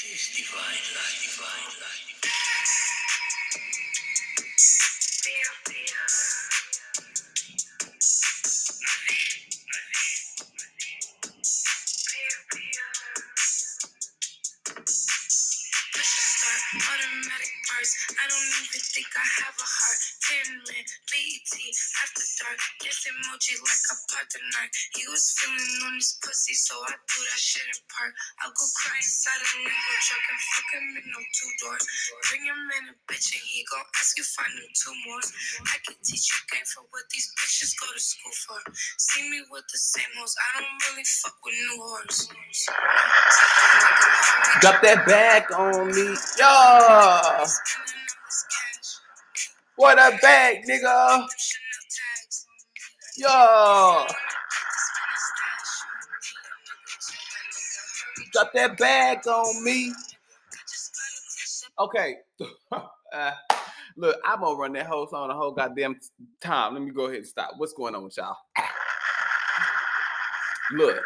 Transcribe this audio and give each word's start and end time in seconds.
Divine 0.00 0.12
life, 0.12 0.34
divine 0.34 0.79
was 25.20 25.36
feeling 25.36 25.84
on 25.84 25.94
his 26.00 26.16
pussy, 26.24 26.56
so 26.56 26.72
I 26.88 26.96
threw 26.96 27.20
that 27.28 27.36
shit 27.36 27.68
park. 27.92 28.12
I'll 28.40 28.56
go 28.56 28.64
cry 28.80 28.96
inside 28.96 29.36
a 29.36 29.48
nigga 29.68 29.94
truck 30.08 30.24
and 30.32 30.40
fuck 30.48 30.68
him 30.72 30.86
in 30.96 31.04
no 31.12 31.20
two 31.36 31.52
doors. 31.60 31.84
Bring 32.24 32.44
him 32.48 32.56
in 32.80 32.84
a 32.88 32.96
bitch 33.04 33.28
and 33.36 33.44
he 33.44 33.60
gon' 33.68 33.84
ask 34.00 34.16
you 34.16 34.24
find 34.24 34.48
him 34.48 34.64
two 34.72 34.96
more. 35.04 35.20
I 35.68 35.76
can 35.84 36.00
teach 36.00 36.24
you 36.24 36.40
game 36.48 36.64
for 36.72 36.88
what 36.88 37.04
these 37.12 37.28
bitches 37.36 37.76
go 37.76 37.92
to 37.92 38.00
school 38.00 38.32
for. 38.48 38.60
See 38.96 39.28
me 39.28 39.44
with 39.52 39.68
the 39.68 39.76
same 39.76 40.08
hoes. 40.16 40.32
I 40.40 40.64
don't 40.64 40.80
really 40.88 41.04
fuck 41.04 41.36
with 41.44 41.52
new 41.52 41.74
whores. 41.84 42.18
Drop 44.64 44.80
that 44.80 45.04
bag 45.04 45.52
on 45.52 45.92
me. 45.92 46.16
Yo. 46.40 47.44
What 49.76 50.00
a 50.00 50.16
bag, 50.24 50.64
nigga. 50.64 51.28
Yo. 53.20 54.29
Drop 58.32 58.52
that 58.54 58.76
bag 58.78 59.26
on 59.26 59.64
me. 59.64 59.92
Okay. 61.78 62.16
Uh, 63.12 63.32
look, 63.96 64.16
I'm 64.24 64.40
gonna 64.40 64.56
run 64.56 64.72
that 64.74 64.86
whole 64.86 65.06
song 65.06 65.28
the 65.28 65.34
whole 65.34 65.52
goddamn 65.52 65.98
time. 66.40 66.74
Let 66.74 66.82
me 66.82 66.90
go 66.90 67.06
ahead 67.06 67.18
and 67.18 67.26
stop. 67.26 67.54
What's 67.56 67.72
going 67.72 67.94
on 67.94 68.04
with 68.04 68.16
y'all? 68.16 68.36
Look. 70.72 71.00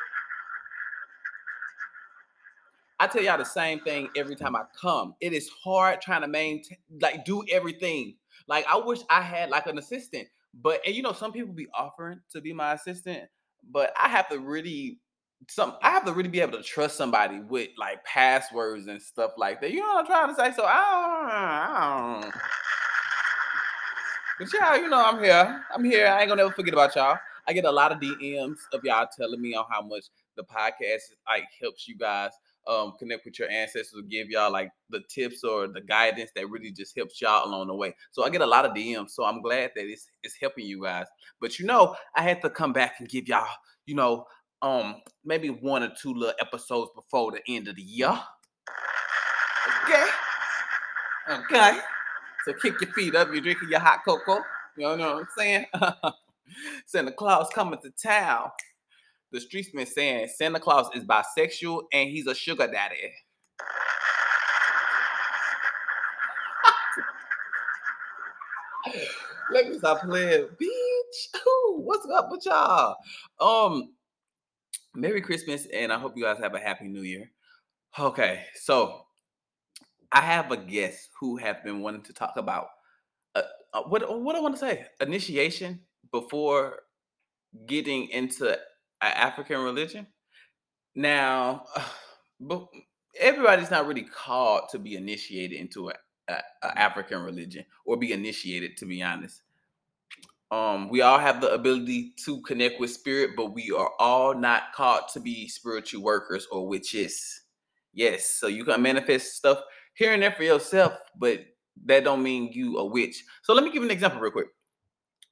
I 3.00 3.06
tell 3.06 3.22
y'all 3.22 3.38
the 3.38 3.44
same 3.44 3.80
thing 3.80 4.08
every 4.16 4.36
time 4.36 4.54
I 4.54 4.62
come. 4.80 5.14
It 5.20 5.32
is 5.32 5.50
hard 5.62 6.00
trying 6.00 6.22
to 6.22 6.28
maintain, 6.28 6.78
like, 7.02 7.24
do 7.24 7.44
everything. 7.50 8.14
Like, 8.46 8.64
I 8.70 8.76
wish 8.76 9.00
I 9.10 9.20
had 9.20 9.50
like 9.50 9.66
an 9.66 9.78
assistant, 9.78 10.28
but 10.54 10.80
and 10.86 10.94
you 10.94 11.02
know, 11.02 11.12
some 11.12 11.32
people 11.32 11.52
be 11.52 11.66
offering 11.74 12.20
to 12.32 12.40
be 12.40 12.52
my 12.52 12.74
assistant, 12.74 13.24
but 13.70 13.92
I 14.00 14.08
have 14.08 14.28
to 14.28 14.38
really 14.38 14.98
some 15.48 15.76
I 15.82 15.90
have 15.90 16.04
to 16.06 16.12
really 16.12 16.28
be 16.28 16.40
able 16.40 16.58
to 16.58 16.62
trust 16.62 16.96
somebody 16.96 17.40
with 17.40 17.70
like 17.78 18.04
passwords 18.04 18.86
and 18.86 19.00
stuff 19.00 19.32
like 19.36 19.60
that. 19.60 19.70
You 19.70 19.80
know 19.80 19.94
what 19.94 20.00
I'm 20.00 20.06
trying 20.06 20.28
to 20.28 20.34
say? 20.34 20.56
So 20.56 20.64
I 20.66 20.74
don't, 20.74 21.30
I 21.30 22.20
don't. 22.22 22.34
But 24.38 24.48
yeah, 24.52 24.76
you 24.76 24.88
know, 24.88 25.04
I'm 25.04 25.22
here. 25.22 25.64
I'm 25.72 25.84
here. 25.84 26.08
I 26.08 26.20
ain't 26.20 26.28
gonna 26.28 26.42
never 26.42 26.54
forget 26.54 26.74
about 26.74 26.96
y'all. 26.96 27.18
I 27.46 27.52
get 27.52 27.64
a 27.64 27.70
lot 27.70 27.92
of 27.92 28.00
DMs 28.00 28.58
of 28.72 28.82
y'all 28.84 29.06
telling 29.16 29.40
me 29.40 29.54
on 29.54 29.64
how 29.70 29.82
much 29.82 30.06
the 30.36 30.42
podcast 30.42 31.12
like 31.26 31.44
helps 31.60 31.86
you 31.86 31.96
guys 31.96 32.30
um 32.66 32.94
connect 32.98 33.24
with 33.24 33.38
your 33.38 33.50
ancestors, 33.50 34.02
give 34.08 34.30
y'all 34.30 34.50
like 34.50 34.70
the 34.90 35.00
tips 35.08 35.44
or 35.44 35.68
the 35.68 35.82
guidance 35.82 36.30
that 36.34 36.48
really 36.48 36.72
just 36.72 36.96
helps 36.96 37.20
y'all 37.20 37.46
along 37.46 37.66
the 37.66 37.74
way. 37.74 37.94
So 38.10 38.24
I 38.24 38.30
get 38.30 38.40
a 38.40 38.46
lot 38.46 38.64
of 38.64 38.72
DMs. 38.72 39.10
So 39.10 39.24
I'm 39.24 39.42
glad 39.42 39.72
that 39.76 39.84
it's 39.84 40.08
it's 40.22 40.36
helping 40.40 40.66
you 40.66 40.82
guys. 40.82 41.06
But 41.40 41.58
you 41.58 41.66
know, 41.66 41.94
I 42.16 42.22
had 42.22 42.40
to 42.42 42.50
come 42.50 42.72
back 42.72 42.94
and 42.98 43.08
give 43.08 43.28
y'all, 43.28 43.46
you 43.86 43.94
know, 43.94 44.26
um 44.64 44.96
maybe 45.24 45.48
one 45.50 45.82
or 45.82 45.92
two 46.00 46.14
little 46.14 46.34
episodes 46.40 46.90
before 46.94 47.30
the 47.32 47.40
end 47.54 47.68
of 47.68 47.76
the 47.76 47.82
year. 47.82 48.18
Okay. 49.84 50.06
Okay. 51.30 51.78
So 52.46 52.54
kick 52.54 52.80
your 52.80 52.90
feet 52.92 53.14
up. 53.14 53.28
You're 53.30 53.42
drinking 53.42 53.68
your 53.70 53.80
hot 53.80 54.00
cocoa. 54.04 54.40
You 54.76 54.96
know 54.96 55.14
what 55.14 55.22
I'm 55.22 55.28
saying? 55.36 55.66
Santa 56.86 57.12
Claus 57.12 57.48
coming 57.54 57.78
to 57.80 57.90
town. 57.90 58.50
The 59.32 59.40
streets 59.40 59.70
been 59.70 59.86
saying 59.86 60.28
Santa 60.34 60.60
Claus 60.60 60.88
is 60.94 61.04
bisexual 61.04 61.82
and 61.92 62.08
he's 62.08 62.26
a 62.26 62.34
sugar 62.34 62.66
daddy. 62.66 63.12
Let 69.52 69.68
me 69.68 69.76
stop 69.78 70.00
playing, 70.02 70.48
bitch. 70.60 71.40
Ooh, 71.46 71.80
what's 71.82 72.06
up 72.06 72.30
with 72.30 72.46
y'all? 72.46 72.96
Um, 73.40 73.90
Merry 74.94 75.20
Christmas, 75.20 75.66
and 75.72 75.92
I 75.92 75.98
hope 75.98 76.16
you 76.16 76.22
guys 76.24 76.38
have 76.38 76.54
a 76.54 76.60
happy 76.60 76.86
New 76.86 77.02
Year. 77.02 77.30
Okay, 77.98 78.44
so 78.54 79.02
I 80.12 80.20
have 80.20 80.52
a 80.52 80.56
guest 80.56 81.10
who 81.20 81.36
have 81.36 81.64
been 81.64 81.80
wanting 81.80 82.02
to 82.02 82.12
talk 82.12 82.36
about 82.36 82.68
uh, 83.34 83.42
uh, 83.72 83.82
what 83.82 84.22
what 84.22 84.36
I 84.36 84.40
want 84.40 84.54
to 84.54 84.60
say 84.60 84.86
initiation 85.00 85.80
before 86.12 86.80
getting 87.66 88.08
into 88.10 88.56
African 89.00 89.60
religion. 89.60 90.06
Now, 90.94 91.64
but 92.40 92.66
everybody's 93.18 93.70
not 93.70 93.86
really 93.86 94.04
called 94.04 94.68
to 94.70 94.78
be 94.78 94.94
initiated 94.94 95.58
into 95.58 95.90
a, 95.90 95.94
a, 96.28 96.38
a 96.62 96.78
African 96.78 97.22
religion 97.22 97.64
or 97.84 97.96
be 97.96 98.12
initiated. 98.12 98.76
To 98.78 98.86
be 98.86 99.02
honest, 99.02 99.42
um, 100.54 100.88
we 100.88 101.00
all 101.02 101.18
have 101.18 101.40
the 101.40 101.52
ability 101.52 102.12
to 102.24 102.40
connect 102.42 102.78
with 102.78 102.92
spirit, 102.92 103.30
but 103.36 103.52
we 103.52 103.72
are 103.72 103.90
all 103.98 104.34
not 104.34 104.72
called 104.72 105.08
to 105.12 105.18
be 105.18 105.48
spiritual 105.48 106.00
workers 106.02 106.46
or 106.52 106.68
witches. 106.68 107.42
Yes, 107.92 108.26
so 108.26 108.46
you 108.46 108.64
can 108.64 108.80
manifest 108.80 109.34
stuff 109.34 109.58
here 109.94 110.12
and 110.12 110.22
there 110.22 110.30
for 110.30 110.44
yourself, 110.44 110.92
but 111.18 111.40
that 111.86 112.04
don't 112.04 112.22
mean 112.22 112.52
you 112.52 112.78
a 112.78 112.84
witch. 112.84 113.24
So 113.42 113.52
let 113.52 113.64
me 113.64 113.72
give 113.72 113.82
an 113.82 113.90
example 113.90 114.20
real 114.20 114.30
quick. 114.30 114.46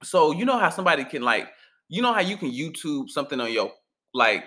So 0.02 0.32
you 0.32 0.44
know 0.44 0.58
how 0.58 0.70
somebody 0.70 1.04
can 1.04 1.22
like, 1.22 1.48
you 1.88 2.02
know 2.02 2.12
how 2.12 2.20
you 2.20 2.36
can 2.36 2.50
YouTube 2.50 3.08
something 3.08 3.40
on 3.40 3.52
your 3.52 3.70
like 4.14 4.46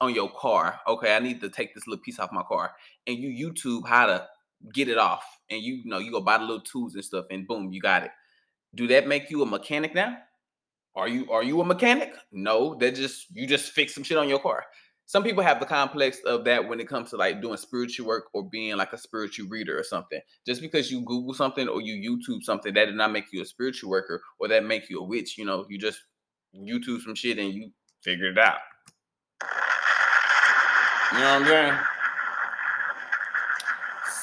on 0.00 0.12
your 0.12 0.30
car. 0.30 0.80
Okay, 0.88 1.14
I 1.14 1.20
need 1.20 1.40
to 1.40 1.48
take 1.48 1.72
this 1.72 1.86
little 1.86 2.02
piece 2.02 2.18
off 2.18 2.32
my 2.32 2.42
car, 2.42 2.72
and 3.06 3.16
you 3.16 3.30
YouTube 3.30 3.86
how 3.86 4.06
to 4.06 4.26
get 4.74 4.88
it 4.88 4.98
off, 4.98 5.24
and 5.50 5.62
you, 5.62 5.74
you 5.74 5.88
know 5.88 5.98
you 5.98 6.10
go 6.10 6.20
buy 6.20 6.38
the 6.38 6.44
little 6.44 6.62
tools 6.62 6.96
and 6.96 7.04
stuff, 7.04 7.26
and 7.30 7.46
boom, 7.46 7.72
you 7.72 7.80
got 7.80 8.02
it. 8.02 8.10
Do 8.76 8.86
that 8.88 9.08
make 9.08 9.30
you 9.30 9.42
a 9.42 9.46
mechanic 9.46 9.94
now? 9.94 10.18
Are 10.94 11.08
you 11.08 11.30
are 11.30 11.42
you 11.42 11.60
a 11.60 11.64
mechanic? 11.64 12.14
No, 12.32 12.74
that 12.76 12.94
just 12.94 13.26
you 13.32 13.46
just 13.46 13.72
fix 13.72 13.94
some 13.94 14.04
shit 14.04 14.16
on 14.16 14.28
your 14.28 14.38
car. 14.38 14.64
Some 15.08 15.22
people 15.22 15.42
have 15.42 15.60
the 15.60 15.66
complex 15.66 16.18
of 16.26 16.44
that 16.44 16.66
when 16.66 16.80
it 16.80 16.88
comes 16.88 17.10
to 17.10 17.16
like 17.16 17.40
doing 17.40 17.56
spiritual 17.56 18.06
work 18.06 18.24
or 18.32 18.48
being 18.48 18.76
like 18.76 18.92
a 18.92 18.98
spiritual 18.98 19.48
reader 19.48 19.78
or 19.78 19.84
something. 19.84 20.20
Just 20.44 20.60
because 20.60 20.90
you 20.90 21.00
Google 21.02 21.32
something 21.32 21.68
or 21.68 21.80
you 21.80 21.94
YouTube 22.10 22.42
something, 22.42 22.74
that 22.74 22.86
did 22.86 22.96
not 22.96 23.12
make 23.12 23.26
you 23.32 23.40
a 23.40 23.44
spiritual 23.44 23.90
worker 23.90 24.20
or 24.40 24.48
that 24.48 24.64
make 24.64 24.90
you 24.90 25.00
a 25.00 25.04
witch. 25.04 25.38
You 25.38 25.44
know, 25.44 25.64
you 25.68 25.78
just 25.78 26.00
YouTube 26.54 27.02
some 27.02 27.14
shit 27.14 27.38
and 27.38 27.52
you 27.54 27.70
figure 28.02 28.30
it 28.30 28.38
out. 28.38 28.58
You 31.12 31.18
know 31.18 31.40
what 31.40 31.42
I'm 31.42 31.46
saying? 31.46 31.78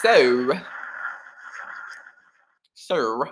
So, 0.01 0.51
sir, 2.73 3.23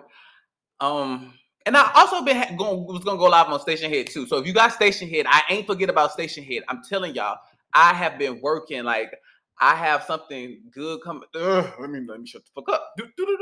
um, 0.82 1.34
and 1.66 1.78
I 1.78 1.92
also 1.96 2.24
been 2.26 2.38
ha- 2.38 2.56
going 2.58 2.86
was 2.86 3.04
gonna 3.04 3.18
go 3.20 3.26
live 3.26 3.48
on 3.48 3.60
Stationhead 3.60 4.10
too. 4.10 4.28
So 4.28 4.38
if 4.40 4.48
you 4.48 4.54
got 4.54 4.72
Stationhead, 4.72 5.26
I 5.28 5.44
ain't 5.50 5.68
forget 5.68 5.90
about 5.90 6.12
Stationhead. 6.18 6.62
I'm 6.68 6.82
telling 6.90 7.16
y'all, 7.16 7.38
I 7.74 7.94
have 7.94 8.20
been 8.20 8.42
working 8.42 8.84
like 8.84 9.14
I 9.60 9.76
have 9.76 10.04
something 10.04 10.62
good 10.74 11.02
coming. 11.04 11.24
Ugh, 11.36 11.74
let 11.80 11.90
me 11.90 12.02
let 12.08 12.20
me 12.20 12.28
shut 12.28 12.44
the 12.46 12.52
fuck 12.56 12.74
up. 12.74 12.94
Do, 12.98 13.06
do, 13.18 13.26
do. 13.26 13.38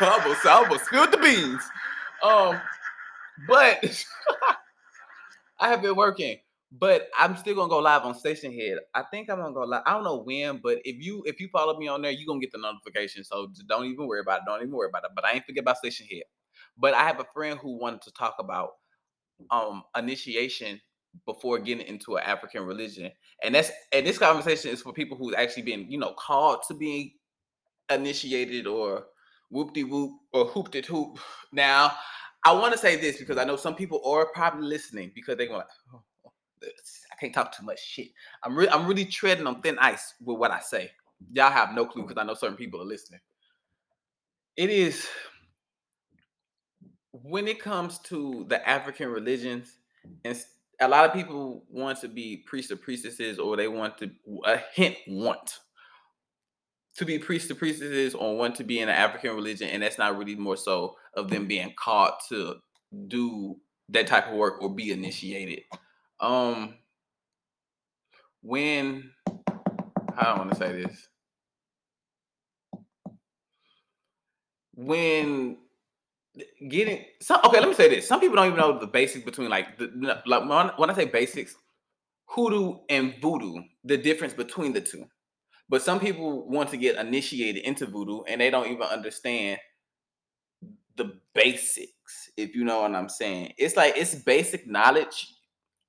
I 0.00 0.20
almost, 0.20 0.46
I 0.46 0.50
almost 0.52 0.86
spilled 0.86 1.12
the 1.12 1.18
beans. 1.18 1.62
Um, 2.22 2.60
but 3.48 4.04
I 5.60 5.68
have 5.68 5.82
been 5.82 5.96
working, 5.96 6.38
but 6.72 7.08
I'm 7.16 7.36
still 7.36 7.54
gonna 7.54 7.68
go 7.68 7.78
live 7.78 8.02
on 8.02 8.14
Stationhead. 8.14 8.76
I 8.94 9.02
think 9.10 9.30
I'm 9.30 9.38
gonna 9.38 9.54
go 9.54 9.62
live. 9.62 9.82
I 9.86 9.92
don't 9.92 10.04
know 10.04 10.22
when, 10.22 10.60
but 10.62 10.78
if 10.84 11.04
you 11.04 11.22
if 11.26 11.40
you 11.40 11.48
follow 11.52 11.78
me 11.78 11.88
on 11.88 12.02
there, 12.02 12.10
you're 12.10 12.26
gonna 12.26 12.40
get 12.40 12.52
the 12.52 12.58
notification. 12.58 13.24
So 13.24 13.48
don't 13.68 13.86
even 13.86 14.06
worry 14.06 14.20
about 14.20 14.40
it. 14.40 14.44
Don't 14.46 14.60
even 14.62 14.72
worry 14.74 14.88
about 14.88 15.04
it. 15.04 15.10
But 15.14 15.24
I 15.24 15.32
ain't 15.32 15.46
forget 15.46 15.62
about 15.62 15.76
Stationhead. 15.84 16.22
But 16.76 16.94
I 16.94 17.02
have 17.04 17.20
a 17.20 17.26
friend 17.34 17.58
who 17.58 17.78
wanted 17.78 18.02
to 18.02 18.12
talk 18.12 18.36
about 18.38 18.70
um 19.50 19.82
initiation 19.96 20.80
before 21.24 21.58
getting 21.58 21.86
into 21.86 22.16
an 22.16 22.24
African 22.24 22.64
religion. 22.64 23.10
And 23.42 23.54
that's 23.54 23.70
and 23.92 24.06
this 24.06 24.18
conversation 24.18 24.70
is 24.70 24.82
for 24.82 24.92
people 24.92 25.16
who's 25.16 25.34
actually 25.34 25.62
been, 25.62 25.90
you 25.90 25.98
know, 25.98 26.14
called 26.18 26.60
to 26.68 26.74
be 26.74 27.14
initiated 27.90 28.66
or 28.66 29.06
whoop 29.50 29.72
de 29.74 29.84
whoop 29.84 30.12
or 30.32 30.46
hoop 30.46 30.70
de 30.70 30.82
hoop. 30.82 31.18
Now, 31.52 31.92
I 32.44 32.52
want 32.52 32.72
to 32.72 32.78
say 32.78 32.96
this 32.96 33.18
because 33.18 33.38
I 33.38 33.44
know 33.44 33.56
some 33.56 33.74
people 33.74 34.02
are 34.04 34.26
probably 34.32 34.66
listening 34.66 35.12
because 35.14 35.36
they're 35.36 35.46
going 35.46 35.58
like, 35.58 35.68
oh, 35.94 36.02
I 37.12 37.16
can't 37.20 37.34
talk 37.34 37.56
too 37.56 37.64
much 37.64 37.84
shit. 37.84 38.08
I'm 38.42 38.56
really 38.56 38.70
I'm 38.70 38.86
really 38.86 39.04
treading 39.04 39.46
on 39.46 39.60
thin 39.62 39.78
ice 39.78 40.14
with 40.24 40.38
what 40.38 40.50
I 40.50 40.60
say. 40.60 40.90
Y'all 41.32 41.50
have 41.50 41.74
no 41.74 41.86
clue 41.86 42.02
because 42.02 42.18
I 42.18 42.24
know 42.24 42.34
certain 42.34 42.56
people 42.56 42.80
are 42.80 42.86
listening. 42.86 43.20
It 44.56 44.70
is 44.70 45.06
when 47.12 47.48
it 47.48 47.60
comes 47.60 47.98
to 48.00 48.44
the 48.48 48.66
African 48.68 49.08
religions 49.08 49.78
and 50.24 50.36
a 50.80 50.88
lot 50.88 51.06
of 51.06 51.12
people 51.12 51.64
want 51.70 52.00
to 52.00 52.08
be 52.08 52.44
priests 52.46 52.70
or 52.70 52.76
priestesses, 52.76 53.38
or 53.38 53.56
they 53.56 53.68
want 53.68 53.98
to 53.98 54.10
a 54.44 54.58
hint 54.74 54.96
want 55.06 55.58
to 56.96 57.04
be 57.04 57.18
priests 57.18 57.50
or 57.50 57.54
priestesses, 57.54 58.14
or 58.14 58.36
want 58.36 58.54
to 58.56 58.64
be 58.64 58.80
in 58.80 58.88
an 58.88 58.94
African 58.94 59.34
religion, 59.34 59.68
and 59.68 59.82
that's 59.82 59.98
not 59.98 60.16
really 60.16 60.34
more 60.34 60.56
so 60.56 60.96
of 61.14 61.30
them 61.30 61.46
being 61.46 61.72
called 61.78 62.14
to 62.28 62.56
do 63.08 63.56
that 63.88 64.06
type 64.06 64.28
of 64.28 64.34
work 64.34 64.60
or 64.60 64.74
be 64.74 64.90
initiated. 64.90 65.60
Um, 66.20 66.74
when 68.42 69.10
I 70.16 70.24
don't 70.24 70.38
want 70.38 70.50
to 70.50 70.56
say 70.56 70.72
this. 70.72 71.08
When 74.74 75.58
getting 76.68 77.04
some 77.20 77.40
okay, 77.44 77.60
let 77.60 77.68
me 77.68 77.74
say 77.74 77.88
this. 77.88 78.06
Some 78.06 78.20
people 78.20 78.36
don't 78.36 78.46
even 78.46 78.58
know 78.58 78.78
the 78.78 78.86
basics 78.86 79.24
between 79.24 79.48
like 79.48 79.78
the 79.78 80.22
like 80.26 80.78
when 80.78 80.90
I 80.90 80.94
say 80.94 81.06
basics, 81.06 81.56
hoodoo 82.26 82.78
and 82.88 83.14
voodoo, 83.20 83.62
the 83.84 83.96
difference 83.96 84.34
between 84.34 84.72
the 84.72 84.80
two. 84.80 85.04
But 85.68 85.82
some 85.82 85.98
people 85.98 86.48
want 86.48 86.70
to 86.70 86.76
get 86.76 86.96
initiated 86.96 87.64
into 87.64 87.86
voodoo 87.86 88.22
and 88.28 88.40
they 88.40 88.50
don't 88.50 88.66
even 88.68 88.82
understand 88.82 89.58
the 90.96 91.18
basics, 91.34 92.30
if 92.36 92.54
you 92.54 92.64
know 92.64 92.82
what 92.82 92.94
I'm 92.94 93.08
saying. 93.08 93.52
It's 93.58 93.76
like 93.76 93.96
it's 93.96 94.14
basic 94.14 94.66
knowledge. 94.66 95.32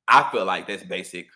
I 0.08 0.30
feel 0.32 0.46
like 0.46 0.68
that's 0.68 0.84
basic 0.84 1.28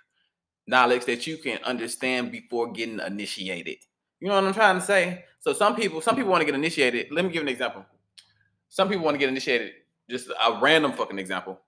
knowledge 0.67 1.05
that 1.05 1.27
you 1.27 1.37
can 1.37 1.59
understand 1.63 2.31
before 2.31 2.71
getting 2.71 2.99
initiated. 2.99 3.77
You 4.19 4.29
know 4.29 4.35
what 4.35 4.45
I'm 4.45 4.53
trying 4.53 4.79
to 4.79 4.85
say? 4.85 5.25
So 5.39 5.53
some 5.53 5.75
people, 5.75 6.01
some 6.01 6.15
people 6.15 6.31
want 6.31 6.41
to 6.41 6.45
get 6.45 6.55
initiated. 6.55 7.07
Let 7.11 7.25
me 7.25 7.31
give 7.31 7.41
an 7.41 7.49
example. 7.49 7.85
Some 8.69 8.87
people 8.87 9.03
want 9.03 9.15
to 9.15 9.19
get 9.19 9.29
initiated. 9.29 9.71
Just 10.09 10.29
a 10.29 10.59
random 10.61 10.93
fucking 10.93 11.19
example. 11.19 11.59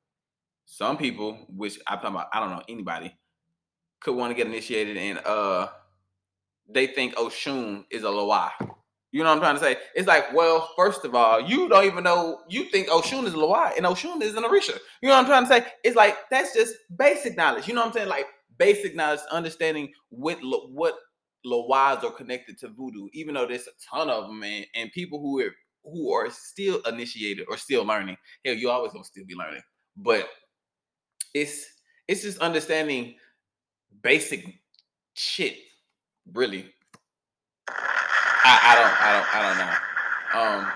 Some 0.65 0.97
people, 0.97 1.45
which 1.49 1.79
I'm 1.87 1.97
talking 1.97 2.15
about, 2.15 2.27
I 2.33 2.39
don't 2.39 2.51
know 2.51 2.63
anybody, 2.69 3.13
could 3.99 4.15
want 4.15 4.31
to 4.31 4.35
get 4.35 4.47
initiated 4.47 4.97
and 4.97 5.17
uh 5.19 5.67
they 6.69 6.87
think 6.87 7.15
Oshun 7.15 7.85
is 7.89 8.03
a 8.03 8.09
Loa. 8.09 8.51
You 9.13 9.23
know 9.23 9.29
what 9.29 9.35
I'm 9.35 9.41
trying 9.41 9.55
to 9.55 9.61
say? 9.61 9.77
It's 9.95 10.07
like, 10.07 10.33
well, 10.33 10.71
first 10.75 11.05
of 11.05 11.13
all, 11.13 11.39
you 11.39 11.69
don't 11.69 11.85
even 11.85 12.03
know. 12.03 12.39
You 12.49 12.65
think 12.65 12.87
Oshun 12.87 13.25
is 13.25 13.35
Loa 13.35 13.71
and 13.77 13.85
Oshun 13.85 14.23
is 14.23 14.33
an 14.33 14.43
Orisha. 14.43 14.75
You 15.01 15.09
know 15.09 15.13
what 15.13 15.19
I'm 15.19 15.25
trying 15.27 15.43
to 15.43 15.49
say? 15.49 15.71
It's 15.83 15.95
like 15.95 16.17
that's 16.31 16.55
just 16.55 16.73
basic 16.97 17.37
knowledge. 17.37 17.67
You 17.67 17.75
know 17.75 17.81
what 17.81 17.89
I'm 17.89 17.93
saying? 17.93 18.09
Like 18.09 18.25
basic 18.57 18.95
knowledge, 18.95 19.19
understanding 19.31 19.93
what 20.09 20.39
what 20.41 20.95
Loas 21.45 22.03
are 22.03 22.11
connected 22.11 22.57
to 22.59 22.69
voodoo, 22.69 23.07
even 23.13 23.35
though 23.35 23.45
there's 23.45 23.67
a 23.67 23.95
ton 23.95 24.09
of 24.09 24.25
them, 24.27 24.41
and, 24.41 24.65
and 24.73 24.91
people 24.93 25.19
who 25.19 25.41
are 25.41 25.51
who 25.83 26.11
are 26.11 26.31
still 26.31 26.81
initiated 26.87 27.45
or 27.49 27.57
still 27.57 27.85
learning. 27.85 28.17
Hell, 28.43 28.55
you 28.55 28.71
always 28.71 28.93
gonna 28.93 29.03
still 29.03 29.25
be 29.27 29.35
learning, 29.35 29.61
but 29.95 30.27
it's 31.35 31.67
it's 32.07 32.23
just 32.23 32.39
understanding 32.39 33.13
basic 34.01 34.43
shit. 35.13 35.57
Really, 36.33 36.73
I, 38.43 38.59
I 38.63 38.75
don't 38.75 39.01
I 39.01 39.13
don't 39.13 39.35
I 39.35 39.41
don't 39.49 39.57
know. 39.59 40.65
Um, 40.65 40.71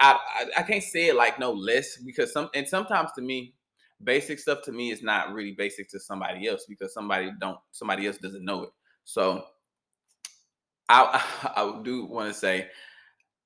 I, 0.00 0.18
I, 0.36 0.60
I 0.60 0.62
can't 0.62 0.82
say 0.82 1.08
it 1.08 1.16
like 1.16 1.38
no 1.38 1.52
less 1.52 1.96
because 1.98 2.32
some 2.32 2.50
and 2.54 2.68
sometimes 2.68 3.10
to 3.16 3.22
me, 3.22 3.54
basic 4.02 4.38
stuff 4.38 4.62
to 4.64 4.72
me 4.72 4.90
is 4.90 5.02
not 5.02 5.32
really 5.32 5.52
basic 5.52 5.88
to 5.90 6.00
somebody 6.00 6.48
else 6.48 6.66
because 6.68 6.94
somebody 6.94 7.30
don't 7.40 7.58
somebody 7.72 8.06
else 8.06 8.18
doesn't 8.18 8.44
know 8.44 8.64
it. 8.64 8.70
So 9.04 9.44
I 10.88 11.22
I 11.56 11.80
do 11.84 12.06
want 12.06 12.32
to 12.32 12.38
say 12.38 12.68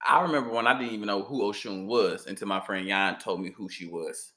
I 0.07 0.23
remember 0.23 0.51
when 0.51 0.67
I 0.67 0.79
didn't 0.79 0.95
even 0.95 1.07
know 1.07 1.23
who 1.23 1.43
Oshun 1.43 1.87
was 1.87 2.27
until 2.27 2.49
my 2.49 2.61
friend 2.61 2.89
Jan 2.89 3.19
told 3.19 3.41
me 3.43 3.53
who 3.57 3.69
she 3.69 3.87
was. 3.89 4.33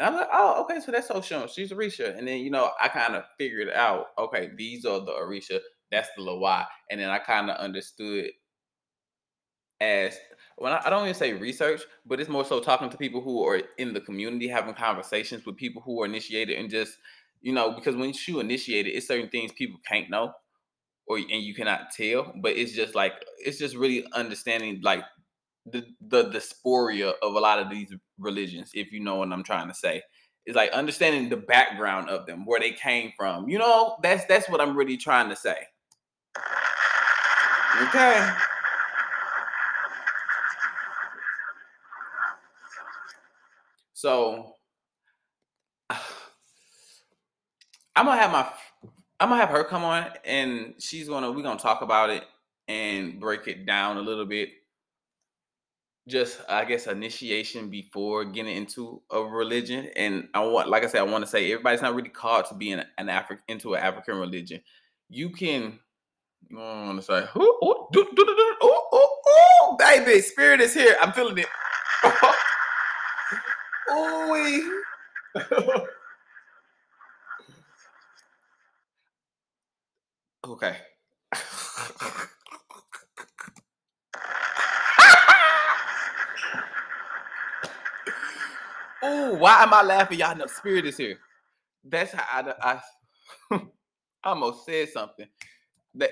And 0.00 0.08
I'm 0.08 0.14
like, 0.14 0.28
oh, 0.32 0.62
okay, 0.62 0.80
so 0.80 0.92
that's 0.92 1.08
Oshun. 1.08 1.46
She's 1.50 1.72
Orisha. 1.72 2.16
And 2.16 2.26
then, 2.26 2.38
you 2.38 2.50
know, 2.50 2.70
I 2.80 2.88
kind 2.88 3.14
of 3.14 3.24
figured 3.36 3.68
out, 3.68 4.06
okay, 4.18 4.48
these 4.56 4.86
are 4.86 4.98
the 4.98 5.12
Orisha, 5.12 5.60
that's 5.92 6.08
the 6.16 6.22
Loa. 6.22 6.66
And 6.90 6.98
then 6.98 7.10
I 7.10 7.18
kind 7.18 7.50
of 7.50 7.58
understood 7.58 8.30
as 9.78 10.16
when 10.56 10.72
I, 10.72 10.80
I 10.86 10.88
don't 10.88 11.02
even 11.02 11.14
say 11.14 11.34
research, 11.34 11.82
but 12.06 12.18
it's 12.18 12.30
more 12.30 12.46
so 12.46 12.60
talking 12.60 12.88
to 12.88 12.96
people 12.96 13.20
who 13.20 13.44
are 13.46 13.60
in 13.76 13.92
the 13.92 14.00
community, 14.00 14.48
having 14.48 14.72
conversations 14.72 15.44
with 15.44 15.58
people 15.58 15.82
who 15.84 16.00
are 16.02 16.06
initiated, 16.06 16.58
and 16.58 16.70
just 16.70 16.96
you 17.42 17.52
know, 17.52 17.72
because 17.72 17.94
when 17.94 18.14
you 18.26 18.40
initiate 18.40 18.86
it, 18.86 18.92
it's 18.92 19.06
certain 19.06 19.28
things 19.28 19.52
people 19.52 19.80
can't 19.86 20.08
know, 20.08 20.32
or 21.06 21.18
and 21.18 21.42
you 21.42 21.54
cannot 21.54 21.90
tell. 21.94 22.32
But 22.40 22.52
it's 22.56 22.72
just 22.72 22.94
like 22.94 23.12
it's 23.38 23.58
just 23.58 23.76
really 23.76 24.06
understanding 24.14 24.80
like 24.82 25.04
the 25.66 25.86
the 26.00 26.30
dysphoria 26.30 27.12
of 27.22 27.34
a 27.34 27.40
lot 27.40 27.58
of 27.58 27.70
these 27.70 27.92
religions, 28.18 28.70
if 28.74 28.92
you 28.92 29.00
know 29.00 29.16
what 29.16 29.32
I'm 29.32 29.44
trying 29.44 29.68
to 29.68 29.74
say. 29.74 30.02
It's 30.46 30.56
like 30.56 30.72
understanding 30.72 31.28
the 31.28 31.36
background 31.36 32.08
of 32.08 32.26
them, 32.26 32.46
where 32.46 32.58
they 32.58 32.72
came 32.72 33.12
from. 33.16 33.48
You 33.48 33.58
know, 33.58 33.96
that's 34.02 34.24
that's 34.24 34.48
what 34.48 34.60
I'm 34.60 34.76
really 34.76 34.96
trying 34.96 35.28
to 35.28 35.36
say. 35.36 35.58
Okay. 37.82 38.30
So 44.00 44.54
I'm 45.90 45.98
gonna 48.06 48.16
have 48.16 48.32
my 48.32 48.48
I'm 49.20 49.28
gonna 49.28 49.42
have 49.42 49.50
her 49.50 49.64
come 49.64 49.84
on 49.84 50.06
and 50.24 50.72
she's 50.78 51.06
gonna 51.06 51.30
we're 51.30 51.42
gonna 51.42 51.60
talk 51.60 51.82
about 51.82 52.08
it 52.08 52.24
and 52.66 53.20
break 53.20 53.46
it 53.46 53.66
down 53.66 53.98
a 53.98 54.00
little 54.00 54.24
bit. 54.24 54.48
Just 56.08 56.40
I 56.48 56.64
guess 56.64 56.86
initiation 56.86 57.70
before 57.70 58.24
getting 58.24 58.56
into 58.56 59.02
a 59.10 59.22
religion. 59.22 59.88
And 59.96 60.28
I 60.34 60.40
want 60.44 60.68
like 60.68 60.84
I 60.84 60.88
said, 60.88 61.00
I 61.00 61.04
want 61.04 61.24
to 61.24 61.30
say 61.30 61.50
everybody's 61.52 61.82
not 61.82 61.94
really 61.94 62.08
called 62.08 62.46
to 62.46 62.54
be 62.54 62.72
in 62.72 62.84
an 62.98 63.08
African 63.08 63.44
into 63.48 63.74
an 63.74 63.82
African 63.82 64.18
religion. 64.18 64.60
You 65.08 65.30
can 65.30 65.78
I 66.52 66.84
want 66.86 66.98
to 66.98 67.02
say, 67.02 67.24
oh, 67.36 67.58
oh, 67.62 67.88
oh, 67.96 68.88
oh, 68.92 69.18
oh, 69.28 69.76
baby, 69.78 70.20
spirit 70.20 70.60
is 70.60 70.74
here. 70.74 70.96
I'm 71.00 71.12
feeling 71.12 71.38
it. 71.38 71.46
Ooh. 73.92 74.82
okay. 80.46 80.76
Ooh, 89.04 89.34
why 89.36 89.62
am 89.62 89.72
I 89.72 89.82
laughing? 89.82 90.18
Y'all 90.18 90.36
know 90.36 90.46
spirit 90.46 90.86
is 90.86 90.96
here. 90.96 91.18
That's 91.84 92.12
how 92.12 92.52
I 92.62 92.80
I, 93.50 93.60
almost 94.24 94.66
said 94.66 94.88
something. 94.90 95.26
That 95.94 96.10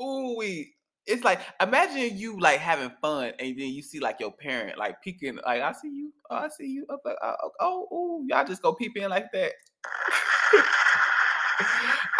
ooh, 0.00 0.36
we 0.36 0.74
it's 1.06 1.24
like 1.24 1.40
imagine 1.60 2.18
you 2.18 2.38
like 2.38 2.58
having 2.58 2.90
fun 3.00 3.32
and 3.38 3.58
then 3.58 3.68
you 3.68 3.82
see 3.82 3.98
like 3.98 4.20
your 4.20 4.32
parent 4.32 4.76
like 4.76 5.00
peeking 5.00 5.36
like 5.36 5.62
I 5.62 5.72
see 5.72 5.88
you 5.88 6.12
oh, 6.28 6.36
I 6.36 6.48
see 6.48 6.66
you 6.66 6.84
up 6.90 7.00
uh, 7.06 7.12
oh 7.22 7.50
oh, 7.60 7.88
oh 7.90 8.24
y'all 8.26 8.44
just 8.46 8.62
go 8.62 8.74
peep 8.74 8.96
in 8.96 9.08
like 9.08 9.32
that. 9.32 9.52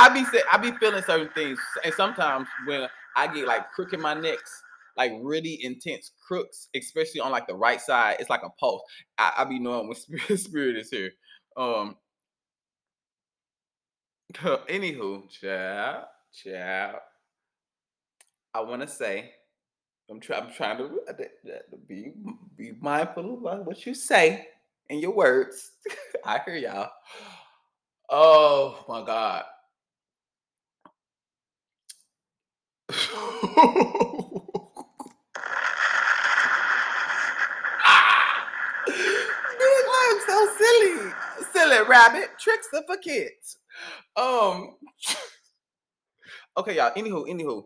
I 0.00 0.08
be 0.08 0.24
I 0.50 0.56
be 0.56 0.72
feeling 0.78 1.02
certain 1.02 1.28
things 1.34 1.58
and 1.84 1.92
sometimes 1.94 2.48
when 2.66 2.88
I 3.16 3.32
get 3.32 3.46
like 3.46 3.70
crook 3.72 3.92
in 3.92 4.00
my 4.00 4.14
necks 4.14 4.62
like 4.98 5.12
really 5.22 5.64
intense 5.64 6.12
crooks 6.26 6.68
especially 6.76 7.20
on 7.20 7.30
like 7.30 7.46
the 7.46 7.54
right 7.54 7.80
side 7.80 8.16
it's 8.20 8.30
like 8.30 8.42
a 8.44 8.50
pulse 8.60 8.82
I, 9.16 9.32
I 9.38 9.44
be 9.44 9.58
knowing 9.58 9.88
when 9.88 9.96
spirit, 10.38 10.76
is 10.76 10.90
here 10.90 11.12
um 11.56 11.96
anywho 14.34 15.30
child 15.30 16.04
child 16.32 16.96
I 18.54 18.60
want 18.62 18.82
to 18.82 18.88
say, 18.88 19.30
I'm, 20.10 20.20
I'm 20.34 20.50
trying 20.50 20.78
to 20.78 21.00
uh, 21.08 21.12
be 21.86 22.12
be 22.56 22.72
mindful 22.80 23.46
of 23.46 23.66
what 23.66 23.86
you 23.86 23.94
say 23.94 24.48
and 24.90 25.00
your 25.00 25.12
words. 25.12 25.72
I 26.24 26.40
hear 26.44 26.56
y'all. 26.56 26.90
Oh 28.10 28.84
my 28.88 29.04
God. 29.04 29.44
I'm 40.10 40.20
so 40.38 40.56
silly. 40.58 41.12
Silly 41.52 41.88
rabbit. 41.88 42.30
Tricks 42.38 42.68
are 42.74 42.82
for 42.86 42.96
kids. 42.96 43.58
Um 44.16 44.76
okay, 46.56 46.76
y'all. 46.76 46.92
Anywho, 46.92 47.28
anywho 47.28 47.64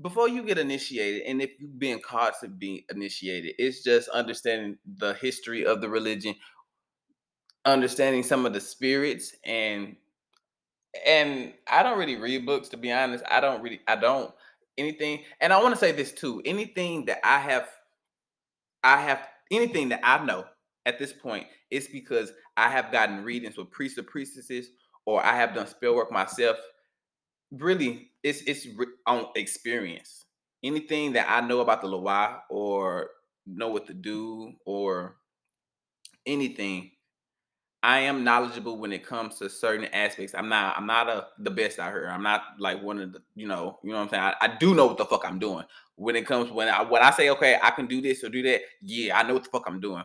before 0.00 0.28
you 0.28 0.42
get 0.42 0.58
initiated 0.58 1.22
and 1.22 1.42
if 1.42 1.50
you've 1.58 1.78
been 1.78 2.00
called 2.00 2.32
to 2.40 2.48
be 2.48 2.84
initiated 2.90 3.54
it's 3.58 3.82
just 3.82 4.08
understanding 4.08 4.76
the 4.98 5.14
history 5.14 5.64
of 5.66 5.80
the 5.80 5.88
religion 5.88 6.34
understanding 7.64 8.22
some 8.22 8.46
of 8.46 8.52
the 8.52 8.60
spirits 8.60 9.34
and 9.44 9.94
and 11.06 11.52
i 11.70 11.82
don't 11.82 11.98
really 11.98 12.16
read 12.16 12.44
books 12.44 12.68
to 12.68 12.76
be 12.76 12.90
honest 12.90 13.24
i 13.30 13.40
don't 13.40 13.62
really 13.62 13.80
i 13.86 13.94
don't 13.94 14.32
anything 14.78 15.22
and 15.40 15.52
i 15.52 15.62
want 15.62 15.74
to 15.74 15.78
say 15.78 15.92
this 15.92 16.12
too 16.12 16.42
anything 16.44 17.04
that 17.04 17.18
i 17.24 17.38
have 17.38 17.68
i 18.82 19.00
have 19.00 19.28
anything 19.50 19.90
that 19.90 20.00
i 20.02 20.24
know 20.24 20.44
at 20.86 20.98
this 20.98 21.12
point, 21.12 21.46
it's 21.70 21.86
because 21.86 22.32
I 22.56 22.68
have 22.68 22.92
gotten 22.92 23.24
readings 23.24 23.56
with 23.56 23.70
priests 23.70 23.98
or 23.98 24.02
priestesses, 24.02 24.70
or 25.06 25.24
I 25.24 25.36
have 25.36 25.54
done 25.54 25.66
spell 25.66 25.94
work 25.94 26.12
myself. 26.12 26.56
Really, 27.50 28.10
it's 28.22 28.42
it's 28.42 28.66
on 29.06 29.26
experience. 29.36 30.24
Anything 30.62 31.12
that 31.12 31.28
I 31.28 31.46
know 31.46 31.60
about 31.60 31.80
the 31.80 31.88
Loa 31.88 32.42
or 32.48 33.10
know 33.46 33.68
what 33.68 33.86
to 33.88 33.94
do 33.94 34.52
or 34.64 35.16
anything, 36.24 36.92
I 37.82 37.98
am 38.00 38.22
knowledgeable 38.22 38.78
when 38.78 38.92
it 38.92 39.04
comes 39.04 39.38
to 39.38 39.50
certain 39.50 39.86
aspects. 39.86 40.34
I'm 40.34 40.48
not 40.48 40.76
I'm 40.76 40.86
not 40.86 41.08
a 41.08 41.26
the 41.38 41.50
best 41.50 41.78
out 41.78 41.92
here. 41.92 42.08
I'm 42.08 42.22
not 42.22 42.42
like 42.58 42.82
one 42.82 42.98
of 43.00 43.12
the 43.12 43.22
you 43.34 43.46
know 43.48 43.78
you 43.82 43.90
know 43.90 43.98
what 43.98 44.04
I'm 44.04 44.10
saying. 44.10 44.22
I, 44.22 44.34
I 44.40 44.56
do 44.58 44.74
know 44.74 44.86
what 44.86 44.98
the 44.98 45.04
fuck 45.04 45.24
I'm 45.24 45.38
doing 45.38 45.64
when 45.96 46.16
it 46.16 46.26
comes 46.26 46.50
when 46.50 46.68
I 46.68 46.82
when 46.82 47.02
I 47.02 47.10
say 47.10 47.30
okay 47.30 47.58
I 47.62 47.70
can 47.70 47.86
do 47.86 48.00
this 48.00 48.22
or 48.22 48.28
do 48.28 48.42
that. 48.44 48.60
Yeah, 48.82 49.18
I 49.18 49.24
know 49.24 49.34
what 49.34 49.44
the 49.44 49.50
fuck 49.50 49.64
I'm 49.66 49.80
doing, 49.80 50.04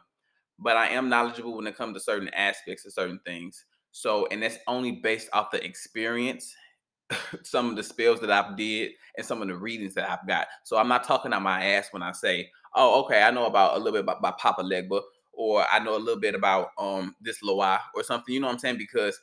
but 0.59 0.77
I 0.77 0.87
am 0.89 1.09
knowledgeable 1.09 1.55
when 1.55 1.67
it 1.67 1.77
comes 1.77 1.95
to 1.95 1.99
certain 1.99 2.29
aspects 2.29 2.85
of 2.85 2.93
certain 2.93 3.19
things. 3.25 3.65
So 3.91 4.27
and 4.31 4.41
that's 4.41 4.57
only 4.67 4.93
based 4.93 5.29
off 5.33 5.51
the 5.51 5.63
experience, 5.63 6.53
some 7.43 7.69
of 7.69 7.75
the 7.75 7.83
spells 7.83 8.19
that 8.21 8.31
I've 8.31 8.57
did 8.57 8.91
and 9.17 9.25
some 9.25 9.41
of 9.41 9.47
the 9.47 9.55
readings 9.55 9.93
that 9.95 10.09
I've 10.09 10.27
got. 10.27 10.47
So 10.63 10.77
I'm 10.77 10.87
not 10.87 11.03
talking 11.03 11.33
out 11.33 11.41
my 11.41 11.63
ass 11.63 11.89
when 11.91 12.03
I 12.03 12.11
say 12.11 12.49
oh 12.75 13.03
okay 13.05 13.21
I 13.23 13.31
know 13.31 13.45
about 13.45 13.75
a 13.75 13.77
little 13.77 13.93
bit 13.93 14.01
about, 14.01 14.19
about 14.19 14.39
Papa 14.39 14.61
Legba 14.61 15.01
or 15.33 15.65
I 15.71 15.79
know 15.79 15.95
a 15.95 15.99
little 15.99 16.19
bit 16.19 16.35
about 16.35 16.69
um 16.77 17.15
this 17.21 17.41
Loa 17.43 17.79
or 17.95 18.03
something. 18.03 18.33
You 18.33 18.41
know 18.41 18.47
what 18.47 18.53
I'm 18.53 18.59
saying? 18.59 18.77
Because 18.77 19.19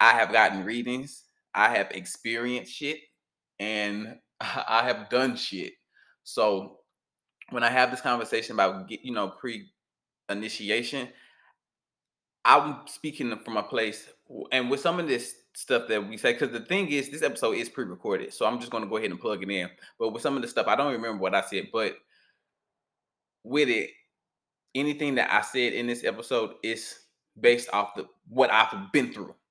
I 0.00 0.10
have 0.10 0.32
gotten 0.32 0.64
readings, 0.64 1.24
I 1.54 1.68
have 1.76 1.92
experienced 1.92 2.72
shit, 2.72 2.98
and 3.58 4.16
I 4.40 4.82
have 4.84 5.08
done 5.08 5.36
shit. 5.36 5.72
So 6.24 6.78
when 7.50 7.62
I 7.62 7.70
have 7.70 7.90
this 7.90 8.00
conversation 8.00 8.54
about 8.54 8.90
you 8.90 9.12
know 9.12 9.28
pre 9.28 9.70
initiation, 10.28 11.08
I'm 12.44 12.86
speaking 12.86 13.36
from 13.44 13.56
a 13.56 13.62
place 13.62 14.08
and 14.50 14.70
with 14.70 14.80
some 14.80 14.98
of 14.98 15.06
this 15.06 15.36
stuff 15.54 15.86
that 15.88 16.08
we 16.08 16.16
say 16.16 16.32
because 16.32 16.50
the 16.50 16.60
thing 16.60 16.88
is 16.88 17.10
this 17.10 17.22
episode 17.22 17.52
is 17.52 17.68
pre-recorded 17.68 18.32
so 18.32 18.46
i'm 18.46 18.58
just 18.58 18.72
going 18.72 18.82
to 18.82 18.88
go 18.88 18.96
ahead 18.96 19.10
and 19.10 19.20
plug 19.20 19.42
it 19.42 19.50
in 19.50 19.68
but 19.98 20.08
with 20.08 20.22
some 20.22 20.34
of 20.34 20.40
the 20.40 20.48
stuff 20.48 20.66
i 20.66 20.74
don't 20.74 20.94
remember 20.94 21.20
what 21.20 21.34
i 21.34 21.42
said 21.42 21.66
but 21.70 21.96
with 23.44 23.68
it 23.68 23.90
anything 24.74 25.14
that 25.16 25.32
I 25.32 25.42
said 25.42 25.72
in 25.72 25.86
this 25.86 26.04
episode 26.04 26.54
is 26.62 26.98
based 27.40 27.68
off 27.72 27.94
the 27.94 28.06
what 28.28 28.52
I've 28.52 28.92
been 28.92 29.12
through. 29.12 29.34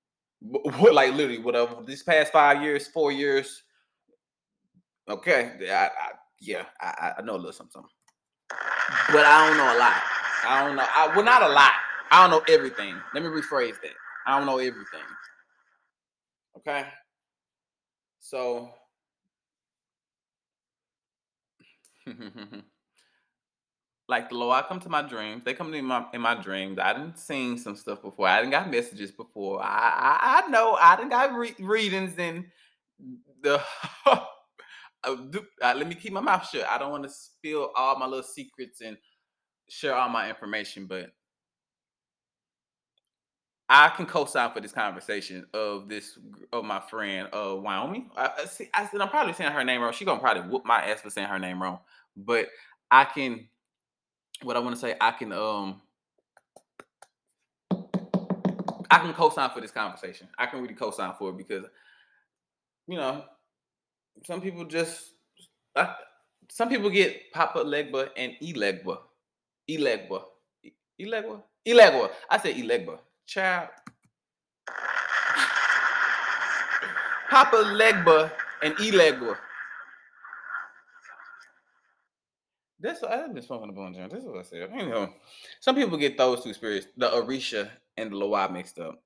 What 0.43 0.95
like 0.95 1.13
literally 1.13 1.37
whatever 1.37 1.83
these 1.85 2.01
past 2.01 2.31
five 2.31 2.63
years, 2.63 2.87
four 2.87 3.11
years. 3.11 3.61
Okay, 5.07 5.51
I, 5.69 5.85
I 5.85 5.89
yeah, 6.39 6.65
I, 6.81 7.13
I 7.19 7.21
know 7.21 7.35
a 7.35 7.37
little 7.37 7.51
something, 7.51 7.73
something, 7.73 7.91
but 9.11 9.23
I 9.23 9.47
don't 9.47 9.57
know 9.57 9.77
a 9.77 9.77
lot. 9.77 10.01
I 10.45 10.65
don't 10.65 10.75
know. 10.75 10.85
I, 10.87 11.07
well, 11.15 11.25
not 11.25 11.43
a 11.43 11.47
lot. 11.49 11.71
I 12.11 12.21
don't 12.21 12.31
know 12.31 12.53
everything. 12.53 12.95
Let 13.13 13.23
me 13.23 13.29
rephrase 13.29 13.81
that. 13.81 13.93
I 14.27 14.37
don't 14.37 14.47
know 14.47 14.57
everything. 14.57 15.01
Okay, 16.57 16.85
so. 18.19 18.69
like 24.07 24.29
the 24.29 24.35
Lord 24.35 24.63
I 24.63 24.67
come 24.67 24.79
to 24.81 24.89
my 24.89 25.01
dreams. 25.01 25.43
They 25.43 25.53
come 25.53 25.71
to 25.71 25.81
my, 25.81 26.05
in 26.13 26.21
my 26.21 26.35
dreams. 26.35 26.79
I 26.79 26.93
didn't 26.93 27.17
seen 27.17 27.57
some 27.57 27.75
stuff 27.75 28.01
before. 28.01 28.27
I 28.27 28.39
didn't 28.39 28.51
got 28.51 28.69
messages 28.69 29.11
before. 29.11 29.61
I 29.63 30.19
I, 30.21 30.43
I 30.45 30.49
know 30.49 30.77
I 30.79 30.95
didn't 30.97 31.11
got 31.11 31.33
re- 31.33 31.55
readings 31.59 32.13
and 32.19 32.45
the. 33.41 33.61
uh, 34.05 35.15
let 35.61 35.87
me 35.87 35.95
keep 35.95 36.13
my 36.13 36.21
mouth 36.21 36.47
shut. 36.49 36.67
I 36.69 36.77
don't 36.77 36.91
want 36.91 37.03
to 37.03 37.09
spill 37.09 37.71
all 37.75 37.97
my 37.97 38.05
little 38.05 38.23
secrets 38.23 38.81
and 38.81 38.97
share 39.71 39.95
all 39.95 40.09
my 40.09 40.27
information, 40.27 40.85
but 40.85 41.13
I 43.69 43.87
can 43.87 44.05
co-sign 44.05 44.51
for 44.51 44.59
this 44.59 44.73
conversation 44.73 45.45
of 45.53 45.87
this 45.87 46.19
of 46.51 46.65
my 46.65 46.81
friend 46.81 47.29
of 47.31 47.59
uh, 47.59 47.61
Wyoming. 47.61 48.09
I, 48.17 48.31
I, 48.41 48.45
see, 48.45 48.69
I 48.73 48.85
said 48.85 48.99
I'm 48.99 49.07
probably 49.07 49.31
saying 49.31 49.53
her 49.53 49.63
name 49.63 49.79
wrong. 49.79 49.93
She 49.93 50.03
gonna 50.03 50.19
probably 50.19 50.43
whoop 50.43 50.65
my 50.65 50.83
ass 50.83 50.99
for 50.99 51.09
saying 51.09 51.29
her 51.29 51.39
name 51.39 51.63
wrong, 51.63 51.79
but 52.17 52.47
I 52.91 53.05
can 53.05 53.47
what 54.43 54.57
I 54.57 54.59
want 54.59 54.75
to 54.75 54.81
say, 54.81 54.95
I 54.99 55.11
can 55.11 55.31
um 55.31 55.81
I 58.89 58.99
can 58.99 59.13
co-sign 59.13 59.51
for 59.51 59.61
this 59.61 59.71
conversation. 59.71 60.27
I 60.37 60.47
can 60.47 60.61
really 60.61 60.73
co-sign 60.73 61.13
for 61.17 61.29
it 61.29 61.37
because 61.37 61.63
you 62.87 62.97
know 62.97 63.23
some 64.25 64.41
people 64.41 64.65
just 64.65 65.13
uh, 65.77 65.93
some 66.49 66.67
people 66.67 66.89
get 66.89 67.31
Papa 67.31 67.59
Legba 67.59 68.09
and 68.17 68.33
Elegba. 68.43 68.97
Elegba. 69.77 70.23
Elegba? 70.99 71.41
Elegba. 71.67 72.09
I 72.29 72.37
say 72.37 72.53
Elegba. 72.53 72.99
Child. 73.25 73.69
Papa 77.29 77.55
Legba 77.55 78.31
and 78.61 78.75
Elegba. 78.75 79.37
That's 82.79 83.03
I've 83.03 83.33
been 83.33 83.43
smoking 83.43 83.69
a 83.69 83.73
bone 83.73 83.93
John. 83.93 84.09
That's 84.11 84.25
what 84.25 84.39
I 84.39 84.41
said. 84.41 84.71
Know, 84.71 85.13
some 85.59 85.75
people 85.75 85.97
get 85.97 86.17
those 86.17 86.43
two 86.43 86.53
spirits, 86.53 86.87
the 86.97 87.09
Orisha 87.09 87.69
and 87.97 88.11
the 88.11 88.15
Loa 88.15 88.51
mixed 88.51 88.79
up. 88.79 89.01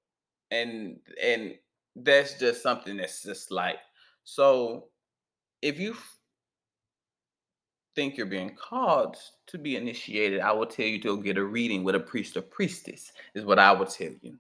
And 0.50 0.98
and 1.22 1.56
that's 1.96 2.40
just 2.40 2.64
something 2.64 2.98
that's 2.98 3.22
just 3.24 3.52
like 3.52 3.78
so 4.24 4.86
if 5.62 5.80
you 5.80 5.96
think 7.96 8.18
you're 8.18 8.26
being 8.26 8.56
called 8.56 9.18
to 9.48 9.58
be 9.58 9.76
initiated, 9.76 10.42
I 10.42 10.52
will 10.52 10.66
tell 10.66 10.86
you 10.86 11.00
to 11.02 11.16
go 11.16 11.18
get 11.18 11.38
a 11.38 11.44
reading 11.44 11.84
with 11.84 11.96
a 11.96 12.00
priest 12.00 12.38
or 12.38 12.42
priestess, 12.42 13.12
is 13.34 13.46
what 13.46 13.60
I 13.60 13.72
would 13.72 13.90
tell 13.90 14.12
you. 14.22 14.38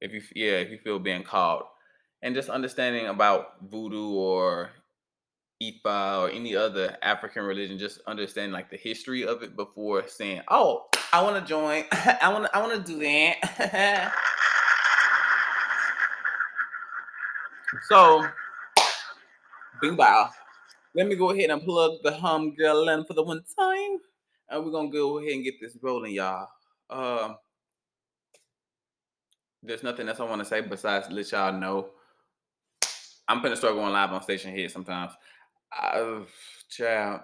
If 0.00 0.12
you 0.12 0.22
yeah, 0.34 0.58
if 0.58 0.70
you 0.70 0.78
feel 0.78 0.98
being 0.98 1.22
called. 1.22 1.64
And 2.22 2.34
just 2.34 2.50
understanding 2.50 3.06
about 3.06 3.54
voodoo 3.70 4.10
or 4.10 4.70
Ifa 5.62 6.20
or 6.20 6.30
any 6.30 6.54
other 6.54 6.96
African 7.02 7.44
religion, 7.44 7.78
just 7.78 8.00
understand 8.06 8.52
like 8.52 8.70
the 8.70 8.76
history 8.76 9.26
of 9.26 9.42
it 9.42 9.56
before 9.56 10.06
saying, 10.06 10.42
"Oh, 10.48 10.86
I 11.12 11.22
want 11.22 11.42
to 11.42 11.48
join. 11.48 11.84
I 11.92 12.30
want 12.32 12.44
to. 12.44 12.56
I 12.56 12.60
want 12.60 12.86
to 12.86 12.92
do 12.92 12.98
that." 13.00 14.14
so, 17.88 18.26
bing 19.80 19.96
bow. 19.96 20.30
Let 20.94 21.06
me 21.06 21.14
go 21.14 21.30
ahead 21.30 21.50
and 21.50 21.62
plug 21.62 21.98
the 22.02 22.12
hum 22.12 22.54
girl 22.56 22.88
in 22.88 23.04
for 23.04 23.14
the 23.14 23.22
one 23.22 23.44
time, 23.58 23.98
and 24.48 24.64
we're 24.64 24.72
gonna 24.72 24.90
go 24.90 25.18
ahead 25.18 25.34
and 25.34 25.44
get 25.44 25.60
this 25.60 25.76
rolling, 25.80 26.14
y'all. 26.14 26.48
Um, 26.88 27.36
there's 29.62 29.84
nothing 29.84 30.08
else 30.08 30.18
I 30.18 30.24
want 30.24 30.40
to 30.40 30.44
say 30.44 30.60
besides 30.62 31.08
let 31.10 31.30
y'all 31.30 31.52
know. 31.52 31.90
I'm 33.28 33.40
gonna 33.40 33.54
start 33.54 33.74
going 33.74 33.92
live 33.92 34.10
on 34.10 34.20
Stationhead 34.22 34.72
sometimes. 34.72 35.12
I, 35.72 36.22
child, 36.68 37.20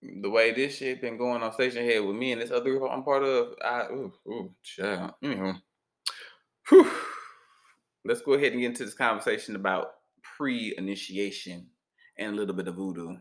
the 0.00 0.30
way 0.30 0.52
this 0.52 0.76
shit 0.76 1.00
been 1.00 1.16
going 1.16 1.42
on 1.42 1.50
Stationhead 1.50 2.06
with 2.06 2.14
me 2.14 2.30
and 2.30 2.40
this 2.40 2.52
other 2.52 2.70
group 2.70 2.88
I'm 2.88 3.02
part 3.02 3.24
of, 3.24 3.54
I, 3.64 3.86
ooh, 3.90 4.12
ooh, 4.28 4.54
child. 4.62 5.14
Anywho, 5.24 5.56
whew. 6.68 6.90
let's 8.04 8.20
go 8.20 8.34
ahead 8.34 8.52
and 8.52 8.60
get 8.60 8.68
into 8.68 8.84
this 8.84 8.94
conversation 8.94 9.56
about 9.56 9.94
pre-initiation 10.36 11.66
and 12.16 12.32
a 12.32 12.36
little 12.36 12.54
bit 12.54 12.68
of 12.68 12.76
voodoo. 12.76 13.16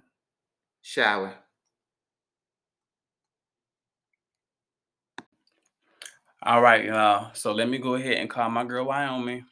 Shall 0.82 1.24
we? 1.24 1.30
All 6.44 6.62
right, 6.62 6.84
y'all. 6.84 7.32
So 7.34 7.54
let 7.54 7.70
me 7.70 7.78
go 7.78 7.96
ahead 7.96 8.18
and 8.18 8.30
call 8.30 8.50
my 8.50 8.66
girl 8.66 8.86
Wyoming. 8.86 9.46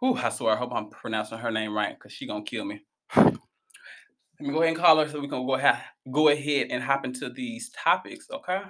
Whew, 0.00 0.16
I 0.16 0.30
swear, 0.30 0.54
I 0.54 0.56
hope 0.56 0.72
I'm 0.72 0.90
pronouncing 0.90 1.38
her 1.38 1.50
name 1.50 1.74
right 1.74 1.94
because 1.94 2.12
she 2.12 2.26
gonna 2.26 2.44
kill 2.44 2.64
me. 2.64 2.82
Let 3.16 4.48
me 4.48 4.52
go 4.52 4.62
ahead 4.62 4.74
and 4.74 4.82
call 4.82 4.98
her 4.98 5.08
so 5.08 5.20
we 5.20 5.28
can 5.28 5.46
go 5.46 5.54
ahead, 5.54 5.78
go 6.10 6.28
ahead 6.28 6.68
and 6.70 6.82
hop 6.82 7.04
into 7.04 7.30
these 7.30 7.70
topics, 7.70 8.26
okay? 8.30 8.62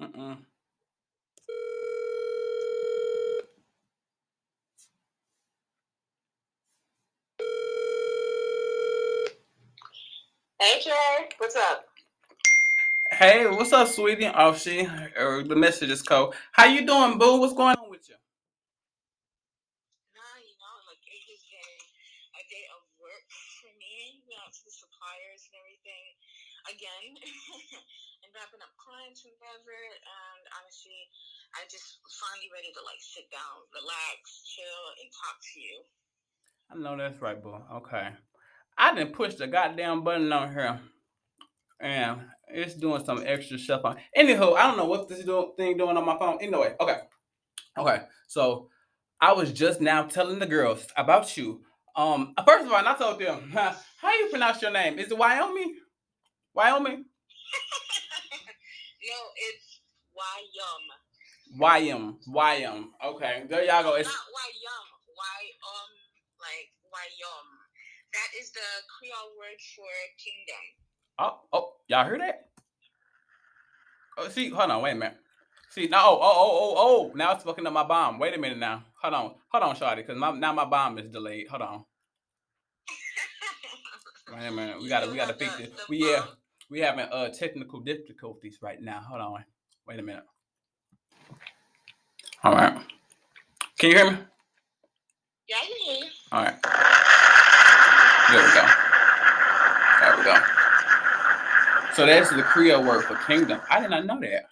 Mm-mm. 0.00 0.38
Hey 10.62 10.78
Trey, 10.78 11.26
what's 11.42 11.58
up? 11.58 11.90
Hey, 13.10 13.50
what's 13.50 13.74
up, 13.74 13.90
sweetie? 13.90 14.30
Oh, 14.30 14.54
she 14.54 14.86
or 15.18 15.42
the 15.42 15.58
message 15.58 15.90
is 15.90 16.06
cold. 16.06 16.38
How 16.54 16.70
you 16.70 16.86
doing, 16.86 17.18
boo? 17.18 17.42
What's 17.42 17.50
going 17.50 17.74
on 17.82 17.90
with 17.90 18.06
you? 18.06 18.14
Nah, 20.14 20.38
you 20.38 20.54
know, 20.62 20.74
like 20.86 21.02
it 21.02 21.18
been 21.26 21.74
a 22.38 22.42
day 22.46 22.62
of 22.78 22.86
work 23.02 23.26
for 23.58 23.74
me. 23.74 24.22
Went 24.22 24.38
out 24.38 24.54
to 24.54 24.62
the 24.62 24.70
suppliers 24.70 25.50
and 25.50 25.58
everything 25.58 26.06
again, 26.70 27.10
and 28.22 28.30
wrapping 28.30 28.62
up 28.62 28.70
clients 28.78 29.26
and 29.26 29.34
whatever. 29.42 29.74
And 29.74 30.42
honestly, 30.62 31.10
I 31.58 31.66
just 31.66 31.98
finally 32.22 32.54
ready 32.54 32.70
to 32.70 32.82
like 32.86 33.02
sit 33.02 33.26
down, 33.34 33.66
relax, 33.74 34.46
chill, 34.46 34.82
and 35.02 35.10
talk 35.10 35.42
to 35.42 35.58
you. 35.58 35.82
I 36.70 36.78
know 36.78 36.94
that's 36.94 37.18
right, 37.18 37.42
boo. 37.42 37.58
Okay. 37.82 38.14
I 38.82 38.92
didn't 38.96 39.12
push 39.12 39.36
the 39.36 39.46
goddamn 39.46 40.02
button 40.02 40.32
on 40.32 40.52
here, 40.52 40.80
and 41.80 42.18
it's 42.48 42.74
doing 42.74 43.04
some 43.04 43.22
extra 43.24 43.56
stuff 43.56 43.82
on. 43.84 43.96
Anywho, 44.18 44.56
I 44.56 44.66
don't 44.66 44.76
know 44.76 44.86
what 44.86 45.08
this 45.08 45.24
do- 45.24 45.52
thing 45.56 45.76
doing 45.76 45.96
on 45.96 46.04
my 46.04 46.18
phone. 46.18 46.38
Anyway, 46.40 46.74
okay, 46.80 46.96
okay. 47.78 48.00
So 48.26 48.70
I 49.20 49.34
was 49.34 49.52
just 49.52 49.80
now 49.80 50.02
telling 50.02 50.40
the 50.40 50.46
girls 50.46 50.84
about 50.96 51.36
you. 51.36 51.60
Um, 51.94 52.34
first 52.44 52.66
of 52.66 52.72
all, 52.72 52.78
and 52.78 52.88
I 52.88 52.96
told 52.96 53.20
them, 53.20 53.50
how 53.52 54.12
you 54.18 54.26
pronounce 54.30 54.60
your 54.60 54.72
name? 54.72 54.98
Is 54.98 55.12
it 55.12 55.16
Wyoming? 55.16 55.76
Wyoming? 56.52 57.04
no, 59.04 59.18
it's 59.36 59.80
Wyum. 60.12 61.56
Wyam, 61.56 62.18
Wyam. 62.26 62.90
Okay, 63.04 63.44
there 63.48 63.64
y'all 63.64 63.84
go. 63.84 63.94
It's 63.94 64.08
Not 64.08 64.16
Wyum. 64.34 64.86
Why 65.14 65.38
um 65.70 65.90
like 66.40 66.72
Wyum. 66.90 67.61
That 68.12 68.28
is 68.38 68.50
the 68.50 68.60
Creole 68.98 69.32
word 69.38 69.58
for 69.74 69.88
kingdom. 70.18 70.62
oh, 71.18 71.40
oh, 71.52 71.72
y'all 71.88 72.04
heard 72.04 72.20
that? 72.20 72.48
Oh, 74.18 74.28
see, 74.28 74.50
hold 74.50 74.70
on, 74.70 74.82
wait 74.82 74.92
a 74.92 74.94
minute. 74.96 75.16
See, 75.70 75.88
now, 75.88 76.10
oh, 76.10 76.18
oh, 76.20 76.32
oh, 76.34 76.74
oh, 76.76 77.08
oh, 77.10 77.12
now 77.14 77.32
it's 77.32 77.44
fucking 77.44 77.66
up 77.66 77.72
my 77.72 77.84
bomb. 77.84 78.18
Wait 78.18 78.34
a 78.34 78.38
minute 78.38 78.58
now. 78.58 78.84
Hold 79.00 79.14
on, 79.14 79.34
hold 79.48 79.64
on, 79.64 79.74
Shawty, 79.76 79.96
because 79.96 80.18
my, 80.18 80.30
now 80.32 80.52
my 80.52 80.66
bomb 80.66 80.98
is 80.98 81.08
delayed. 81.08 81.48
Hold 81.48 81.62
on. 81.62 81.84
Wait 84.36 84.46
a 84.46 84.52
minute. 84.52 84.78
We 84.82 84.88
gotta, 84.88 85.10
we 85.10 85.16
gotta 85.16 85.34
fix 85.34 85.56
the 85.56 85.70
We 85.88 86.10
yeah, 86.10 86.24
we 86.70 86.80
having 86.80 87.06
uh 87.10 87.30
technical 87.30 87.80
difficulties 87.80 88.58
right 88.60 88.80
now. 88.80 89.00
Hold 89.08 89.22
on. 89.22 89.44
Wait 89.86 89.98
a 89.98 90.02
minute. 90.02 90.24
All 92.44 92.52
right. 92.54 92.78
Can 93.78 93.90
you 93.90 93.96
hear 93.96 94.10
me? 94.10 94.18
Yeah, 95.48 95.56
I 95.56 95.64
hear 95.64 95.96
you. 95.96 96.06
All 96.30 96.42
right. 96.44 97.08
There 98.32 98.42
we 98.42 98.54
go. 98.54 98.66
There 100.00 100.16
we 100.16 100.24
go. 100.24 100.36
So 101.94 102.06
that's 102.06 102.30
the 102.30 102.42
Creole 102.42 102.82
word 102.82 103.04
for 103.04 103.16
kingdom. 103.26 103.60
I 103.68 103.78
did 103.78 103.90
not 103.90 104.06
know 104.06 104.18
that. 104.20 104.46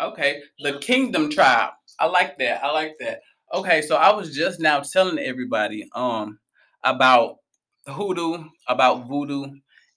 Okay, 0.00 0.42
the 0.58 0.80
kingdom 0.80 1.30
tribe. 1.30 1.70
I 2.00 2.06
like 2.06 2.36
that. 2.38 2.64
I 2.64 2.72
like 2.72 2.96
that. 2.98 3.20
Okay, 3.54 3.80
so 3.82 3.94
I 3.94 4.12
was 4.12 4.34
just 4.34 4.58
now 4.58 4.80
telling 4.80 5.20
everybody 5.20 5.88
um 5.94 6.40
about 6.82 7.36
hoodoo, 7.86 8.42
about 8.66 9.06
voodoo, 9.06 9.46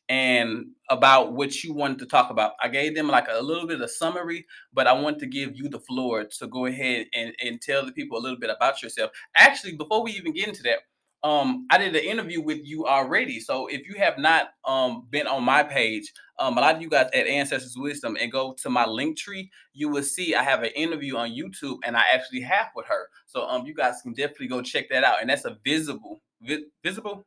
and 0.08 0.68
about 0.92 1.34
what 1.34 1.64
you 1.64 1.74
wanted 1.74 1.98
to 1.98 2.06
talk 2.06 2.30
about. 2.30 2.52
I 2.62 2.68
gave 2.68 2.94
them 2.94 3.08
like 3.08 3.26
a 3.28 3.42
little 3.42 3.66
bit 3.66 3.82
of 3.82 3.90
summary, 3.90 4.46
but 4.72 4.86
I 4.86 4.94
want 4.94 5.18
to 5.20 5.26
give 5.26 5.56
you 5.56 5.68
the 5.68 5.80
floor 5.80 6.26
to 6.26 6.48
go 6.48 6.68
ahead 6.68 7.08
and, 7.16 7.34
and 7.44 7.60
tell 7.60 7.84
the 7.84 7.92
people 7.92 8.20
a 8.20 8.22
little 8.22 8.38
bit 8.38 8.52
about 8.56 8.84
yourself. 8.84 9.10
Actually, 9.36 9.78
before 9.78 10.04
we 10.04 10.12
even 10.12 10.34
get 10.34 10.48
into 10.48 10.62
that, 10.62 10.80
um, 11.24 11.66
I 11.70 11.78
did 11.78 11.96
an 11.96 12.04
interview 12.04 12.42
with 12.42 12.66
you 12.66 12.86
already. 12.86 13.40
So 13.40 13.68
if 13.68 13.88
you 13.88 13.96
have 13.96 14.18
not 14.18 14.50
um 14.66 15.08
been 15.10 15.26
on 15.26 15.44
my 15.44 15.64
page, 15.64 16.12
um, 16.38 16.58
a 16.58 16.62
lot 16.62 16.76
of 16.76 16.82
you 16.82 16.90
guys 16.90 17.10
at 17.14 17.28
Ancestors 17.28 17.76
Wisdom 17.78 18.18
and 18.20 18.32
go 18.32 18.54
to 18.62 18.70
my 18.70 18.86
Linktree, 18.86 19.50
you 19.74 19.88
will 19.90 20.04
see 20.04 20.36
I 20.36 20.44
have 20.44 20.64
an 20.64 20.72
interview 20.76 21.16
on 21.16 21.32
YouTube 21.32 21.78
and 21.86 21.96
I 21.96 22.04
actually 22.14 22.42
have 22.42 22.68
with 22.76 22.88
her. 22.88 23.08
So 23.26 23.48
um, 23.48 23.66
you 23.66 23.74
guys 23.74 24.02
can 24.02 24.14
definitely 24.14 24.48
go 24.48 24.62
check 24.62 24.90
that 24.90 25.04
out. 25.06 25.22
And 25.22 25.30
that's 25.30 25.46
a 25.46 25.58
visible, 25.64 26.22
vi- 26.42 26.66
visible, 26.84 27.26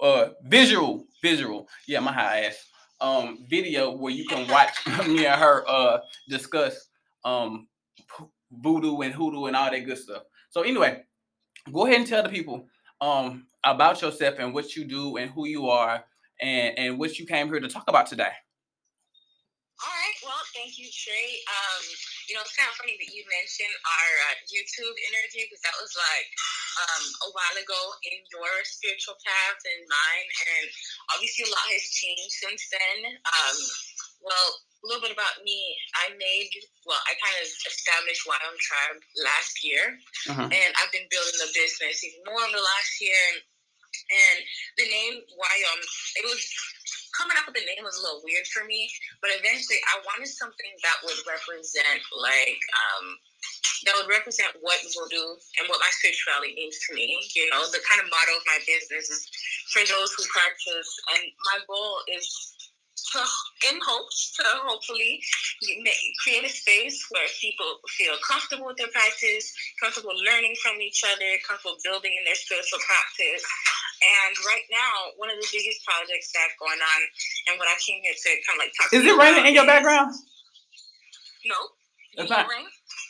uh, 0.00 0.28
visual, 0.44 1.06
visual. 1.20 1.68
Yeah, 1.86 2.00
my 2.00 2.12
high 2.12 2.46
ass. 2.46 2.66
Um, 3.00 3.44
video 3.50 3.94
where 3.94 4.12
you 4.12 4.24
can 4.26 4.48
watch 4.50 4.74
me 5.06 5.26
and 5.26 5.38
her 5.38 5.68
uh 5.68 5.98
discuss 6.28 6.88
um 7.24 7.66
voodoo 8.50 9.00
and 9.00 9.12
hoodoo 9.12 9.46
and 9.46 9.56
all 9.56 9.70
that 9.70 9.80
good 9.80 9.98
stuff. 9.98 10.22
So 10.48 10.62
anyway, 10.62 11.02
go 11.72 11.84
ahead 11.84 11.98
and 11.98 12.06
tell 12.06 12.22
the 12.22 12.28
people 12.28 12.68
um 13.04 13.46
about 13.64 14.00
yourself 14.00 14.34
and 14.40 14.54
what 14.56 14.74
you 14.74 14.84
do 14.84 15.16
and 15.20 15.30
who 15.30 15.44
you 15.46 15.68
are 15.68 16.04
and 16.40 16.78
and 16.78 16.98
what 16.98 17.18
you 17.18 17.26
came 17.26 17.48
here 17.48 17.60
to 17.60 17.68
talk 17.68 17.84
about 17.88 18.06
today. 18.06 18.32
All 19.82 19.90
right. 19.90 20.18
Well, 20.22 20.44
thank 20.54 20.78
you, 20.78 20.86
Trey. 20.88 21.42
Um, 21.50 21.84
you 22.30 22.32
know, 22.32 22.46
it's 22.46 22.54
kind 22.56 22.70
of 22.70 22.78
funny 22.78 22.94
that 22.94 23.10
you 23.10 23.26
mentioned 23.26 23.74
our 23.84 24.10
uh, 24.30 24.36
YouTube 24.48 24.96
interview 25.12 25.44
because 25.50 25.60
that 25.66 25.76
was 25.76 25.92
like 25.92 26.28
um, 26.78 27.04
a 27.26 27.28
while 27.34 27.56
ago 27.58 27.80
in 28.06 28.22
your 28.32 28.48
spiritual 28.64 29.18
path 29.20 29.60
and 29.66 29.82
mine, 29.84 30.28
and 30.46 30.66
obviously 31.12 31.44
a 31.44 31.52
lot 31.52 31.66
has 31.68 31.84
changed 31.90 32.38
since 32.38 32.62
then. 32.70 33.18
Um, 33.28 33.58
well, 34.24 34.48
a 34.84 34.86
little 34.86 35.00
bit 35.00 35.16
about 35.16 35.40
me. 35.42 35.76
I 35.96 36.12
made, 36.20 36.52
well, 36.84 37.00
I 37.08 37.16
kind 37.16 37.36
of 37.40 37.48
established 37.48 38.28
Wyom 38.28 38.56
Tribe 38.60 39.00
last 39.24 39.64
year, 39.64 39.98
Mhm. 40.28 40.52
and 40.52 40.70
I've 40.76 40.92
been 40.92 41.08
building 41.08 41.38
the 41.40 41.50
business 41.56 42.04
even 42.04 42.20
more 42.28 42.44
in 42.44 42.52
the 42.52 42.60
last 42.60 43.00
year. 43.00 43.16
And, 43.32 43.42
and 44.10 44.38
the 44.76 44.88
name 44.88 45.14
Wyom, 45.32 45.80
it 46.16 46.24
was 46.28 46.44
coming 47.16 47.36
up 47.38 47.46
with 47.46 47.56
the 47.56 47.64
name 47.64 47.84
was 47.84 47.96
a 47.96 48.02
little 48.02 48.22
weird 48.24 48.46
for 48.48 48.64
me, 48.64 48.90
but 49.22 49.30
eventually 49.32 49.80
I 49.88 50.02
wanted 50.04 50.28
something 50.28 50.72
that 50.82 50.98
would 51.04 51.18
represent 51.26 52.02
like 52.12 52.60
um 52.74 53.18
that 53.84 53.94
would 53.96 54.08
represent 54.08 54.48
what 54.60 54.80
voodoo 54.96 55.36
and 55.60 55.68
what 55.68 55.80
my 55.80 55.90
spirituality 55.92 56.54
means 56.56 56.78
to 56.88 56.94
me. 56.94 57.20
You 57.36 57.50
know, 57.50 57.68
the 57.70 57.84
kind 57.84 58.00
of 58.00 58.08
motto 58.10 58.36
of 58.36 58.44
my 58.46 58.58
business 58.66 59.10
is 59.10 59.28
for 59.72 59.84
those 59.84 60.12
who 60.14 60.24
practice, 60.32 60.90
and 61.14 61.22
my 61.52 61.60
goal 61.68 62.00
is 62.08 62.53
to, 63.14 63.22
in 63.70 63.78
hopes, 63.78 64.34
to 64.34 64.42
hopefully 64.66 65.22
create 66.22 66.44
a 66.44 66.50
space 66.50 66.98
where 67.14 67.26
people 67.38 67.78
feel 67.94 68.18
comfortable 68.26 68.66
with 68.66 68.76
their 68.76 68.90
practice, 68.90 69.54
comfortable 69.78 70.14
learning 70.26 70.54
from 70.58 70.82
each 70.82 71.06
other, 71.06 71.38
comfortable 71.46 71.78
building 71.86 72.10
in 72.10 72.22
their 72.26 72.34
spiritual 72.34 72.82
practice. 72.82 73.42
And 74.02 74.34
right 74.44 74.66
now, 74.68 75.14
one 75.16 75.30
of 75.30 75.38
the 75.38 75.48
biggest 75.48 75.80
projects 75.86 76.34
that's 76.34 76.58
going 76.58 76.82
on, 76.82 77.00
and 77.48 77.54
what 77.56 77.70
I 77.70 77.78
came 77.80 78.02
here 78.02 78.12
to 78.12 78.30
kind 78.44 78.58
of 78.58 78.66
like 78.66 78.74
talk. 78.74 78.90
Is 78.92 79.06
it 79.06 79.16
raining 79.16 79.46
in 79.46 79.54
your 79.54 79.66
background? 79.66 80.12
No. 81.46 81.56
It's 82.18 82.30
not. 82.30 82.48
rain? 82.50 82.66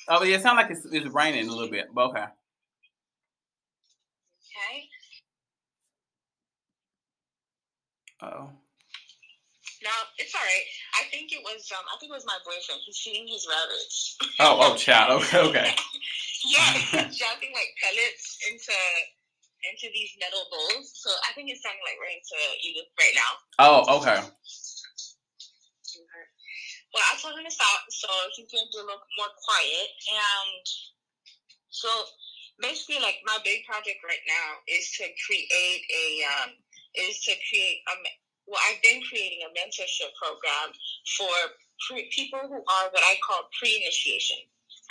Oh 0.08 0.22
yeah, 0.22 0.36
it 0.36 0.42
sounds 0.42 0.56
like 0.56 0.70
it's, 0.70 0.84
it's 0.84 1.08
raining 1.08 1.48
a 1.48 1.52
little 1.52 1.70
bit, 1.70 1.88
but 1.94 2.12
okay. 2.12 2.26
Okay. 4.52 4.76
Oh. 8.22 8.50
No, 9.84 9.92
it's 10.16 10.32
all 10.32 10.40
right. 10.40 10.66
I 10.96 11.04
think 11.12 11.28
it 11.28 11.44
was 11.44 11.68
um 11.76 11.84
I 11.92 12.00
think 12.00 12.08
it 12.08 12.16
was 12.16 12.24
my 12.24 12.40
boyfriend. 12.40 12.80
He's 12.88 12.96
shooting 12.96 13.28
his 13.28 13.44
rabbits. 13.44 14.16
Oh, 14.40 14.56
oh, 14.56 14.72
child. 14.80 15.20
Okay, 15.20 15.44
okay. 15.44 15.70
yeah, 16.56 16.72
he's 16.72 17.20
dropping 17.20 17.52
like 17.52 17.68
pellets 17.76 18.40
into 18.48 18.72
into 19.68 19.92
these 19.92 20.16
metal 20.16 20.48
bowls. 20.48 20.88
So 20.96 21.12
I 21.28 21.36
think 21.36 21.52
it's 21.52 21.60
sounding 21.60 21.84
like 21.84 22.00
rain 22.00 22.16
to 22.16 22.38
you 22.64 22.80
right 22.96 23.12
now. 23.12 23.32
Oh, 23.60 24.00
okay. 24.00 24.24
Well, 26.94 27.04
I 27.10 27.18
told 27.20 27.36
him 27.36 27.44
to 27.44 27.52
stop, 27.52 27.84
so 27.90 28.08
he's 28.32 28.48
gonna 28.48 28.70
do 28.72 28.80
a 28.80 28.88
little 28.88 29.04
more 29.20 29.32
quiet. 29.36 29.88
And 30.08 30.64
so 31.68 31.90
basically, 32.56 33.04
like 33.04 33.20
my 33.28 33.36
big 33.44 33.68
project 33.68 34.00
right 34.00 34.24
now 34.24 34.64
is 34.64 34.88
to 34.96 35.04
create 35.28 35.84
a 35.92 36.06
um, 36.40 36.50
is 36.96 37.20
to 37.28 37.36
create 37.50 37.84
a 37.84 38.23
well, 38.46 38.60
I've 38.68 38.80
been 38.82 39.00
creating 39.08 39.44
a 39.46 39.50
mentorship 39.56 40.12
program 40.20 40.72
for 41.16 41.32
pre- 41.88 42.08
people 42.12 42.40
who 42.44 42.60
are 42.60 42.86
what 42.92 43.04
I 43.04 43.16
call 43.24 43.48
pre-initiation. 43.58 44.38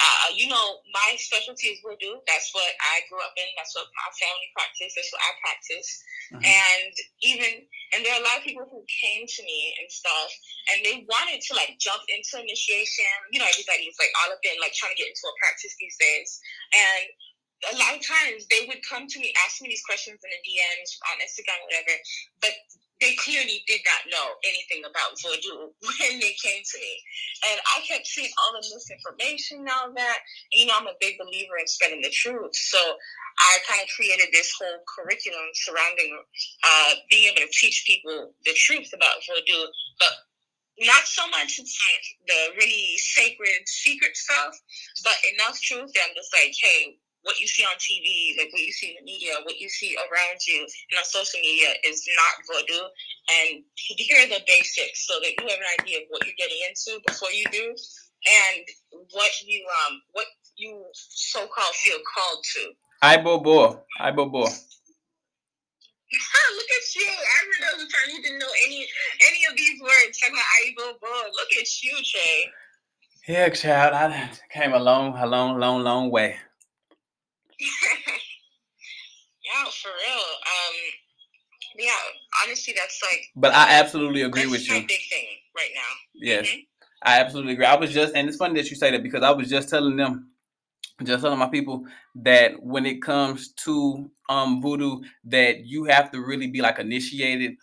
Uh, 0.02 0.34
you 0.34 0.50
know, 0.50 0.82
my 0.90 1.14
specialty 1.22 1.70
is 1.70 1.78
voodoo. 1.86 2.18
That's 2.26 2.50
what 2.50 2.66
I 2.82 3.06
grew 3.14 3.22
up 3.22 3.38
in. 3.38 3.46
That's 3.54 3.78
what 3.78 3.86
my 3.94 4.10
family 4.18 4.50
practiced. 4.58 4.98
That's 4.98 5.14
what 5.14 5.22
I 5.22 5.32
practice. 5.38 5.90
Mhm. 6.34 6.42
And 6.42 6.94
even, 7.22 7.52
and 7.94 8.02
there 8.02 8.18
are 8.18 8.22
a 8.22 8.26
lot 8.26 8.42
of 8.42 8.44
people 8.44 8.66
who 8.66 8.82
came 8.90 9.28
to 9.30 9.42
me 9.46 9.76
and 9.78 9.86
stuff, 9.94 10.34
and 10.74 10.82
they 10.82 11.06
wanted 11.06 11.46
to 11.46 11.54
like 11.54 11.78
jump 11.78 12.02
into 12.10 12.42
initiation. 12.42 13.06
You 13.32 13.40
know, 13.40 13.46
everybody's 13.46 13.94
like 14.02 14.10
all 14.26 14.34
up 14.34 14.42
in 14.42 14.58
like 14.58 14.74
trying 14.74 14.98
to 14.98 15.00
get 15.00 15.14
into 15.14 15.30
a 15.30 15.36
practice 15.38 15.78
these 15.78 15.96
days. 16.02 16.42
And 16.74 17.06
a 17.72 17.76
lot 17.78 17.94
of 17.96 18.02
times 18.02 18.50
they 18.50 18.66
would 18.66 18.82
come 18.84 19.06
to 19.08 19.18
me, 19.22 19.32
ask 19.46 19.62
me 19.62 19.70
these 19.70 19.86
questions 19.86 20.20
in 20.20 20.30
the 20.34 20.42
DMs 20.42 20.90
on 21.14 21.22
Instagram, 21.22 21.62
whatever, 21.70 21.96
but 22.42 22.52
they 23.02 23.16
clearly 23.20 23.64
did 23.68 23.82
not 23.86 24.12
know 24.12 24.28
anything 24.46 24.86
about 24.86 25.20
voodoo 25.20 25.74
when 25.82 26.20
they 26.20 26.36
came 26.40 26.64
to 26.64 26.78
me. 26.80 26.94
And 27.52 27.60
I 27.76 27.82
kept 27.88 28.08
seeing 28.08 28.32
all 28.40 28.54
the 28.54 28.64
misinformation 28.64 29.60
and 29.66 29.70
all 29.70 29.94
that. 29.94 30.20
You 30.52 30.68
know, 30.68 30.78
I'm 30.78 30.88
a 30.88 31.00
big 31.00 31.18
believer 31.18 31.58
in 31.60 31.68
spreading 31.68 32.02
the 32.02 32.14
truth. 32.14 32.56
So 32.56 32.80
I 32.80 33.58
kind 33.68 33.82
of 33.82 33.90
created 33.96 34.30
this 34.32 34.54
whole 34.58 34.80
curriculum 34.88 35.50
surrounding 35.54 36.22
uh, 36.64 36.94
being 37.10 37.34
able 37.34 37.48
to 37.48 37.52
teach 37.52 37.84
people 37.88 38.34
the 38.46 38.54
truth 38.56 38.90
about 38.94 39.26
voodoo, 39.28 39.68
but 40.00 40.14
not 40.80 41.06
so 41.06 41.28
much 41.30 41.60
like 41.60 42.06
the 42.26 42.58
really 42.58 42.98
sacred 42.98 43.62
secret 43.66 44.16
stuff, 44.18 44.58
but 45.04 45.14
enough 45.34 45.60
truth 45.62 45.92
that 45.94 46.02
I'm 46.10 46.16
just 46.16 46.34
like, 46.34 46.54
hey, 46.60 46.98
what 47.24 47.40
you 47.40 47.48
see 47.48 47.64
on 47.64 47.76
TV, 47.80 48.38
like 48.38 48.52
what 48.52 48.62
you 48.62 48.72
see 48.72 48.92
in 48.92 48.96
the 49.00 49.12
media, 49.12 49.34
what 49.44 49.60
you 49.60 49.70
see 49.70 49.96
around 49.96 50.40
you 50.48 50.60
and 50.62 51.00
on 51.00 51.06
social 51.06 51.40
media 51.40 51.74
is 51.88 52.08
not 52.08 52.44
voodoo. 52.48 52.84
And 53.40 53.64
here 53.76 54.24
are 54.24 54.30
the 54.30 54.44
basics 54.48 55.08
so 55.08 55.20
that 55.20 55.32
you 55.40 55.48
have 55.48 55.60
an 55.60 55.72
idea 55.82 56.00
of 56.00 56.08
what 56.10 56.26
you're 56.26 56.38
getting 56.38 56.60
into 56.68 57.00
before 57.08 57.32
you 57.32 57.46
do 57.52 57.76
and 57.76 58.64
what 59.12 59.32
you 59.46 59.66
um 59.88 60.02
what 60.12 60.28
you 60.58 60.86
so 60.94 61.48
called 61.48 61.76
feel 61.76 62.00
called 62.14 62.44
to. 62.56 62.72
Ayibobo. 63.04 63.80
I 64.00 64.12
bobo. 64.12 64.44
Look 66.54 66.70
at 66.78 66.96
you. 66.96 67.10
I 67.10 67.40
remember 67.58 67.84
the 67.84 67.90
time 67.90 68.08
you 68.16 68.22
didn't 68.22 68.40
know 68.40 68.54
any 68.68 68.88
any 69.28 69.42
of 69.50 69.58
these 69.58 69.82
words. 69.82 70.20
Talking 70.20 70.36
about 70.36 70.46
Ayibobo. 70.60 71.12
Look 71.36 71.52
at 71.60 71.84
you, 71.84 71.98
Trey. 72.04 72.52
Yeah, 73.28 73.48
child, 73.50 73.94
I 73.94 74.30
came 74.52 74.74
a 74.74 74.80
long, 74.80 75.18
a 75.18 75.26
long, 75.26 75.58
long, 75.58 75.82
long 75.82 76.12
way. 76.12 76.36
yeah, 79.46 79.66
for 79.82 79.90
real. 79.90 80.18
Um, 80.18 80.76
yeah, 81.78 81.92
honestly, 82.46 82.74
that's 82.78 83.02
like. 83.02 83.22
But 83.36 83.54
I 83.54 83.80
absolutely 83.80 84.22
agree 84.22 84.48
with 84.48 84.68
you. 84.68 84.80
big 84.82 85.02
thing 85.10 85.26
right 85.56 85.72
now. 85.76 85.82
Yes, 86.14 86.48
Mhm. 86.48 86.68
I 87.04 87.20
absolutely 87.20 87.54
agree. 87.54 87.66
I 87.66 87.76
was 87.76 87.92
just, 87.92 88.16
and 88.16 88.28
it's 88.28 88.38
funny 88.38 88.60
that 88.62 88.70
you 88.70 88.76
say 88.76 88.92
that 88.92 89.04
because 89.04 89.24
I 89.24 89.32
was 89.32 89.50
just 89.50 89.70
telling 89.70 89.98
them, 89.98 90.32
just 91.04 91.24
telling 91.24 91.40
my 91.40 91.50
people 91.50 91.86
that 92.16 92.62
when 92.62 92.86
it 92.86 93.02
comes 93.02 93.54
to 93.66 94.10
um 94.30 94.62
voodoo, 94.62 95.02
that 95.26 95.66
you 95.66 95.86
have 95.86 96.12
to 96.12 96.22
really 96.22 96.48
be 96.48 96.62
like 96.62 96.80
initiated 96.80 97.56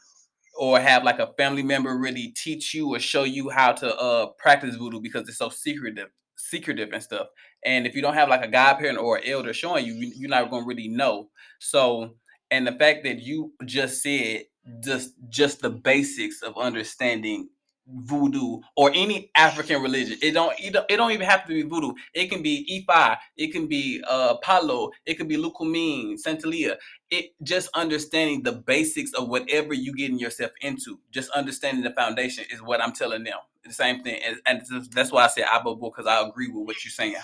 or 0.59 0.81
have 0.81 1.05
like 1.05 1.18
a 1.18 1.33
family 1.38 1.62
member 1.62 1.96
really 1.96 2.29
teach 2.37 2.74
you 2.74 2.94
or 2.94 2.98
show 2.98 3.24
you 3.24 3.48
how 3.50 3.72
to 3.72 3.96
uh 3.96 4.26
practice 4.38 4.74
voodoo 4.76 5.00
because 5.00 5.29
it's 5.29 5.38
so 5.38 5.48
secretive 5.48 6.09
secretive 6.37 6.90
and 6.92 7.03
stuff 7.03 7.29
and 7.64 7.87
if 7.87 7.94
you 7.96 8.03
don't 8.03 8.14
have 8.14 8.29
like 8.31 8.44
a 8.44 8.49
godparent 8.49 8.99
or 8.99 9.18
an 9.18 9.25
elder 9.27 9.53
showing 9.55 9.87
you 9.87 9.94
you- 9.94 10.12
you're 10.16 10.31
not 10.31 10.51
going 10.51 10.64
to 10.64 10.68
really 10.68 10.88
know. 10.88 11.31
So 11.61 12.16
and 12.51 12.66
the 12.66 12.73
fact 12.73 13.05
that 13.05 13.20
you 13.20 13.55
just 13.66 14.03
said 14.03 14.44
just 14.85 15.12
just 15.31 15.62
the 15.62 15.70
basics 15.70 16.42
of 16.42 16.59
understanding 16.59 17.51
voodoo 17.90 18.59
or 18.77 18.92
any 18.94 19.31
african 19.38 19.83
religion 19.83 20.18
it 20.23 20.33
don't 20.33 20.55
it 20.61 20.75
don't, 20.75 20.87
even 21.12 21.27
have 21.27 21.46
to 21.46 21.55
be 21.55 21.62
voodoo. 21.62 21.92
It 22.14 22.31
can 22.31 22.42
be 22.42 22.85
ifa 22.88 23.18
it 23.38 23.53
can 23.53 23.68
be 23.68 24.03
uh 24.11 24.37
palo 24.42 24.90
it 25.07 25.14
can 25.16 25.29
be 25.29 25.38
Lukumi 25.38 26.16
Santeria 26.20 26.77
it 27.11 27.33
just 27.44 27.70
understanding 27.75 28.44
the 28.44 28.53
basics 28.53 29.14
of 29.14 29.31
whatever 29.31 29.75
you 29.75 29.94
getting 29.94 30.18
yourself 30.20 30.53
into 30.62 31.01
just 31.12 31.31
understanding 31.31 31.85
the 31.85 31.92
foundation 31.92 32.44
is 32.53 32.62
what 32.62 32.83
i'm 32.83 32.92
telling 32.92 33.25
them. 33.25 33.38
The 33.64 33.73
same 33.75 34.03
thing 34.05 34.20
and, 34.27 34.37
and 34.46 34.62
that's 34.92 35.12
why 35.12 35.25
i 35.25 35.29
said 35.29 35.46
abobo 35.46 35.92
because 35.92 36.07
i 36.07 36.20
agree 36.29 36.49
with 36.49 36.66
what 36.66 36.85
you're 36.85 36.92
saying 36.92 37.16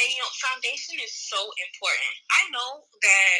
And 0.00 0.08
you 0.08 0.20
know, 0.22 0.32
foundation 0.40 0.96
is 1.02 1.12
so 1.12 1.38
important. 1.38 2.14
I 2.32 2.42
know 2.54 2.70
that 2.88 3.38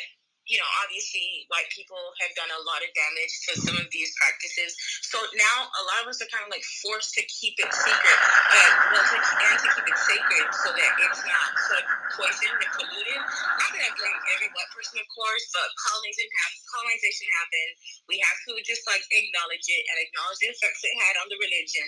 you 0.50 0.58
know, 0.58 0.66
obviously, 0.82 1.46
white 1.46 1.70
people 1.70 2.00
have 2.18 2.34
done 2.34 2.50
a 2.50 2.60
lot 2.66 2.82
of 2.82 2.90
damage 2.98 3.34
to 3.46 3.50
some 3.62 3.78
of 3.78 3.86
these 3.94 4.10
practices. 4.18 4.74
So 5.06 5.22
now 5.38 5.56
a 5.70 5.82
lot 5.94 5.98
of 6.02 6.10
us 6.10 6.18
are 6.18 6.30
kind 6.34 6.42
of 6.42 6.50
like 6.50 6.66
forced 6.82 7.14
to 7.14 7.22
keep 7.30 7.54
it 7.62 7.70
secret, 7.70 8.18
but 8.50 8.70
well, 8.90 9.06
to, 9.06 9.16
and 9.22 9.58
to 9.62 9.68
keep 9.70 9.86
it 9.86 9.98
sacred 10.02 10.46
so 10.50 10.68
that 10.74 10.92
it's 10.98 11.22
not 11.22 11.50
so 11.70 11.76
poisoned 12.18 12.58
and 12.58 12.72
polluted. 12.74 13.20
Not 13.22 13.70
that 13.70 13.82
I 13.86 13.90
blame 13.94 14.18
every 14.34 14.50
white 14.50 14.70
person, 14.74 14.98
of 14.98 15.08
course, 15.14 15.44
but 15.54 15.66
colonization 15.78 16.34
happened. 16.42 16.64
Colonization 16.74 17.28
happened. 17.38 17.72
We 18.10 18.16
have 18.18 18.38
to 18.50 18.52
just 18.66 18.82
like 18.90 19.04
acknowledge 19.14 19.66
it 19.70 19.82
and 19.94 19.96
acknowledge 20.02 20.40
the 20.42 20.50
effects 20.50 20.82
it 20.82 20.94
had 21.06 21.22
on 21.22 21.30
the 21.30 21.38
religion. 21.38 21.86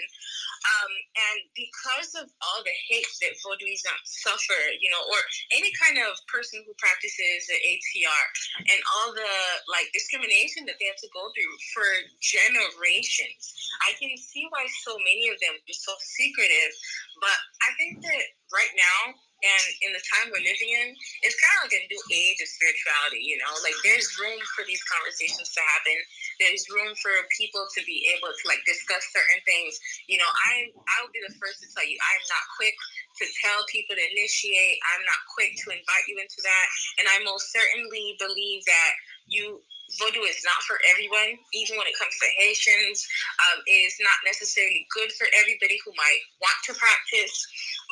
Um, 0.65 0.93
and 1.19 1.39
because 1.59 2.11
of 2.17 2.31
all 2.41 2.61
the 2.63 2.77
hate 2.89 3.11
that 3.21 3.37
Vodouism 3.43 3.99
suffer, 4.07 4.63
you 4.79 4.89
know, 4.89 5.03
or 5.11 5.21
any 5.53 5.75
kind 5.77 6.01
of 6.01 6.17
person 6.31 6.63
who 6.65 6.73
practices 6.81 7.51
the 7.51 7.59
ATR, 7.59 8.25
and 8.59 8.81
all 8.97 9.15
the 9.15 9.35
like 9.71 9.89
discrimination 9.93 10.67
that 10.67 10.77
they 10.79 10.89
have 10.89 11.01
to 11.01 11.11
go 11.13 11.29
through 11.33 11.55
for 11.73 11.87
generations. 12.21 13.43
I 13.89 13.97
can 13.99 14.13
see 14.17 14.47
why 14.51 14.67
so 14.87 14.97
many 15.01 15.29
of 15.31 15.39
them 15.41 15.57
are 15.57 15.77
so 15.77 15.95
secretive, 16.19 16.73
but 17.21 17.39
I 17.65 17.71
think 17.79 18.03
that 18.05 18.25
right 18.53 18.75
now 18.77 19.17
and 19.45 19.65
in 19.85 19.91
the 19.93 20.01
time 20.09 20.33
we're 20.33 20.41
living 20.41 20.73
in, 20.73 20.97
it's 21.21 21.37
kind 21.37 21.55
of 21.61 21.69
like 21.69 21.77
a 21.77 21.85
new 21.87 22.03
age 22.09 22.41
of 22.41 22.49
spirituality. 22.49 23.21
You 23.21 23.37
know, 23.45 23.53
like 23.61 23.77
there's 23.85 24.09
room 24.17 24.41
for 24.57 24.65
these 24.65 24.81
conversations 24.89 25.53
to 25.53 25.61
happen. 25.77 25.97
There's 26.41 26.65
room 26.73 26.97
for 26.97 27.13
people 27.37 27.69
to 27.77 27.81
be 27.85 28.09
able 28.17 28.33
to 28.33 28.45
like 28.49 28.65
discuss 28.65 29.05
certain 29.13 29.41
things. 29.45 29.77
You 30.09 30.17
know, 30.17 30.31
I 30.49 30.73
I 30.73 30.95
will 31.05 31.13
be 31.13 31.21
the 31.21 31.37
first 31.37 31.61
to 31.61 31.69
tell 31.77 31.85
you 31.85 32.01
I'm 32.01 32.25
not 32.33 32.45
quick 32.57 32.77
to 33.21 33.25
tell 33.45 33.61
people 33.69 33.95
to 33.95 34.05
initiate. 34.17 34.81
I'm 34.97 35.05
not 35.05 35.21
quick 35.37 35.55
to 35.55 35.67
invite 35.77 36.07
you 36.09 36.17
into 36.19 36.41
that. 36.41 36.67
And 36.99 37.07
I 37.07 37.23
most 37.23 37.53
certainly 37.53 38.17
believe 38.19 38.65
that 38.65 38.93
you 39.29 39.61
voodoo 40.01 40.25
is 40.25 40.41
not 40.45 40.61
for 40.65 40.79
everyone, 40.91 41.39
even 41.53 41.77
when 41.77 41.87
it 41.87 41.97
comes 41.99 42.15
to 42.19 42.29
Haitians. 42.39 43.07
Um, 43.51 43.63
it 43.67 43.81
is 43.89 43.97
not 44.01 44.19
necessarily 44.25 44.87
good 44.95 45.13
for 45.13 45.27
everybody 45.41 45.79
who 45.85 45.93
might 45.97 46.23
want 46.41 46.59
to 46.69 46.73
practice, 46.75 47.35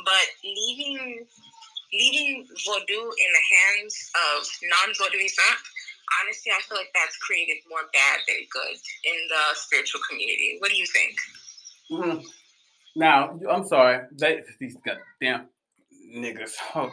but 0.04 0.26
leaving 0.44 1.26
leaving 1.92 2.48
voodoo 2.64 3.04
in 3.04 3.30
the 3.36 3.44
hands 3.52 3.92
of 4.16 4.48
non-voodooism, 4.64 5.54
honestly, 6.24 6.50
I 6.50 6.62
feel 6.64 6.78
like 6.78 6.88
that's 6.94 7.16
created 7.18 7.58
more 7.68 7.84
bad 7.92 8.20
than 8.26 8.40
good 8.48 8.76
in 9.04 9.18
the 9.28 9.42
spiritual 9.54 10.00
community. 10.08 10.56
What 10.58 10.70
do 10.70 10.76
you 10.76 10.86
think? 10.86 11.14
Mhm. 11.90 12.24
Now, 12.96 13.38
I'm 13.48 13.66
sorry. 13.66 14.06
They, 14.12 14.42
these 14.58 14.76
goddamn 14.76 15.48
niggas. 16.14 16.56
Hold 16.56 16.92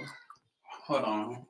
on. 0.89 1.45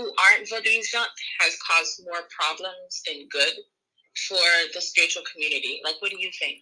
Who 0.00 0.06
aren't 0.06 0.48
voodooism 0.48 1.04
has 1.40 1.58
caused 1.58 2.02
more 2.06 2.22
problems 2.34 3.02
than 3.06 3.28
good 3.28 3.52
for 4.28 4.38
the 4.72 4.80
spiritual 4.80 5.22
community. 5.30 5.82
Like, 5.84 5.96
what 6.00 6.10
do 6.10 6.18
you 6.18 6.30
think? 6.38 6.58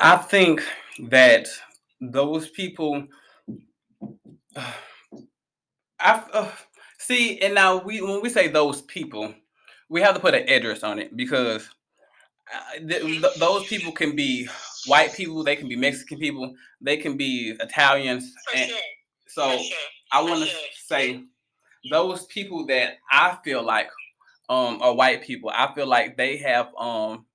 I 0.00 0.16
think 0.16 0.62
that 1.10 1.48
those 2.00 2.48
people. 2.48 3.06
I 6.00 6.22
uh, 6.32 6.50
see, 6.98 7.38
and 7.40 7.54
now 7.54 7.78
we 7.78 8.00
when 8.00 8.22
we 8.22 8.30
say 8.30 8.48
those 8.48 8.80
people, 8.82 9.34
we 9.90 10.00
have 10.00 10.14
to 10.14 10.20
put 10.20 10.34
an 10.34 10.48
address 10.48 10.82
on 10.82 10.98
it 10.98 11.14
because 11.16 11.68
uh, 12.52 12.78
th- 12.78 13.02
th- 13.02 13.34
those 13.38 13.66
people 13.66 13.92
can 13.92 14.16
be 14.16 14.48
white 14.86 15.12
people, 15.14 15.44
they 15.44 15.56
can 15.56 15.68
be 15.68 15.76
Mexican 15.76 16.18
people, 16.18 16.54
they 16.80 16.96
can 16.96 17.16
be 17.18 17.54
Italians, 17.60 18.32
For 18.50 18.56
and 18.56 18.70
sure. 18.70 18.78
so 19.28 19.50
for 19.50 19.64
sure. 19.64 19.78
I 20.14 20.22
want 20.22 20.44
to 20.44 20.50
say 20.86 21.24
those 21.90 22.26
people 22.26 22.66
that 22.66 22.94
I 23.10 23.38
feel 23.44 23.62
like 23.64 23.90
um 24.48 24.80
are 24.82 24.94
white 24.94 25.22
people. 25.22 25.50
I 25.50 25.74
feel 25.74 25.86
like 25.86 26.16
they 26.16 26.36
have 26.38 26.74
um 26.76 27.26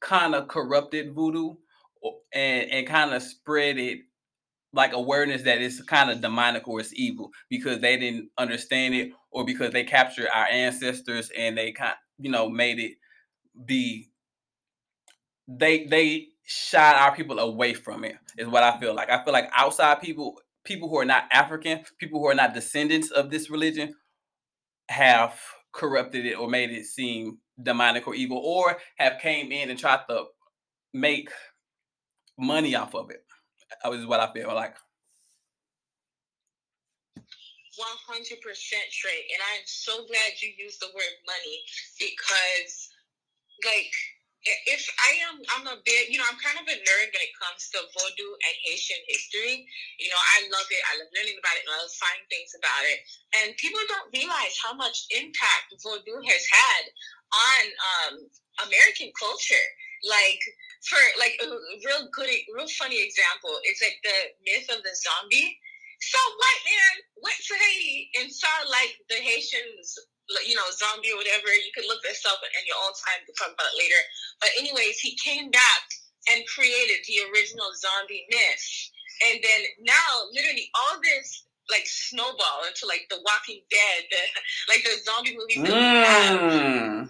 kind 0.00 0.34
of 0.34 0.48
corrupted 0.48 1.14
voodoo 1.14 1.54
and 2.32 2.70
and 2.70 2.86
kind 2.86 3.12
of 3.14 3.22
spread 3.22 3.78
it 3.78 4.00
like 4.72 4.92
awareness 4.92 5.42
that 5.42 5.60
it's 5.60 5.82
kind 5.82 6.10
of 6.10 6.20
demonic 6.20 6.66
or 6.68 6.80
it's 6.80 6.94
evil 6.94 7.30
because 7.48 7.80
they 7.80 7.96
didn't 7.96 8.30
understand 8.38 8.94
it 8.94 9.12
or 9.32 9.44
because 9.44 9.72
they 9.72 9.84
captured 9.84 10.28
our 10.32 10.46
ancestors 10.46 11.30
and 11.36 11.58
they 11.58 11.72
kind 11.72 11.94
you 12.18 12.30
know 12.30 12.48
made 12.48 12.78
it 12.78 12.92
be 13.66 14.10
they 15.48 15.86
they 15.86 16.28
shied 16.44 16.96
our 16.96 17.14
people 17.14 17.38
away 17.38 17.74
from 17.74 18.04
it 18.04 18.16
is 18.38 18.48
what 18.48 18.62
I 18.62 18.78
feel 18.78 18.94
like. 18.94 19.10
I 19.10 19.22
feel 19.24 19.32
like 19.32 19.50
outside 19.54 20.00
people 20.00 20.40
people 20.70 20.88
who 20.88 20.98
are 21.00 21.04
not 21.04 21.24
African, 21.32 21.80
people 21.98 22.20
who 22.20 22.28
are 22.28 22.34
not 22.34 22.54
descendants 22.54 23.10
of 23.10 23.28
this 23.28 23.50
religion 23.50 23.92
have 24.88 25.34
corrupted 25.72 26.24
it 26.24 26.34
or 26.34 26.48
made 26.48 26.70
it 26.70 26.86
seem 26.86 27.38
demonic 27.60 28.06
or 28.06 28.14
evil 28.14 28.38
or 28.38 28.78
have 28.96 29.18
came 29.20 29.50
in 29.50 29.68
and 29.68 29.76
tried 29.76 29.98
to 30.08 30.26
make 30.94 31.28
money 32.38 32.76
off 32.76 32.94
of 32.94 33.10
it. 33.10 33.24
uh, 33.84 33.90
was 33.90 34.06
what 34.06 34.20
I 34.20 34.32
feel 34.32 34.54
like. 34.54 34.76
100% 37.16 37.24
Trey. 38.92 39.26
And 39.32 39.42
I'm 39.52 39.64
so 39.64 40.06
glad 40.06 40.40
you 40.40 40.50
used 40.56 40.80
the 40.80 40.86
word 40.94 41.16
money 41.26 41.62
because, 41.98 42.90
like, 43.64 43.92
if 44.44 44.82
I 44.96 45.10
am, 45.28 45.36
I'm 45.52 45.66
a 45.68 45.76
bit, 45.84 46.08
you 46.08 46.16
know, 46.16 46.24
I'm 46.24 46.40
kind 46.40 46.56
of 46.56 46.64
a 46.64 46.76
nerd 46.76 47.08
when 47.12 47.24
it 47.24 47.36
comes 47.36 47.68
to 47.76 47.84
Vodou 47.92 48.30
and 48.40 48.54
Haitian 48.64 49.00
history. 49.04 49.68
You 50.00 50.08
know, 50.08 50.16
I 50.16 50.48
love 50.48 50.68
it. 50.72 50.80
I 50.88 50.96
love 50.96 51.12
learning 51.12 51.36
about 51.36 51.60
it. 51.60 51.68
I 51.68 51.76
love 51.76 51.92
finding 52.00 52.28
things 52.32 52.56
about 52.56 52.84
it. 52.88 53.04
And 53.36 53.56
people 53.60 53.80
don't 53.84 54.08
realize 54.16 54.56
how 54.56 54.72
much 54.72 55.04
impact 55.12 55.76
Vodou 55.84 56.24
has 56.24 56.44
had 56.48 56.84
on 57.28 57.62
um, 57.84 58.14
American 58.64 59.12
culture. 59.12 59.66
Like, 60.08 60.40
for 60.88 61.00
like 61.20 61.36
a 61.44 61.48
real 61.84 62.08
good, 62.16 62.32
real 62.56 62.70
funny 62.80 63.04
example, 63.04 63.52
it's 63.68 63.84
like 63.84 64.00
the 64.00 64.32
myth 64.48 64.72
of 64.72 64.80
the 64.80 64.94
zombie. 64.96 65.52
So 66.00 66.16
white 66.16 66.64
man 66.64 66.94
went 67.20 67.36
to 67.36 67.54
Haiti 67.60 68.08
and 68.16 68.32
saw 68.32 68.48
like 68.72 68.96
the 69.12 69.20
Haitians, 69.20 70.00
you 70.46 70.54
know, 70.56 70.68
zombie 70.72 71.12
or 71.12 71.18
whatever. 71.18 71.48
You 71.52 71.72
could 71.74 71.86
look 71.88 72.02
this 72.02 72.22
up 72.26 72.40
in 72.44 72.64
your 72.66 72.78
own 72.86 72.94
time. 73.06 73.22
We 73.22 73.32
can 73.32 73.36
talk 73.38 73.54
about 73.54 73.70
it 73.74 73.78
later. 73.80 74.00
But 74.40 74.50
anyways, 74.58 75.00
he 75.00 75.16
came 75.18 75.50
back 75.50 75.84
and 76.32 76.44
created 76.48 77.02
the 77.08 77.26
original 77.32 77.70
zombie 77.76 78.26
myth. 78.30 78.66
And 79.30 79.40
then 79.42 79.62
now, 79.86 80.10
literally, 80.32 80.70
all 80.74 81.00
this 81.02 81.46
like 81.70 81.86
snowball 81.86 82.66
into 82.68 82.86
like 82.86 83.06
The 83.10 83.22
Walking 83.24 83.62
Dead, 83.70 84.00
the, 84.10 84.22
like 84.72 84.84
the 84.84 84.96
zombie 85.04 85.36
movies 85.36 85.62
that 85.64 85.76
we 85.78 85.94
have 86.02 86.40
Mm. 86.50 87.08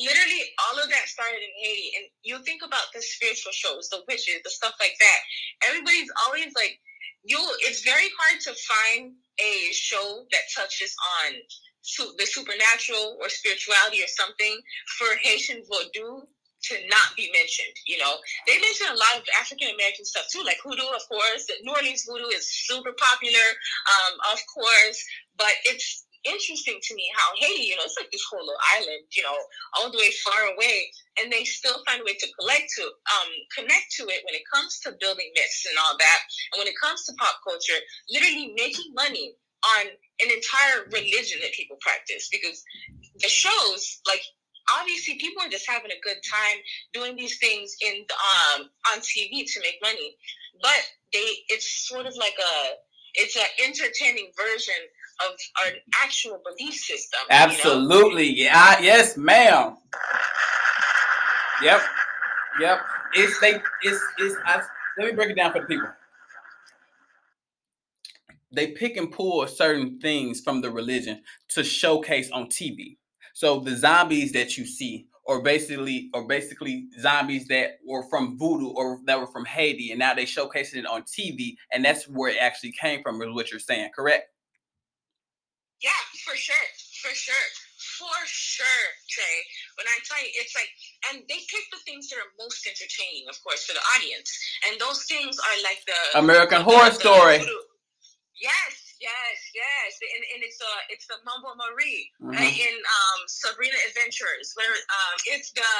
literally 0.00 0.44
all 0.68 0.80
of 0.82 0.88
that 0.90 1.08
started 1.08 1.40
in 1.42 1.52
Haiti. 1.62 1.92
And 1.98 2.06
you 2.24 2.42
think 2.44 2.62
about 2.64 2.92
the 2.94 3.02
spiritual 3.02 3.52
shows, 3.52 3.88
the 3.90 4.02
witches, 4.08 4.40
the 4.44 4.50
stuff 4.50 4.74
like 4.80 4.96
that. 5.00 5.20
Everybody's 5.68 6.10
always 6.26 6.52
like 6.56 6.80
you 7.24 7.38
it's 7.68 7.82
very 7.82 8.10
hard 8.18 8.40
to 8.42 8.52
find 8.54 9.12
a 9.40 9.72
show 9.72 10.24
that 10.32 10.44
touches 10.56 10.94
on 11.24 11.34
su- 11.82 12.14
the 12.18 12.26
supernatural 12.26 13.18
or 13.20 13.28
spirituality 13.28 14.02
or 14.02 14.08
something 14.08 14.58
for 14.98 15.08
Haitian 15.22 15.62
voodoo 15.68 16.22
to 16.62 16.74
not 16.88 17.14
be 17.16 17.30
mentioned. 17.34 17.74
You 17.86 17.98
know, 17.98 18.14
they 18.46 18.58
mention 18.60 18.86
a 18.90 18.98
lot 18.98 19.18
of 19.18 19.24
African 19.40 19.74
American 19.74 20.04
stuff 20.04 20.26
too, 20.32 20.42
like 20.46 20.58
hoodoo, 20.62 20.86
of 20.94 21.02
course. 21.10 21.46
New 21.62 21.74
Orleans 21.74 22.06
voodoo 22.06 22.30
is 22.30 22.46
super 22.46 22.92
popular, 22.94 23.48
um, 23.90 24.14
of 24.32 24.38
course, 24.46 24.98
but 25.36 25.52
it's 25.64 26.06
interesting 26.24 26.78
to 26.80 26.94
me 26.94 27.10
how 27.18 27.34
Haiti, 27.34 27.66
you 27.66 27.74
know, 27.74 27.82
it's 27.82 27.98
like 27.98 28.10
this 28.12 28.22
whole 28.30 28.46
little 28.46 28.62
island, 28.78 29.02
you 29.10 29.22
know, 29.26 29.34
all 29.74 29.90
the 29.90 29.98
way 29.98 30.10
far 30.22 30.54
away, 30.54 30.86
and 31.18 31.32
they 31.32 31.42
still 31.42 31.82
find 31.82 32.00
a 32.00 32.04
way 32.04 32.14
to 32.14 32.28
collect 32.38 32.70
to 32.78 32.82
um 32.86 33.30
connect 33.58 33.90
to 33.98 34.06
it 34.06 34.22
when 34.22 34.38
it 34.38 34.46
comes 34.46 34.78
to 34.86 34.94
building 35.02 35.30
myths 35.34 35.66
and 35.66 35.78
all 35.82 35.98
that, 35.98 36.20
and 36.54 36.58
when 36.62 36.70
it 36.70 36.78
comes 36.78 37.04
to 37.06 37.12
pop 37.18 37.42
culture, 37.42 37.78
literally 38.10 38.54
making 38.54 38.94
money 38.94 39.34
on 39.78 39.86
an 39.86 40.30
entire 40.30 40.84
religion 40.92 41.38
that 41.42 41.52
people 41.52 41.76
practice 41.80 42.28
because 42.30 42.62
the 43.20 43.28
shows 43.28 44.00
like 44.06 44.22
obviously 44.78 45.14
people 45.18 45.42
are 45.42 45.48
just 45.48 45.68
having 45.68 45.90
a 45.90 46.00
good 46.02 46.18
time 46.22 46.58
doing 46.92 47.16
these 47.16 47.38
things 47.38 47.74
in 47.82 48.04
um 48.58 48.68
on 48.92 49.00
TV 49.00 49.44
to 49.46 49.60
make 49.60 49.78
money 49.82 50.16
but 50.62 50.82
they 51.12 51.26
it's 51.48 51.88
sort 51.88 52.06
of 52.06 52.14
like 52.16 52.34
a 52.38 52.74
it's 53.14 53.36
an 53.36 53.44
entertaining 53.64 54.30
version 54.36 54.74
of 55.26 55.36
our 55.64 55.72
actual 56.02 56.40
belief 56.44 56.74
system 56.74 57.20
you 57.28 57.36
know? 57.36 57.44
Absolutely. 57.44 58.30
Yeah. 58.30 58.80
Yes, 58.80 59.16
ma'am. 59.16 59.76
Yep. 61.62 61.80
Yep. 62.60 62.78
It's 63.14 63.40
they. 63.40 63.60
It's 63.82 64.00
it's. 64.18 64.34
I, 64.44 64.62
let 64.98 65.08
me 65.08 65.12
break 65.12 65.30
it 65.30 65.36
down 65.36 65.52
for 65.52 65.60
the 65.60 65.66
people. 65.66 65.88
They 68.52 68.68
pick 68.68 68.96
and 68.96 69.10
pull 69.10 69.46
certain 69.46 69.98
things 70.00 70.40
from 70.40 70.60
the 70.60 70.70
religion 70.70 71.22
to 71.50 71.64
showcase 71.64 72.30
on 72.30 72.46
TV. 72.46 72.98
So 73.34 73.60
the 73.60 73.74
zombies 73.76 74.32
that 74.32 74.58
you 74.58 74.66
see, 74.66 75.06
or 75.24 75.42
basically, 75.42 76.10
or 76.12 76.26
basically 76.26 76.88
zombies 77.00 77.46
that 77.48 77.78
were 77.86 78.02
from 78.10 78.36
voodoo 78.38 78.68
or 78.68 79.00
that 79.06 79.18
were 79.18 79.26
from 79.26 79.46
Haiti, 79.46 79.90
and 79.90 79.98
now 79.98 80.12
they 80.14 80.24
showcasing 80.24 80.76
it 80.76 80.86
on 80.86 81.02
TV, 81.04 81.56
and 81.72 81.84
that's 81.84 82.06
where 82.08 82.30
it 82.30 82.36
actually 82.40 82.72
came 82.72 83.02
from. 83.02 83.22
Is 83.22 83.30
what 83.32 83.50
you're 83.50 83.60
saying, 83.60 83.90
correct? 83.96 84.28
Yeah, 85.80 85.90
for 86.24 86.36
sure, 86.36 86.54
for 87.02 87.14
sure, 87.14 87.46
for 87.98 88.26
sure, 88.26 88.84
Trey. 89.08 89.24
When 89.78 89.86
I 89.86 89.98
tell 90.04 90.22
you, 90.22 90.30
it's 90.34 90.54
like, 90.54 90.68
and 91.10 91.22
they 91.28 91.38
pick 91.48 91.64
the 91.72 91.78
things 91.86 92.08
that 92.10 92.16
are 92.16 92.30
most 92.38 92.66
entertaining, 92.66 93.24
of 93.30 93.42
course, 93.42 93.64
for 93.64 93.72
the 93.72 93.82
audience, 93.96 94.30
and 94.68 94.78
those 94.80 95.04
things 95.04 95.38
are 95.38 95.62
like 95.64 95.82
the 95.86 96.18
American 96.18 96.58
the- 96.58 96.64
Horror 96.64 96.90
the 96.90 96.96
Story. 96.96 97.38
voodoo. 97.38 97.71
Yes, 98.42 98.98
yes, 98.98 99.36
yes, 99.54 99.90
and, 100.02 100.22
and 100.34 100.40
it's 100.42 100.58
uh 100.58 100.80
it's 100.90 101.06
the 101.06 101.14
Mambo 101.22 101.54
Marie 101.54 102.10
Mhm. 102.18 102.34
right, 102.34 102.50
in 102.58 102.74
um 102.74 103.20
Sabrina 103.30 103.78
Adventures, 103.88 104.50
where 104.58 104.74
um 104.74 105.16
it's 105.30 105.52
the 105.54 105.70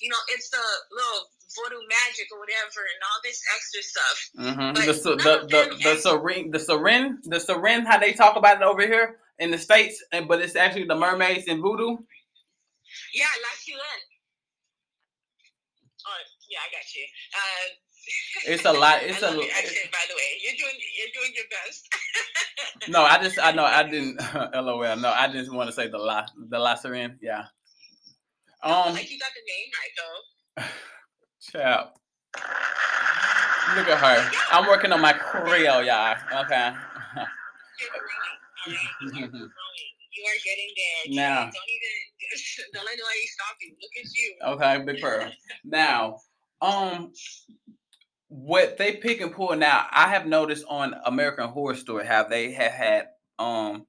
you 0.00 0.08
know 0.08 0.16
it's 0.32 0.48
the 0.48 0.64
little 0.90 1.28
voodoo 1.52 1.84
magic 1.84 2.32
or 2.32 2.40
whatever, 2.40 2.80
and 2.80 3.00
all 3.04 3.20
this 3.22 3.40
extra 3.54 3.82
stuff. 3.92 4.16
Mm-hmm. 4.40 4.70
The 4.88 4.94
the 5.20 5.34
the 5.52 5.62
the 5.84 5.94
serene 6.00 6.50
the 6.50 6.58
serene 6.58 7.18
the 7.24 7.40
serene 7.40 7.84
how 7.84 7.98
they 7.98 8.12
talk 8.16 8.36
about 8.36 8.56
it 8.56 8.64
over 8.64 8.82
here 8.82 9.20
in 9.38 9.50
the 9.50 9.58
states, 9.58 10.02
and 10.12 10.26
but 10.26 10.40
it's 10.40 10.56
actually 10.56 10.88
the 10.88 10.96
mermaids 10.96 11.44
in 11.44 11.60
voodoo. 11.60 11.98
Yeah, 13.12 13.28
La 13.44 13.52
Ciudad. 13.60 14.00
Oh, 16.08 16.22
yeah, 16.48 16.64
I 16.64 16.68
got 16.72 16.86
you. 16.96 17.04
Uh, 17.36 17.66
It's 18.46 18.64
a 18.64 18.72
lot- 18.72 19.02
it's 19.02 19.22
I 19.22 19.28
a 19.28 19.34
your 19.34 19.44
accent, 19.44 19.90
by 19.92 20.04
the 20.08 20.14
way. 20.14 20.30
You're 20.42 20.56
doing 20.58 20.76
you're 20.96 21.12
doing 21.14 21.32
your 21.34 21.46
best. 21.50 21.88
No, 22.88 23.02
I 23.02 23.22
just 23.22 23.38
I 23.42 23.52
know 23.52 23.64
I 23.64 23.82
didn't. 23.82 24.20
LOL. 24.54 24.96
No, 24.96 25.10
I 25.10 25.28
just 25.30 25.52
want 25.52 25.68
to 25.68 25.72
say 25.74 25.88
the 25.88 25.98
la 25.98 26.26
the 26.48 26.58
la 26.58 26.74
serene. 26.74 27.18
Yeah. 27.20 27.44
Um, 28.62 28.94
like 28.94 29.10
you 29.10 29.18
got 29.18 29.30
the 29.34 29.44
name 29.52 29.68
right 29.78 29.94
though. 29.98 30.64
chap. 31.40 31.94
Look 33.76 33.88
at 33.88 33.98
her. 33.98 34.30
I'm 34.52 34.66
working 34.66 34.92
on 34.92 35.00
my 35.00 35.12
Creole, 35.12 35.82
y'all. 35.84 36.16
Okay. 36.42 36.72
You're 37.80 37.90
growing. 37.90 38.34
All 38.66 38.72
right, 38.72 39.14
you 39.14 39.24
are 39.24 39.28
growing. 39.28 39.88
You 40.16 40.24
are 40.24 40.40
getting 40.44 40.70
there. 40.76 41.24
Now. 41.24 41.40
Don't 41.42 41.52
even 41.52 42.08
don't 42.74 42.84
let 42.84 42.96
nobody 42.98 43.26
stop 43.26 43.56
you. 43.60 43.70
Look 43.80 43.94
at 43.98 44.06
you. 44.14 44.36
Okay, 44.54 44.84
big 44.84 45.00
pearl. 45.00 45.30
Now, 45.64 46.18
um, 46.60 47.12
what 48.28 48.76
they 48.76 48.96
pick 48.96 49.20
and 49.20 49.32
pull 49.32 49.56
now, 49.56 49.86
I 49.90 50.08
have 50.08 50.26
noticed 50.26 50.64
on 50.68 50.94
American 51.06 51.48
Horror 51.48 51.74
Story 51.74 52.06
how 52.06 52.24
they 52.24 52.52
have 52.52 52.72
had 52.72 53.06
um 53.38 53.86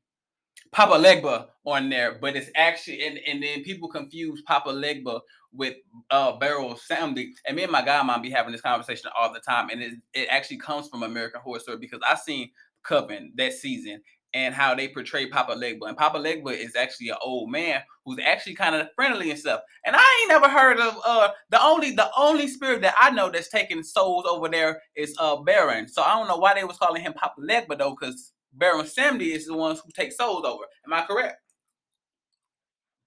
Papa 0.72 0.94
Legba 0.94 1.48
on 1.66 1.90
there, 1.90 2.18
but 2.20 2.36
it's 2.36 2.50
actually 2.56 3.06
and, 3.06 3.20
and 3.28 3.44
then 3.44 3.64
people 3.64 3.90
confuse 3.90 4.42
Papa 4.44 4.70
Legba 4.70 5.20
with 5.52 5.76
uh 6.12 6.38
Baron 6.38 6.76
Samdi. 6.90 7.30
And 7.46 7.58
me 7.58 7.64
and 7.64 7.72
my 7.72 7.84
guy 7.84 8.02
might 8.04 8.24
be 8.24 8.30
having 8.30 8.52
this 8.52 8.62
conversation 8.62 9.10
all 9.18 9.34
the 9.34 9.40
time, 9.40 9.70
and 9.70 9.82
it, 9.82 9.94
it 10.14 10.28
actually 10.30 10.58
comes 10.58 10.88
from 10.88 11.04
American 11.04 11.42
Horror 11.42 11.60
Story 11.60 11.78
because 11.78 12.02
I 12.08 12.16
seen 12.16 12.52
Coven 12.84 13.34
that 13.36 13.54
season 13.54 14.02
and 14.34 14.54
how 14.54 14.76
they 14.76 14.88
portray 14.88 15.28
Papa 15.28 15.54
Legba. 15.54 15.88
And 15.88 15.98
Papa 15.98 16.18
Legba 16.18 16.56
is 16.56 16.76
actually 16.76 17.10
an 17.10 17.18
old 17.24 17.50
man 17.52 17.82
who's 18.06 18.20
actually 18.24 18.56
kind 18.56 18.76
of 18.76 18.88
friendly 18.96 19.32
and 19.32 19.40
stuff. 19.40 19.62
And 19.86 19.96
I 19.96 20.20
ain't 20.22 20.30
never 20.30 20.50
heard 20.50 20.80
of 20.80 20.98
uh 21.06 21.30
the 21.50 21.62
only 21.64 21.92
the 21.92 22.10
only 22.18 22.48
spirit 22.48 22.82
that 22.82 22.96
I 23.00 23.10
know 23.12 23.30
that's 23.30 23.50
taking 23.50 23.84
souls 23.84 24.26
over 24.30 24.50
there 24.50 24.82
is 24.96 25.16
uh 25.20 25.38
Baron. 25.38 25.88
So 25.88 26.02
I 26.02 26.16
don't 26.18 26.28
know 26.28 26.38
why 26.38 26.54
they 26.54 26.64
was 26.64 26.78
calling 26.78 27.02
him 27.02 27.14
Papa 27.14 27.42
Legba 27.42 27.78
though, 27.78 27.96
because 28.00 28.34
Baron 28.54 28.86
Samdi 28.86 29.36
is 29.36 29.48
the 29.48 29.56
ones 29.56 29.80
who 29.84 29.92
take 29.92 30.12
souls 30.12 30.46
over. 30.46 30.64
Am 30.86 30.94
I 30.94 31.04
correct? 31.06 31.38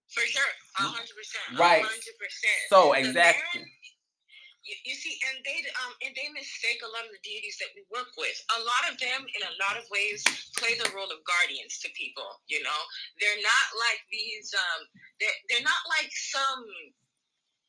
For 0.09 0.21
sure. 0.21 0.43
A 0.79 0.83
hundred 0.83 1.15
percent. 1.17 1.59
Right. 1.61 1.83
Hundred 1.83 2.19
percent. 2.19 2.61
So 2.69 2.93
The 2.93 3.01
exactly. 3.09 3.63
You, 4.63 4.77
you 4.87 4.95
see, 4.95 5.19
and 5.31 5.43
they 5.43 5.59
um 5.83 5.93
and 6.07 6.15
they 6.15 6.31
mistake 6.31 6.81
a 6.87 6.91
lot 6.95 7.03
of 7.03 7.11
the 7.11 7.19
deities 7.27 7.59
that 7.59 7.75
we 7.75 7.83
work 7.91 8.15
with. 8.15 8.39
A 8.55 8.61
lot 8.63 8.87
of 8.87 8.95
them, 9.03 9.27
in 9.27 9.43
a 9.43 9.55
lot 9.59 9.75
of 9.75 9.83
ways, 9.91 10.23
play 10.55 10.79
the 10.79 10.87
role 10.95 11.11
of 11.11 11.19
guardians 11.27 11.83
to 11.83 11.91
people. 11.99 12.39
You 12.47 12.63
know, 12.63 12.81
they're 13.19 13.43
not 13.43 13.67
like 13.75 14.07
these. 14.15 14.55
Um, 14.55 14.87
they're 15.19 15.39
they're 15.51 15.67
not 15.67 15.83
like 15.91 16.11
some. 16.15 16.63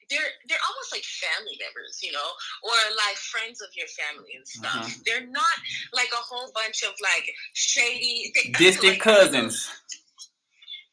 They're 0.09 0.31
they're 0.45 0.61
almost 0.69 0.93
like 0.93 1.01
family 1.01 1.57
members, 1.57 1.97
you 2.05 2.11
know, 2.13 2.29
or 2.61 2.77
like 2.93 3.17
friends 3.17 3.57
of 3.61 3.73
your 3.73 3.87
family 3.89 4.37
and 4.37 4.45
stuff. 4.45 4.85
Mhm. 4.85 5.03
They're 5.05 5.25
not 5.33 5.57
like 5.97 6.11
a 6.13 6.21
whole 6.21 6.51
bunch 6.53 6.83
of 6.83 6.93
like 7.01 7.25
shady 7.53 8.29
they, 8.37 8.51
Distant 8.53 9.01
like- 9.01 9.01
cousins. 9.01 9.65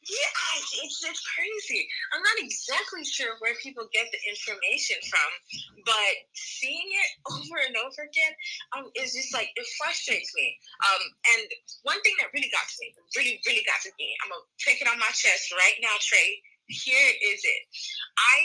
Yeah, 0.09 0.81
it's, 0.81 0.97
it's 1.05 1.21
crazy. 1.37 1.85
I'm 2.09 2.25
not 2.25 2.37
exactly 2.41 3.05
sure 3.05 3.37
where 3.37 3.53
people 3.61 3.85
get 3.93 4.09
the 4.09 4.17
information 4.25 4.97
from, 5.05 5.29
but 5.85 6.13
seeing 6.33 6.89
it 6.89 7.09
over 7.29 7.55
and 7.61 7.77
over 7.77 8.01
again 8.09 8.33
um, 8.73 8.89
is 8.97 9.13
just 9.13 9.29
like 9.29 9.53
it 9.53 9.67
frustrates 9.77 10.33
me. 10.33 10.57
Um, 10.89 11.01
and 11.37 11.41
one 11.85 12.01
thing 12.01 12.17
that 12.17 12.33
really 12.33 12.49
got 12.49 12.65
to 12.65 12.75
me, 12.81 12.97
really, 13.13 13.37
really 13.45 13.61
got 13.69 13.77
to 13.85 13.91
me, 14.01 14.09
I'm 14.25 14.33
gonna 14.33 14.41
take 14.57 14.81
it 14.81 14.89
on 14.89 14.97
my 14.97 15.11
chest 15.13 15.53
right 15.53 15.77
now, 15.85 15.93
Trey. 16.01 16.41
Here 16.71 17.09
is 17.29 17.41
it. 17.43 17.61
I 18.17 18.37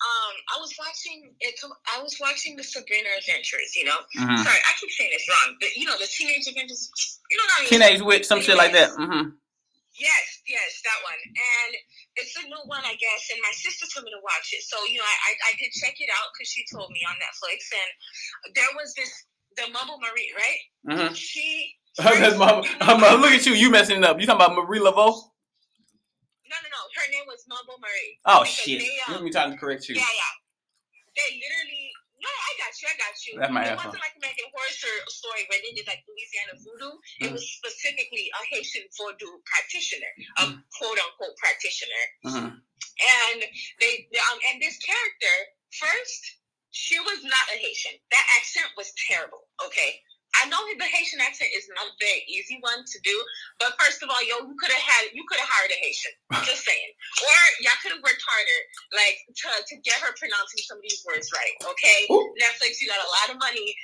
um 0.00 0.34
I 0.56 0.60
was 0.60 0.72
watching 0.78 1.30
it. 1.38 1.54
I 1.94 2.00
was 2.02 2.16
watching 2.18 2.56
the 2.56 2.64
Sabrina 2.64 3.08
Adventures. 3.18 3.76
You 3.76 3.84
know, 3.84 3.98
Mhm. 4.16 4.42
sorry, 4.42 4.56
I 4.56 4.72
keep 4.80 4.90
saying 4.90 5.10
this 5.12 5.28
wrong, 5.28 5.56
but 5.60 5.68
you 5.76 5.84
know 5.84 5.98
the 5.98 6.06
Teenage 6.08 6.46
Adventures. 6.48 6.90
You 7.30 7.36
know, 7.36 7.44
how 7.50 7.66
Teenage 7.66 8.00
Witch, 8.00 8.24
some 8.26 8.40
shit 8.40 8.56
like 8.56 8.72
that. 8.72 8.90
hmm 8.96 9.36
Yes, 9.94 10.26
yes, 10.50 10.82
that 10.82 10.98
one. 11.06 11.20
And 11.22 11.72
it's 12.18 12.34
a 12.34 12.44
new 12.50 12.62
one, 12.66 12.82
I 12.82 12.98
guess. 12.98 13.22
And 13.30 13.38
my 13.42 13.54
sister 13.54 13.86
told 13.86 14.04
me 14.04 14.10
to 14.10 14.22
watch 14.26 14.50
it. 14.50 14.66
So, 14.66 14.82
you 14.90 14.98
know, 14.98 15.06
I, 15.06 15.16
I, 15.30 15.32
I 15.48 15.52
did 15.54 15.70
check 15.70 15.94
it 16.02 16.10
out 16.10 16.34
because 16.34 16.50
she 16.50 16.66
told 16.66 16.90
me 16.90 16.98
on 17.06 17.14
Netflix. 17.22 17.70
And 17.70 17.90
there 18.58 18.70
was 18.74 18.90
this, 18.98 19.10
the 19.54 19.70
Mambo 19.70 19.94
Marie, 20.02 20.34
right? 20.34 20.60
hmm 20.82 21.14
She. 21.14 21.78
That's 21.94 22.34
my, 22.36 22.58
I'm, 22.82 22.98
look 23.22 23.30
at 23.30 23.46
you, 23.46 23.54
you 23.54 23.70
messing 23.70 24.02
it 24.02 24.04
up. 24.04 24.18
You 24.18 24.26
talking 24.26 24.42
about 24.42 24.58
Marie 24.58 24.82
Laveau? 24.82 25.14
No, 26.50 26.56
no, 26.58 26.68
no. 26.74 26.82
Her 26.98 27.06
name 27.14 27.24
was 27.30 27.46
Mambo 27.46 27.78
Marie. 27.78 28.18
Oh 28.26 28.42
shit. 28.42 28.82
They, 28.82 28.98
um, 29.06 29.14
Let 29.14 29.22
me 29.22 29.30
try 29.30 29.48
to 29.48 29.56
correct 29.56 29.88
you. 29.88 29.94
Yeah, 29.94 30.02
yeah. 30.02 30.34
They 31.14 31.38
literally. 31.38 31.93
No, 32.24 32.32
I 32.48 32.52
got 32.62 32.72
you. 32.80 32.86
I 32.88 32.96
got 32.96 33.14
you. 33.26 33.32
That's 33.38 33.52
my 33.52 33.62
it 33.68 33.76
wasn't 33.76 34.00
like 34.00 34.16
American 34.16 34.48
Horror 34.52 34.72
Story- 35.12 35.46
where 35.52 35.60
they 35.60 35.72
did 35.76 35.86
like 35.86 36.00
Louisiana 36.08 36.54
voodoo. 36.64 36.94
It 37.20 37.28
Mhm. 37.28 37.32
was 37.36 37.44
specifically 37.60 38.32
a 38.32 38.40
Haitian 38.52 38.88
voodoo 38.96 39.34
practitioner, 39.44 40.12
a 40.40 40.44
Mhm. 40.48 40.64
quote 40.78 40.98
unquote 40.98 41.36
practitioner. 41.36 42.04
hmm 42.24 42.48
and 43.00 43.40
they 43.80 44.08
um 44.30 44.38
and 44.50 44.62
this 44.62 44.76
character 44.78 45.34
first 45.72 46.22
she 46.70 46.98
was 47.00 47.24
not 47.24 47.44
a 47.54 47.56
haitian 47.58 47.92
that 48.10 48.24
accent 48.38 48.70
was 48.76 48.92
terrible 49.08 49.48
okay 49.66 50.00
i 50.42 50.48
know 50.50 50.60
the 50.78 50.88
Haitian 50.88 51.20
accent 51.22 51.50
is 51.54 51.66
not 51.70 51.86
a 51.86 51.94
very 52.00 52.22
easy 52.26 52.58
one 52.60 52.82
to 52.84 52.98
do, 53.02 53.14
but 53.62 53.76
first 53.80 54.02
of 54.02 54.10
all, 54.10 54.20
yo, 54.26 54.42
you 54.44 54.56
could 54.58 54.72
have 54.72 54.84
had 54.84 55.02
you 55.14 55.24
could 55.28 55.38
have 55.38 55.48
hired 55.50 55.72
a 55.72 55.78
Haitian. 55.78 56.14
Just 56.46 56.64
saying, 56.68 56.90
or 57.22 57.38
y'all 57.62 57.78
could 57.80 57.94
have 57.94 58.02
worked 58.04 58.22
harder, 58.22 58.60
like 58.94 59.18
to, 59.30 59.48
to 59.70 59.74
get 59.86 59.98
her 60.02 60.12
pronouncing 60.18 60.62
some 60.66 60.78
of 60.78 60.84
these 60.84 61.02
words 61.06 61.30
right. 61.32 61.54
Okay, 61.62 61.98
Ooh. 62.10 62.34
Netflix, 62.38 62.82
you 62.82 62.90
got 62.90 63.00
a 63.02 63.10
lot 63.10 63.28
of 63.34 63.36
money. 63.40 63.74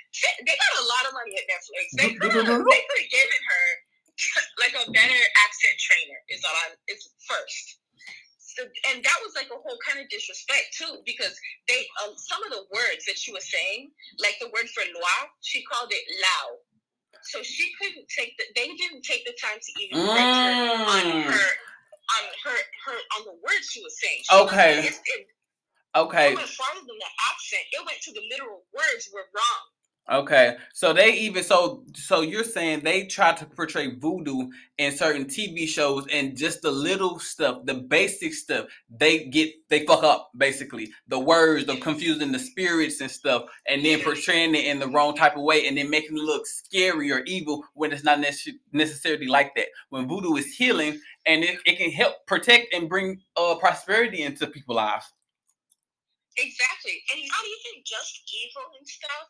They 0.44 0.54
got 0.54 0.74
a 0.82 0.86
lot 0.86 1.04
of 1.08 1.12
money 1.16 1.34
at 1.38 1.46
Netflix. 1.48 1.86
They 1.96 2.08
could 2.18 2.32
have 2.34 2.46
they 2.46 2.82
could 2.86 3.00
have 3.00 3.12
given 3.12 3.40
her 3.40 3.64
like 4.62 4.74
a 4.76 4.84
better 4.92 5.22
accent 5.46 5.76
trainer. 5.80 6.20
Is 6.30 6.44
all 6.44 6.56
I'm. 6.68 6.74
is 6.90 7.08
first. 7.24 7.79
So, 8.56 8.64
and 8.92 9.04
that 9.04 9.18
was 9.22 9.34
like 9.36 9.48
a 9.52 9.58
whole 9.60 9.78
kind 9.86 10.00
of 10.02 10.08
disrespect 10.10 10.74
too, 10.78 11.02
because 11.06 11.34
they 11.68 11.86
uh, 12.04 12.12
some 12.16 12.42
of 12.44 12.50
the 12.50 12.64
words 12.74 13.06
that 13.06 13.18
she 13.18 13.32
was 13.32 13.46
saying, 13.50 13.90
like 14.18 14.36
the 14.40 14.48
word 14.50 14.68
for 14.74 14.82
loi, 14.94 15.20
she 15.42 15.62
called 15.64 15.92
it 15.92 16.04
lao. 16.22 16.58
So 17.24 17.42
she 17.42 17.70
couldn't 17.80 18.06
take 18.08 18.36
the. 18.38 18.44
They 18.56 18.68
didn't 18.76 19.02
take 19.02 19.24
the 19.26 19.34
time 19.40 19.58
to 19.60 19.70
even 19.82 19.98
correct 20.00 20.36
her 20.42 20.54
on 20.94 21.04
Mm. 21.04 21.24
her 21.30 21.48
on 22.18 22.24
her 22.44 22.58
her 22.86 22.98
on 23.18 23.22
the 23.26 23.36
words 23.44 23.68
she 23.70 23.82
was 23.82 23.94
saying. 24.00 24.22
She 24.24 24.34
was- 24.36 24.52
Okay. 24.52 24.80
it, 24.88 24.94
it, 24.94 25.26
Okay. 25.96 26.32
it 26.32 26.36
went 26.36 26.48
farther 26.50 26.80
than 26.80 26.98
the 26.98 27.12
accent. 27.30 27.64
It 27.72 27.84
went 27.86 28.00
to 28.02 28.12
the 28.12 28.22
literal 28.30 28.64
words 28.74 29.10
were 29.14 29.26
wrong. 29.34 29.64
Okay, 30.08 30.56
so 30.74 30.92
they 30.92 31.12
even 31.14 31.42
so 31.44 31.84
so 31.94 32.20
you're 32.20 32.44
saying 32.44 32.80
they 32.80 33.06
try 33.06 33.32
to 33.32 33.46
portray 33.46 33.94
voodoo 33.94 34.48
in 34.78 34.90
certain 34.96 35.24
TV 35.26 35.68
shows 35.68 36.04
and 36.12 36.36
just 36.36 36.62
the 36.62 36.70
little 36.70 37.18
stuff, 37.20 37.64
the 37.64 37.74
basic 37.74 38.34
stuff, 38.34 38.66
they 38.90 39.24
get 39.26 39.50
they 39.68 39.86
fuck 39.86 40.02
up 40.02 40.30
basically 40.36 40.90
the 41.06 41.18
words, 41.18 41.64
the 41.66 41.76
confusing 41.76 42.32
the 42.32 42.40
spirits 42.40 43.00
and 43.00 43.10
stuff, 43.10 43.44
and 43.68 43.84
then 43.84 44.00
portraying 44.00 44.54
it 44.56 44.64
in 44.64 44.80
the 44.80 44.88
wrong 44.88 45.14
type 45.14 45.36
of 45.36 45.42
way, 45.44 45.68
and 45.68 45.78
then 45.78 45.88
making 45.88 46.16
it 46.16 46.22
look 46.22 46.44
scary 46.46 47.12
or 47.12 47.20
evil 47.26 47.64
when 47.74 47.92
it's 47.92 48.04
not 48.04 48.18
necess- 48.18 48.58
necessarily 48.72 49.26
like 49.28 49.54
that. 49.54 49.68
When 49.90 50.08
voodoo 50.08 50.34
is 50.34 50.54
healing 50.54 51.00
and 51.26 51.44
it, 51.44 51.58
it 51.66 51.78
can 51.78 51.90
help 51.92 52.14
protect 52.26 52.74
and 52.74 52.88
bring 52.88 53.20
uh 53.36 53.54
prosperity 53.60 54.22
into 54.22 54.48
people's 54.48 54.76
lives. 54.76 55.12
Exactly. 56.38 57.02
And 57.12 57.20
not 57.26 57.44
even 57.44 57.82
just 57.82 58.22
evil 58.30 58.66
and 58.78 58.86
stuff. 58.86 59.26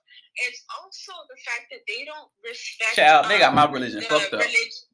It's 0.49 0.63
also 0.77 1.13
the 1.29 1.39
fact 1.47 1.73
that 1.73 1.83
they 1.89 2.05
don't 2.05 2.29
respect 2.45 2.97
Child, 2.97 3.27
they 3.31 3.39
got 3.39 3.51
um, 3.51 3.57
my 3.57 3.67
religion 3.71 4.03
fucked 4.03 4.35
up. 4.35 4.41
religion. 4.41 4.90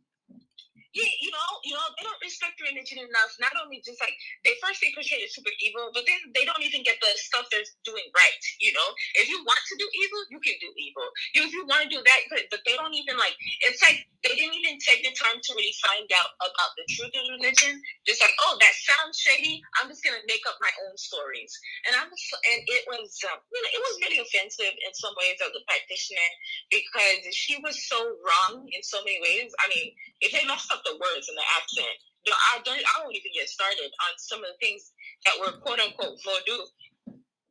Yeah, 0.96 1.12
you 1.20 1.28
know, 1.28 1.50
you 1.68 1.76
know, 1.76 1.84
they 2.00 2.08
don't 2.08 2.22
respect 2.24 2.56
the 2.56 2.72
religion 2.72 3.04
enough. 3.04 3.36
Not 3.36 3.52
only 3.60 3.84
just 3.84 4.00
like 4.00 4.16
they 4.48 4.56
first 4.64 4.80
they 4.80 4.96
portray 4.96 5.20
it 5.20 5.28
super 5.28 5.52
evil, 5.60 5.92
but 5.92 6.08
then 6.08 6.32
they 6.32 6.48
don't 6.48 6.64
even 6.64 6.88
get 6.88 6.96
the 7.04 7.12
stuff 7.20 7.52
they're 7.52 7.68
doing 7.84 8.08
right. 8.16 8.42
You 8.64 8.72
know, 8.72 8.88
if 9.20 9.28
you 9.28 9.36
want 9.44 9.60
to 9.60 9.76
do 9.76 9.84
evil, 9.92 10.20
you 10.32 10.40
can 10.40 10.56
do 10.56 10.72
evil. 10.72 11.04
If 11.36 11.52
you 11.52 11.68
want 11.68 11.84
to 11.84 11.90
do 11.92 12.00
that, 12.00 12.20
but, 12.32 12.48
but 12.48 12.64
they 12.64 12.80
don't 12.80 12.96
even 12.96 13.20
like. 13.20 13.36
It's 13.68 13.84
like 13.84 14.08
they 14.24 14.32
didn't 14.40 14.56
even 14.56 14.80
take 14.80 15.04
the 15.04 15.12
time 15.12 15.36
to 15.36 15.50
really 15.52 15.76
find 15.84 16.08
out 16.16 16.32
about 16.40 16.72
the 16.80 16.88
truth 16.88 17.12
of 17.12 17.24
religion. 17.36 17.76
Just 18.08 18.24
like, 18.24 18.32
oh, 18.48 18.56
that 18.56 18.74
sounds 18.80 19.20
shady. 19.20 19.60
I'm 19.76 19.92
just 19.92 20.00
gonna 20.00 20.24
make 20.24 20.48
up 20.48 20.56
my 20.64 20.72
own 20.88 20.96
stories. 20.96 21.52
And 21.84 21.92
I'm 21.92 22.08
just, 22.08 22.24
and 22.32 22.60
it 22.64 22.82
was, 22.88 23.12
um, 23.28 23.38
you 23.52 23.60
know, 23.60 23.70
it 23.76 23.82
was 23.84 23.94
really 24.00 24.20
offensive 24.24 24.72
in 24.72 24.92
some 24.96 25.12
ways 25.20 25.36
of 25.44 25.52
the 25.52 25.60
practitioner 25.68 26.30
because 26.72 27.20
she 27.36 27.60
was 27.60 27.76
so 27.84 28.00
wrong 28.24 28.64
in 28.72 28.80
so 28.80 29.04
many 29.04 29.20
ways. 29.20 29.52
I 29.60 29.68
mean, 29.68 29.92
if 30.24 30.32
they 30.32 30.46
messed 30.48 30.72
up 30.72 30.85
the 30.86 30.96
words 31.02 31.28
and 31.28 31.36
the 31.36 31.46
accent, 31.58 31.98
no, 32.26 32.34
I 32.34 32.58
don't, 32.66 32.82
I 32.82 32.94
won't 33.02 33.14
even 33.14 33.30
get 33.30 33.46
started 33.46 33.86
on 33.86 34.12
some 34.18 34.42
of 34.42 34.50
the 34.50 34.58
things 34.58 34.90
that 35.26 35.38
were 35.38 35.62
quote 35.62 35.78
unquote 35.78 36.18
voodoo. 36.26 36.66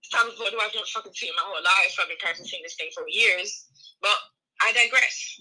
Some 0.04 0.28
voodoo 0.36 0.60
I've 0.60 0.76
never 0.76 0.84
fucking 0.92 1.16
seen 1.16 1.32
in 1.32 1.36
my 1.40 1.48
whole 1.48 1.64
life. 1.64 1.96
I've 1.96 2.12
been 2.12 2.20
practicing 2.20 2.60
this 2.62 2.76
thing 2.76 2.92
for 2.92 3.08
years. 3.08 3.72
But 4.04 4.20
I 4.62 4.76
digress. 4.76 5.40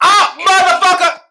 Ah, 0.00 0.30
motherfucker! 0.38 1.26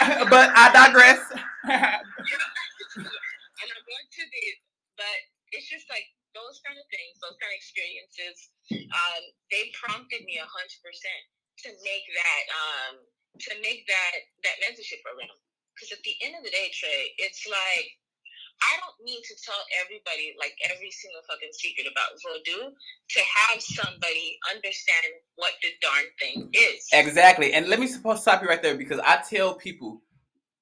but 0.32 0.48
I 0.56 0.72
digress. 0.72 1.20
and 1.68 3.68
I'm 3.68 3.84
going 3.84 4.08
to 4.08 4.22
the, 4.24 4.44
but 4.96 5.18
it's 5.52 5.68
just 5.68 5.84
like 5.92 6.08
those 6.32 6.56
kind 6.64 6.80
of 6.80 6.88
things, 6.88 7.20
those 7.20 7.36
kind 7.36 7.52
of 7.52 7.60
experiences. 7.60 8.48
Um, 8.72 9.22
they 9.52 9.68
prompted 9.76 10.24
me 10.24 10.40
a 10.40 10.48
hundred 10.48 10.80
percent 10.80 11.20
to 11.64 11.70
make 11.82 12.06
that, 12.14 12.42
um, 12.52 12.94
to 13.38 13.52
make 13.62 13.86
that 13.86 14.14
that 14.44 14.56
mentorship 14.62 15.02
program. 15.02 15.30
Because 15.74 15.94
at 15.94 16.02
the 16.02 16.14
end 16.26 16.34
of 16.34 16.42
the 16.42 16.50
day, 16.50 16.70
Trey, 16.74 17.14
it's 17.18 17.46
like 17.46 17.86
I 18.62 18.74
don't 18.80 19.06
need 19.06 19.22
to 19.22 19.34
tell 19.44 19.58
everybody 19.84 20.34
like 20.38 20.54
every 20.72 20.90
single 20.90 21.22
fucking 21.30 21.52
secret 21.52 21.86
about 21.86 22.18
voodoo 22.22 22.74
to 22.74 23.20
have 23.20 23.62
somebody 23.62 24.38
understand 24.52 25.14
what 25.36 25.52
the 25.62 25.68
darn 25.80 26.04
thing 26.18 26.50
is. 26.52 26.86
exactly. 26.92 27.52
And 27.54 27.68
let 27.68 27.78
me 27.78 27.86
stop 27.86 28.42
you 28.42 28.48
right 28.48 28.62
there 28.62 28.76
because 28.76 29.00
I 29.00 29.22
tell 29.28 29.54
people, 29.54 30.02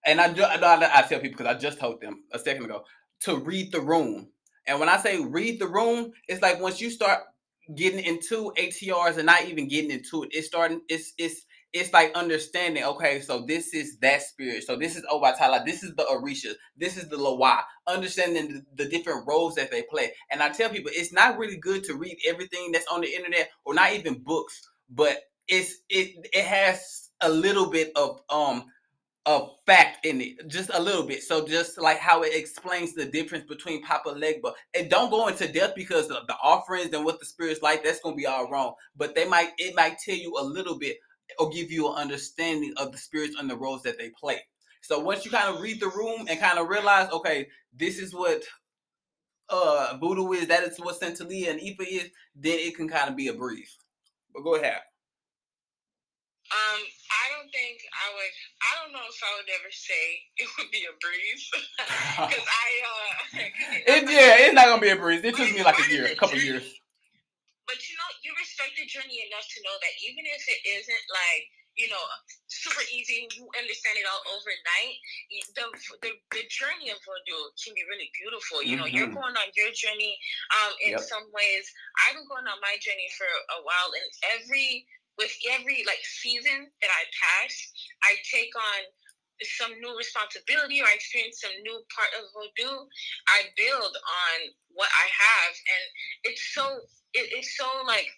and 0.04 0.20
I, 0.20 0.32
ju- 0.32 0.42
I, 0.42 0.90
I 0.98 1.02
tell 1.02 1.20
people 1.20 1.38
because 1.38 1.54
I 1.54 1.59
just 1.59 1.78
told 1.78 2.00
them 2.00 2.24
a 2.32 2.38
second 2.38 2.64
ago 2.64 2.85
to 3.22 3.37
read 3.37 3.72
the 3.72 3.80
room. 3.80 4.28
And 4.66 4.78
when 4.80 4.88
I 4.88 4.98
say 4.98 5.20
read 5.20 5.59
the 5.59 5.68
room, 5.68 6.12
it's 6.28 6.42
like 6.42 6.61
once 6.61 6.80
you 6.80 6.90
start 6.90 7.20
getting 7.74 8.05
into 8.05 8.52
ATRs 8.59 9.16
and 9.16 9.26
not 9.26 9.44
even 9.46 9.68
getting 9.68 9.90
into 9.90 10.22
it, 10.24 10.31
it's 10.33 10.46
starting. 10.46 10.81
It's 10.88 11.12
it's 11.18 11.44
it's 11.72 11.92
like 11.92 12.12
understanding. 12.14 12.85
Okay, 12.85 13.20
so 13.20 13.44
this 13.46 13.74
is 13.74 13.98
that 13.98 14.22
spirit. 14.22 14.64
So 14.64 14.76
this 14.76 14.96
is 14.96 15.05
Obatala. 15.12 15.64
This 15.64 15.83
is 15.83 15.94
the 15.94 16.05
Orisha. 16.05 16.55
This 16.76 16.96
is 16.96 17.09
the 17.09 17.16
Lawa. 17.16 17.62
Understanding 17.87 18.64
the, 18.76 18.85
the 18.85 18.90
different 18.90 19.26
roles 19.26 19.55
that 19.57 19.70
they 19.70 19.83
play. 19.83 20.12
And 20.31 20.42
I 20.42 20.50
tell 20.50 20.70
people 20.70 20.90
it's 20.94 21.12
not 21.12 21.38
really 21.38 21.59
good 21.59 21.85
to 21.85 21.94
read 21.94 22.16
everything 22.26 22.72
that's 22.72 22.87
on 22.90 23.02
the 23.02 23.12
internet 23.12 23.50
or 23.64 23.74
not 23.74 23.92
even 23.92 24.22
books, 24.22 24.61
but 24.88 25.18
it's 25.48 25.74
it 25.88 26.26
it 26.33 26.44
has 26.44 27.11
a 27.20 27.29
little 27.29 27.70
bit 27.70 27.92
of 27.96 28.20
um 28.31 28.64
of 29.26 29.50
fact 29.66 30.06
in 30.06 30.20
it, 30.20 30.48
just 30.48 30.70
a 30.72 30.80
little 30.80 31.02
bit. 31.02 31.22
So 31.22 31.44
just 31.46 31.78
like 31.78 31.98
how 31.98 32.22
it 32.22 32.34
explains 32.34 32.94
the 32.94 33.04
difference 33.04 33.44
between 33.44 33.82
Papa 33.82 34.10
Legba, 34.10 34.52
and 34.74 34.88
don't 34.88 35.10
go 35.10 35.26
into 35.26 35.52
depth 35.52 35.74
because 35.74 36.10
of 36.10 36.26
the 36.28 36.36
offerings 36.42 36.92
and 36.94 37.04
what 37.04 37.18
the 37.18 37.26
spirits 37.26 37.60
like. 37.60 37.82
That's 37.82 38.00
gonna 38.00 38.16
be 38.16 38.26
all 38.26 38.48
wrong. 38.48 38.74
But 38.96 39.14
they 39.16 39.28
might 39.28 39.50
it 39.58 39.74
might 39.74 39.98
tell 39.98 40.14
you 40.14 40.36
a 40.38 40.44
little 40.44 40.78
bit 40.78 40.96
or 41.40 41.50
give 41.50 41.72
you 41.72 41.88
an 41.88 41.96
understanding 41.96 42.72
of 42.76 42.92
the 42.92 42.98
spirits 42.98 43.34
and 43.38 43.50
the 43.50 43.56
roles 43.56 43.82
that 43.82 43.98
they 43.98 44.10
play. 44.10 44.40
So 44.80 45.00
once 45.00 45.24
you 45.24 45.32
kind 45.32 45.52
of 45.52 45.60
read 45.60 45.80
the 45.80 45.88
room 45.88 46.26
and 46.28 46.38
kind 46.38 46.60
of 46.60 46.68
realize, 46.68 47.10
okay, 47.10 47.48
this 47.74 47.98
is 47.98 48.14
what 48.14 48.44
uh 49.48 49.96
voodoo 50.00 50.32
is, 50.32 50.46
that 50.46 50.62
is 50.62 50.78
what 50.78 51.00
Santeria 51.00 51.50
and 51.50 51.60
Ifa 51.60 51.86
is, 51.86 52.10
then 52.36 52.58
it 52.60 52.76
can 52.76 52.88
kind 52.88 53.10
of 53.10 53.16
be 53.16 53.26
a 53.26 53.34
breeze. 53.34 53.76
But 54.32 54.44
go 54.44 54.54
ahead. 54.54 54.78
Um, 56.52 56.80
I 57.11 57.25
don't 57.35 57.51
think 57.53 57.81
I 57.92 58.07
would. 58.14 58.33
I 58.62 58.71
don't 58.83 58.92
know 58.92 59.07
if 59.09 59.19
I 59.23 59.31
would 59.38 59.51
ever 59.51 59.71
say 59.71 60.05
it 60.42 60.49
would 60.59 60.71
be 60.71 60.85
a 60.88 60.95
breeze 61.01 61.45
because 62.29 62.47
I. 62.47 62.69
uh 62.85 63.12
It, 63.87 64.03
yeah, 64.11 64.47
it's 64.47 64.55
not 64.55 64.66
gonna 64.66 64.83
be 64.83 64.90
a 64.90 64.97
breeze. 64.97 65.23
It 65.25 65.37
took 65.37 65.53
me 65.55 65.62
like 65.62 65.79
a 65.79 65.90
year, 65.90 66.07
a 66.07 66.16
couple 66.16 66.38
years. 66.38 66.64
But 67.66 67.79
you 67.88 67.95
know, 67.99 68.11
you 68.23 68.33
respect 68.38 68.75
the 68.79 68.87
journey 68.87 69.27
enough 69.27 69.47
to 69.47 69.59
know 69.62 69.77
that 69.83 69.95
even 70.03 70.25
if 70.27 70.42
it 70.49 70.61
isn't 70.66 71.05
like 71.11 71.42
you 71.79 71.88
know 71.90 72.03
super 72.47 72.83
easy, 72.90 73.27
you 73.37 73.47
understand 73.59 73.99
it 73.99 74.07
all 74.07 74.23
overnight. 74.35 74.97
The 75.55 75.64
the, 76.03 76.12
the 76.35 76.45
journey 76.51 76.90
of 76.95 76.99
voodoo 77.03 77.42
can 77.62 77.75
be 77.75 77.85
really 77.90 78.11
beautiful. 78.19 78.62
You 78.62 78.77
know, 78.79 78.87
you're 78.87 79.11
Mhm. 79.11 79.19
going 79.19 79.37
on 79.38 79.49
your 79.59 79.71
journey. 79.75 80.19
Um, 80.62 80.73
in 80.83 80.95
Yep. 80.99 81.03
some 81.07 81.27
ways, 81.35 81.64
I've 82.07 82.14
been 82.19 82.27
going 82.29 82.47
on 82.47 82.59
my 82.62 82.77
journey 82.83 83.11
for 83.19 83.27
a 83.27 83.61
while, 83.62 83.90
and 83.95 84.09
every 84.38 84.87
with 85.18 85.33
every 85.52 85.83
like 85.87 86.02
season 86.05 86.68
that 86.83 86.92
I 86.92 87.02
pass, 87.09 87.52
I 88.05 88.16
take 88.29 88.52
on 88.57 88.81
some 89.44 89.72
new 89.81 89.92
responsibility 89.96 90.81
or 90.81 90.88
I 90.88 90.96
experience 90.96 91.40
some 91.40 91.52
new 91.61 91.79
part 91.92 92.12
of 92.16 92.24
voodoo. 92.33 92.88
I 93.29 93.52
build 93.57 93.92
on 93.92 94.38
what 94.72 94.88
I 94.88 95.07
have, 95.12 95.52
and 95.52 95.85
it's 96.24 96.55
so 96.55 96.64
it, 97.12 97.29
it's 97.33 97.57
so 97.57 97.68
like 97.85 98.09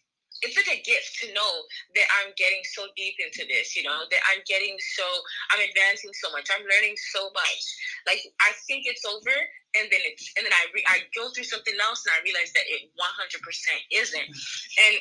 it's 0.43 0.55
like 0.55 0.71
a 0.71 0.79
gift 0.87 1.19
to 1.19 1.35
know 1.35 1.53
that 1.99 2.07
I'm 2.23 2.31
getting 2.39 2.63
so 2.71 2.87
deep 2.95 3.19
into 3.19 3.43
this, 3.51 3.75
you 3.75 3.83
know, 3.83 4.07
that 4.07 4.23
I'm 4.31 4.39
getting 4.47 4.79
so 4.95 5.07
I'm 5.51 5.63
advancing 5.67 6.15
so 6.23 6.31
much, 6.31 6.47
I'm 6.55 6.63
learning 6.63 6.95
so 7.11 7.31
much. 7.35 7.63
Like 8.07 8.23
I 8.39 8.55
think 8.71 8.87
it's 8.87 9.03
over, 9.03 9.35
and 9.75 9.91
then 9.91 10.03
it's 10.07 10.31
and 10.39 10.47
then 10.47 10.55
I 10.55 10.71
re- 10.71 10.87
I 10.87 11.03
go 11.19 11.31
through 11.35 11.51
something 11.51 11.75
else, 11.83 12.07
and 12.07 12.15
I 12.15 12.23
realize 12.23 12.55
that 12.55 12.67
it 12.71 12.91
100% 12.95 13.43
isn't, 13.91 14.29
mm. 14.31 14.87
and 14.87 14.95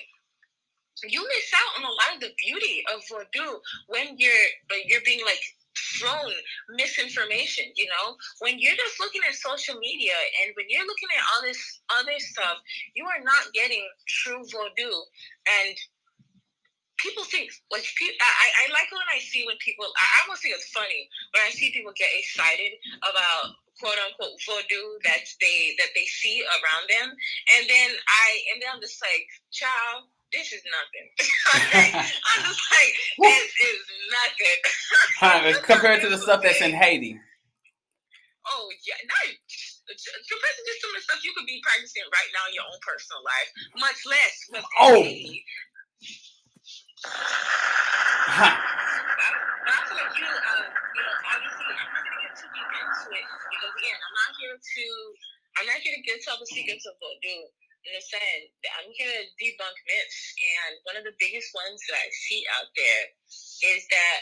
you 1.10 1.22
miss 1.22 1.52
out 1.54 1.72
on 1.78 1.84
a 1.86 1.94
lot 1.94 2.16
of 2.16 2.22
the 2.22 2.34
beauty 2.38 2.84
of 2.94 3.02
voodoo 3.10 3.60
when 3.88 4.18
you're 4.18 4.48
you're 4.86 5.06
being 5.06 5.24
like 5.26 5.42
thrown 6.00 6.34
misinformation 6.74 7.66
you 7.76 7.86
know? 7.86 8.18
When 8.40 8.58
you're 8.58 8.76
just 8.76 9.00
looking 9.00 9.22
at 9.28 9.36
social 9.36 9.78
media 9.78 10.14
and 10.42 10.54
when 10.58 10.66
you're 10.70 10.88
looking 10.88 11.10
at 11.14 11.24
all 11.30 11.42
this 11.46 11.62
other 12.02 12.18
stuff 12.18 12.58
you 12.96 13.06
are 13.06 13.22
not 13.24 13.54
getting 13.54 13.86
true 14.08 14.44
voodoo 14.50 14.98
and 15.62 15.78
people 16.98 17.24
think 17.24 17.54
like 17.72 17.86
pe- 17.98 18.18
I, 18.20 18.66
I 18.66 18.74
like 18.74 18.90
when 18.92 19.06
I 19.14 19.22
see 19.22 19.46
when 19.46 19.58
people 19.62 19.86
I, 19.86 20.26
almost 20.26 20.42
think 20.42 20.56
it's 20.58 20.70
funny 20.74 21.10
when 21.34 21.46
I 21.46 21.52
see 21.54 21.72
people 21.72 21.94
get 21.96 22.10
excited 22.18 22.74
about 23.06 23.54
quote 23.80 23.98
unquote 24.02 24.38
voodoo 24.46 24.98
that 25.06 25.24
they 25.40 25.78
that 25.78 25.94
they 25.94 26.06
see 26.10 26.42
around 26.42 26.86
them. 26.90 27.14
And 27.58 27.70
then 27.70 27.90
I 27.94 28.28
and 28.54 28.62
then 28.62 28.70
I'm 28.74 28.82
just 28.82 29.02
like 29.02 29.30
child 29.54 30.10
this 30.34 30.54
is 30.54 30.62
nothing 30.68 31.08
I'm 32.36 32.42
just 32.46 32.64
like 32.72 32.94
this 33.20 33.50
is 33.52 33.80
nothing 34.12 34.60
Huh, 35.22 35.54
compared 35.64 36.02
to 36.04 36.10
the 36.10 36.18
stuff 36.18 36.44
that's 36.44 36.62
in 36.62 36.72
Haiti. 36.74 37.20
oh 38.48 38.66
yeah 38.88 39.00
not 39.08 39.26
compared 40.30 40.56
to 40.58 40.64
just 40.68 40.80
some 40.82 40.92
of 40.92 40.98
the 40.98 41.04
stuff 41.06 41.20
you 41.24 41.34
could 41.38 41.48
be 41.48 41.60
practicing 41.64 42.04
right 42.14 42.32
now 42.36 42.44
in 42.50 42.54
your 42.56 42.66
own 42.68 42.80
personal 42.86 43.22
life 43.24 43.50
much 43.80 44.00
less 44.08 44.36
in 44.54 44.64
Oh. 44.80 45.04
Haiti. 45.04 45.46
Huh. 48.28 48.58
But 48.58 49.74
I 49.74 49.80
feel 49.88 49.98
like 49.98 50.14
you, 50.20 50.28
uh, 50.28 50.64
you 50.68 51.04
know, 51.04 51.16
obviously, 51.32 51.66
I'm 51.72 51.90
not 51.94 52.04
gonna 52.04 52.22
get 52.28 52.34
too 52.38 52.50
deep 52.52 52.70
into 52.74 53.06
it 53.16 53.26
because 53.26 53.74
again, 53.78 54.00
I'm 54.00 54.16
not 54.20 54.32
here 54.42 54.56
to, 54.58 54.86
I'm 55.62 55.68
not 55.72 55.80
here 55.84 55.96
to 55.96 56.04
get 56.04 56.18
to 56.24 56.28
all 56.34 56.40
the 56.42 56.50
secrets 56.52 56.86
of 56.90 56.96
what 57.00 57.16
I'm 57.24 57.42
saying? 58.04 58.44
I'm 58.80 58.92
here 58.94 59.10
to 59.10 59.24
debunk 59.40 59.78
myths, 59.88 60.22
and 60.38 60.74
one 60.84 60.98
of 60.98 61.06
the 61.08 61.16
biggest 61.20 61.52
ones 61.56 61.80
that 61.88 61.98
I 61.98 62.08
see 62.12 62.44
out 62.60 62.70
there 62.76 63.04
is 63.76 63.82
that 63.90 64.20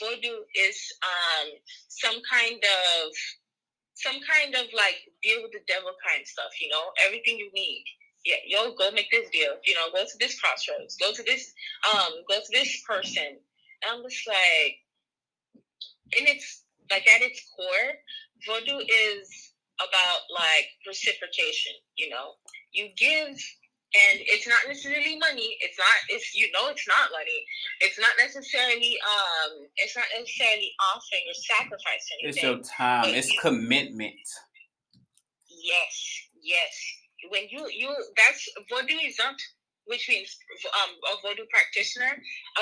voodoo 0.00 0.46
is 0.54 0.78
um 1.02 1.48
some 1.88 2.18
kind 2.30 2.58
of 2.62 3.12
some 3.94 4.18
kind 4.24 4.54
of 4.54 4.66
like 4.72 4.98
deal 5.22 5.42
with 5.42 5.52
the 5.52 5.64
devil 5.68 5.92
kind 6.00 6.22
of 6.22 6.28
stuff. 6.28 6.52
You 6.60 6.68
know, 6.70 6.92
everything 7.06 7.38
you 7.38 7.50
need. 7.52 7.84
Yeah, 8.24 8.42
yo, 8.46 8.74
go 8.74 8.90
make 8.92 9.10
this 9.10 9.28
deal. 9.30 9.58
You 9.66 9.74
know, 9.74 9.90
go 9.92 10.04
to 10.04 10.18
this 10.18 10.38
crossroads. 10.40 10.96
Go 10.96 11.12
to 11.12 11.22
this, 11.24 11.52
um, 11.92 12.22
go 12.28 12.38
to 12.38 12.52
this 12.52 12.82
person. 12.86 13.38
I'm 13.82 14.02
just 14.04 14.26
like, 14.28 14.78
and 16.16 16.28
it's 16.28 16.62
like 16.90 17.06
at 17.08 17.22
its 17.22 17.42
core, 17.56 17.98
voodoo 18.46 18.78
is 18.78 19.51
about 19.88 20.20
like 20.30 20.68
reciprocation. 20.86 21.72
You 21.96 22.10
know, 22.10 22.38
you 22.72 22.88
give, 22.96 23.28
and 23.28 24.16
it's 24.24 24.46
not 24.48 24.58
necessarily 24.66 25.18
money. 25.18 25.56
It's 25.60 25.78
not. 25.78 25.98
It's 26.08 26.34
you 26.34 26.50
know, 26.52 26.68
it's 26.70 26.86
not 26.86 27.10
money. 27.12 27.40
It's 27.80 27.98
not 27.98 28.12
necessarily. 28.18 28.96
Um, 29.02 29.66
it's 29.76 29.96
not 29.96 30.06
necessarily 30.16 30.72
offering 30.94 31.24
or 31.28 31.36
sacrificing 31.36 32.18
It's 32.22 32.42
your 32.42 32.60
time. 32.60 33.14
It's 33.14 33.32
commitment. 33.40 34.26
Yes, 35.48 35.94
yes. 36.42 36.72
When 37.28 37.48
you 37.50 37.68
you 37.70 37.94
that's 38.16 38.48
what 38.70 38.86
do 38.86 38.94
voodooism, 38.94 39.34
which 39.86 40.08
means 40.08 40.36
um 40.82 40.90
a 41.12 41.14
voodoo 41.26 41.46
practitioner. 41.50 42.12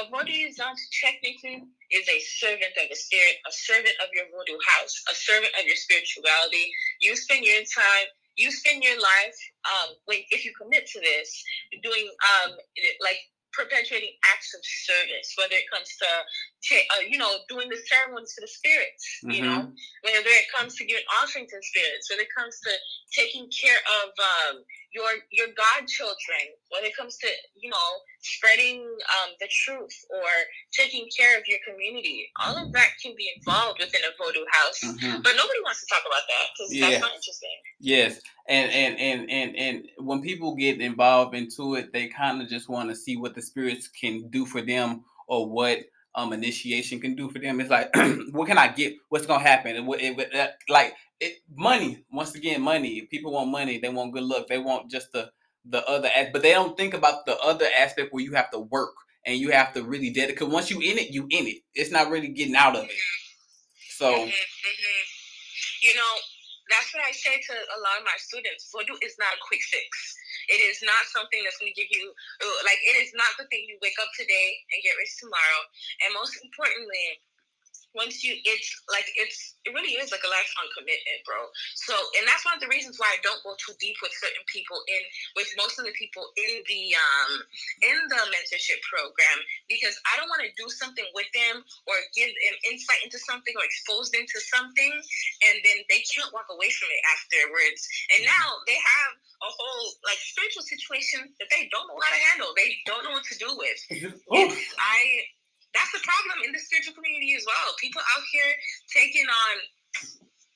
A 0.01 0.11
voodooism 0.11 0.75
technically 1.03 1.63
is 1.91 2.09
a 2.09 2.19
servant 2.41 2.73
of 2.81 2.89
the 2.89 2.97
spirit, 2.97 3.37
a 3.47 3.53
servant 3.53 3.95
of 4.03 4.09
your 4.15 4.27
voodoo 4.33 4.59
house, 4.77 4.95
a 5.11 5.15
servant 5.15 5.53
of 5.59 5.67
your 5.67 5.77
spirituality. 5.77 6.71
You 7.01 7.17
spend 7.17 7.45
your 7.45 7.63
time. 7.75 8.09
You 8.37 8.51
spend 8.51 8.83
your 8.83 8.97
life, 8.97 9.39
um, 9.69 9.89
when 10.07 10.19
if 10.31 10.47
you 10.47 10.53
commit 10.57 10.87
to 10.87 11.01
this, 11.01 11.45
doing 11.83 12.09
um, 12.09 12.57
like 13.03 13.19
perpetuating 13.53 14.15
acts 14.33 14.55
of 14.55 14.63
service, 14.65 15.35
whether 15.37 15.55
it 15.55 15.67
comes 15.69 15.91
to, 15.99 16.07
uh, 16.07 17.03
you 17.09 17.19
know, 17.19 17.29
doing 17.49 17.69
the 17.69 17.77
ceremonies 17.91 18.33
to 18.35 18.41
the 18.41 18.49
spirits, 18.49 19.05
you 19.27 19.43
know, 19.43 19.69
whether 20.07 20.31
it 20.31 20.47
comes 20.57 20.77
to 20.77 20.87
giving 20.87 21.05
offerings 21.21 21.51
to 21.51 21.59
spirits, 21.61 22.09
whether 22.09 22.23
it 22.23 22.33
comes 22.37 22.59
to 22.61 22.71
taking 23.13 23.51
care 23.51 23.77
of 24.01 24.09
um, 24.15 24.63
your 24.93 25.11
your 25.31 25.49
godchildren, 25.55 26.45
when 26.71 26.85
it 26.85 26.97
comes 26.97 27.17
to 27.19 27.29
you 27.57 27.71
know 27.71 27.89
spreading 28.23 28.83
um, 28.85 29.31
the 29.41 29.49
truth 29.49 29.95
or 30.11 30.29
taking 30.73 31.09
care 31.17 31.39
of 31.39 31.45
your 31.47 31.59
community, 31.67 32.31
all 32.45 32.57
of 32.57 32.73
that 32.73 32.89
can 33.03 33.15
be 33.17 33.31
involved 33.37 33.81
within 33.81 34.03
a 34.05 34.13
voodoo 34.23 34.45
house. 34.53 34.81
Mhm. 34.85 35.23
But 35.23 35.37
nobody 35.37 35.61
wants 35.65 35.81
to 35.81 35.87
talk 35.95 36.05
about 36.07 36.23
that 36.29 36.47
because 36.53 36.75
Yeah. 36.75 36.91
that's 36.91 37.01
not 37.03 37.15
interesting. 37.15 37.59
Yes, 37.79 38.21
and 38.49 38.71
and 38.71 38.99
and 38.99 39.31
and 39.31 39.57
and 39.57 39.89
when 39.99 40.21
people 40.23 40.55
get 40.55 40.81
involved 40.81 41.35
into 41.35 41.77
it, 41.77 41.93
they 41.93 42.09
kind 42.09 42.43
of 42.43 42.49
just 42.49 42.69
want 42.69 42.91
to 42.91 42.97
see 42.97 43.17
what 43.17 43.35
the 43.35 43.43
spirits 43.43 43.89
can 43.89 44.29
do 44.29 44.45
for 44.45 44.61
them 44.61 45.05
or 45.29 45.49
what 45.49 45.79
um 46.15 46.33
initiation 46.33 47.01
can 47.01 47.15
do 47.15 47.31
for 47.31 47.39
them. 47.39 47.61
It's 47.61 47.71
like, 47.71 47.91
what 48.33 48.49
can 48.49 48.59
I 48.59 48.69
get? 48.69 48.95
What's 49.09 49.27
gonna 49.27 49.43
happen? 49.43 49.77
And 49.77 49.87
what, 49.87 50.01
it, 50.01 50.17
what- 50.17 50.35
uh, 50.35 50.49
like 50.69 50.95
it, 51.21 51.35
money. 51.55 52.05
Once 52.13 52.35
again, 52.35 52.63
money. 52.63 53.03
People 53.03 53.33
want 53.33 53.51
money. 53.51 53.79
They 53.79 53.89
want 53.89 54.13
good 54.13 54.25
luck. 54.25 54.49
They 54.49 54.59
want 54.59 54.91
just 54.91 55.13
the 55.13 55.31
the 55.67 55.87
other, 55.87 56.09
but 56.33 56.43
they 56.43 56.53
don't 56.53 56.77
think 56.77 56.95
about 56.95 57.27
the 57.27 57.39
other 57.41 57.67
aspect 57.79 58.13
where 58.13 58.25
you 58.25 58.33
have 58.33 58.51
to 58.51 58.59
work 58.61 58.95
and 59.27 59.37
you 59.37 59.51
have 59.51 59.73
to 59.75 59.83
really 59.85 60.11
dedicate. 60.11 60.49
Once 60.49 60.71
you 60.71 60.81
in 60.81 60.99
it, 60.99 61.11
you 61.11 61.25
in 61.31 61.47
it. 61.47 61.59
It's 61.75 61.91
not 61.91 62.11
really 62.11 62.29
getting 62.29 62.57
out 62.57 62.77
of 62.77 62.85
it. 62.85 62.91
So. 63.91 64.13
Mhm, 64.13 64.27
mhm. 64.29 65.05
You 65.83 65.95
know, 65.95 66.13
that's 66.71 66.93
what 66.95 67.05
I 67.05 67.13
say 67.13 67.37
to 67.41 67.53
a 67.55 67.79
lot 67.81 67.99
of 67.99 68.05
my 68.05 68.17
students. 68.19 68.71
Voodoo 68.73 68.97
is 69.03 69.17
not 69.19 69.33
a 69.35 69.39
quick 69.47 69.61
fix. 69.63 70.10
It 70.51 70.61
is 70.67 70.83
not 70.83 71.07
something 71.15 71.39
that's 71.47 71.63
going 71.63 71.71
to 71.71 71.79
give 71.79 71.89
you, 71.95 72.11
like, 72.67 72.83
it 72.83 72.99
is 72.99 73.15
not 73.15 73.39
the 73.39 73.47
thing 73.47 73.71
you 73.71 73.79
wake 73.79 73.97
up 74.03 74.11
today 74.19 74.49
and 74.75 74.83
get 74.83 74.99
rich 74.99 75.15
tomorrow. 75.23 75.61
And 76.03 76.11
most 76.19 76.37
importantly, 76.43 77.23
once 77.95 78.23
you, 78.23 78.39
it's 78.47 78.71
like, 78.87 79.07
it's, 79.19 79.59
it 79.67 79.75
really 79.75 79.99
is 79.99 80.15
like 80.15 80.23
a 80.23 80.31
lifelong 80.31 80.69
commitment, 80.77 81.21
bro. 81.27 81.51
So, 81.75 81.95
and 82.19 82.25
that's 82.27 82.47
one 82.47 82.55
of 82.55 82.63
the 82.63 82.71
reasons 82.71 82.99
why 83.03 83.11
I 83.11 83.19
don't 83.21 83.43
go 83.43 83.59
too 83.59 83.75
deep 83.83 83.99
with 84.01 84.15
certain 84.17 84.45
people 84.47 84.79
in, 84.87 85.03
with 85.35 85.51
most 85.59 85.79
of 85.79 85.85
the 85.85 85.95
people 85.99 86.23
in 86.39 86.63
the, 86.71 86.83
um, 86.95 87.33
in 87.83 87.97
the 88.09 88.23
mentorship 88.31 88.79
program, 88.87 89.39
because 89.67 89.97
I 90.07 90.19
don't 90.21 90.31
want 90.31 90.47
to 90.47 90.53
do 90.55 90.71
something 90.71 91.07
with 91.15 91.29
them 91.35 91.63
or 91.91 91.97
give 92.15 92.31
them 92.31 92.57
insight 92.71 93.03
into 93.03 93.19
something 93.19 93.55
or 93.59 93.65
expose 93.67 94.15
them 94.15 94.25
to 94.25 94.39
something 94.39 94.95
and 95.51 95.57
then 95.65 95.79
they 95.91 96.03
can't 96.07 96.31
walk 96.31 96.47
away 96.51 96.71
from 96.71 96.89
it 96.93 97.03
afterwards. 97.11 97.81
And 98.17 98.27
now 98.27 98.47
they 98.67 98.79
have 98.79 99.13
a 99.41 99.51
whole 99.51 99.85
like 100.05 100.21
spiritual 100.21 100.63
situation 100.63 101.33
that 101.41 101.49
they 101.49 101.69
don't 101.73 101.89
know 101.89 101.99
how 101.99 102.13
to 102.13 102.23
handle. 102.33 102.51
They 102.55 102.77
don't 102.85 103.05
know 103.05 103.17
what 103.17 103.25
to 103.25 103.37
do 103.41 103.51
with. 103.57 103.81
I 104.79 105.27
that's 105.75 105.93
the 105.95 106.03
problem 106.03 106.47
in 106.47 106.51
the 106.51 106.61
spiritual 106.61 106.95
community 106.95 107.35
as 107.39 107.45
well. 107.47 107.75
People 107.79 108.03
out 108.03 108.25
here 108.33 108.51
taking 108.91 109.27
on 109.27 109.55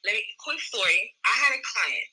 let 0.05 0.15
me 0.15 0.25
quick 0.39 0.61
story. 0.61 1.17
I 1.25 1.35
had 1.49 1.53
a 1.57 1.63
client. 1.65 2.09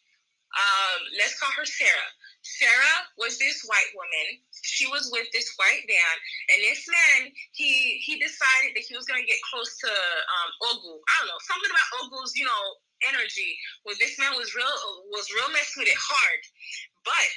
Um, 0.52 1.00
let's 1.20 1.40
call 1.40 1.52
her 1.56 1.68
Sarah. 1.68 2.12
Sarah 2.44 2.98
was 3.16 3.38
this 3.38 3.64
white 3.68 3.92
woman. 3.96 4.42
She 4.64 4.88
was 4.88 5.08
with 5.14 5.30
this 5.32 5.48
white 5.56 5.86
man, 5.88 6.16
and 6.52 6.60
this 6.66 6.84
man 6.90 7.32
he 7.54 8.02
he 8.04 8.20
decided 8.20 8.76
that 8.76 8.84
he 8.84 8.98
was 8.98 9.06
gonna 9.06 9.28
get 9.28 9.40
close 9.48 9.78
to 9.86 9.92
um 9.92 10.50
Ogu. 10.74 10.94
I 10.98 11.14
don't 11.22 11.30
know 11.32 11.44
something 11.46 11.72
about 11.72 11.92
Ogu's 12.04 12.36
you 12.36 12.44
know 12.44 12.64
energy. 13.08 13.56
Well, 13.86 13.96
this 14.00 14.18
man 14.20 14.34
was 14.36 14.52
real 14.56 14.76
was 15.14 15.30
real 15.32 15.52
messed 15.54 15.78
with 15.78 15.88
it 15.88 16.00
hard, 16.00 16.42
but 17.06 17.28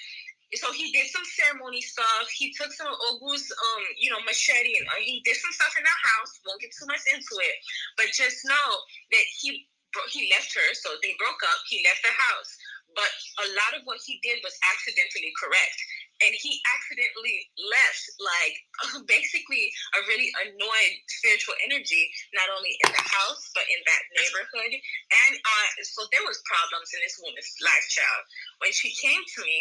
so 0.57 0.73
he 0.73 0.93
did 0.93 1.09
some 1.11 1.25
ceremony 1.25 1.81
stuff. 1.81 2.27
He 2.37 2.53
took 2.53 2.73
some 2.73 2.91
Ogu's, 2.91 3.47
um, 3.51 3.83
you 3.99 4.11
know, 4.11 4.21
machete, 4.27 4.77
and 4.79 4.87
uh, 4.89 5.01
he 5.01 5.23
did 5.25 5.37
some 5.37 5.53
stuff 5.53 5.75
in 5.77 5.85
the 5.85 5.97
house. 6.15 6.41
Won't 6.47 6.61
get 6.61 6.73
too 6.75 6.87
much 6.87 7.03
into 7.11 7.35
it, 7.41 7.57
but 7.97 8.13
just 8.13 8.45
know 8.45 8.69
that 9.13 9.27
he 9.41 9.67
bro- 9.95 10.11
he 10.11 10.31
left 10.35 10.51
her, 10.55 10.69
so 10.75 10.99
they 11.01 11.15
broke 11.17 11.41
up. 11.47 11.61
He 11.71 11.81
left 11.87 12.03
the 12.03 12.13
house, 12.13 12.51
but 12.99 13.11
a 13.43 13.47
lot 13.55 13.73
of 13.79 13.87
what 13.87 14.03
he 14.03 14.19
did 14.23 14.43
was 14.43 14.55
accidentally 14.75 15.33
correct, 15.39 15.79
and 16.23 16.35
he 16.35 16.59
accidentally 16.75 17.39
left 17.59 18.05
like 18.19 18.57
basically 19.15 19.71
a 19.97 20.01
really 20.11 20.31
annoyed 20.47 20.95
spiritual 21.09 21.55
energy, 21.63 22.11
not 22.35 22.51
only 22.53 22.75
in 22.85 22.91
the 22.91 23.07
house 23.07 23.43
but 23.55 23.67
in 23.71 23.81
that 23.87 24.03
neighborhood. 24.19 24.73
And 24.75 25.33
uh, 25.39 25.69
so 25.87 26.07
there 26.11 26.27
was 26.27 26.43
problems 26.47 26.91
in 26.95 27.01
this 27.03 27.19
woman's 27.23 27.55
life, 27.63 27.87
child. 27.91 28.23
When 28.63 28.75
she 28.75 28.91
came 28.99 29.23
to 29.23 29.41
me, 29.47 29.59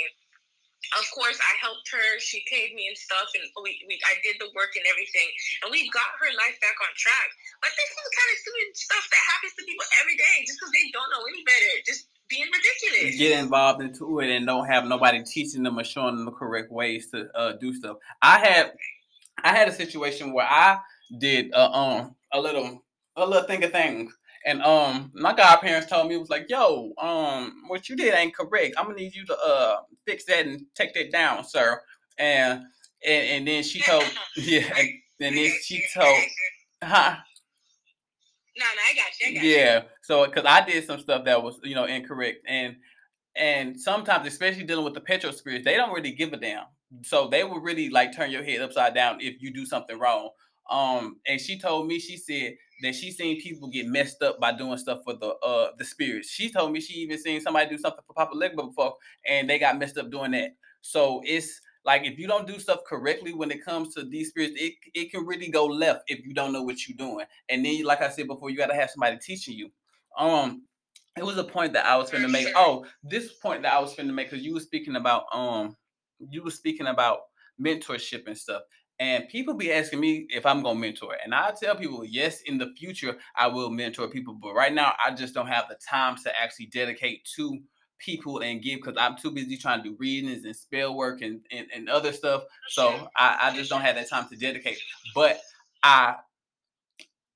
of 1.00 1.06
course, 1.16 1.40
I 1.40 1.54
helped 1.64 1.88
her. 1.96 2.08
She 2.20 2.44
paid 2.52 2.76
me 2.76 2.92
and 2.92 2.98
stuff, 2.98 3.32
and 3.34 3.44
we, 3.64 3.80
we 3.88 3.96
I 4.04 4.20
did 4.22 4.38
the 4.40 4.52
work 4.54 4.76
and 4.76 4.86
everything, 4.92 5.30
and 5.64 5.72
we 5.72 5.88
got 5.90 6.10
her 6.20 6.32
life 6.36 6.58
back 6.60 6.78
on 6.84 6.92
track. 7.00 7.30
But 7.64 7.72
this 7.74 7.92
is 7.92 8.08
kind 8.12 8.30
of 8.30 8.38
stupid 8.44 8.68
stuff 8.76 9.06
that 9.10 9.24
happens 9.32 9.54
to 9.58 9.62
people 9.64 9.88
every 10.04 10.18
day, 10.20 10.36
just 10.46 10.60
because 10.60 10.74
they 10.76 10.86
don't 10.92 11.10
know 11.10 11.24
any 11.26 11.42
better, 11.48 11.72
just 11.88 12.12
being 12.30 12.48
ridiculous. 12.52 13.18
get 13.18 13.40
involved 13.40 13.82
into 13.82 14.20
it 14.20 14.30
and 14.30 14.46
don't 14.46 14.68
have 14.68 14.86
nobody 14.86 15.24
teaching 15.24 15.64
them 15.64 15.80
or 15.80 15.84
showing 15.84 16.16
them 16.16 16.26
the 16.26 16.32
correct 16.32 16.72
ways 16.72 17.10
to 17.12 17.28
uh, 17.36 17.54
do 17.54 17.74
stuff. 17.74 17.98
I 18.22 18.40
had 18.40 18.74
I 19.44 19.50
had 19.56 19.68
a 19.68 19.74
situation 19.74 20.34
where 20.34 20.46
I 20.46 20.80
did 21.20 21.54
uh, 21.54 21.70
um 21.72 22.16
a 22.32 22.40
little 22.40 22.84
a 23.16 23.26
little 23.26 23.48
thing 23.48 23.64
of 23.64 23.72
things. 23.72 24.14
And 24.46 24.62
um 24.62 25.12
my 25.14 25.34
godparents 25.34 25.88
told 25.90 26.08
me 26.08 26.16
it 26.16 26.20
was 26.20 26.30
like, 26.30 26.50
yo, 26.50 26.92
um, 26.98 27.64
what 27.68 27.88
you 27.90 27.96
did 27.96 28.14
ain't 28.14 28.36
correct. 28.36 28.76
I'm 28.78 28.86
gonna 28.86 28.98
need 28.98 29.16
you 29.16 29.26
to 29.26 29.38
uh 29.38 29.78
fix 30.06 30.26
that 30.26 30.46
and 30.46 30.62
take 30.76 30.94
that 30.94 31.12
down, 31.12 31.44
sir. 31.44 31.82
And 32.18 32.64
and, 33.06 33.28
and 33.28 33.48
then 33.48 33.64
she 33.64 33.82
told 33.82 34.04
yeah, 34.38 34.66
and, 34.78 34.90
and 35.20 35.38
then 35.38 35.52
she 35.62 35.84
told 35.94 36.20
huh 36.84 37.16
No, 38.58 38.66
no, 38.66 38.82
I 38.92 38.96
got 38.96 39.06
you. 39.20 39.28
I 39.28 39.34
got 39.34 39.44
you. 39.44 39.50
yeah. 39.50 39.82
So 40.02 40.26
because 40.26 40.46
I 40.46 40.66
did 40.66 40.86
some 40.86 41.00
stuff 41.00 41.26
that 41.26 41.42
was 41.42 41.60
you 41.64 41.76
know 41.76 41.86
incorrect, 41.86 42.46
and 42.48 42.76
and 43.36 43.80
sometimes, 43.80 44.28
especially 44.28 44.64
dealing 44.64 44.86
with 44.86 44.94
the 44.94 45.02
petro 45.02 45.32
spirits, 45.32 45.66
they 45.66 45.76
don't 45.76 45.94
really 45.94 46.12
give 46.12 46.34
a 46.34 46.38
damn. 46.38 46.66
so 47.04 47.28
they 47.28 47.44
will 47.44 47.60
really 47.60 47.90
like 47.90 48.16
turn 48.16 48.30
your 48.32 48.44
head 48.44 48.62
upside 48.62 48.94
down 48.94 49.18
if 49.22 49.42
you 49.42 49.52
do 49.52 49.66
something 49.66 49.98
wrong. 49.98 50.30
Um, 50.70 51.18
and 51.28 51.42
she 51.42 51.60
told 51.60 51.88
me 51.88 52.00
she 52.00 52.16
said 52.18 52.56
that 52.82 52.96
she 52.96 53.12
seen 53.12 53.42
people 53.42 53.68
get 53.68 53.88
messed 53.88 54.22
up 54.22 54.40
by 54.40 54.52
doing 54.52 54.78
stuff 54.78 55.00
for 55.04 55.14
the 55.14 55.36
uh 55.46 55.72
the 55.78 55.86
spirits. 55.86 56.30
She 56.30 56.52
told 56.52 56.72
me 56.72 56.82
she 56.82 57.00
even 57.00 57.18
seen 57.18 57.42
somebody 57.42 57.70
do 57.70 57.78
something 57.78 58.04
for 58.06 58.14
Papa 58.14 58.36
Legba 58.36 58.68
before, 58.68 58.96
and 59.28 59.50
they 59.50 59.60
got 59.60 59.78
messed 59.78 59.98
up 59.98 60.10
doing 60.10 60.32
that. 60.32 60.56
So 60.82 61.22
it's 61.24 61.62
like 61.86 62.06
if 62.06 62.18
you 62.18 62.28
don't 62.28 62.48
do 62.48 62.60
stuff 62.60 62.80
correctly 62.88 63.34
when 63.34 63.52
it 63.52 63.64
comes 63.64 63.94
to 63.96 64.04
these 64.04 64.30
spirits, 64.30 64.56
it, 64.58 64.74
it 64.94 65.12
can 65.12 65.26
really 65.26 65.50
go 65.50 65.66
left 65.66 66.04
if 66.08 66.26
you 66.26 66.34
don't 66.34 66.54
know 66.54 66.64
what 66.64 66.88
you're 66.88 66.98
doing. 66.98 67.26
And 67.50 67.66
then, 67.66 67.84
like 67.84 68.02
I 68.02 68.10
said 68.10 68.28
before, 68.28 68.50
you 68.50 68.58
gotta 68.58 68.76
have 68.76 68.90
somebody 68.90 69.18
teaching 69.18 69.58
you. 69.58 69.72
Um, 70.18 70.64
it 71.18 71.24
was 71.24 71.38
a 71.38 71.44
point 71.44 71.74
that 71.74 71.86
I 71.86 71.96
was 71.98 72.10
finna 72.10 72.30
make. 72.30 72.48
Oh, 72.56 72.86
this 73.04 73.34
point 73.34 73.64
that 73.64 73.74
I 73.74 73.80
was 73.80 73.96
finna 73.96 74.14
make 74.14 74.30
because 74.30 74.46
you 74.46 74.54
were 74.54 74.60
speaking 74.60 74.96
about 74.96 75.26
um, 75.34 75.76
you 76.30 76.44
were 76.44 76.52
speaking 76.52 76.88
about 76.88 77.20
mentorship 77.62 78.28
and 78.28 78.38
stuff. 78.38 78.64
And 79.04 79.28
people 79.28 79.54
be 79.54 79.70
asking 79.74 80.00
me 80.00 80.28
if 80.30 80.46
I'm 80.46 80.64
gonna 80.64 80.80
mentor. 80.80 81.18
And 81.22 81.36
I 81.36 81.52
tell 81.52 81.76
people, 81.76 82.06
yes, 82.06 82.40
in 82.46 82.58
the 82.58 82.74
future 82.78 83.18
I 83.36 83.48
will 83.48 83.70
mentor 83.70 84.08
people, 84.08 84.34
but 84.34 84.54
right 84.54 84.74
now 84.74 84.94
I 85.06 85.14
just 85.14 85.34
don't 85.34 85.48
have 85.48 85.66
the 85.68 85.76
time 85.76 86.16
to 86.24 86.32
actually 86.40 86.68
dedicate 86.68 87.28
to 87.36 87.60
people 88.00 88.40
and 88.40 88.62
give 88.62 88.80
because 88.80 88.96
I'm 88.98 89.18
too 89.18 89.32
busy 89.32 89.58
trying 89.58 89.84
to 89.84 89.90
do 89.90 89.98
readings 90.00 90.46
and 90.46 90.56
spell 90.56 90.96
work 90.96 91.22
and, 91.22 91.42
and, 91.52 91.68
and 91.76 91.90
other 91.90 92.14
stuff. 92.14 92.44
So 92.70 93.10
I, 93.18 93.40
I 93.42 93.56
just 93.58 93.70
don't 93.70 93.82
have 93.82 93.96
that 93.96 94.10
time 94.10 94.30
to 94.30 94.38
dedicate. 94.38 94.78
But 95.14 95.42
I 95.84 96.16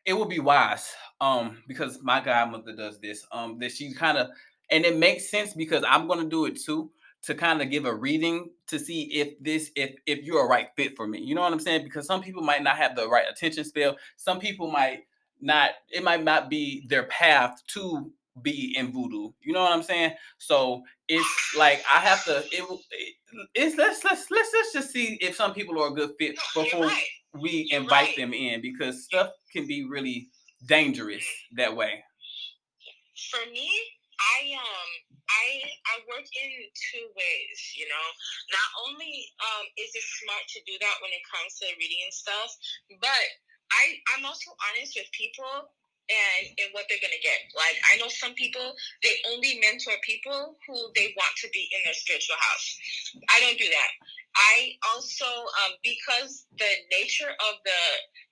it 0.06 0.18
would 0.18 0.30
be 0.30 0.40
wise 0.40 0.94
um 1.20 1.62
because 1.68 2.00
my 2.02 2.22
godmother 2.24 2.74
does 2.74 2.98
this 3.00 3.28
um 3.34 3.60
that 3.60 3.74
she 3.74 3.94
kind 3.94 4.18
of 4.18 4.30
and 4.72 4.86
it 4.86 4.96
makes 4.96 5.30
sense 5.30 5.54
because 5.54 5.84
i'm 5.86 6.08
going 6.08 6.20
to 6.20 6.30
do 6.30 6.46
it 6.46 6.58
too 6.58 6.90
to 7.28 7.36
kind 7.36 7.62
of 7.62 7.70
give 7.70 7.84
a 7.84 7.94
reading 7.94 8.50
to 8.68 8.80
see 8.80 9.04
if 9.12 9.38
this 9.42 9.70
if 9.76 9.96
if 10.06 10.24
you're 10.24 10.46
a 10.46 10.48
right 10.48 10.70
fit 10.78 10.96
for 10.96 11.06
me 11.06 11.20
you 11.20 11.36
know 11.36 11.42
what 11.42 11.52
i'm 11.52 11.60
saying 11.60 11.84
because 11.84 12.08
some 12.08 12.22
people 12.22 12.42
might 12.42 12.64
not 12.64 12.78
have 12.78 12.96
the 12.96 13.06
right 13.08 13.26
attention 13.30 13.66
spell 13.66 13.98
some 14.16 14.40
people 14.40 14.72
might 14.72 15.00
not 15.42 15.72
it 15.90 16.06
might 16.06 16.24
not 16.24 16.50
be 16.50 16.86
their 16.88 17.04
path 17.04 17.62
to 17.68 18.10
be 18.42 18.74
in 18.78 18.94
voodoo 18.94 19.30
you 19.42 19.52
know 19.52 19.62
what 19.62 19.74
i'm 19.74 19.84
saying 19.84 20.14
so 20.38 20.82
it's 21.10 21.54
like 21.58 21.84
i 21.94 22.00
have 22.00 22.24
to 22.24 22.38
it, 22.38 22.64
it 22.92 23.16
it's 23.56 23.76
let's 23.76 24.06
let's 24.06 24.32
let's 24.32 24.50
let's 24.54 24.72
just 24.72 24.92
see 24.92 25.18
if 25.20 25.36
some 25.36 25.54
people 25.54 25.82
are 25.84 25.90
a 25.90 25.94
good 25.94 26.12
fit 26.18 26.38
before 26.56 26.86
right. 26.86 27.04
we 27.42 27.68
You're 27.70 27.82
invite 27.82 28.08
right. 28.08 28.16
them 28.16 28.34
in 28.34 28.62
because 28.62 29.04
stuff 29.04 29.32
can 29.52 29.68
be 29.68 29.84
really 29.84 30.30
dangerous 30.66 31.26
that 31.58 31.76
way. 31.76 32.04
for 33.32 33.52
me, 33.52 33.70
I 34.20 34.54
um 34.56 35.07
I 35.30 35.48
I 35.92 35.96
work 36.08 36.26
in 36.26 36.50
two 36.92 37.06
ways, 37.16 37.58
you 37.76 37.88
know. 37.88 38.08
Not 38.52 38.70
only 38.88 39.28
um 39.42 39.66
is 39.78 39.92
it 39.94 40.06
smart 40.24 40.44
to 40.56 40.60
do 40.66 40.76
that 40.80 40.98
when 41.04 41.12
it 41.12 41.24
comes 41.28 41.60
to 41.62 41.68
reading 41.78 42.02
and 42.04 42.14
stuff, 42.16 42.50
but 43.02 43.26
I 43.72 44.00
I'm 44.16 44.26
also 44.26 44.56
honest 44.72 44.96
with 44.96 45.10
people 45.12 45.72
and 46.08 46.44
and 46.60 46.70
what 46.72 46.88
they're 46.88 47.04
gonna 47.04 47.22
get. 47.24 47.52
Like 47.56 47.76
I 47.92 48.00
know 48.00 48.08
some 48.08 48.34
people 48.36 48.76
they 49.04 49.16
only 49.32 49.60
mentor 49.60 50.00
people 50.04 50.56
who 50.68 50.78
they 50.96 51.14
want 51.16 51.34
to 51.44 51.48
be 51.52 51.68
in 51.76 51.82
their 51.84 51.98
spiritual 51.98 52.40
house. 52.40 52.68
I 53.30 53.40
don't 53.44 53.60
do 53.60 53.68
that. 53.68 53.92
I 54.38 54.78
also 54.94 55.26
um 55.26 55.74
because 55.84 56.46
the 56.58 56.72
nature 56.92 57.30
of 57.30 57.56
the 57.66 57.82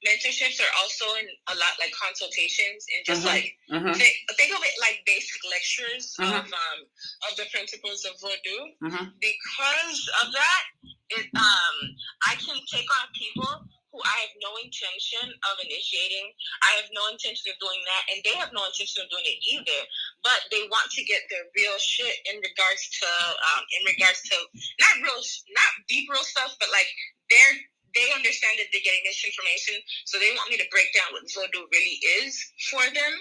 mentorships 0.06 0.62
are 0.62 0.74
also 0.82 1.06
in 1.18 1.26
a 1.50 1.56
lot 1.56 1.74
like 1.80 1.92
consultations 1.98 2.86
and 2.94 3.02
just 3.06 3.24
Mhm. 3.24 3.32
like 3.34 3.48
Mhm, 3.72 3.96
think, 3.98 4.14
think 4.38 4.52
of 4.56 4.64
it 4.64 4.76
like 4.80 5.02
basic 5.06 5.42
lectures 5.50 6.16
of 6.20 6.46
um 6.46 6.80
of 7.30 7.36
the 7.38 7.46
principles 7.52 8.06
of 8.06 8.14
voodoo. 8.22 8.62
mhm. 8.82 9.14
Because 9.20 10.00
of 10.24 10.32
that, 10.34 10.64
it 11.10 11.26
um 11.36 11.76
I 12.28 12.36
can 12.36 12.58
take 12.72 12.90
on 13.02 13.08
people 13.14 13.66
who 13.96 14.04
I 14.04 14.28
have 14.28 14.36
no 14.44 14.52
intention 14.60 15.24
of 15.24 15.56
initiating. 15.64 16.28
I 16.68 16.84
have 16.84 16.92
no 16.92 17.08
intention 17.08 17.56
of 17.56 17.58
doing 17.64 17.80
that, 17.88 18.04
and 18.12 18.20
they 18.28 18.36
have 18.36 18.52
no 18.52 18.68
intention 18.68 19.00
of 19.00 19.08
doing 19.08 19.24
it 19.24 19.40
either. 19.40 19.82
But 20.20 20.52
they 20.52 20.68
want 20.68 20.92
to 21.00 21.02
get 21.08 21.24
their 21.32 21.48
real 21.56 21.80
shit 21.80 22.12
in 22.28 22.44
regards 22.44 22.84
to 23.00 23.08
um 23.08 23.64
in 23.80 23.88
regards 23.88 24.20
to 24.28 24.36
not 24.84 25.00
real 25.00 25.24
not 25.56 25.72
deep 25.88 26.12
real 26.12 26.28
stuff, 26.28 26.60
but 26.60 26.68
like 26.76 26.92
they're 27.32 27.56
they 27.96 28.12
understand 28.12 28.60
that 28.60 28.68
they're 28.76 28.84
getting 28.84 29.08
misinformation, 29.08 29.80
so 30.04 30.20
they 30.20 30.36
want 30.36 30.52
me 30.52 30.60
to 30.60 30.68
break 30.68 30.92
down 30.92 31.16
what 31.16 31.24
voodoo 31.32 31.64
really 31.72 31.96
is 32.20 32.36
for 32.68 32.84
them 32.92 33.14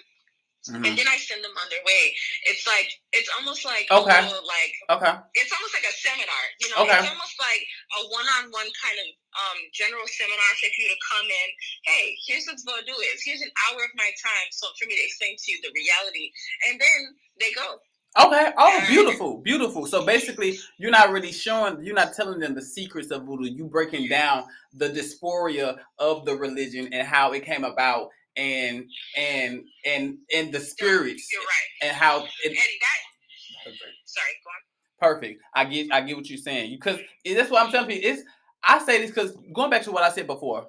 mhm. 0.69 0.85
and 0.87 0.93
then 0.99 1.09
I 1.09 1.17
send 1.19 1.45
them 1.45 1.53
on 1.57 1.67
their 1.71 1.83
way. 1.85 2.15
It's 2.49 2.67
like 2.67 2.89
it's 3.13 3.31
almost 3.39 3.65
like 3.65 3.87
Okay. 3.91 4.19
a 4.19 4.23
little, 4.29 4.47
like 4.47 4.75
Okay. 4.91 5.15
it's 5.35 5.53
almost 5.53 5.75
like 5.75 5.87
a 5.89 5.95
seminar. 5.95 6.45
You 6.61 6.69
know, 6.71 6.79
Okay. 6.85 6.99
it's 6.99 7.09
almost 7.09 7.37
like 7.41 7.63
a 7.99 8.01
one-on-one 8.11 8.71
kind 8.81 8.99
of 9.01 9.09
um, 9.35 9.59
general 9.73 10.07
seminar 10.07 10.51
for 10.61 10.71
you 10.71 10.89
to 10.89 10.99
come 11.11 11.27
in. 11.27 11.49
Hey, 11.85 12.17
here's 12.27 12.47
what 12.47 12.59
voodoo 12.65 12.97
is. 13.15 13.23
Here's 13.25 13.43
an 13.43 13.51
hour 13.69 13.85
of 13.85 13.93
my 13.97 14.11
time, 14.23 14.49
so 14.51 14.69
for 14.79 14.87
me 14.87 14.97
to 14.97 15.05
explain 15.05 15.37
to 15.37 15.47
you 15.53 15.59
the 15.63 15.73
reality, 15.75 16.31
and 16.71 16.81
then 16.81 17.01
they 17.41 17.53
go. 17.53 17.79
Okay. 18.17 18.53
Oh, 18.57 18.85
beautiful, 18.89 19.39
beautiful. 19.39 19.87
So 19.87 20.07
basically, 20.07 20.57
you're 20.79 20.93
not 20.93 21.11
really 21.11 21.33
showing, 21.33 21.83
you're 21.85 21.97
not 21.97 22.15
telling 22.15 22.39
them 22.39 22.55
the 22.55 22.63
secrets 22.63 23.11
of 23.11 23.25
voodoo. 23.25 23.51
You 23.51 23.67
breaking 23.67 24.09
down 24.09 24.45
the 24.73 24.89
dysphoria 24.89 25.79
of 25.99 26.25
the 26.25 26.37
religion 26.37 26.89
and 26.93 27.07
how 27.07 27.33
it 27.33 27.45
came 27.45 27.65
about, 27.65 28.11
and 28.37 28.85
and 29.17 29.65
and 29.87 30.19
and 30.35 30.53
the 30.53 30.61
spirits 30.61 31.29
You're 31.33 31.43
right, 31.43 31.89
and 31.89 31.97
how 31.97 32.21
and 32.21 32.29
it. 32.45 32.55
that. 32.55 33.73
Sorry, 34.05 34.27
go 34.45 35.09
on. 35.09 35.15
Perfect. 35.15 35.43
I 35.55 35.65
get 35.65 35.93
I 35.93 36.01
get 36.01 36.17
what 36.17 36.29
you're 36.29 36.39
saying. 36.39 36.71
Because 36.73 36.97
mm-hmm. 36.97 37.35
that's 37.35 37.51
what 37.51 37.65
I'm 37.65 37.71
telling 37.71 37.89
people. 37.89 38.11
It's 38.11 38.23
I 38.63 38.85
say 38.85 39.01
this 39.01 39.11
because 39.11 39.37
going 39.53 39.71
back 39.71 39.83
to 39.83 39.93
what 39.93 40.03
I 40.03 40.11
said 40.11 40.27
before. 40.27 40.69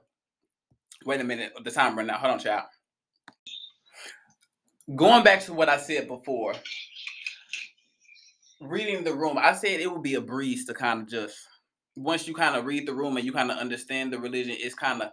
Wait 1.06 1.22
a 1.22 1.24
minute, 1.24 1.54
the 1.64 1.72
time 1.72 1.96
running 1.96 2.12
out. 2.12 2.20
Hold 2.20 2.34
on, 2.34 2.40
child. 2.40 2.64
Going 4.96 5.24
back 5.24 5.42
to 5.46 5.54
what 5.54 5.70
I 5.70 5.78
said 5.78 6.08
before. 6.08 6.54
Reading 8.62 9.04
the 9.04 9.14
room, 9.14 9.38
I 9.38 9.54
said 9.54 9.80
it 9.80 9.92
would 9.92 10.02
be 10.02 10.16
a 10.16 10.22
breeze 10.22 10.66
to 10.66 10.74
kind 10.74 11.02
of 11.02 11.08
just 11.08 11.38
once 11.96 12.28
you 12.28 12.34
kind 12.34 12.56
of 12.56 12.66
read 12.66 12.88
the 12.88 12.94
room 12.94 13.18
and 13.18 13.26
you 13.26 13.32
kind 13.32 13.52
of 13.52 13.58
understand 13.58 14.12
the 14.12 14.20
religion, 14.20 14.56
it's 14.58 14.76
kind 14.76 15.02
of 15.02 15.10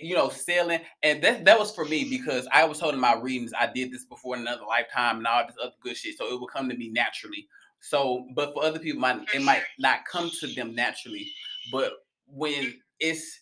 you 0.00 0.14
know 0.14 0.28
sailing 0.28 0.80
and 1.02 1.22
that 1.22 1.44
that 1.44 1.58
was 1.58 1.74
for 1.74 1.84
me 1.84 2.08
because 2.08 2.46
i 2.52 2.64
was 2.64 2.78
holding 2.78 3.00
my 3.00 3.14
readings. 3.14 3.52
I 3.58 3.66
did 3.66 3.92
this 3.92 4.04
before 4.04 4.36
in 4.36 4.42
another 4.42 4.64
lifetime 4.66 5.18
and 5.18 5.26
all 5.26 5.46
this 5.46 5.56
other 5.62 5.72
good 5.82 5.96
shit 5.96 6.16
so 6.16 6.32
it 6.32 6.40
would 6.40 6.50
come 6.52 6.68
to 6.68 6.76
me 6.76 6.88
naturally. 6.90 7.48
So 7.80 8.26
but 8.34 8.52
for 8.52 8.64
other 8.64 8.78
people 8.78 9.00
might 9.00 9.20
it 9.34 9.42
might 9.42 9.62
not 9.78 10.04
come 10.10 10.30
to 10.40 10.46
them 10.48 10.74
naturally. 10.74 11.30
But 11.70 11.92
when 12.26 12.74
it's 13.00 13.40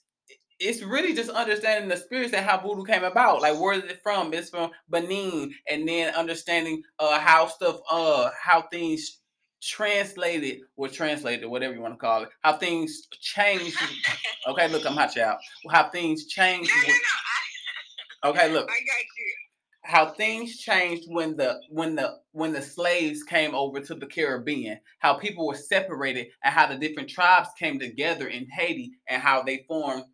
it's 0.61 0.83
really 0.83 1.15
just 1.15 1.31
understanding 1.31 1.89
the 1.89 1.97
spirits 1.97 2.33
and 2.33 2.45
how 2.47 2.59
voodoo 2.59 2.85
came 2.85 3.05
about. 3.05 3.43
Like 3.43 3.59
where 3.61 3.75
is 3.75 3.85
it 3.85 4.03
from? 4.03 4.33
It's 4.33 4.51
from 4.51 4.71
benin 4.89 5.53
and 5.69 5.87
then 5.89 6.15
understanding 6.15 6.83
uh 6.99 7.19
how 7.19 7.47
stuff 7.47 7.81
uh 7.91 8.31
how 8.41 8.63
things 8.63 9.21
translated 9.67 10.61
or 10.77 10.89
translated 10.89 11.49
whatever 11.49 11.75
you 11.75 11.81
want 11.81 11.95
to 11.95 11.99
call 11.99 12.23
it 12.23 12.29
how 12.43 12.53
things 12.57 13.07
changed 13.21 13.77
okay 14.49 14.69
look 14.69 14.85
i'm 14.87 14.95
hot 14.95 15.13
child 15.15 15.39
how 15.71 15.89
things 15.91 16.27
changed 16.27 16.71
No, 16.75 16.83
no, 16.83 16.95
no. 16.95 18.31
okay 18.31 18.53
look 18.53 18.69
I, 18.69 18.73
I 18.73 18.77
got 18.77 19.05
you. 19.19 19.35
how 19.83 20.07
things 20.13 20.59
changed 20.59 21.05
when 21.09 21.37
the 21.37 21.61
when 21.71 21.95
the 21.95 22.17
when 22.33 22.53
the 22.53 22.63
slaves 22.63 23.23
came 23.23 23.55
over 23.55 23.81
to 23.81 23.95
the 23.95 24.07
Caribbean, 24.07 24.81
how 24.99 25.15
people 25.15 25.47
were 25.47 25.55
separated, 25.55 26.29
and 26.43 26.55
how 26.55 26.67
the 26.67 26.77
different 26.77 27.09
tribes 27.11 27.49
came 27.59 27.79
together 27.79 28.29
in 28.29 28.47
Haiti, 28.51 28.93
and 29.09 29.23
how 29.23 29.43
they 29.43 29.65
formed 29.69 30.05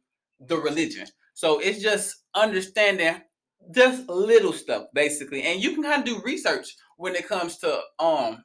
the 0.40 0.57
religion. 0.59 1.07
So 1.34 1.61
it's 1.61 1.80
just 1.82 2.24
understanding 2.34 3.16
just 3.74 4.09
little 4.09 4.53
stuff 4.53 4.86
basically, 4.94 5.42
and 5.42 5.62
you 5.62 5.72
can 5.74 5.82
kind 5.84 6.01
of 6.01 6.05
do 6.05 6.20
research 6.24 6.66
when 6.96 7.14
it 7.14 7.28
comes 7.28 7.59
to 7.59 7.80
um 8.01 8.42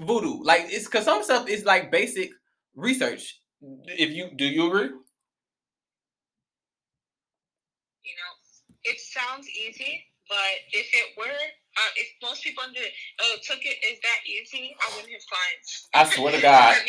voodoo. 0.00 0.42
Like 0.42 0.66
it's 0.68 0.86
because 0.86 1.04
some 1.04 1.22
stuff 1.22 1.48
is 1.48 1.64
like 1.64 1.90
basic 1.90 2.30
research. 2.74 3.40
If 3.86 4.10
you 4.10 4.30
do 4.36 4.44
you 4.44 4.68
agree? 4.68 4.90
you 8.08 8.16
know, 8.16 8.32
it 8.88 8.96
sounds 9.00 9.46
easy, 9.48 10.04
but 10.28 10.54
if 10.72 10.88
it 10.92 11.12
were, 11.20 11.28
uh, 11.28 11.92
if 11.96 12.08
most 12.22 12.42
people 12.42 12.64
under, 12.64 12.80
uh, 12.80 13.36
took 13.44 13.60
it 13.60 13.76
as 13.84 14.00
that 14.00 14.20
easy, 14.24 14.74
I 14.80 14.96
wouldn't 14.96 15.12
have 15.12 15.26
clients. 15.28 15.88
I 15.92 16.08
swear 16.08 16.32
to 16.32 16.40
God. 16.40 16.76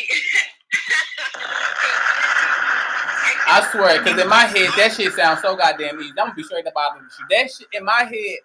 I 3.52 3.68
swear, 3.72 4.02
because 4.02 4.20
in 4.20 4.28
my 4.28 4.46
head, 4.46 4.70
that 4.76 4.94
shit 4.96 5.12
sounds 5.12 5.42
so 5.42 5.56
goddamn 5.56 6.00
easy. 6.00 6.10
I'm 6.10 6.30
gonna 6.30 6.34
be 6.34 6.42
straight 6.42 6.64
with 6.64 6.74
you. 6.74 7.26
That 7.30 7.50
shit 7.50 7.68
in 7.72 7.84
my 7.84 8.04
head, 8.04 8.38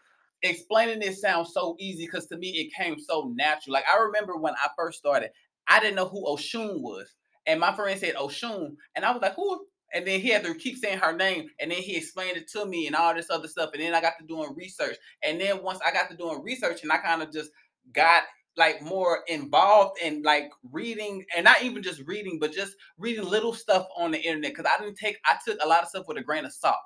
explaining 0.46 1.02
it 1.02 1.18
sounds 1.18 1.54
so 1.54 1.76
easy 1.80 2.06
because 2.06 2.28
to 2.28 2.38
me 2.38 2.50
it 2.50 2.74
came 2.74 3.00
so 3.00 3.32
natural. 3.36 3.74
Like 3.74 3.86
I 3.92 4.02
remember 4.02 4.38
when 4.38 4.54
I 4.54 4.68
first 4.78 4.98
started, 4.98 5.32
I 5.68 5.80
didn't 5.80 5.96
know 5.96 6.08
who 6.08 6.26
Oshun 6.26 6.82
was, 6.82 7.14
and 7.46 7.60
my 7.60 7.76
friend 7.76 8.00
said 8.00 8.16
Oshun, 8.16 8.76
and 8.96 9.06
I 9.06 9.12
was 9.12 9.22
like, 9.22 9.36
who? 9.36 9.66
And 9.94 10.06
then 10.06 10.20
he 10.20 10.30
had 10.30 10.44
to 10.44 10.54
keep 10.56 10.78
saying 10.78 11.00
her 11.00 11.16
name, 11.16 11.48
and 11.60 11.72
then 11.72 11.80
he 11.80 11.96
explained 11.96 12.38
it 12.38 12.50
to 12.50 12.66
me 12.66 12.88
and 12.88 12.96
all 12.96 13.14
this 13.14 13.30
other 13.30 13.48
stuff. 13.48 13.70
And 13.74 13.82
then 13.82 13.94
I 13.94 14.02
got 14.02 14.14
to 14.20 14.26
doing 14.26 14.54
research, 14.56 14.98
and 15.24 15.40
then 15.40 15.64
once 15.64 15.80
I 15.86 15.92
got 15.92 16.10
to 16.10 16.18
doing 16.18 16.42
research, 16.44 16.84
and 16.84 16.92
I 16.92 16.98
kind 16.98 17.22
of 17.22 17.32
just 17.32 17.52
got 17.94 18.24
like 18.58 18.82
more 18.82 19.20
involved 19.28 20.00
in 20.02 20.22
like 20.24 20.50
reading 20.72 21.26
and 21.36 21.44
not 21.44 21.62
even 21.64 21.84
just 21.84 22.02
reading, 22.06 22.40
but 22.40 22.54
just 22.54 22.76
reading 22.98 23.26
little 23.26 23.54
stuff 23.54 23.88
on 23.98 24.12
the 24.12 24.20
internet. 24.20 24.56
Cause 24.56 24.66
I 24.66 24.82
didn't 24.82 24.98
take 24.98 25.18
I 25.26 25.38
took 25.46 25.58
a 25.62 25.68
lot 25.68 25.84
of 25.84 25.90
stuff 25.90 26.06
with 26.08 26.18
a 26.18 26.24
grain 26.24 26.46
of 26.46 26.54
salt. 26.54 26.78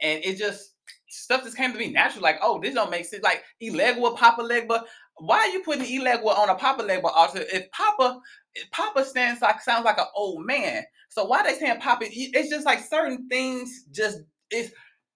And 0.00 0.22
it 0.24 0.36
just 0.36 0.74
stuff 1.08 1.44
just 1.44 1.56
came 1.56 1.72
to 1.72 1.78
me 1.78 1.90
natural, 1.90 2.22
like, 2.22 2.38
oh, 2.42 2.60
this 2.60 2.74
don't 2.74 2.90
make 2.90 3.06
sense. 3.06 3.22
Like 3.22 3.42
Elegua, 3.62 4.16
Papa 4.16 4.42
Legba. 4.42 4.82
Why 5.16 5.38
are 5.38 5.48
you 5.48 5.62
putting 5.62 5.84
Elegua 5.84 6.38
on 6.38 6.48
a 6.48 6.54
Papa 6.54 6.82
Legba 6.82 7.10
altar? 7.14 7.44
If 7.52 7.70
Papa 7.70 8.20
if 8.54 8.70
Papa 8.70 9.04
stands 9.04 9.42
like 9.42 9.60
sounds 9.60 9.84
like 9.84 9.98
an 9.98 10.06
old 10.14 10.46
man. 10.46 10.84
So 11.10 11.24
why 11.24 11.42
they 11.42 11.54
saying 11.54 11.80
Papa? 11.80 12.06
It's 12.10 12.50
just 12.50 12.66
like 12.66 12.80
certain 12.80 13.28
things 13.28 13.84
just 13.92 14.18
it's 14.50 14.72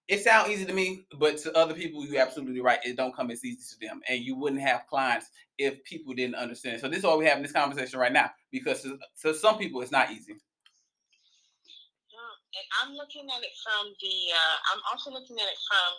it 0.09 0.21
sounds 0.21 0.49
easy 0.49 0.65
to 0.65 0.73
me, 0.73 1.05
but 1.17 1.37
to 1.39 1.57
other 1.57 1.73
people, 1.73 2.05
you're 2.05 2.21
absolutely 2.21 2.59
right. 2.59 2.79
It 2.83 2.97
don't 2.97 3.15
come 3.15 3.31
as 3.31 3.43
easy 3.45 3.61
to 3.71 3.87
them, 3.87 4.01
and 4.09 4.19
you 4.19 4.35
wouldn't 4.35 4.61
have 4.61 4.85
clients 4.89 5.27
if 5.57 5.81
people 5.85 6.13
didn't 6.13 6.35
understand. 6.35 6.81
So 6.81 6.89
this 6.89 6.99
is 6.99 7.03
why 7.05 7.15
we're 7.15 7.29
having 7.29 7.43
this 7.43 7.53
conversation 7.53 7.99
right 7.99 8.11
now, 8.11 8.29
because 8.51 8.81
to, 8.81 8.97
to 9.21 9.33
some 9.33 9.57
people, 9.57 9.81
it's 9.81 9.91
not 9.91 10.11
easy 10.11 10.35
and 12.53 12.65
I'm 12.81 12.91
looking 12.93 13.25
at 13.33 13.41
it 13.41 13.55
from 13.65 13.93
the. 13.97 14.15
Uh, 14.29 14.57
I'm 14.73 14.81
also 14.89 15.09
looking 15.09 15.37
at 15.41 15.49
it 15.49 15.61
from 15.65 15.89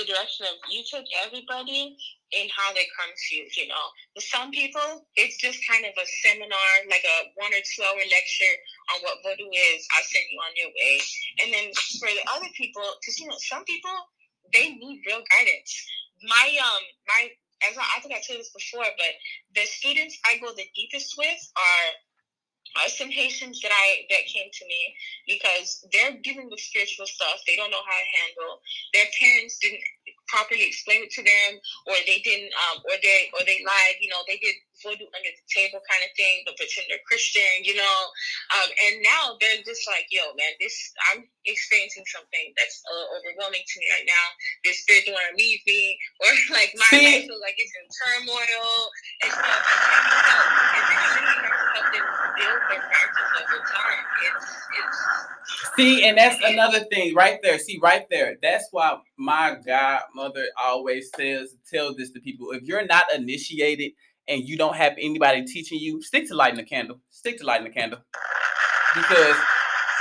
the 0.00 0.04
direction 0.08 0.48
of 0.48 0.56
you 0.72 0.80
take 0.88 1.08
everybody 1.24 1.96
in 2.32 2.48
how 2.52 2.72
they 2.72 2.88
come 2.96 3.12
to 3.12 3.28
you. 3.36 3.44
You 3.56 3.68
know, 3.68 3.86
for 4.16 4.24
some 4.24 4.48
people, 4.50 5.04
it's 5.20 5.36
just 5.36 5.60
kind 5.68 5.84
of 5.84 5.92
a 5.92 6.06
seminar, 6.24 6.70
like 6.88 7.04
a 7.04 7.18
one 7.36 7.52
or 7.52 7.60
two 7.60 7.84
hour 7.84 8.00
lecture 8.08 8.54
on 8.96 9.04
what 9.04 9.20
voodoo 9.20 9.52
is. 9.52 9.84
I 9.92 10.00
send 10.04 10.26
you 10.32 10.40
on 10.40 10.52
your 10.56 10.72
way, 10.72 10.96
and 11.44 11.48
then 11.52 11.66
for 12.00 12.08
the 12.08 12.24
other 12.32 12.50
people, 12.56 12.84
because 13.00 13.20
you 13.20 13.28
know, 13.28 13.38
some 13.38 13.64
people 13.68 13.96
they 14.52 14.72
need 14.72 15.04
real 15.04 15.22
guidance. 15.28 15.72
My 16.24 16.48
um 16.56 16.82
my 17.04 17.20
as 17.68 17.76
I, 17.76 17.84
I 17.96 18.00
think 18.00 18.14
I 18.14 18.22
told 18.24 18.40
this 18.40 18.54
before, 18.54 18.86
but 18.86 19.12
the 19.54 19.66
students 19.66 20.16
I 20.24 20.38
go 20.38 20.52
the 20.54 20.68
deepest 20.74 21.18
with 21.18 21.40
are 21.56 21.86
uh, 22.76 22.88
some 22.88 23.10
Haitians 23.10 23.60
that 23.62 23.72
I 23.72 24.04
that 24.10 24.26
came 24.26 24.50
to 24.52 24.64
me 24.66 24.82
because 25.26 25.84
they're 25.92 26.16
dealing 26.22 26.50
with 26.50 26.60
spiritual 26.60 27.06
stuff. 27.06 27.40
They 27.46 27.56
don't 27.56 27.70
know 27.70 27.84
how 27.84 27.98
to 27.98 28.08
handle. 28.20 28.60
Their 28.92 29.08
parents 29.18 29.58
didn't 29.58 29.80
properly 30.28 30.64
explain 30.68 31.04
it 31.04 31.12
to 31.16 31.24
them, 31.24 31.50
or 31.88 31.96
they 32.04 32.20
didn't, 32.20 32.52
um, 32.68 32.84
or 32.84 32.96
they 33.00 33.32
or 33.34 33.42
they 33.44 33.64
lied. 33.64 33.96
You 34.00 34.12
know, 34.12 34.20
they 34.28 34.36
did 34.38 34.54
voodoo 34.84 35.08
under 35.10 35.32
the 35.32 35.46
table 35.50 35.82
kind 35.88 36.04
of 36.04 36.12
thing, 36.14 36.44
but 36.46 36.54
pretend 36.60 36.86
they're 36.92 37.02
Christian. 37.08 37.64
You 37.64 37.80
know, 37.80 37.98
um, 38.60 38.68
and 38.68 38.94
now 39.02 39.36
they're 39.40 39.64
just 39.64 39.88
like, 39.88 40.06
yo, 40.12 40.28
man, 40.36 40.52
this 40.60 40.76
I'm 41.12 41.26
experiencing 41.48 42.04
something 42.06 42.52
that's 42.56 42.84
uh, 42.84 43.06
overwhelming 43.18 43.64
to 43.64 43.76
me 43.80 43.86
right 43.90 44.06
now. 44.06 44.26
This 44.62 44.84
spirit 44.84 45.08
don't 45.08 45.16
want 45.16 45.32
to 45.32 45.36
leave 45.40 45.60
me, 45.66 45.96
or 46.22 46.30
like 46.56 46.76
my 46.76 46.92
life 46.92 47.24
feels 47.26 47.42
like 47.42 47.56
it's 47.58 47.74
in 47.74 47.86
turmoil 47.88 48.70
and 49.24 49.30
stuff. 49.32 49.62
And 50.76 50.84
then 50.84 50.98
you 51.00 51.10
really 51.16 51.40
have 51.48 51.88
to 51.96 52.27
See, 55.76 56.08
and 56.08 56.18
that's 56.18 56.36
another 56.44 56.80
thing 56.90 57.14
right 57.14 57.38
there. 57.42 57.58
See, 57.58 57.78
right 57.80 58.04
there. 58.10 58.36
That's 58.42 58.66
why 58.72 58.98
my 59.16 59.56
godmother 59.64 60.44
always 60.60 61.10
says, 61.16 61.54
tell 61.70 61.94
this 61.94 62.10
to 62.12 62.20
people. 62.20 62.50
If 62.50 62.64
you're 62.64 62.86
not 62.86 63.04
initiated 63.14 63.92
and 64.26 64.42
you 64.42 64.56
don't 64.56 64.76
have 64.76 64.94
anybody 64.98 65.44
teaching 65.44 65.78
you, 65.78 66.02
stick 66.02 66.26
to 66.28 66.34
lighting 66.34 66.58
a 66.58 66.64
candle. 66.64 67.00
Stick 67.10 67.38
to 67.38 67.46
lighting 67.46 67.66
a 67.66 67.70
candle. 67.70 68.00
Because 68.94 69.36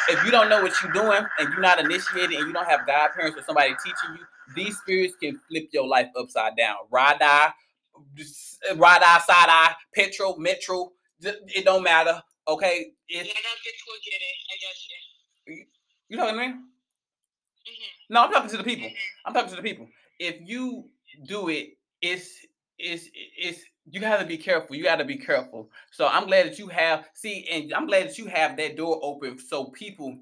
if 0.09 0.23
you 0.25 0.31
don't 0.31 0.49
know 0.49 0.61
what 0.61 0.73
you're 0.81 0.91
doing 0.91 1.23
and 1.39 1.49
you're 1.49 1.61
not 1.61 1.79
initiated 1.79 2.37
and 2.37 2.47
you 2.47 2.53
don't 2.53 2.67
have 2.67 2.87
godparents 2.87 3.37
or 3.37 3.43
somebody 3.43 3.73
teaching 3.83 4.17
you, 4.17 4.25
these 4.55 4.77
spirits 4.77 5.15
can 5.21 5.39
flip 5.49 5.67
your 5.71 5.87
life 5.87 6.07
upside 6.17 6.55
down. 6.55 6.77
Ride 6.89 7.21
eye, 7.21 7.51
uh, 7.95 8.75
ride 8.75 9.01
eye, 9.03 9.21
side 9.25 9.49
eye, 9.49 9.73
petro, 9.93 10.35
metro, 10.37 10.91
it 11.21 11.65
don't 11.65 11.83
matter. 11.83 12.21
Okay. 12.47 12.91
If, 13.07 13.25
yeah, 13.25 13.33
I 13.33 13.53
will 13.87 13.97
get 14.03 14.13
it. 14.13 14.35
I 14.49 14.55
got 14.63 15.55
you. 15.55 15.65
You 16.09 16.17
know 16.17 16.25
what 16.25 16.35
I 16.35 16.37
mean? 16.37 16.53
Mm-hmm. 16.53 18.13
No, 18.13 18.23
I'm 18.23 18.31
talking 18.31 18.49
to 18.51 18.57
the 18.57 18.63
people. 18.63 18.87
Mm-hmm. 18.87 19.27
I'm 19.27 19.33
talking 19.33 19.49
to 19.49 19.55
the 19.57 19.61
people. 19.61 19.87
If 20.19 20.37
you 20.45 20.89
do 21.25 21.49
it, 21.49 21.77
it's 22.01 22.45
it's 22.77 23.09
it's 23.13 23.61
you 23.89 23.99
got 23.99 24.19
to 24.19 24.25
be 24.25 24.37
careful. 24.37 24.75
You 24.75 24.83
got 24.83 24.97
to 24.97 25.05
be 25.05 25.17
careful. 25.17 25.69
So 25.91 26.07
I'm 26.07 26.27
glad 26.27 26.47
that 26.47 26.59
you 26.59 26.67
have 26.67 27.05
see, 27.13 27.47
and 27.51 27.73
I'm 27.73 27.87
glad 27.87 28.07
that 28.09 28.17
you 28.17 28.25
have 28.27 28.57
that 28.57 28.77
door 28.77 28.99
open 29.01 29.39
so 29.39 29.65
people, 29.65 30.17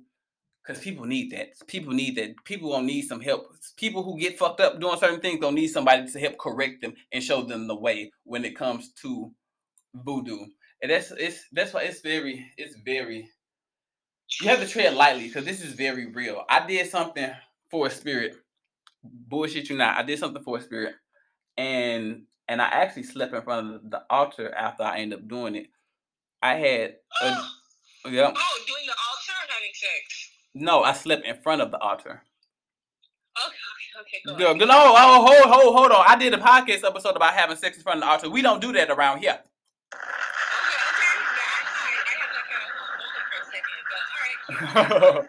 because 0.66 0.82
people 0.82 1.06
need 1.06 1.32
that. 1.32 1.50
People 1.68 1.93
need 1.93 2.16
that. 2.18 2.43
People 2.46 2.72
gonna 2.72 2.88
need 2.88 3.04
some 3.04 3.22
help. 3.22 3.54
People 3.78 4.04
who 4.04 4.20
get 4.20 4.39
fucked 4.39 4.62
up 4.62 4.80
doing 4.80 4.98
certain 4.98 5.20
things 5.20 5.39
gonna 5.39 5.56
need 5.56 5.68
somebody 5.68 6.10
to 6.12 6.20
help 6.20 6.38
correct 6.38 6.82
them 6.82 6.93
and 7.12 7.24
show 7.24 7.43
them 7.43 7.68
the 7.68 7.76
way 7.76 8.12
when 8.24 8.46
it 8.46 8.56
comes 8.56 8.91
to 9.02 9.32
voodoo. 9.93 10.46
And 10.82 10.91
that's 10.91 11.11
it's 11.11 11.45
that's 11.51 11.73
why 11.73 11.84
it's 11.84 12.01
very 12.01 12.51
it's 12.57 12.76
very. 12.86 13.30
You 14.41 14.49
have 14.49 14.59
to 14.59 14.67
tread 14.67 14.95
lightly 14.95 15.28
because 15.28 15.45
this 15.45 15.63
is 15.63 15.73
very 15.73 16.07
real. 16.07 16.43
I 16.49 16.65
did 16.65 16.89
something 16.89 17.30
for 17.69 17.88
a 17.88 17.91
spirit. 17.91 18.36
Bullshit 19.03 19.69
you 19.69 19.78
not. 19.78 19.97
I 19.97 20.03
did 20.03 20.19
something 20.19 20.43
for 20.43 20.57
a 20.57 20.61
spirit, 20.61 20.95
and 21.57 22.23
and 22.47 22.61
I 22.61 22.65
actually 22.65 23.03
slept 23.03 23.34
in 23.34 23.41
front 23.41 23.76
of 23.76 23.89
the 23.89 24.03
altar 24.09 24.53
after 24.53 24.84
I 24.84 24.99
ended 24.99 25.19
up 25.19 25.28
doing 25.28 25.55
it. 25.55 25.67
I 26.41 26.55
had 26.55 26.95
a, 27.21 27.26
yeah. 28.09 28.32
Oh, 28.36 28.63
doing 28.67 28.86
the 28.86 28.93
altar 28.93 29.32
or 29.32 29.47
having 29.47 29.73
sex? 29.73 30.32
No, 30.53 30.84
I 30.84 30.93
slept 30.93 31.26
in 31.26 31.36
front 31.41 31.61
of 31.61 31.71
the 31.71 31.78
altar. 31.80 32.21
Okay, 33.38 33.55
okay, 33.99 34.34
okay. 34.34 34.57
Go 34.59 34.65
no, 34.65 34.93
oh, 34.95 35.26
hold, 35.26 35.53
hold, 35.53 35.76
hold 35.76 35.91
on. 35.91 36.05
I 36.07 36.15
did 36.15 36.34
a 36.34 36.38
podcast 36.38 36.86
episode 36.86 37.15
about 37.15 37.34
having 37.34 37.57
sex 37.57 37.78
in 37.78 37.84
front 37.84 37.97
of 37.97 38.03
the 38.03 38.09
altar. 38.09 38.30
We 38.30 38.41
don't 38.41 38.61
do 38.61 38.71
that 38.73 38.89
around 38.89 39.19
here. 39.19 39.39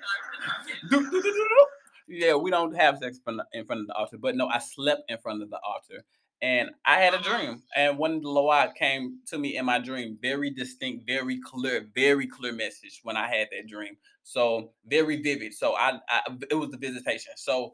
yeah, 2.09 2.35
we 2.35 2.51
don't 2.51 2.75
have 2.77 2.99
sex 2.99 3.19
in 3.53 3.64
front 3.64 3.81
of 3.81 3.87
the 3.87 3.95
altar, 3.95 4.19
but 4.19 4.37
no, 4.37 4.49
I 4.49 4.59
slept 4.59 5.11
in 5.11 5.19
front 5.19 5.43
of 5.43 5.51
the 5.51 5.59
altar. 5.67 6.05
And 6.43 6.71
I 6.85 6.99
had 6.99 7.14
a 7.14 7.23
dream, 7.23 7.62
and 7.75 7.97
of 7.97 8.21
the 8.21 8.29
Loa 8.29 8.71
came 8.77 9.21
to 9.29 9.39
me 9.39 9.57
in 9.57 9.64
my 9.64 9.79
dream, 9.79 10.19
very 10.21 10.51
distinct, 10.51 11.07
very 11.07 11.41
clear, 11.41 11.89
very 11.95 12.27
clear 12.27 12.53
message 12.53 13.01
when 13.05 13.17
I 13.17 13.27
had 13.27 13.49
that 13.53 13.67
dream. 13.67 13.97
So 14.23 14.73
very 14.87 15.23
vivid. 15.23 15.55
So 15.55 15.75
I, 15.77 15.99
I 16.11 16.21
it 16.51 16.55
was 16.55 16.71
the 16.71 16.77
visitation. 16.77 17.33
So 17.37 17.73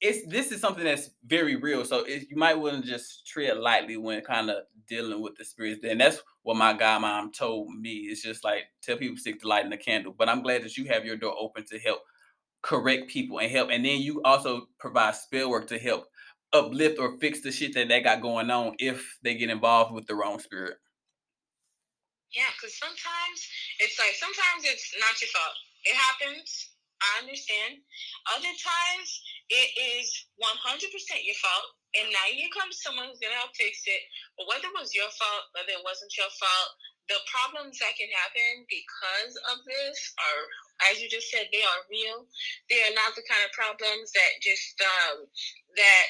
it's 0.00 0.26
this 0.28 0.52
is 0.52 0.60
something 0.60 0.84
that's 0.84 1.10
very 1.26 1.56
real. 1.56 1.84
So 1.84 2.04
it, 2.04 2.26
you 2.30 2.36
might 2.36 2.58
want 2.58 2.84
to 2.84 2.90
just 2.90 3.26
tread 3.26 3.58
lightly 3.58 3.96
when 3.96 4.20
kind 4.20 4.50
of 4.50 4.58
dealing 4.86 5.20
with 5.20 5.36
the 5.36 5.44
spirits. 5.44 5.80
And 5.84 6.00
that's 6.00 6.22
what 6.42 6.56
my 6.56 6.74
godmom 6.74 7.32
told 7.32 7.74
me. 7.74 8.06
It's 8.10 8.22
just 8.22 8.44
like 8.44 8.64
tell 8.82 8.96
people 8.96 9.16
stick 9.16 9.40
to 9.40 9.48
lighting 9.48 9.70
the 9.70 9.76
candle. 9.76 10.14
But 10.16 10.28
I'm 10.28 10.42
glad 10.42 10.62
that 10.62 10.76
you 10.76 10.86
have 10.86 11.04
your 11.04 11.16
door 11.16 11.34
open 11.38 11.64
to 11.66 11.78
help 11.78 12.00
correct 12.62 13.10
people 13.10 13.40
and 13.40 13.50
help. 13.50 13.70
And 13.70 13.84
then 13.84 14.00
you 14.00 14.22
also 14.22 14.68
provide 14.78 15.16
spell 15.16 15.50
work 15.50 15.66
to 15.68 15.78
help 15.78 16.06
uplift 16.52 16.98
or 16.98 17.18
fix 17.18 17.40
the 17.42 17.52
shit 17.52 17.74
that 17.74 17.88
they 17.88 18.00
got 18.00 18.22
going 18.22 18.50
on 18.50 18.74
if 18.78 19.18
they 19.22 19.34
get 19.34 19.50
involved 19.50 19.92
with 19.92 20.06
the 20.06 20.14
wrong 20.14 20.38
spirit. 20.38 20.76
Yeah, 22.34 22.44
because 22.56 22.76
sometimes 22.78 23.48
it's 23.80 23.98
like 23.98 24.14
sometimes 24.14 24.64
it's 24.64 24.94
not 25.00 25.20
your 25.20 25.28
fault. 25.28 25.56
It 25.84 25.96
happens. 25.96 26.70
I 27.00 27.24
understand. 27.24 27.82
Other 28.34 28.54
times 28.54 29.08
it 29.48 29.68
is 29.78 30.06
100% 30.36 30.92
your 31.24 31.38
fault. 31.40 31.68
And 31.96 32.12
now 32.12 32.28
you 32.28 32.52
come 32.52 32.68
someone 32.68 33.08
who's 33.08 33.22
going 33.22 33.32
to 33.32 33.40
help 33.40 33.56
fix 33.56 33.88
it. 33.88 34.02
But 34.36 34.48
whether 34.50 34.68
it 34.68 34.76
was 34.76 34.92
your 34.92 35.08
fault, 35.16 35.48
whether 35.56 35.72
it 35.72 35.86
wasn't 35.86 36.12
your 36.20 36.28
fault, 36.36 36.70
the 37.08 37.16
problems 37.24 37.80
that 37.80 37.96
can 37.96 38.12
happen 38.12 38.68
because 38.68 39.32
of 39.48 39.64
this 39.64 39.96
are, 40.20 40.44
as 40.92 41.00
you 41.00 41.08
just 41.08 41.32
said, 41.32 41.48
they 41.48 41.64
are 41.64 41.88
real. 41.88 42.28
They 42.68 42.84
are 42.84 42.92
not 42.92 43.16
the 43.16 43.24
kind 43.24 43.40
of 43.40 43.56
problems 43.56 44.12
that 44.12 44.44
just, 44.44 44.76
um, 44.84 45.24
that 45.80 46.06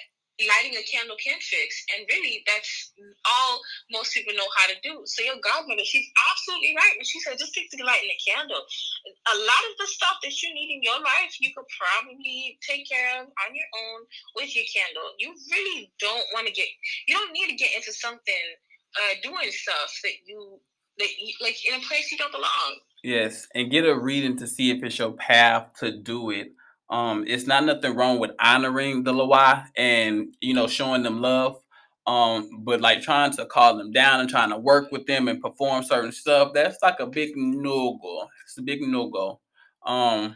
lighting 0.46 0.78
a 0.78 0.84
candle 0.86 1.18
can 1.18 1.38
fix. 1.42 1.82
And 1.94 2.06
really, 2.06 2.46
that's 2.46 2.94
all 3.26 3.58
most 3.90 4.14
people 4.14 4.34
know 4.38 4.46
how 4.54 4.70
to 4.70 4.78
do. 4.86 5.02
So 5.06 5.26
your 5.26 5.42
godmother, 5.42 5.82
she's 5.82 6.06
absolutely 6.30 6.78
right 6.78 6.94
when 6.94 7.06
she 7.06 7.18
said 7.20 7.38
just 7.38 7.52
stick 7.52 7.66
to 7.74 7.82
lighting 7.82 8.10
a 8.10 8.20
candle. 8.22 8.62
A 8.62 9.36
lot 9.36 9.62
of 9.70 9.74
the 9.82 9.88
stuff 9.90 10.22
that 10.22 10.34
you 10.42 10.54
need 10.54 10.70
in 10.70 10.82
your 10.82 11.00
life, 11.02 11.34
you 11.42 11.50
could 11.50 11.66
probably 11.74 12.58
take 12.62 12.86
care 12.86 13.18
of 13.18 13.26
on 13.26 13.50
your 13.50 13.70
own 13.74 14.00
with 14.38 14.54
your 14.54 14.66
candle. 14.70 15.10
You 15.18 15.34
really 15.50 15.90
don't 15.98 16.26
want 16.34 16.46
to 16.46 16.54
get, 16.54 16.70
you 17.10 17.14
don't 17.14 17.34
need 17.34 17.50
to 17.50 17.58
get 17.58 17.74
into 17.74 17.90
something, 17.90 18.46
uh, 18.94 19.14
doing 19.22 19.50
stuff 19.50 19.90
that 20.06 20.22
you, 20.26 20.60
that 20.98 21.10
you, 21.18 21.34
like 21.42 21.58
in 21.66 21.74
a 21.74 21.82
place 21.82 22.10
you 22.10 22.18
don't 22.18 22.32
belong. 22.32 22.78
Yes, 23.02 23.46
and 23.54 23.70
get 23.70 23.86
a 23.86 23.94
reading 23.94 24.36
to 24.38 24.46
see 24.46 24.70
if 24.70 24.82
it's 24.82 24.98
your 24.98 25.12
path 25.12 25.70
to 25.78 25.96
do 25.96 26.30
it 26.30 26.52
um, 26.90 27.24
it's 27.26 27.46
not 27.46 27.64
nothing 27.64 27.94
wrong 27.94 28.18
with 28.18 28.30
honoring 28.40 29.04
the 29.04 29.12
Loa 29.12 29.66
and 29.76 30.34
you 30.40 30.54
know 30.54 30.66
showing 30.66 31.02
them 31.02 31.20
love. 31.20 31.60
Um, 32.06 32.62
but 32.64 32.80
like 32.80 33.02
trying 33.02 33.32
to 33.32 33.44
call 33.44 33.76
them 33.76 33.92
down 33.92 34.20
and 34.20 34.30
trying 34.30 34.48
to 34.48 34.56
work 34.56 34.90
with 34.90 35.06
them 35.06 35.28
and 35.28 35.42
perform 35.42 35.84
certain 35.84 36.12
stuff, 36.12 36.52
that's 36.54 36.78
like 36.82 37.00
a 37.00 37.06
big 37.06 37.32
no 37.36 37.98
go. 38.00 38.26
It's 38.44 38.56
a 38.56 38.62
big 38.62 38.80
no 38.80 39.10
go. 39.10 39.40
Um, 39.84 40.34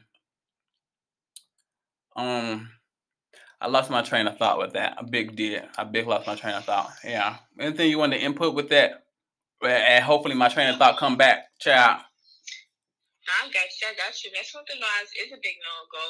um, 2.15 2.69
I 3.59 3.69
lost 3.69 3.91
my 3.91 4.03
train 4.03 4.27
of 4.27 4.37
thought 4.37 4.59
with 4.59 4.75
that. 4.75 4.97
I 4.99 5.03
big 5.03 5.35
did. 5.35 5.63
I 5.79 5.85
big 5.85 6.07
lost 6.07 6.27
my 6.27 6.35
train 6.35 6.55
of 6.55 6.65
thought. 6.65 6.93
Yeah. 7.05 7.37
Anything 7.59 7.89
you 7.89 7.99
want 7.99 8.13
to 8.13 8.21
input 8.21 8.55
with 8.55 8.69
that? 8.69 9.05
And 9.65 10.05
hopefully 10.05 10.35
my 10.35 10.49
train 10.49 10.69
of 10.69 10.77
thought 10.77 10.99
come 10.99 11.17
back, 11.17 11.45
child. 11.59 12.03
I 13.41 13.47
got 13.47 13.71
you. 13.81 13.87
I 13.89 13.95
got 13.95 14.25
you. 14.25 14.31
That's 14.35 14.53
what 14.55 14.67
the 14.67 14.75
laws 14.75 15.09
is 15.25 15.33
a 15.33 15.41
big 15.41 15.57
no 15.63 15.73
go. 15.91 16.05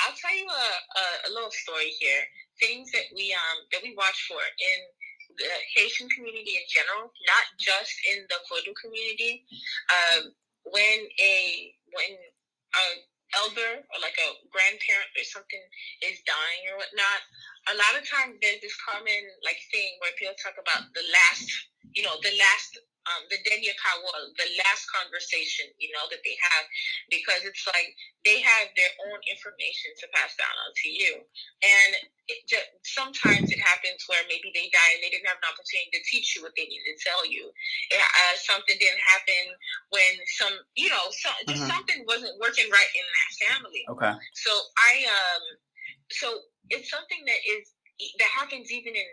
I'll 0.00 0.16
tell 0.16 0.36
you 0.36 0.48
a, 0.48 0.66
a, 0.98 1.04
a 1.28 1.30
little 1.32 1.52
story 1.52 1.92
here. 1.96 2.22
Things 2.60 2.92
that 2.92 3.08
we 3.14 3.32
um 3.36 3.58
that 3.72 3.84
we 3.84 3.94
watch 3.96 4.16
for 4.28 4.40
in 4.40 4.78
the 5.36 5.52
Haitian 5.76 6.08
community 6.08 6.56
in 6.56 6.66
general, 6.68 7.12
not 7.28 7.46
just 7.60 7.92
in 8.12 8.24
the 8.28 8.40
Vodou 8.48 8.72
community. 8.80 9.44
Um, 9.92 10.32
when 10.64 10.98
a 11.20 11.36
when 11.92 12.12
a 12.16 12.84
elder 13.42 13.82
or 13.82 13.98
like 14.00 14.16
a 14.16 14.28
grandparent 14.48 15.10
or 15.18 15.26
something 15.26 15.60
is 16.00 16.22
dying 16.24 16.62
or 16.72 16.80
whatnot, 16.80 17.20
a 17.68 17.74
lot 17.76 17.98
of 17.98 18.06
times 18.06 18.38
there's 18.40 18.62
this 18.62 18.76
common 18.80 19.22
like 19.44 19.58
thing 19.74 19.98
where 20.00 20.14
people 20.16 20.36
talk 20.38 20.56
about 20.56 20.88
the 20.94 21.04
last, 21.12 21.48
you 21.92 22.02
know, 22.06 22.14
the 22.22 22.34
last 22.38 22.78
um, 23.12 23.22
the 23.30 23.38
Denya 23.46 23.74
Kawal, 23.78 24.34
the 24.38 24.48
last 24.66 24.86
conversation, 24.90 25.70
you 25.78 25.90
know, 25.94 26.06
that 26.10 26.22
they 26.26 26.36
have, 26.52 26.64
because 27.10 27.42
it's 27.46 27.64
like 27.70 27.94
they 28.26 28.42
have 28.42 28.68
their 28.74 28.92
own 29.10 29.20
information 29.30 29.94
to 30.02 30.06
pass 30.14 30.34
down 30.36 30.52
on 30.66 30.72
to 30.84 30.88
you. 30.90 31.22
And 31.62 31.90
it 32.28 32.42
just, 32.50 32.66
sometimes 32.82 33.50
it 33.54 33.62
happens 33.62 34.02
where 34.10 34.22
maybe 34.26 34.50
they 34.54 34.66
die 34.74 34.92
and 34.98 35.02
they 35.02 35.10
didn't 35.14 35.30
have 35.30 35.38
an 35.38 35.48
opportunity 35.50 35.90
to 35.94 36.02
teach 36.10 36.34
you 36.34 36.42
what 36.42 36.52
they 36.58 36.66
needed 36.66 36.86
to 36.90 36.98
tell 37.02 37.22
you. 37.26 37.50
It, 37.94 38.02
uh, 38.02 38.34
something 38.42 38.76
didn't 38.78 39.02
happen 39.02 39.44
when 39.94 40.12
some, 40.38 40.54
you 40.74 40.90
know, 40.90 41.06
so, 41.10 41.30
Mhm. 41.46 41.68
something 41.70 42.04
wasn't 42.06 42.38
working 42.40 42.68
right 42.70 42.92
in 42.94 43.06
that 43.06 43.30
family. 43.46 43.84
Okay. 43.88 44.12
So 44.34 44.50
I 44.78 45.06
um 45.06 45.44
so 46.10 46.42
it's 46.70 46.90
something 46.90 47.24
that 47.26 47.40
is 47.46 47.72
that 48.18 48.30
happens 48.30 48.70
even 48.72 48.94
in 48.94 49.06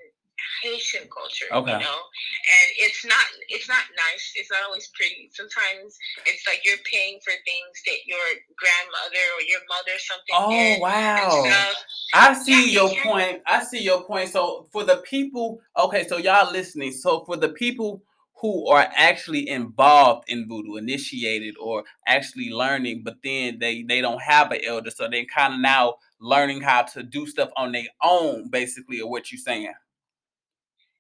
Haitian 0.64 1.08
culture, 1.10 1.48
Okay. 1.52 1.72
you 1.74 1.80
know, 1.80 2.00
and 2.00 2.68
it's 2.80 3.06
not 3.06 3.26
it's 3.50 3.68
not 3.70 3.84
nice. 3.96 4.34
It's 4.36 4.52
not 4.52 4.62
always 4.68 4.90
pretty. 4.96 5.30
Sometimes 5.34 5.98
it's 6.26 6.46
like 6.48 6.62
you're 6.66 6.82
paying 6.92 7.20
for 7.24 7.32
things 7.46 7.76
that 7.86 8.00
your 8.06 8.26
grandmother 8.58 9.26
or 9.38 9.42
your 9.48 9.62
mother 9.70 9.96
something 10.00 10.36
Oh 10.36 10.80
wow. 10.80 11.74
I 12.14 12.34
see 12.34 12.72
Yeah, 12.72 12.82
your 12.82 12.90
yeah. 12.92 13.04
point. 13.04 13.42
I 13.48 13.64
see 13.64 13.82
your 13.82 14.04
point. 14.04 14.30
So 14.30 14.68
for 14.72 14.84
the 14.84 14.98
people, 14.98 15.62
okay, 15.78 16.08
so 16.08 16.18
y'all 16.18 16.52
listening. 16.52 16.92
So 16.92 17.24
for 17.26 17.38
the 17.38 17.50
people 17.50 18.04
who 18.42 18.68
are 18.68 18.88
actually 18.96 19.50
involved 19.50 20.26
in 20.30 20.48
voodoo, 20.48 20.76
initiated 20.76 21.56
or 21.60 21.84
actually 22.08 22.50
learning, 22.52 23.02
but 23.04 23.16
then 23.24 23.58
they 23.60 23.84
they 23.84 24.02
don't 24.02 24.22
have 24.22 24.52
an 24.52 24.62
elder, 24.66 24.92
so 24.92 25.08
they're 25.10 25.26
kind 25.26 25.56
of 25.56 25.60
now 25.62 25.96
learning 26.20 26.62
how 26.62 26.84
to 26.84 27.04
do 27.04 27.26
stuff 27.28 27.50
on 27.58 27.72
their 27.72 27.88
own, 28.04 28.50
basically, 28.50 29.02
or 29.02 29.10
what 29.10 29.32
you're 29.32 29.40
saying. 29.40 29.74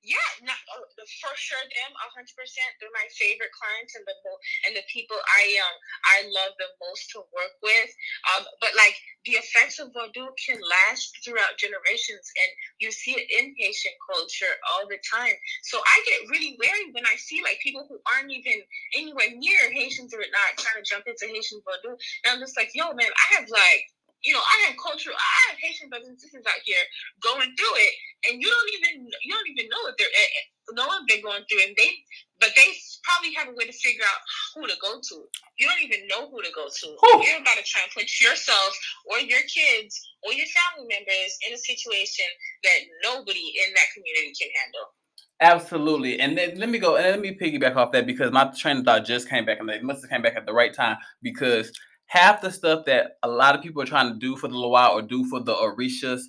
Yeah, 0.03 0.19
not, 0.43 0.59
uh, 0.67 0.83
for 0.99 1.33
sure. 1.39 1.63
Them, 1.63 1.91
hundred 2.11 2.35
percent. 2.35 2.75
They're 2.79 2.91
my 2.91 3.07
favorite 3.15 3.55
clients 3.55 3.95
and 3.95 4.03
the 4.03 4.15
and 4.67 4.75
the 4.75 4.83
people 4.91 5.15
I 5.15 5.43
um 5.63 5.75
I 6.03 6.17
love 6.27 6.53
the 6.59 6.67
most 6.83 7.07
to 7.15 7.23
work 7.31 7.55
with. 7.63 7.91
Um, 8.35 8.43
but 8.59 8.75
like 8.75 8.99
the 9.23 9.39
effects 9.39 9.79
of 9.79 9.95
voodoo 9.95 10.27
can 10.35 10.59
last 10.59 11.15
throughout 11.23 11.55
generations, 11.55 12.27
and 12.35 12.49
you 12.83 12.91
see 12.91 13.15
it 13.15 13.31
in 13.31 13.55
Haitian 13.55 13.95
culture 14.03 14.51
all 14.75 14.83
the 14.91 14.99
time. 15.07 15.35
So 15.63 15.79
I 15.79 15.95
get 16.03 16.27
really 16.27 16.59
wary 16.59 16.91
when 16.91 17.07
I 17.07 17.15
see 17.15 17.39
like 17.39 17.63
people 17.63 17.87
who 17.87 17.99
aren't 18.11 18.31
even 18.31 18.59
anywhere 18.99 19.31
near 19.31 19.71
Haitians 19.71 20.11
or 20.11 20.19
not 20.19 20.59
trying 20.59 20.83
to 20.83 20.87
jump 20.87 21.07
into 21.07 21.31
Haitian 21.31 21.63
voodoo. 21.63 21.95
And 22.27 22.35
I'm 22.35 22.43
just 22.43 22.59
like, 22.59 22.75
yo, 22.75 22.91
man, 22.91 23.07
I 23.07 23.25
have 23.39 23.47
like. 23.47 23.87
You 24.23 24.31
know, 24.31 24.39
I 24.39 24.71
have 24.71 24.79
cultural, 24.79 25.15
I 25.15 25.35
have 25.51 25.59
Haitian 25.59 25.91
brothers 25.91 26.07
and 26.07 26.19
sisters 26.19 26.47
out 26.47 26.63
here 26.63 26.79
going 27.19 27.51
through 27.59 27.75
it, 27.75 27.93
and 28.27 28.39
you 28.39 28.47
don't 28.47 28.71
even 28.79 29.07
you 29.07 29.31
don't 29.35 29.49
even 29.51 29.67
know 29.67 29.81
what 29.83 29.95
they're 29.99 30.07
eh, 30.07 30.31
eh, 30.39 30.45
know 30.79 30.87
what 30.87 31.03
they're 31.11 31.23
going 31.23 31.43
through, 31.51 31.67
and 31.67 31.75
they 31.75 31.91
but 32.39 32.55
they 32.55 32.67
probably 33.03 33.35
have 33.35 33.51
a 33.51 33.55
way 33.55 33.67
to 33.67 33.75
figure 33.75 34.03
out 34.03 34.21
who 34.55 34.67
to 34.67 34.75
go 34.79 34.99
to. 34.99 35.15
You 35.59 35.67
don't 35.67 35.83
even 35.83 36.07
know 36.07 36.31
who 36.31 36.41
to 36.41 36.51
go 36.55 36.67
to. 36.67 36.87
Whew. 37.03 37.23
You're 37.23 37.39
about 37.39 37.59
to 37.59 37.63
try 37.63 37.83
and 37.83 37.91
put 37.91 38.07
yourself 38.19 38.71
or 39.11 39.19
your 39.19 39.43
kids 39.47 39.99
or 40.23 40.33
your 40.33 40.47
family 40.51 40.87
members 40.87 41.31
in 41.47 41.53
a 41.53 41.59
situation 41.59 42.27
that 42.63 42.79
nobody 43.03 43.59
in 43.59 43.69
that 43.75 43.91
community 43.95 44.33
can 44.35 44.51
handle. 44.55 44.87
Absolutely. 45.43 46.19
And 46.19 46.37
then 46.37 46.57
let 46.57 46.69
me 46.69 46.79
go 46.79 46.95
and 46.95 47.05
let 47.05 47.19
me 47.19 47.35
piggyback 47.35 47.75
off 47.75 47.91
that 47.91 48.05
because 48.05 48.31
my 48.31 48.45
train 48.57 48.77
of 48.77 48.85
thought 48.85 49.05
just 49.05 49.29
came 49.29 49.45
back 49.45 49.59
and 49.59 49.69
it 49.69 49.83
must 49.83 50.01
have 50.03 50.09
came 50.09 50.21
back 50.21 50.35
at 50.35 50.45
the 50.45 50.53
right 50.53 50.73
time 50.73 50.97
because 51.21 51.71
half 52.07 52.41
the 52.41 52.51
stuff 52.51 52.85
that 52.85 53.17
a 53.23 53.27
lot 53.27 53.55
of 53.55 53.61
people 53.61 53.81
are 53.81 53.87
trying 53.87 54.13
to 54.13 54.19
do 54.19 54.35
for 54.35 54.47
the 54.47 54.57
Loa 54.57 54.89
or 54.89 55.01
do 55.01 55.25
for 55.25 55.39
the 55.39 55.53
Orishas, 55.53 56.21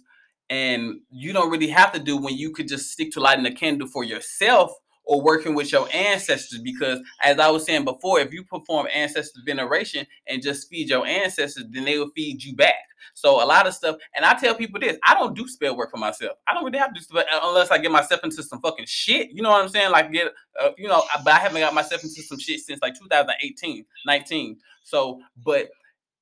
and 0.50 1.00
you 1.10 1.32
don't 1.32 1.50
really 1.50 1.68
have 1.68 1.92
to 1.92 1.98
do 1.98 2.16
when 2.16 2.36
you 2.36 2.52
could 2.52 2.68
just 2.68 2.90
stick 2.90 3.10
to 3.12 3.20
lighting 3.20 3.46
a 3.46 3.54
candle 3.54 3.88
for 3.88 4.04
yourself 4.04 4.72
or 5.04 5.22
working 5.22 5.54
with 5.54 5.70
your 5.72 5.88
ancestors 5.92 6.60
because 6.60 7.00
as 7.22 7.38
I 7.38 7.50
was 7.50 7.64
saying 7.64 7.84
before, 7.84 8.20
if 8.20 8.32
you 8.32 8.44
perform 8.44 8.86
ancestor 8.94 9.40
veneration 9.44 10.06
and 10.26 10.42
just 10.42 10.68
feed 10.68 10.88
your 10.88 11.06
ancestors, 11.06 11.64
then 11.70 11.84
they 11.84 11.98
will 11.98 12.10
feed 12.10 12.42
you 12.42 12.54
back. 12.56 12.74
So 13.12 13.42
a 13.42 13.46
lot 13.46 13.66
of 13.66 13.74
stuff, 13.74 13.96
and 14.16 14.24
I 14.24 14.34
tell 14.34 14.54
people 14.54 14.80
this: 14.80 14.98
I 15.06 15.14
don't 15.14 15.36
do 15.36 15.46
spell 15.46 15.76
work 15.76 15.90
for 15.90 15.98
myself. 15.98 16.38
I 16.48 16.54
don't 16.54 16.64
really 16.64 16.78
have 16.78 16.94
to 16.94 17.00
do 17.00 17.04
spell 17.04 17.24
unless 17.42 17.70
I 17.70 17.78
get 17.78 17.92
myself 17.92 18.20
into 18.24 18.42
some 18.42 18.60
fucking 18.60 18.86
shit. 18.86 19.30
You 19.30 19.42
know 19.42 19.50
what 19.50 19.62
I'm 19.62 19.68
saying? 19.68 19.92
Like 19.92 20.10
get, 20.10 20.32
uh, 20.60 20.70
you 20.78 20.88
know, 20.88 21.02
but 21.22 21.34
I 21.34 21.38
haven't 21.38 21.60
got 21.60 21.74
myself 21.74 22.02
into 22.02 22.22
some 22.22 22.38
shit 22.38 22.60
since 22.60 22.80
like 22.82 22.94
2018, 22.94 23.84
19. 24.06 24.56
So, 24.84 25.20
but 25.44 25.70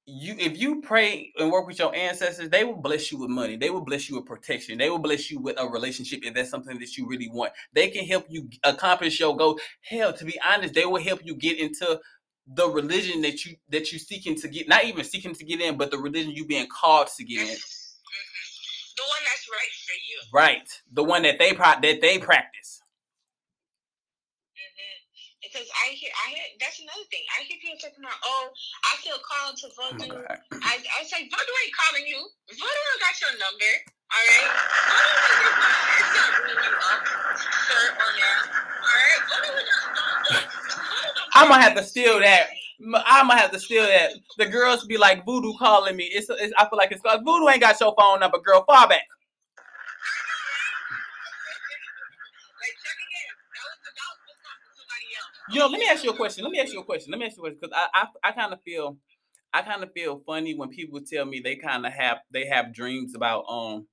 you, 0.07 0.35
if 0.39 0.59
you 0.61 0.81
pray 0.83 1.33
and 1.39 1.51
work 1.53 1.67
with 1.67 1.79
your 1.79 1.95
ancestors, 1.95 2.51
they 2.51 2.65
will 2.65 2.77
bless 2.77 3.13
you 3.13 3.19
with 3.19 3.31
money. 3.31 3.57
They 3.57 3.71
will 3.71 3.85
bless 3.85 4.09
you 4.11 4.17
with 4.17 4.27
protection. 4.27 4.79
They 4.79 4.91
will 4.91 4.99
bless 4.99 5.31
you 5.31 5.39
with 5.41 5.59
a 5.61 5.67
relationship 5.69 6.21
if 6.25 6.35
that's 6.35 6.51
something 6.51 6.79
that 6.79 6.97
you 6.97 7.07
really 7.09 7.29
want. 7.29 7.53
They 7.73 7.89
can 7.89 8.05
help 8.05 8.27
you 8.29 8.49
accomplish 8.65 9.21
your 9.21 9.37
goal. 9.37 9.59
Hell, 9.83 10.13
to 10.13 10.25
be 10.25 10.39
honest, 10.45 10.75
they 10.75 10.87
will 10.87 11.03
help 11.03 11.21
you 11.25 11.37
get 11.37 11.59
into 11.59 12.01
the 12.55 12.69
religion 12.69 13.23
that 13.23 13.45
you 13.45 13.55
that 13.69 13.93
you 13.93 14.01
seeking 14.01 14.35
to 14.35 14.49
get 14.49 14.69
not 14.69 14.85
even 14.85 15.05
seeking 15.05 15.33
to 15.33 15.45
get 15.45 15.61
in 15.61 15.77
but 15.77 15.93
the 15.93 15.99
religion 15.99 16.33
you 16.33 16.45
being 16.45 16.67
called 16.67 17.07
to 17.17 17.23
get 17.25 17.41
in 17.41 17.47
Mhm. 17.47 18.97
The 18.97 19.03
one 19.05 19.23
that's 19.25 19.49
right 19.49 19.73
for 19.87 19.95
you. 19.95 20.21
right 20.35 20.69
the 20.93 21.05
one 21.05 21.23
that 21.23 21.39
they 21.39 21.53
pro- 21.55 21.81
that 21.81 22.01
they 22.01 22.19
practice 22.19 22.82
Because 25.53 25.69
I 25.85 25.93
hear, 25.93 26.09
I 26.25 26.31
hear. 26.33 26.45
That's 26.65 26.81
another 26.81 27.05
thing. 27.13 27.21
I 27.37 27.45
hear 27.45 27.61
people 27.61 27.77
talking 27.77 28.01
about, 28.01 28.17
oh, 28.25 28.49
I 28.89 28.97
feel 29.05 29.21
called 29.21 29.61
to 29.61 29.69
oh 29.69 29.93
voodoo. 30.01 30.09
god 30.17 30.41
I, 30.65 30.81
I 30.81 30.97
was 31.05 31.13
like, 31.13 31.29
Voodoo 31.29 31.57
ain't 31.61 31.77
calling 31.77 32.07
you. 32.09 32.21
Voodoo 32.57 32.97
got 33.05 33.15
your 33.21 33.37
number. 33.37 33.73
All 34.17 34.25
right. 34.33 34.49
Voodoo 34.89 35.45
is 35.45 35.57
not, 35.61 35.77
it's 36.01 36.13
not 36.17 36.33
you 36.65 36.73
up, 36.89 37.03
sir 37.69 37.85
or 38.01 38.11
ma'am. 38.17 38.43
All 38.81 38.97
right. 38.97 39.23
Voodoo 39.29 39.61
is 39.61 39.69
not. 39.69 39.93
don't- 40.25 40.33
don't- 40.33 40.49
Voodoo 40.89 41.21
don't 41.21 41.37
I'ma 41.37 41.55
have 41.61 41.77
to 41.77 41.85
steal 41.85 42.17
that. 42.21 42.49
I'm 43.07 43.29
gonna 43.29 43.41
have 43.41 43.53
to 43.53 43.61
steal 43.61 43.85
that. 43.85 44.13
The 44.39 44.47
girls 44.47 44.87
be 44.87 44.97
like 44.97 45.25
voodoo 45.27 45.53
calling 45.59 45.97
me. 45.97 46.05
It's, 46.05 46.29
it's 46.31 46.53
I 46.59 46.65
feel 46.69 46.79
like 46.79 46.93
it's 46.93 47.03
called 47.03 47.25
voodoo 47.25 47.49
ain't 47.49 47.61
got 47.61 47.79
your 47.81 47.95
phone 48.01 48.21
number, 48.21 48.39
girl. 48.41 48.65
Far 48.67 48.89
back. 48.89 49.05
Like, 52.61 52.75
check 52.83 52.99
again. 52.99 53.31
That 53.53 53.65
was 53.69 53.79
that 53.85 53.95
was 54.09 54.17
supposed 54.23 54.33
to 54.33 54.37
come 54.43 54.59
from 54.63 54.73
somebody 54.81 55.09
else. 55.19 55.37
You 55.53 55.59
know, 55.59 55.67
let 55.67 55.81
me 55.81 55.87
ask 55.91 56.03
you 56.03 56.11
a 56.11 56.17
question. 56.17 56.45
Let 56.45 56.51
me 56.51 56.61
ask 56.61 56.73
you 56.73 56.81
a 56.81 56.85
question. 56.85 57.11
Let 57.11 57.21
me 57.21 57.27
ask 57.27 57.37
you 57.37 57.43
a 57.43 57.47
question 57.47 57.59
because 57.61 57.77
I 57.77 58.07
I, 58.25 58.29
I 58.31 58.33
kind 58.33 58.53
of 58.53 58.63
feel 58.63 58.97
I 59.53 59.63
kind 59.63 59.83
of 59.83 59.93
feel 59.93 60.23
funny 60.27 60.55
when 60.55 60.71
people 60.71 61.01
tell 61.01 61.27
me 61.27 61.41
they 61.41 61.57
kind 61.57 61.85
of 61.85 61.93
have 61.93 62.19
they 62.33 62.47
have 62.47 62.73
dreams 62.75 63.15
about 63.15 63.45
um 63.49 63.87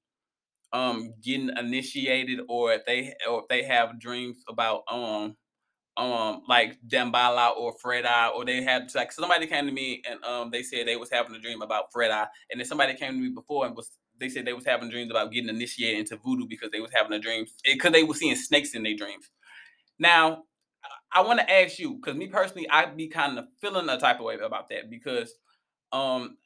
um 0.72 1.14
getting 1.24 1.50
initiated 1.58 2.40
or 2.48 2.74
if 2.74 2.86
they 2.86 3.14
or 3.30 3.42
if 3.42 3.48
they 3.50 3.64
have 3.64 4.00
dreams 4.00 4.38
about 4.48 4.84
um 4.90 5.36
um 5.98 6.44
like 6.48 6.78
Dambala 6.88 7.58
or 7.58 7.76
Freda 7.84 8.34
or 8.36 8.46
they 8.46 8.62
had 8.62 8.90
like 8.96 9.12
somebody 9.12 9.48
came 9.48 9.66
to 9.66 9.72
me 9.72 10.02
and 10.10 10.24
um 10.24 10.52
they 10.52 10.64
said 10.64 10.88
they 10.88 10.96
was 10.96 11.12
having 11.12 11.36
a 11.36 11.40
dream 11.40 11.62
about 11.62 11.92
Freda 11.94 12.28
and 12.52 12.60
then 12.60 12.66
somebody 12.68 12.94
came 12.94 13.14
to 13.14 13.20
me 13.20 13.30
before 13.30 13.66
and 13.66 13.76
was 13.76 13.92
they 14.18 14.30
said 14.30 14.46
they 14.46 14.54
was 14.54 14.66
having 14.66 14.90
dreams 14.90 15.12
about 15.12 15.32
getting 15.32 15.50
initiated 15.50 16.00
into 16.00 16.18
voodoo 16.18 16.46
because 16.48 16.72
they 16.72 16.80
was 16.80 16.92
having 16.94 17.14
a 17.14 17.20
dream 17.20 17.46
because 17.66 17.92
they 17.92 18.04
were 18.04 18.14
seeing 18.14 18.36
snakes 18.36 18.76
in 18.76 18.84
their 18.84 18.96
dreams. 18.96 19.30
Now 19.98 20.44
I 21.14 21.22
want 21.22 21.40
to 21.40 21.52
ask 21.52 21.80
you 21.80 21.96
because 21.96 22.16
me 22.16 22.28
personally 22.28 22.70
I'd 22.70 22.96
be 22.98 23.08
kind 23.08 23.40
of 23.40 23.46
feeling 23.62 23.90
a 23.90 24.00
type 24.00 24.20
of 24.20 24.26
way 24.26 24.36
about 24.36 24.70
that 24.70 24.90
because 24.90 25.34
um 25.92 26.38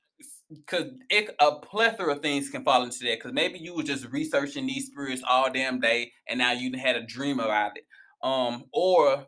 because 0.49 0.91
it 1.09 1.35
a 1.39 1.55
plethora 1.55 2.13
of 2.13 2.21
things 2.21 2.49
can 2.49 2.63
fall 2.63 2.83
into 2.83 2.99
that 2.99 3.17
because 3.19 3.33
maybe 3.33 3.59
you 3.59 3.75
were 3.75 3.83
just 3.83 4.05
researching 4.11 4.67
these 4.67 4.87
spirits 4.87 5.23
all 5.27 5.51
damn 5.51 5.79
day 5.79 6.11
and 6.27 6.39
now 6.39 6.51
you 6.51 6.77
had 6.77 6.95
a 6.95 7.05
dream 7.05 7.39
about 7.39 7.77
it. 7.77 7.85
Um 8.21 8.65
or 8.73 9.25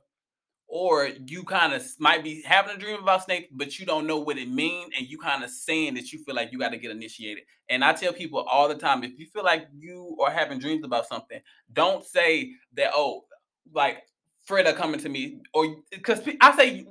or 0.67 1.09
you 1.27 1.43
kind 1.43 1.73
of 1.73 1.85
might 1.99 2.23
be 2.23 2.41
having 2.43 2.75
a 2.75 2.79
dream 2.79 3.01
about 3.01 3.23
snakes 3.23 3.47
but 3.51 3.77
you 3.79 3.85
don't 3.85 4.07
know 4.07 4.19
what 4.19 4.37
it 4.37 4.49
means 4.49 4.91
and 4.97 5.07
you 5.07 5.17
kind 5.17 5.43
of 5.43 5.49
saying 5.49 5.93
that 5.93 6.11
you 6.11 6.23
feel 6.23 6.35
like 6.35 6.51
you 6.51 6.59
got 6.59 6.69
to 6.69 6.77
get 6.77 6.91
initiated. 6.91 7.43
And 7.69 7.83
i 7.83 7.93
tell 7.93 8.13
people 8.13 8.39
all 8.41 8.67
the 8.67 8.75
time 8.75 9.03
if 9.03 9.17
you 9.19 9.27
feel 9.27 9.43
like 9.43 9.67
you 9.77 10.17
are 10.23 10.31
having 10.31 10.59
dreams 10.59 10.85
about 10.85 11.07
something 11.07 11.39
don't 11.73 12.05
say 12.05 12.51
that 12.75 12.91
oh 12.95 13.25
like 13.73 14.03
Freda 14.49 14.75
coming 14.75 14.99
to 14.99 15.09
me 15.09 15.39
or 15.53 15.77
because 15.91 16.21
i 16.41 16.55
say 16.55 16.85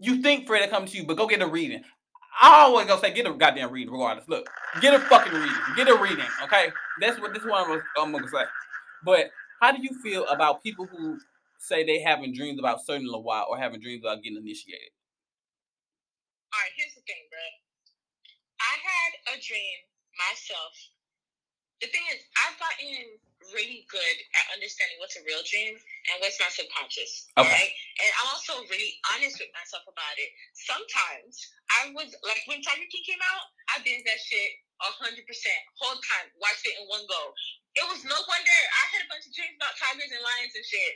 you 0.00 0.22
think 0.22 0.48
Freda 0.48 0.70
coming 0.70 0.88
to 0.88 0.96
you 0.96 1.04
but 1.04 1.16
go 1.16 1.26
get 1.26 1.42
a 1.42 1.46
reading 1.46 1.82
I 2.40 2.62
always 2.62 2.86
gonna 2.86 3.00
say 3.00 3.12
get 3.14 3.26
a 3.26 3.32
goddamn 3.32 3.70
reading 3.70 3.92
regardless. 3.92 4.28
Look, 4.28 4.48
get 4.80 4.94
a 4.94 4.98
fucking 4.98 5.32
reading. 5.32 5.54
Get 5.76 5.88
a 5.88 5.94
reading. 5.96 6.26
Okay, 6.42 6.66
that's 7.00 7.20
what 7.20 7.32
this 7.32 7.44
one 7.44 7.70
was. 7.70 7.82
I'm 7.96 8.12
gonna 8.12 8.28
say. 8.28 8.42
But 9.04 9.30
how 9.60 9.72
do 9.72 9.82
you 9.82 9.90
feel 10.02 10.26
about 10.26 10.62
people 10.62 10.86
who 10.86 11.18
say 11.58 11.84
they 11.84 12.00
having 12.00 12.34
dreams 12.34 12.58
about 12.58 12.84
certain 12.84 13.06
Lawai 13.06 13.48
or 13.48 13.56
having 13.56 13.80
dreams 13.80 14.02
about 14.02 14.22
getting 14.22 14.38
initiated? 14.38 14.90
All 16.52 16.60
right, 16.60 16.72
here's 16.76 16.94
the 16.94 17.02
thing, 17.06 17.22
bro. 17.30 17.38
I 18.60 18.74
had 18.82 19.38
a 19.38 19.42
dream 19.42 19.78
myself. 20.18 20.93
The 21.82 21.88
thing 21.90 22.04
is, 22.14 22.22
I've 22.44 22.56
gotten 22.58 23.18
really 23.52 23.84
good 23.92 24.16
at 24.34 24.44
understanding 24.56 24.96
what's 25.02 25.20
a 25.20 25.24
real 25.26 25.42
dream 25.44 25.76
and 25.76 26.16
what's 26.24 26.40
my 26.40 26.48
subconscious. 26.48 27.28
Okay. 27.36 27.44
Right? 27.44 27.72
And 28.00 28.10
I'm 28.22 28.28
also 28.32 28.56
really 28.72 28.96
honest 29.12 29.36
with 29.36 29.52
myself 29.52 29.84
about 29.84 30.16
it. 30.16 30.30
Sometimes 30.56 31.34
I 31.82 31.92
was 31.92 32.14
like 32.24 32.40
when 32.48 32.64
Tiger 32.64 32.88
King 32.88 33.04
came 33.04 33.20
out, 33.20 33.44
I 33.74 33.84
did 33.84 34.00
that 34.08 34.20
shit 34.22 34.64
hundred 35.04 35.24
percent, 35.24 35.60
whole 35.80 35.96
time, 36.00 36.28
watched 36.40 36.64
it 36.64 36.76
in 36.76 36.84
one 36.88 37.04
go. 37.08 37.22
It 37.76 37.84
was 37.90 38.04
no 38.06 38.14
wonder 38.14 38.54
I 38.54 38.84
had 38.94 39.02
a 39.04 39.08
bunch 39.10 39.26
of 39.26 39.32
dreams 39.34 39.56
about 39.58 39.74
tigers 39.80 40.12
and 40.12 40.22
lions 40.22 40.54
and 40.54 40.66
shit. 40.66 40.94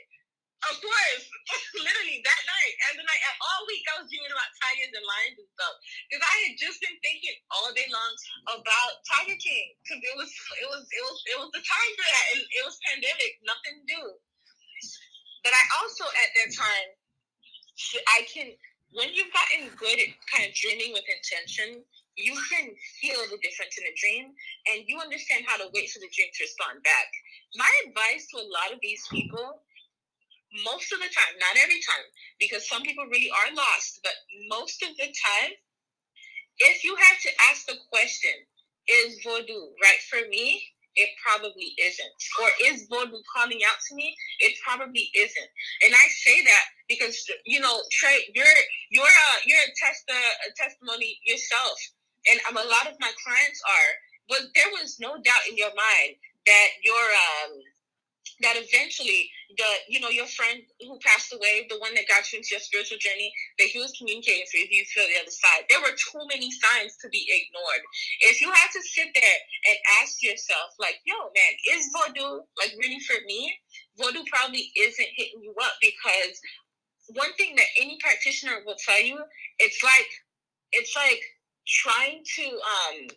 Of 0.67 0.75
course, 0.83 1.23
literally 1.87 2.19
that 2.19 2.41
night. 2.43 2.75
And 2.89 2.99
the 2.99 3.05
night 3.07 3.23
and 3.31 3.37
all 3.39 3.63
week 3.71 3.83
I 3.87 4.03
was 4.03 4.11
dreaming 4.11 4.33
about 4.35 4.51
tigers 4.59 4.91
and 4.91 5.05
lions 5.07 5.37
and 5.39 5.49
stuff. 5.55 5.75
Because 6.11 6.23
I 6.23 6.35
had 6.43 6.55
just 6.59 6.83
been 6.83 6.99
thinking 6.99 7.35
all 7.47 7.71
day 7.71 7.87
long 7.87 8.13
about 8.59 8.99
Tiger 9.07 9.39
King. 9.39 9.71
Because 9.79 10.03
it 10.03 10.15
was 10.19 10.27
it 10.59 10.67
was 10.67 10.83
it 10.91 11.03
was 11.03 11.17
it 11.31 11.37
was 11.39 11.51
the 11.55 11.63
time 11.63 11.91
for 11.95 12.05
that. 12.11 12.25
And 12.35 12.41
it 12.43 12.63
was 12.67 12.75
pandemic, 12.91 13.39
nothing 13.47 13.75
to 13.79 13.85
do. 13.87 14.03
But 15.47 15.55
I 15.55 15.63
also 15.79 16.03
at 16.03 16.29
that 16.43 16.49
time 16.51 16.87
I 18.11 18.27
can 18.27 18.51
when 18.91 19.07
you've 19.15 19.31
gotten 19.31 19.71
good 19.79 19.95
at 19.95 20.11
kind 20.27 20.43
of 20.43 20.51
dreaming 20.57 20.91
with 20.91 21.05
intention, 21.07 21.85
you 22.17 22.35
can 22.51 22.73
feel 22.99 23.21
the 23.31 23.39
difference 23.39 23.77
in 23.79 23.85
a 23.87 23.95
dream. 23.95 24.35
And 24.73 24.83
you 24.91 24.99
understand 24.99 25.45
how 25.47 25.55
to 25.61 25.71
wait 25.71 25.87
for 25.87 26.03
the 26.03 26.09
dream 26.11 26.27
to 26.27 26.41
respond 26.43 26.83
back. 26.83 27.09
My 27.55 27.69
advice 27.87 28.27
to 28.33 28.43
a 28.43 28.47
lot 28.49 28.73
of 28.73 28.81
these 28.83 29.05
people 29.07 29.61
most 30.65 30.91
of 30.91 30.99
the 30.99 31.09
time, 31.13 31.35
not 31.39 31.57
every 31.61 31.79
time, 31.85 32.05
because 32.39 32.67
some 32.67 32.81
people 32.81 33.05
really 33.05 33.29
are 33.29 33.53
lost, 33.55 33.99
but 34.03 34.13
most 34.49 34.81
of 34.83 34.95
the 34.97 35.05
time, 35.05 35.51
if 36.59 36.83
you 36.83 36.95
had 36.95 37.17
to 37.23 37.31
ask 37.49 37.65
the 37.65 37.77
question, 37.89 38.33
is 38.89 39.21
voodoo 39.23 39.69
right 39.81 40.01
for 40.09 40.27
me? 40.29 40.61
It 40.95 41.09
probably 41.23 41.71
isn't. 41.79 42.19
Or 42.41 42.49
is 42.65 42.87
voodoo 42.89 43.21
calling 43.31 43.61
out 43.63 43.79
to 43.87 43.95
me? 43.95 44.15
It 44.39 44.57
probably 44.65 45.09
isn't. 45.15 45.49
And 45.85 45.93
I 45.95 46.05
say 46.09 46.43
that 46.43 46.65
because 46.89 47.15
you 47.45 47.59
know, 47.61 47.79
Trey, 47.91 48.25
you're 48.33 48.57
you're 48.91 49.05
a 49.05 49.29
you're 49.45 49.61
a 49.61 49.71
test 49.77 50.03
a 50.09 50.51
testimony 50.57 51.19
yourself, 51.23 51.77
and 52.31 52.39
um, 52.49 52.57
a 52.57 52.67
lot 52.67 52.91
of 52.91 52.99
my 52.99 53.11
clients 53.23 53.61
are. 53.63 53.91
But 54.27 54.41
there 54.55 54.69
was 54.73 54.97
no 54.99 55.15
doubt 55.21 55.45
in 55.49 55.55
your 55.55 55.71
mind 55.73 56.17
that 56.45 56.69
your 56.83 56.99
um 56.99 57.61
that 58.41 58.55
eventually 58.57 59.29
the 59.57 59.69
you 59.87 59.99
know 59.99 60.09
your 60.09 60.27
friend 60.27 60.61
who 60.79 60.97
passed 60.99 61.33
away 61.33 61.65
the 61.69 61.79
one 61.79 61.93
that 61.95 62.07
got 62.07 62.25
you 62.31 62.39
into 62.39 62.53
your 62.53 62.63
spiritual 62.63 62.97
journey 62.97 63.31
that 63.57 63.67
he 63.67 63.79
was 63.79 63.93
communicating 63.97 64.45
for 64.49 64.57
you 64.57 64.67
you 64.69 64.85
feel 64.85 65.05
the 65.07 65.21
other 65.21 65.33
side. 65.33 65.65
There 65.69 65.81
were 65.81 65.95
too 65.97 66.23
many 66.29 66.49
signs 66.51 66.95
to 67.01 67.09
be 67.09 67.25
ignored. 67.27 67.83
If 68.21 68.41
you 68.41 68.51
had 68.51 68.69
to 68.73 68.81
sit 68.81 69.09
there 69.13 69.39
and 69.69 69.77
ask 70.01 70.21
yourself 70.21 70.75
like 70.79 71.01
yo 71.05 71.17
man 71.33 71.53
is 71.73 71.89
voodoo 71.91 72.45
like 72.57 72.73
really 72.77 72.99
for 73.03 73.17
me? 73.25 73.53
Voodoo 73.97 74.23
probably 74.31 74.71
isn't 74.77 75.11
hitting 75.17 75.43
you 75.43 75.53
up 75.59 75.75
because 75.81 76.39
one 77.15 77.33
thing 77.37 77.55
that 77.55 77.69
any 77.81 77.97
practitioner 77.99 78.61
will 78.65 78.77
tell 78.77 79.01
you 79.01 79.17
it's 79.57 79.83
like 79.83 80.09
it's 80.71 80.95
like 80.95 81.21
trying 81.67 82.21
to 82.23 82.45
um 82.45 83.07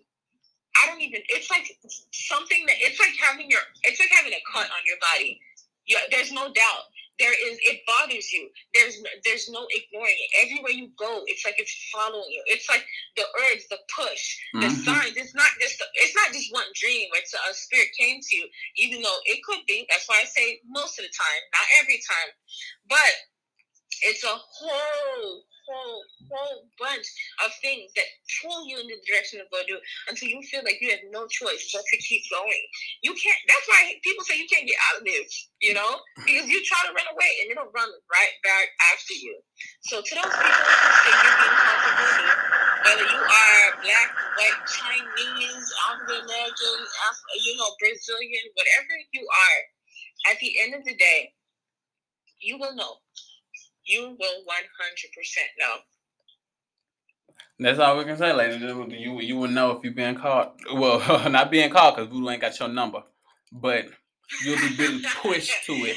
I 0.82 0.86
don't 0.88 1.02
even. 1.02 1.22
It's 1.28 1.50
like 1.50 1.66
something 2.12 2.64
that 2.66 2.76
it's 2.80 3.00
like 3.00 3.14
having 3.20 3.50
your. 3.50 3.60
It's 3.84 4.00
like 4.00 4.10
having 4.10 4.32
a 4.34 4.42
cut 4.52 4.66
on 4.66 4.82
your 4.86 4.98
body. 5.00 5.40
Yeah, 5.86 6.00
there's 6.10 6.32
no 6.32 6.52
doubt. 6.52 6.84
There 7.18 7.32
is. 7.32 7.58
It 7.62 7.82
bothers 7.86 8.32
you. 8.32 8.50
There's. 8.74 8.98
There's 9.24 9.50
no 9.50 9.66
ignoring 9.70 10.16
it. 10.18 10.30
Everywhere 10.46 10.72
you 10.72 10.90
go, 10.98 11.22
it's 11.26 11.44
like 11.46 11.56
it's 11.58 11.74
following 11.92 12.30
you. 12.30 12.42
It's 12.46 12.68
like 12.68 12.84
the 13.16 13.24
urge, 13.50 13.62
the 13.70 13.78
push, 13.94 14.24
the 14.60 14.68
Mhm. 14.68 14.84
signs. 14.84 15.16
It's 15.16 15.34
not 15.34 15.50
just. 15.60 15.82
It's 15.96 16.14
not 16.16 16.32
just 16.32 16.52
one 16.52 16.68
dream 16.74 17.08
where 17.12 17.20
it's 17.22 17.34
a, 17.34 17.40
a 17.50 17.54
spirit 17.54 17.88
came 17.98 18.20
to 18.20 18.36
you. 18.36 18.48
Even 18.78 19.02
though 19.02 19.18
it 19.26 19.42
could 19.44 19.64
be. 19.66 19.86
That's 19.90 20.08
why 20.08 20.20
I 20.22 20.26
say 20.26 20.60
most 20.66 20.98
of 20.98 21.04
the 21.04 21.12
time, 21.14 21.40
not 21.54 21.68
every 21.82 22.02
time, 22.02 22.30
but 22.88 23.12
it's 24.02 24.24
a 24.24 24.28
whole, 24.36 25.44
whole, 25.66 26.02
whole 26.30 26.66
bunch 26.78 27.06
of 27.44 27.50
things 27.62 27.90
that 27.94 28.08
pull 28.42 28.66
you 28.66 28.78
in 28.80 28.86
the 28.86 28.98
direction 29.06 29.40
of 29.40 29.46
voodoo 29.52 29.78
until 30.08 30.28
you 30.28 30.42
feel 30.46 30.62
like 30.64 30.80
you 30.80 30.90
have 30.90 31.04
no 31.10 31.26
choice 31.26 31.70
but 31.72 31.84
to 31.90 31.96
keep 31.98 32.22
going. 32.30 32.62
You 33.02 33.14
can't. 33.14 33.42
That's 33.48 33.66
why 33.68 33.94
people 34.02 34.24
say 34.24 34.38
you 34.38 34.48
can't 34.50 34.66
get 34.66 34.78
out 34.90 35.00
of 35.00 35.04
this. 35.04 35.48
You 35.60 35.74
know, 35.74 36.00
because 36.26 36.48
you 36.50 36.58
try 36.64 36.80
to 36.88 36.92
run 36.94 37.08
away 37.14 37.30
and 37.42 37.54
it'll 37.54 37.70
run 37.70 37.90
right 38.10 38.34
back 38.42 38.66
after 38.92 39.14
you. 39.14 39.38
So 39.86 40.02
to 40.02 40.12
those 40.14 40.34
people 40.34 40.64
who 40.66 40.90
say 41.06 41.12
you're 41.14 41.38
being 41.38 41.56
called 41.58 41.82
to 41.82 41.92
voodoo, 42.02 42.32
whether 42.82 43.06
you 43.06 43.22
are 43.22 43.64
black, 43.82 44.10
white, 44.38 44.60
Chinese, 44.66 45.66
African 45.86 46.26
American, 46.26 46.78
you 47.46 47.54
know, 47.56 47.70
Brazilian, 47.78 48.44
whatever 48.58 48.94
you 49.14 49.22
are, 49.22 49.60
at 50.32 50.38
the 50.40 50.50
end 50.62 50.74
of 50.74 50.84
the 50.84 50.94
day, 50.94 51.34
you 52.40 52.58
will 52.58 52.74
know. 52.74 52.98
You 53.84 54.16
will 54.18 54.44
100% 54.44 54.46
know. 55.58 55.76
That's 57.58 57.78
all 57.78 57.98
we 57.98 58.04
can 58.04 58.16
say, 58.16 58.32
ladies. 58.32 58.56
and 58.56 58.62
gentlemen. 58.64 58.90
You 58.98 59.20
you 59.20 59.36
will 59.36 59.48
know 59.48 59.70
if 59.72 59.84
you've 59.84 59.94
been 59.94 60.16
caught. 60.16 60.56
Well, 60.74 61.28
not 61.30 61.50
being 61.50 61.70
caught 61.70 61.96
because 61.96 62.10
Voodoo 62.10 62.28
ain't 62.30 62.40
got 62.40 62.58
your 62.58 62.68
number, 62.68 63.02
but 63.52 63.86
you'll 64.44 64.58
be 64.58 64.76
being 64.76 65.02
pushed 65.22 65.64
to 65.66 65.72
it. 65.72 65.96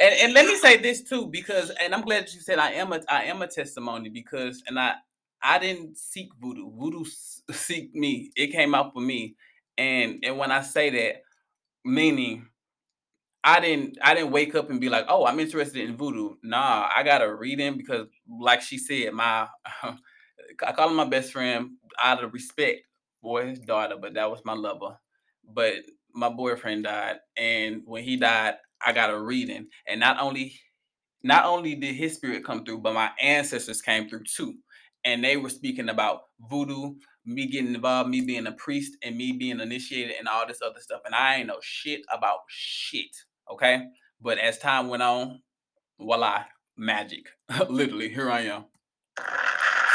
And 0.00 0.14
and 0.20 0.32
let 0.34 0.46
me 0.46 0.56
say 0.56 0.76
this 0.76 1.02
too, 1.02 1.26
because 1.26 1.70
and 1.80 1.94
I'm 1.94 2.02
glad 2.02 2.28
you 2.32 2.40
said 2.40 2.58
I 2.58 2.72
am 2.72 2.92
a 2.92 3.00
I 3.08 3.24
am 3.24 3.40
a 3.42 3.46
testimony 3.46 4.08
because 4.08 4.62
and 4.66 4.78
I 4.78 4.94
I 5.42 5.58
didn't 5.58 5.96
seek 5.96 6.28
voodoo. 6.40 6.70
Voodoo 6.70 7.04
seek 7.50 7.94
me. 7.94 8.30
It 8.36 8.48
came 8.48 8.74
out 8.74 8.92
for 8.92 9.00
me. 9.00 9.36
And 9.78 10.18
and 10.22 10.38
when 10.38 10.50
I 10.52 10.62
say 10.62 10.90
that, 10.90 11.22
meaning 11.84 12.46
I 13.44 13.60
didn't 13.60 13.98
I 14.02 14.14
didn't 14.14 14.30
wake 14.32 14.54
up 14.54 14.70
and 14.70 14.80
be 14.80 14.88
like, 14.88 15.06
oh, 15.08 15.26
I'm 15.26 15.40
interested 15.40 15.88
in 15.88 15.96
voodoo. 15.96 16.36
Nah, 16.42 16.88
I 16.94 17.02
got 17.02 17.18
to 17.18 17.34
read 17.34 17.60
in 17.60 17.76
because 17.76 18.06
like 18.40 18.62
she 18.62 18.78
said, 18.78 19.12
my 19.12 19.48
I 20.66 20.72
call 20.72 20.90
him 20.90 20.96
my 20.96 21.06
best 21.06 21.32
friend 21.32 21.72
out 22.02 22.22
of 22.22 22.32
respect 22.32 22.82
for 23.20 23.42
his 23.44 23.60
daughter, 23.60 23.96
but 24.00 24.14
that 24.14 24.30
was 24.30 24.40
my 24.44 24.54
lover. 24.54 24.98
But 25.44 25.74
my 26.14 26.28
boyfriend 26.28 26.84
died, 26.84 27.16
and 27.36 27.82
when 27.84 28.04
he 28.04 28.16
died, 28.16 28.54
I 28.84 28.92
got 28.92 29.10
a 29.10 29.18
reading, 29.20 29.68
and 29.88 30.00
not 30.00 30.20
only 30.20 30.54
not 31.22 31.44
only 31.46 31.74
did 31.74 31.94
his 31.94 32.14
spirit 32.14 32.44
come 32.44 32.64
through, 32.64 32.80
but 32.80 32.94
my 32.94 33.10
ancestors 33.20 33.82
came 33.82 34.08
through 34.08 34.24
too, 34.24 34.54
and 35.04 35.24
they 35.24 35.36
were 35.36 35.50
speaking 35.50 35.88
about 35.88 36.22
voodoo, 36.50 36.94
me 37.26 37.46
getting 37.46 37.74
involved, 37.74 38.10
me 38.10 38.20
being 38.20 38.46
a 38.46 38.52
priest, 38.52 38.96
and 39.02 39.16
me 39.16 39.32
being 39.32 39.60
initiated, 39.60 40.16
and 40.18 40.28
all 40.28 40.46
this 40.46 40.62
other 40.62 40.80
stuff, 40.80 41.02
and 41.06 41.14
I 41.14 41.36
ain't 41.36 41.48
know 41.48 41.58
shit 41.62 42.02
about 42.12 42.40
shit. 42.48 43.16
Okay, 43.50 43.82
but 44.20 44.38
as 44.38 44.58
time 44.58 44.88
went 44.88 45.02
on, 45.02 45.40
voila, 45.98 46.44
magic, 46.76 47.26
literally, 47.68 48.08
here 48.08 48.30
I 48.30 48.42
am. 48.48 48.64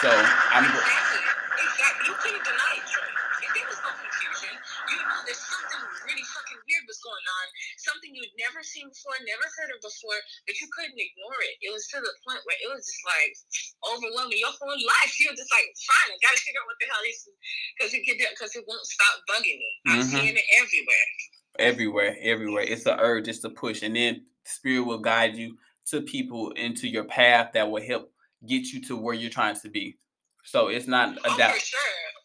So 0.02 0.10
I'm. 0.12 0.64
gr- 0.68 0.78
Exactly. 0.78 1.24
Exactly. 1.58 2.06
You 2.06 2.16
couldn't 2.22 2.44
deny 2.46 2.74
it, 2.78 2.86
Troy. 2.86 3.10
If 3.42 3.50
there 3.56 3.66
was 3.66 3.80
no 3.82 3.92
confusion, 3.98 4.54
you 4.54 4.98
know 5.02 5.20
there's 5.26 5.42
something 5.42 5.82
really 6.06 6.22
fucking 6.22 6.60
weird 6.70 6.86
was 6.86 7.02
going 7.02 7.26
on, 7.42 7.46
something 7.82 8.12
you'd 8.14 8.36
never 8.38 8.62
seen 8.62 8.86
before, 8.94 9.18
never 9.26 9.48
heard 9.58 9.74
of 9.74 9.82
before, 9.82 10.20
but 10.46 10.54
you 10.62 10.68
couldn't 10.78 11.00
ignore 11.02 11.40
it. 11.50 11.56
It 11.66 11.72
was 11.74 11.88
to 11.96 11.98
the 12.04 12.14
point 12.30 12.46
where 12.46 12.60
it 12.62 12.70
was 12.70 12.86
just 12.86 13.04
like 13.10 13.34
overwhelming 13.90 14.38
your 14.38 14.54
whole 14.54 14.70
life. 14.78 15.12
You 15.18 15.34
were 15.34 15.40
just 15.40 15.50
like, 15.50 15.66
fine, 15.88 16.14
I 16.14 16.18
gotta 16.22 16.40
figure 16.46 16.62
out 16.62 16.70
what 16.70 16.78
the 16.78 16.88
hell 16.94 17.02
this 17.02 17.26
is 17.26 17.34
because 17.74 17.92
it 17.98 18.02
could 18.06 18.20
because 18.22 18.54
it 18.54 18.64
won't 18.70 18.86
stop 18.86 19.16
bugging 19.26 19.58
me. 19.58 19.72
I'm 19.90 20.06
Mhm. 20.06 20.12
seeing 20.14 20.36
it 20.38 20.48
everywhere. 20.62 21.08
Everywhere, 21.60 22.16
everywhere. 22.22 22.64
It's 22.64 22.84
the 22.84 23.00
urge, 23.00 23.28
it's 23.28 23.44
a 23.44 23.50
push, 23.50 23.84
and 23.84 23.96
then 23.96 24.24
spirit 24.46 24.84
will 24.86 25.00
guide 25.00 25.36
you 25.36 25.58
to 25.88 26.02
people 26.02 26.52
into 26.52 26.88
your 26.88 27.06
path 27.06 27.52
that 27.54 27.70
will 27.70 27.82
help 27.82 28.12
get 28.48 28.68
you 28.68 28.82
to 28.84 28.96
where 28.96 29.14
you're 29.16 29.30
trying 29.30 29.56
to 29.62 29.70
be. 29.70 29.98
So 30.44 30.68
it's 30.68 30.88
not 30.88 31.18
a 31.18 31.30
Oh, 31.32 31.38
doubt. 31.38 31.56
sure. 31.56 31.80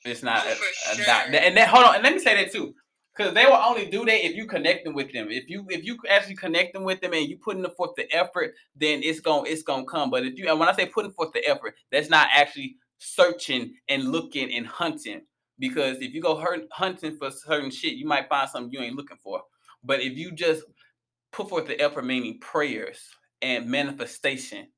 It's 0.05 0.23
not 0.23 0.45
Oh, 0.47 0.51
a, 0.51 0.93
a 0.93 0.95
sure. 0.97 1.05
doubt. 1.05 1.27
And 1.35 1.57
then 1.57 1.69
hold 1.69 1.85
on, 1.85 1.95
and 1.97 2.05
let 2.05 2.13
me 2.13 2.19
say 2.19 2.35
that 2.43 2.53
too. 2.53 2.75
Because 3.17 3.35
they 3.35 3.45
will 3.45 3.53
only 3.53 3.91
do 3.91 4.05
that 4.07 4.25
if 4.25 4.35
you 4.35 4.47
connecting 4.47 4.95
with 4.95 5.13
them. 5.13 5.29
If 5.31 5.51
you 5.51 5.67
if 5.69 5.85
you 5.85 5.99
actually 6.09 6.37
connecting 6.37 6.83
with 6.83 7.01
them 7.03 7.13
and 7.13 7.29
you 7.29 7.37
putting 7.37 7.65
forth 7.71 7.91
the 7.95 8.11
effort, 8.11 8.55
then 8.75 9.03
it's 9.03 9.21
gonna 9.21 9.49
it's 9.49 9.63
gonna 9.63 9.85
come. 9.85 10.09
But 10.11 10.25
if 10.25 10.39
you 10.39 10.49
and 10.49 10.59
when 10.59 10.69
I 10.69 10.73
say 10.73 10.87
putting 10.87 11.13
forth 11.13 11.33
the 11.33 11.47
effort, 11.47 11.75
that's 11.91 12.09
not 12.09 12.29
actually 12.35 12.77
searching 12.99 13.75
and 13.89 14.11
looking 14.11 14.53
and 14.55 14.67
hunting. 14.67 15.21
Because 15.59 15.99
if 15.99 16.15
you 16.15 16.21
go 16.23 16.43
hunting 16.73 17.17
for 17.17 17.31
certain 17.31 17.71
shit, 17.71 17.95
you 17.95 18.07
might 18.07 18.29
find 18.29 18.49
something 18.51 18.73
you 18.73 18.81
ain't 18.81 18.97
looking 18.97 19.19
for. 19.23 19.43
But 19.85 20.01
if 20.01 20.17
you 20.17 20.33
just 20.33 20.65
put 21.33 21.49
forth 21.49 21.67
the 21.67 21.81
effort, 21.81 22.05
meaning 22.05 22.39
prayers 22.41 23.01
and 23.43 23.67
manifestation, 23.69 24.69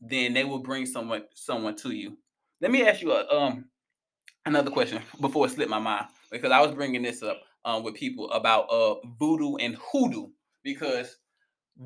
then 0.00 0.34
they 0.34 0.44
will 0.44 0.60
bring 0.60 0.86
someone 0.86 1.22
someone 1.34 1.76
to 1.76 1.90
you. 1.92 2.16
let 2.60 2.70
me 2.70 2.86
ask 2.86 3.02
you 3.02 3.12
a 3.12 3.26
um 3.34 3.66
another 4.46 4.70
question 4.70 5.02
before 5.20 5.46
it 5.46 5.50
slipped 5.50 5.70
my 5.70 5.78
mind 5.78 6.06
because 6.30 6.52
I 6.52 6.60
was 6.60 6.74
bringing 6.74 7.02
this 7.02 7.22
up 7.22 7.40
um 7.64 7.82
with 7.82 7.94
people 7.94 8.30
about 8.32 8.70
uh 8.70 8.96
voodoo 9.18 9.56
and 9.56 9.76
hoodoo 9.76 10.28
because 10.64 11.16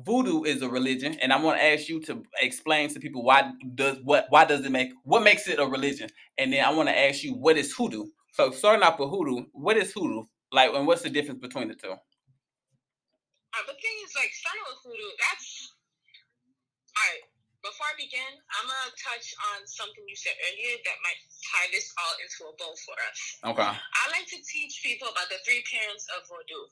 voodoo 0.05 0.43
is 0.43 0.61
a 0.61 0.69
religion 0.69 1.15
and 1.21 1.33
I 1.33 1.41
want 1.41 1.59
to 1.59 1.65
ask 1.65 1.89
you 1.89 2.01
to 2.01 2.23
explain 2.41 2.89
to 2.89 2.99
people 2.99 3.23
why 3.23 3.51
does 3.75 3.97
what 4.03 4.27
why 4.29 4.45
does 4.45 4.65
it 4.65 4.71
make 4.71 4.91
what 5.03 5.23
makes 5.23 5.47
it 5.47 5.59
a 5.59 5.65
religion 5.65 6.09
and 6.37 6.53
then 6.53 6.65
I 6.65 6.71
want 6.71 6.89
to 6.89 6.97
ask 6.99 7.23
you 7.23 7.33
what 7.35 7.57
is 7.57 7.73
hoodoo. 7.73 8.05
So 8.33 8.49
starting 8.49 8.81
off 8.81 8.97
with 8.97 9.13
hoodoo, 9.13 9.45
what 9.53 9.77
is 9.77 9.93
hoodoo 9.93 10.25
like 10.49 10.73
and 10.73 10.89
what's 10.89 11.05
the 11.05 11.13
difference 11.13 11.37
between 11.37 11.69
the 11.69 11.77
two? 11.77 11.93
Uh, 11.93 13.63
the 13.69 13.77
thing 13.77 13.95
is, 14.01 14.09
like, 14.17 14.33
starting 14.33 14.65
with 14.65 14.81
hoodoo, 14.81 15.13
that's 15.21 15.69
all 16.97 17.05
right. 17.05 17.21
Before 17.61 17.85
I 17.85 17.95
begin, 17.95 18.33
I'm 18.57 18.65
gonna 18.65 18.91
touch 18.97 19.37
on 19.53 19.63
something 19.69 20.01
you 20.09 20.17
said 20.17 20.33
earlier 20.49 20.81
that 20.81 20.97
might 21.05 21.21
tie 21.45 21.69
this 21.69 21.93
all 21.95 22.15
into 22.19 22.49
a 22.49 22.53
bow 22.57 22.73
for 22.73 22.97
us. 23.05 23.19
Okay. 23.53 23.71
I 23.71 24.03
like 24.09 24.25
to 24.33 24.39
teach 24.41 24.81
people 24.81 25.07
about 25.13 25.29
the 25.29 25.37
three 25.45 25.61
parents 25.69 26.09
of 26.17 26.25
voodoo, 26.25 26.65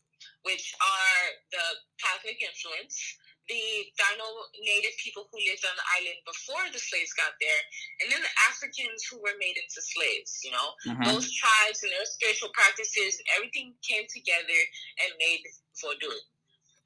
which 0.44 0.74
are 0.82 1.22
the 1.54 1.66
Catholic 2.02 2.42
influence, 2.42 2.98
the 3.52 3.92
Taino 4.00 4.28
native 4.64 4.96
people 5.04 5.28
who 5.28 5.38
lived 5.44 5.66
on 5.68 5.76
the 5.76 5.88
island 6.00 6.20
before 6.24 6.64
the 6.72 6.80
slaves 6.80 7.12
got 7.12 7.36
there, 7.44 7.62
and 8.00 8.08
then 8.12 8.22
the 8.24 8.36
Africans 8.48 9.04
who 9.12 9.20
were 9.20 9.36
made 9.44 9.60
into 9.60 9.82
slaves. 9.84 10.40
You 10.44 10.52
know, 10.56 10.70
Mhm. 10.88 11.04
those 11.12 11.28
tribes 11.36 11.84
and 11.84 11.92
their 11.92 12.06
spiritual 12.06 12.50
practices 12.56 13.20
and 13.20 13.28
everything 13.36 13.76
came 13.84 14.08
together 14.08 14.62
and 15.04 15.18
made 15.20 15.44
voodoo. 15.82 16.16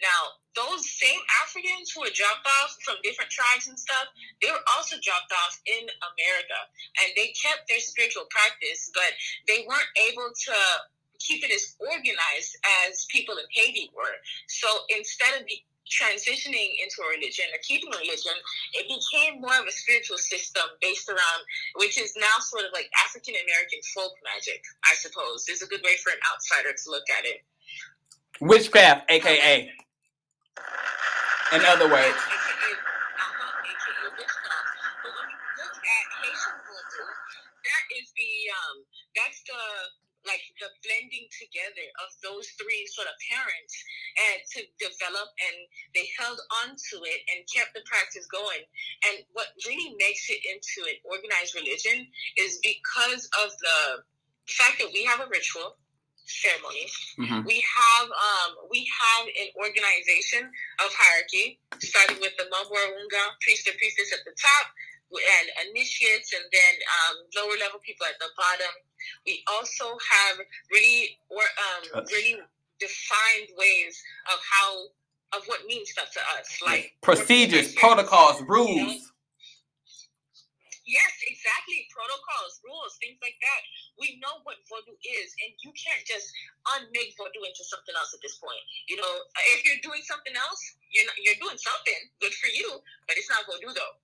Now, 0.02 0.42
those 0.56 0.90
same 0.90 1.22
Africans 1.44 1.92
who 1.92 2.02
were 2.02 2.10
dropped 2.10 2.48
off 2.48 2.76
from 2.84 2.98
different 3.02 3.32
tribes 3.32 3.68
and 3.68 3.80
stuff, 3.80 4.08
they 4.42 4.52
were 4.52 4.64
also 4.76 4.98
dropped 5.00 5.32
off 5.32 5.62
in 5.66 5.90
America. 6.02 6.60
And 7.02 7.16
they 7.16 7.32
kept 7.32 7.68
their 7.68 7.80
spiritual 7.80 8.26
practice, 8.26 8.90
but 8.94 9.14
they 9.48 9.64
weren't 9.64 9.94
able 9.96 10.34
to 10.34 10.58
keep 11.20 11.44
it 11.46 11.52
as 11.52 11.76
organized 11.80 12.58
as 12.84 13.06
people 13.06 13.38
in 13.38 13.46
Haiti 13.52 13.90
were. 13.94 14.18
So 14.48 14.86
instead 14.90 15.40
of 15.40 15.46
be- 15.46 15.66
transitioning 15.90 16.82
into 16.82 17.02
a 17.06 17.10
religion 17.14 17.46
or 17.54 17.60
keeping 17.62 17.94
a 17.94 17.98
religion, 17.98 18.34
it 18.74 18.90
became 18.90 19.42
more 19.42 19.56
of 19.58 19.66
a 19.68 19.72
spiritual 19.72 20.18
system 20.18 20.66
based 20.82 21.10
around, 21.10 21.42
which 21.78 21.98
is 22.02 22.14
now 22.18 22.36
sort 22.42 22.66
of 22.66 22.72
like 22.74 22.90
African 23.06 23.36
American 23.38 23.80
folk 23.94 24.14
magic, 24.26 24.62
I 24.86 24.96
suppose, 24.98 25.48
is 25.48 25.62
a 25.62 25.68
good 25.68 25.82
way 25.86 25.96
for 26.02 26.10
an 26.12 26.22
outsider 26.34 26.74
to 26.74 26.86
look 26.90 27.06
at 27.18 27.26
it. 27.26 27.46
Witchcraft, 28.42 29.10
aka. 29.10 29.70
In 31.54 31.62
other 31.62 31.88
words. 31.88 32.18
Uh-huh, 32.18 33.62
AKA 33.64 34.10
witchcraft. 34.18 34.70
But 35.06 35.12
when 35.14 35.30
you 35.30 35.40
look 35.62 35.78
at 35.78 36.06
Haitian 36.20 36.58
voodoo, 36.66 37.08
that 37.64 37.84
is 37.96 38.10
the 38.18 38.34
um 38.52 38.76
that's 39.14 39.40
the 39.46 39.62
like 40.26 40.42
the 40.60 40.70
blending 40.84 41.26
together 41.34 41.88
of 42.06 42.10
those 42.22 42.50
three 42.58 42.86
sort 42.90 43.08
of 43.08 43.16
parents 43.30 43.74
and 44.30 44.40
to 44.54 44.60
develop 44.82 45.30
and 45.50 45.58
they 45.94 46.10
held 46.18 46.40
on 46.66 46.76
to 46.76 46.96
it 47.06 47.20
and 47.34 47.46
kept 47.50 47.74
the 47.74 47.82
practice 47.86 48.26
going. 48.28 48.64
And 49.10 49.26
what 49.34 49.54
really 49.66 49.96
makes 49.98 50.30
it 50.30 50.42
into 50.46 50.86
an 50.90 50.98
organized 51.06 51.56
religion 51.56 52.08
is 52.38 52.60
because 52.62 53.30
of 53.46 53.50
the 53.62 53.80
fact 54.48 54.78
that 54.82 54.90
we 54.94 55.04
have 55.06 55.22
a 55.22 55.30
ritual 55.30 55.78
ceremony 56.26 56.90
Mhm. 57.22 57.46
we 57.46 57.62
have 57.62 58.10
um, 58.10 58.52
we 58.70 58.82
have 58.90 59.28
an 59.30 59.50
organization 59.56 60.42
of 60.82 60.90
hierarchy, 60.94 61.60
starting 61.80 62.20
with 62.20 62.36
the 62.38 62.46
Mabwarunga 62.50 63.24
priest 63.42 63.68
and 63.68 63.78
priestess 63.78 64.12
at 64.12 64.26
the 64.26 64.34
top, 64.34 64.74
and 65.14 65.70
initiates, 65.70 66.34
and 66.34 66.44
then 66.52 66.74
um, 66.98 67.16
lower 67.38 67.58
level 67.58 67.80
people 67.80 68.06
at 68.08 68.18
the 68.20 68.30
bottom. 68.36 68.74
We 69.26 69.44
also 69.52 69.86
have 69.86 70.38
really 70.72 71.18
or 71.30 71.42
um, 71.42 72.06
really 72.12 72.40
defined 72.80 73.50
ways 73.58 74.02
of 74.32 74.40
how 74.42 74.88
of 75.34 75.44
what 75.48 75.66
means 75.68 75.90
stuff 75.92 76.12
to 76.14 76.22
us, 76.38 76.48
like 76.64 76.96
Procedures, 77.02 77.74
protocols, 77.76 78.40
you 78.40 78.48
know? 78.48 78.54
rules. 78.54 79.12
Yes, 80.86 81.18
exactly. 81.26 81.90
Protocols, 81.90 82.62
rules, 82.62 82.94
things 83.02 83.18
like 83.26 83.34
that. 83.42 83.62
We 83.98 84.22
know 84.22 84.46
what 84.46 84.62
voodoo 84.70 84.94
is, 85.02 85.34
and 85.42 85.50
you 85.66 85.74
can't 85.74 86.06
just 86.06 86.30
unmake 86.78 87.18
voodoo 87.18 87.42
into 87.42 87.66
something 87.66 87.98
else 87.98 88.14
at 88.14 88.22
this 88.22 88.38
point. 88.38 88.62
You 88.86 89.02
know, 89.02 89.14
if 89.58 89.66
you're 89.66 89.82
doing 89.82 90.06
something 90.06 90.38
else, 90.38 90.62
you're 90.94 91.10
not, 91.10 91.18
you're 91.18 91.42
doing 91.42 91.58
something 91.58 92.00
good 92.22 92.38
for 92.38 92.54
you, 92.54 92.70
but 93.10 93.18
it's 93.18 93.34
not 93.34 93.50
voodoo 93.50 93.74
though. 93.74 93.98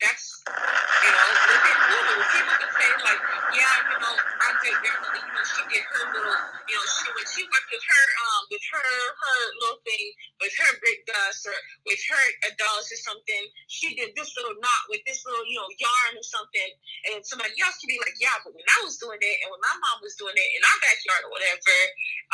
That's 0.00 0.26
you 0.46 1.10
know, 1.12 1.28
within 1.48 1.78
voodoo, 1.88 2.20
people 2.34 2.56
can 2.60 2.70
say 2.74 2.90
like, 3.02 3.22
yeah, 3.54 3.76
you 3.90 3.98
know, 4.02 4.14
my 4.38 4.50
great 4.60 4.78
grandmother, 4.82 5.22
you 5.22 5.32
know, 5.34 5.44
she 5.46 5.62
did 5.72 5.84
her 5.88 6.04
little, 6.12 6.38
you 6.68 6.76
know, 6.76 6.86
she 6.86 7.06
when 7.14 7.26
she 7.30 7.42
worked 7.48 7.70
with 7.72 7.84
her, 7.84 8.04
um, 8.22 8.42
with 8.52 8.64
her 8.74 8.86
her 8.86 9.40
little 9.62 9.80
thing, 9.86 10.06
with 10.42 10.54
her 10.58 10.72
brick 10.82 11.00
dust 11.08 11.46
or 11.48 11.56
with 11.88 12.02
her 12.12 12.24
dolls 12.60 12.88
or 12.92 13.00
something, 13.02 13.44
she 13.72 13.94
did 13.96 14.12
this 14.18 14.30
little 14.38 14.56
knot 14.60 14.82
with 14.92 15.02
this 15.08 15.22
little, 15.26 15.46
you 15.48 15.58
know, 15.58 15.70
yarn 15.80 16.14
or 16.18 16.26
something, 16.26 16.70
and 17.14 17.22
somebody 17.26 17.54
else 17.62 17.78
could 17.80 17.90
be 17.90 18.00
like, 18.02 18.16
yeah, 18.20 18.36
but 18.44 18.52
when 18.54 18.68
I 18.68 18.78
was 18.84 18.98
doing 19.00 19.20
it 19.22 19.36
and 19.42 19.48
when 19.50 19.62
my 19.62 19.76
mom 19.82 20.02
was 20.04 20.14
doing 20.18 20.36
it 20.36 20.50
in 20.56 20.62
our 20.62 20.78
backyard 20.82 21.22
or 21.26 21.32
whatever, 21.34 21.76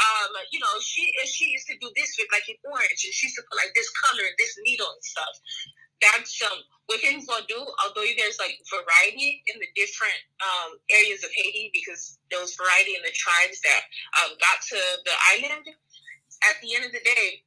um, 0.02 0.32
you 0.52 0.60
know, 0.60 0.74
she 0.82 1.06
and 1.22 1.28
she 1.28 1.52
used 1.52 1.68
to 1.70 1.76
do 1.80 1.88
this 1.96 2.16
with 2.20 2.28
like 2.34 2.46
an 2.50 2.58
orange, 2.68 3.00
and 3.04 3.12
she 3.14 3.28
used 3.30 3.38
to 3.40 3.44
put 3.48 3.60
like 3.60 3.72
this 3.76 3.88
color, 4.04 4.26
this 4.40 4.56
needle 4.66 4.90
and 4.90 5.04
stuff. 5.04 5.34
That's 6.02 6.40
um 6.42 6.58
within 6.88 7.20
voodoo, 7.26 7.64
although 7.84 8.06
there's 8.16 8.38
like 8.38 8.58
variety 8.70 9.42
in 9.52 9.60
the 9.60 9.68
different 9.76 10.16
um, 10.40 10.78
areas 10.90 11.22
of 11.24 11.30
Haiti 11.36 11.70
because 11.74 12.18
there 12.30 12.40
was 12.40 12.56
variety 12.56 12.96
in 12.96 13.02
the 13.04 13.12
tribes 13.12 13.60
that 13.60 13.82
um, 14.22 14.32
got 14.40 14.58
to 14.72 14.78
the 15.04 15.14
island. 15.36 15.66
At 16.44 16.60
the 16.62 16.74
end 16.74 16.84
of 16.86 16.92
the 16.92 17.02
day, 17.02 17.42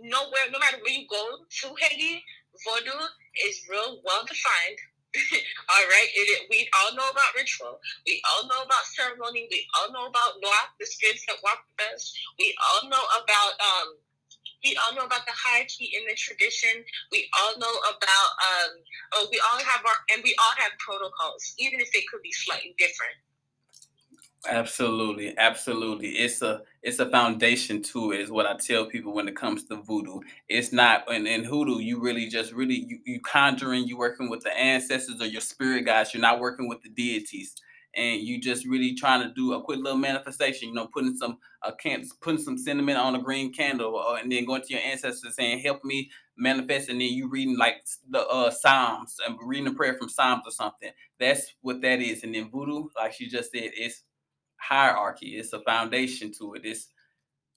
nowhere, 0.00 0.46
no 0.52 0.58
matter 0.58 0.78
where 0.82 0.92
you 0.94 1.06
go 1.10 1.42
to 1.46 1.66
Haiti, 1.82 2.22
Vodou 2.66 3.00
is 3.46 3.66
real 3.70 4.00
well 4.04 4.22
defined. 4.26 4.78
all 5.72 5.86
right, 5.88 6.10
it, 6.14 6.26
it- 6.30 6.46
we 6.50 6.68
all 6.78 6.94
know 6.94 7.08
about 7.10 7.34
ritual. 7.34 7.80
We 8.06 8.22
all 8.30 8.46
know 8.48 8.62
about 8.62 8.84
ceremony. 8.86 9.48
We 9.50 9.66
all 9.80 9.92
know 9.92 10.06
about 10.06 10.38
Loa, 10.42 10.62
the 10.78 10.86
spirits 10.86 11.24
that 11.26 11.42
walk 11.42 11.64
with 11.66 11.86
us. 11.94 12.14
We 12.38 12.54
all 12.70 12.88
know 12.88 13.02
about 13.22 13.52
um, 13.60 13.88
we 14.66 14.76
all 14.76 14.96
know 14.96 15.06
about 15.06 15.24
the 15.26 15.32
hierarchy 15.32 15.92
in 15.94 16.02
the 16.08 16.14
tradition. 16.14 16.84
We 17.12 17.28
all 17.38 17.58
know 17.58 17.74
about 17.86 18.30
um, 18.42 18.70
oh, 19.14 19.28
we 19.30 19.40
all 19.40 19.60
have 19.62 19.84
our 19.84 19.94
and 20.12 20.22
we 20.24 20.34
all 20.38 20.54
have 20.56 20.72
protocols, 20.78 21.54
even 21.58 21.80
if 21.80 21.92
they 21.92 22.02
could 22.10 22.22
be 22.22 22.32
slightly 22.32 22.74
different. 22.78 23.14
Absolutely, 24.48 25.36
absolutely. 25.38 26.08
It's 26.10 26.42
a 26.42 26.62
it's 26.82 26.98
a 26.98 27.08
foundation 27.10 27.82
to 27.84 28.12
it, 28.12 28.20
is 28.20 28.30
what 28.30 28.46
I 28.46 28.56
tell 28.56 28.86
people 28.86 29.14
when 29.14 29.28
it 29.28 29.36
comes 29.36 29.64
to 29.64 29.76
voodoo. 29.76 30.20
It's 30.48 30.72
not 30.72 31.12
and 31.12 31.26
in 31.26 31.44
hoodoo, 31.44 31.78
you 31.78 32.00
really 32.00 32.28
just 32.28 32.52
really 32.52 32.86
you, 32.88 32.98
you 33.04 33.20
conjuring, 33.20 33.86
you 33.86 33.96
working 33.96 34.28
with 34.28 34.42
the 34.42 34.56
ancestors 34.56 35.20
or 35.20 35.26
your 35.26 35.40
spirit 35.40 35.86
guides, 35.86 36.12
you're 36.12 36.20
not 36.20 36.40
working 36.40 36.68
with 36.68 36.82
the 36.82 36.88
deities. 36.88 37.54
And 37.96 38.20
you 38.20 38.38
just 38.38 38.66
really 38.66 38.94
trying 38.94 39.22
to 39.26 39.32
do 39.34 39.54
a 39.54 39.62
quick 39.62 39.78
little 39.78 39.98
manifestation, 39.98 40.68
you 40.68 40.74
know, 40.74 40.86
putting 40.86 41.16
some 41.16 41.38
a 41.62 41.72
can 41.72 42.04
putting 42.20 42.42
some 42.42 42.58
cinnamon 42.58 42.96
on 42.96 43.16
a 43.16 43.22
green 43.22 43.52
candle, 43.52 43.94
or, 43.94 44.18
and 44.18 44.30
then 44.30 44.44
going 44.44 44.60
to 44.62 44.72
your 44.74 44.82
ancestors 44.82 45.34
saying, 45.34 45.60
"Help 45.60 45.82
me 45.82 46.10
manifest," 46.36 46.90
and 46.90 47.00
then 47.00 47.08
you 47.08 47.28
reading 47.28 47.56
like 47.56 47.86
the 48.10 48.26
uh 48.26 48.50
Psalms 48.50 49.16
and 49.26 49.38
reading 49.42 49.68
a 49.68 49.72
prayer 49.72 49.96
from 49.98 50.10
Psalms 50.10 50.42
or 50.46 50.50
something. 50.50 50.90
That's 51.18 51.54
what 51.62 51.80
that 51.80 52.00
is. 52.00 52.22
And 52.22 52.34
then 52.34 52.50
voodoo, 52.50 52.88
like 52.96 53.14
she 53.14 53.28
just 53.28 53.50
said, 53.52 53.70
it's 53.74 54.02
hierarchy. 54.56 55.36
It's 55.36 55.52
a 55.54 55.60
foundation 55.60 56.32
to 56.38 56.54
it. 56.54 56.62
It's 56.64 56.88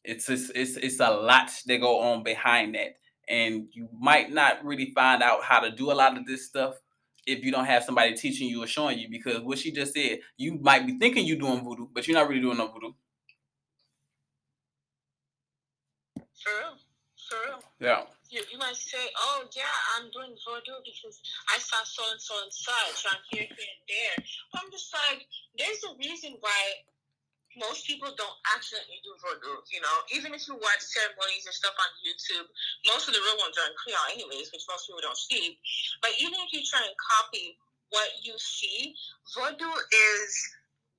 it's 0.05 0.29
it's 0.29 0.49
it's, 0.51 0.77
it's 0.77 0.99
a 1.01 1.09
lot 1.11 1.51
that 1.65 1.81
go 1.81 1.99
on 1.99 2.23
behind 2.23 2.75
that, 2.75 2.95
and 3.27 3.67
you 3.71 3.89
might 3.99 4.31
not 4.31 4.63
really 4.63 4.91
find 4.95 5.21
out 5.21 5.43
how 5.43 5.59
to 5.59 5.69
do 5.69 5.91
a 5.91 5.93
lot 5.93 6.17
of 6.17 6.25
this 6.25 6.47
stuff 6.47 6.75
if 7.29 7.43
you 7.43 7.51
don't 7.51 7.65
have 7.65 7.83
somebody 7.83 8.13
teaching 8.13 8.49
you 8.49 8.63
or 8.63 8.67
showing 8.67 8.97
you. 8.97 9.07
Because 9.09 9.41
what 9.41 9.57
she 9.57 9.71
just 9.71 9.93
said, 9.93 10.19
you 10.37 10.57
might 10.59 10.85
be 10.85 10.97
thinking 10.97 11.25
you're 11.25 11.37
doing 11.37 11.63
voodoo, 11.63 11.87
but 11.93 12.07
you're 12.07 12.17
not 12.17 12.27
really 12.27 12.41
doing 12.41 12.57
no 12.57 12.67
voodoo. 12.67 12.93
For 16.15 16.51
real, 16.59 16.75
for 17.29 17.37
real. 17.45 17.59
Yeah. 17.79 18.03
You, 18.29 18.41
you 18.51 18.57
might 18.59 18.75
say, 18.75 19.09
oh, 19.17 19.43
yeah, 19.55 19.63
I'm 19.97 20.09
doing 20.11 20.37
voodoo 20.45 20.79
because 20.85 21.19
I 21.49 21.57
saw 21.57 21.83
so 21.83 22.03
and 22.11 22.21
so 22.21 22.35
inside, 22.45 22.93
so 22.93 23.09
I'm 23.09 23.23
here, 23.31 23.47
here, 23.49 23.49
and 23.57 23.83
there. 23.89 24.25
But 24.53 24.61
I'm 24.63 24.71
just 24.71 24.93
like, 24.93 25.25
there's 25.57 25.81
a 25.89 25.97
reason 25.97 26.37
why 26.39 26.61
most 27.59 27.85
people 27.85 28.09
don't 28.15 28.39
accidentally 28.55 29.03
do 29.03 29.13
voodoo, 29.19 29.59
you 29.69 29.83
know? 29.83 29.95
Even 30.15 30.33
if 30.33 30.47
you 30.47 30.55
watch 30.55 30.81
ceremonies 30.81 31.45
and 31.45 31.55
stuff 31.55 31.75
on 31.75 31.89
YouTube, 32.01 32.47
most 32.87 33.07
of 33.07 33.13
the 33.13 33.21
real 33.21 33.39
ones 33.39 33.55
are 33.59 33.67
in 33.67 33.75
Creole 33.75 34.09
anyways, 34.15 34.49
which 34.55 34.65
most 34.71 34.87
people 34.87 35.03
don't 35.03 35.19
see. 35.19 35.59
But 36.01 36.15
even 36.17 36.39
if 36.39 36.49
you 36.55 36.63
try 36.63 36.81
and 36.81 36.95
copy 36.95 37.59
what 37.91 38.09
you 38.23 38.33
see, 38.37 38.95
voodoo 39.35 39.69
is 39.69 40.31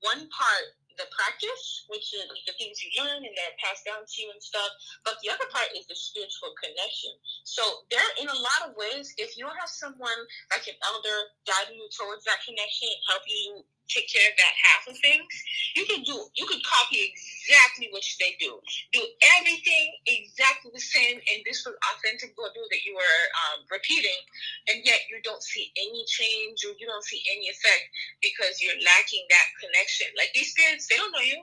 one 0.01 0.29
part 0.31 0.67
the 1.01 1.09
practice, 1.17 1.89
which 1.89 2.13
is 2.13 2.29
the 2.45 2.53
things 2.61 2.77
you 2.85 2.93
learn 3.01 3.25
and 3.25 3.33
they're 3.33 3.57
passed 3.57 3.89
down 3.89 4.05
to 4.05 4.17
you 4.21 4.29
and 4.29 4.43
stuff. 4.45 4.69
But 5.01 5.17
the 5.25 5.33
other 5.33 5.49
part 5.49 5.73
is 5.73 5.89
the 5.89 5.97
spiritual 5.97 6.53
connection. 6.61 7.17
So 7.49 7.65
there, 7.89 8.05
in 8.21 8.29
a 8.29 8.37
lot 8.37 8.69
of 8.69 8.77
ways, 8.77 9.17
if 9.17 9.41
you 9.41 9.49
have 9.49 9.73
someone 9.73 10.21
like 10.53 10.69
an 10.69 10.77
elder 10.85 11.33
guiding 11.49 11.81
you 11.81 11.89
towards 11.97 12.29
that 12.29 12.45
connection 12.45 12.93
and 12.93 13.03
help 13.09 13.25
you 13.25 13.65
take 13.91 14.07
care 14.07 14.25
of 14.31 14.37
that 14.39 14.55
half 14.63 14.83
of 14.87 14.95
things, 15.03 15.27
you 15.75 15.85
can 15.85 16.07
do 16.07 16.15
you 16.39 16.47
can 16.47 16.63
copy 16.63 17.11
exactly 17.11 17.91
what 17.91 18.07
they 18.23 18.39
do. 18.39 18.57
Do 18.95 19.03
everything 19.39 19.87
exactly 20.07 20.71
the 20.73 20.81
same, 20.81 21.19
and 21.19 21.39
this 21.43 21.67
was 21.67 21.75
authentic 21.93 22.33
Vodou 22.39 22.65
that 22.71 22.83
you 22.87 22.95
were 22.95 23.23
um, 23.51 23.67
repeating, 23.71 24.23
and 24.71 24.87
yet 24.87 25.11
you 25.11 25.19
don't 25.27 25.43
see 25.43 25.75
any 25.77 26.07
change 26.07 26.63
or 26.65 26.73
you 26.79 26.87
don't 26.87 27.05
see 27.05 27.21
any 27.35 27.51
effect 27.51 27.85
because 28.23 28.63
you're 28.63 28.79
lacking 28.79 29.27
that 29.29 29.49
connection. 29.59 30.07
Like 30.17 30.31
these 30.33 30.55
spirits, 30.55 30.87
they 30.87 30.97
don't 30.97 31.13
know 31.13 31.27
you. 31.27 31.43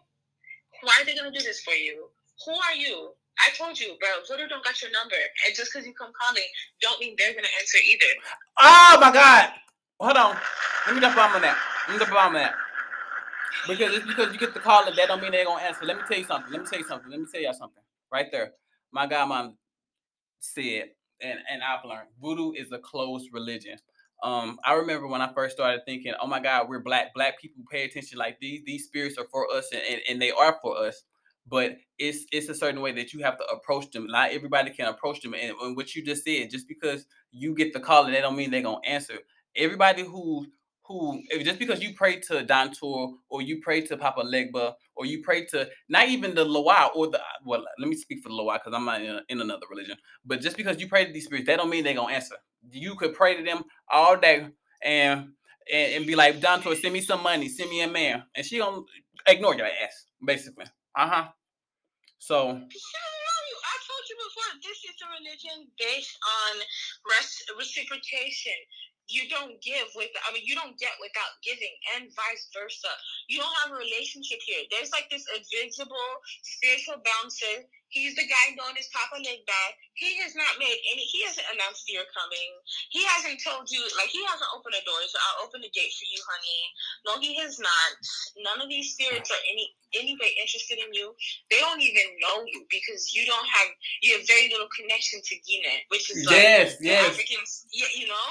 Why 0.82 0.95
are 1.02 1.06
they 1.06 1.16
gonna 1.16 1.36
do 1.36 1.43
this 1.43 1.62
for 1.62 1.76
you? 1.76 2.08
Who 2.48 2.54
are 2.56 2.78
you? 2.80 3.12
I 3.38 3.54
told 3.54 3.78
you, 3.80 3.93
bro. 4.00 4.10
Vodou 4.26 4.50
don't 4.50 4.64
got 4.64 4.82
your 4.82 4.91
number, 4.91 5.20
and 5.45 5.54
just 5.54 5.70
because 5.74 5.86
you 5.86 5.93
come 5.93 6.12
calling, 6.16 6.48
don't 6.82 7.00
mean 7.00 7.16
they're 7.20 7.36
gonna 7.36 7.54
answer 7.60 7.78
either. 7.84 8.12
Oh 8.58 8.98
my 9.00 9.12
God! 9.12 9.52
Hold 10.00 10.18
on. 10.18 10.38
Let 10.88 10.95
me 10.95 11.02
jump 11.02 11.18
on 11.18 11.41
that. 11.41 11.76
Jump 11.88 12.14
on 12.14 12.34
that. 12.34 12.54
Because 13.68 13.94
it's 13.94 14.06
because 14.06 14.34
you 14.34 14.40
get 14.40 14.54
the 14.54 14.60
call, 14.60 14.86
that 14.86 14.96
don't 15.08 15.22
mean 15.22 15.32
they're 15.32 15.46
gonna 15.46 15.64
answer. 15.64 15.86
Let 15.86 15.98
me 15.98 16.04
tell 16.08 16.18
you 16.18 16.26
something. 16.26 16.52
Let 16.52 16.62
me 16.62 16.68
tell 16.70 16.80
you 16.80 16.86
something. 16.88 17.10
Let 17.10 17.20
me 17.20 17.26
tell 17.32 17.42
y'all 17.42 17.54
something. 17.54 17.84
Right 18.12 18.28
there. 18.32 18.54
My 18.92 19.08
godmom 19.08 19.54
said, 20.40 20.90
and 21.22 21.40
and 21.50 21.62
I've 21.64 21.84
learned, 21.86 22.10
voodoo 22.22 22.52
is 22.54 22.72
a 22.72 22.80
closed 22.80 23.30
religion. 23.34 23.78
Um, 24.24 24.58
I 24.66 24.74
remember 24.74 25.08
when 25.08 25.22
I 25.22 25.32
first 25.34 25.56
started 25.56 25.82
thinking, 25.86 26.14
oh 26.22 26.28
my 26.28 26.40
God, 26.40 26.70
we're 26.70 26.80
black. 26.80 27.14
Black 27.14 27.40
people 27.40 27.64
pay 27.70 27.86
attention. 27.86 28.18
Like 28.18 28.40
these 28.40 28.62
these 28.66 28.86
spirits 28.86 29.18
are 29.18 29.28
for 29.32 29.52
us, 29.52 29.70
and, 29.72 29.82
and, 29.90 30.02
and 30.10 30.22
they 30.22 30.32
are 30.32 30.58
for 30.62 30.78
us 30.78 31.04
but 31.50 31.78
it's 31.98 32.26
it's 32.32 32.50
a 32.50 32.56
certain 32.56 32.82
way 32.82 32.92
that 32.92 33.14
you 33.14 33.22
have 33.24 33.38
to 33.38 33.46
approach 33.46 33.90
them. 33.92 34.08
Not 34.08 34.32
everybody 34.32 34.70
can 34.72 34.88
approach 34.88 35.22
them. 35.22 35.34
And, 35.34 35.56
and 35.62 35.76
what 35.76 35.96
you 35.96 36.04
just 36.04 36.24
said, 36.24 36.50
just 36.50 36.68
because 36.68 37.06
you 37.32 37.56
get 37.56 37.74
the 37.74 37.80
call, 37.80 38.06
and 38.06 38.14
they 38.14 38.22
don't 38.22 38.36
mean 38.36 38.52
they're 38.52 38.62
gonna 38.62 38.86
answer. 38.86 39.20
Everybody 39.56 40.04
who 40.88 41.22
who 41.32 41.44
just 41.44 41.60
because 41.60 41.82
you 41.82 41.94
pray 41.94 42.20
to 42.22 42.44
Dantor 42.46 43.14
or 43.30 43.42
you 43.42 43.62
pray 43.62 43.82
to 43.82 43.98
Papa 43.98 44.22
Legba 44.22 44.74
or 44.96 45.06
you 45.06 45.22
pray 45.22 45.46
to 45.48 45.70
not 45.90 46.08
even 46.08 46.34
the 46.34 46.46
Loa 46.46 46.92
or 46.96 47.08
the 47.08 47.20
well, 47.46 47.64
let 47.80 47.88
me 47.88 47.96
speak 47.96 48.22
for 48.24 48.30
the 48.30 48.36
Loa 48.36 48.60
because 48.60 48.74
I'm 48.76 48.86
not 48.86 49.02
in, 49.02 49.20
in, 49.30 49.42
another 49.42 49.66
religion. 49.70 49.98
But 50.26 50.42
just 50.42 50.58
because 50.58 50.80
you 50.80 50.88
pray 50.88 51.06
to 51.06 51.12
these 51.12 51.26
spirits, 51.26 51.48
that 51.48 51.58
don't 51.58 51.70
mean 51.70 51.84
they're 51.84 51.94
gonna 51.94 52.14
answer. 52.14 52.36
You 52.72 52.96
could 52.96 53.14
pray 53.14 53.38
to 53.38 53.44
them 53.44 53.64
all 53.92 54.18
day 54.18 54.48
and 54.84 55.30
and, 55.72 55.94
and 55.94 56.08
be 56.08 56.16
like, 56.16 56.40
Dantor, 56.40 56.76
send 56.76 56.94
me 56.94 57.02
some 57.02 57.22
money, 57.22 57.50
send 57.50 57.70
me 57.70 57.82
a 57.82 57.88
man, 57.90 58.24
and 58.36 58.46
she 58.46 58.60
gonna 58.60 58.82
ignore 59.28 59.56
your 59.56 59.68
ass, 59.68 60.06
basically. 60.26 60.66
Uh 60.96 61.08
huh. 61.08 61.28
So. 62.20 62.40
I 63.68 63.78
told 63.88 64.04
you 64.10 64.18
before, 64.20 64.52
this 64.64 64.80
is 64.84 64.96
a 65.04 65.08
religion 65.20 65.68
based 65.80 66.18
on 66.24 66.60
reciprocation 67.58 68.56
you 69.08 69.28
don't 69.32 69.55
give 69.64 69.88
with 69.95 70.12
I 70.28 70.34
mean 70.34 70.43
you 70.43 70.55
don't 70.55 70.76
get 70.78 70.95
without 70.99 71.39
giving 71.43 71.74
and 71.95 72.12
vice 72.12 72.47
versa. 72.51 72.91
You 73.28 73.39
don't 73.39 73.58
have 73.64 73.72
a 73.72 73.80
relationship 73.80 74.43
here. 74.43 74.68
There's 74.72 74.91
like 74.91 75.08
this 75.10 75.26
invisible 75.32 76.12
spiritual 76.43 76.99
bouncer. 77.03 77.68
He's 77.88 78.20
the 78.20 78.28
guy 78.28 78.51
known 78.60 78.76
as 78.76 78.91
Papa 78.91 79.16
Legba. 79.24 79.62
He 79.95 80.20
has 80.20 80.36
not 80.36 80.60
made 80.60 80.76
any 80.91 81.08
he 81.08 81.24
hasn't 81.24 81.47
announced 81.55 81.88
you're 81.88 82.08
coming. 82.12 82.51
He 82.91 83.08
hasn't 83.16 83.39
told 83.39 83.72
you 83.72 83.80
like 83.95 84.12
he 84.12 84.20
hasn't 84.28 84.51
opened 84.51 84.76
the 84.76 84.84
door, 84.84 84.99
so 85.08 85.16
I'll 85.16 85.47
open 85.47 85.64
the 85.64 85.72
gate 85.72 85.95
for 85.95 86.08
you, 86.12 86.20
honey. 86.28 86.62
No, 87.08 87.12
he 87.24 87.39
has 87.39 87.55
not. 87.64 87.91
None 88.43 88.60
of 88.60 88.68
these 88.68 88.91
spirits 88.91 89.32
are 89.32 89.43
any 89.47 89.72
any 89.95 90.20
way 90.20 90.36
interested 90.36 90.84
in 90.84 90.91
you. 90.91 91.16
They 91.47 91.64
don't 91.64 91.80
even 91.80 92.08
know 92.20 92.43
you 92.43 92.68
because 92.68 93.16
you 93.16 93.24
don't 93.24 93.47
have 93.47 93.70
you 94.03 94.20
have 94.20 94.28
very 94.28 94.51
little 94.51 94.68
connection 94.76 95.24
to 95.24 95.34
Guinea, 95.47 95.88
which 95.88 96.12
is 96.12 96.28
like 96.28 96.36
yes, 96.36 96.76
yes. 96.84 97.08
Africans 97.08 97.68
yeah, 97.72 97.88
you 97.95 98.08
know? 98.08 98.28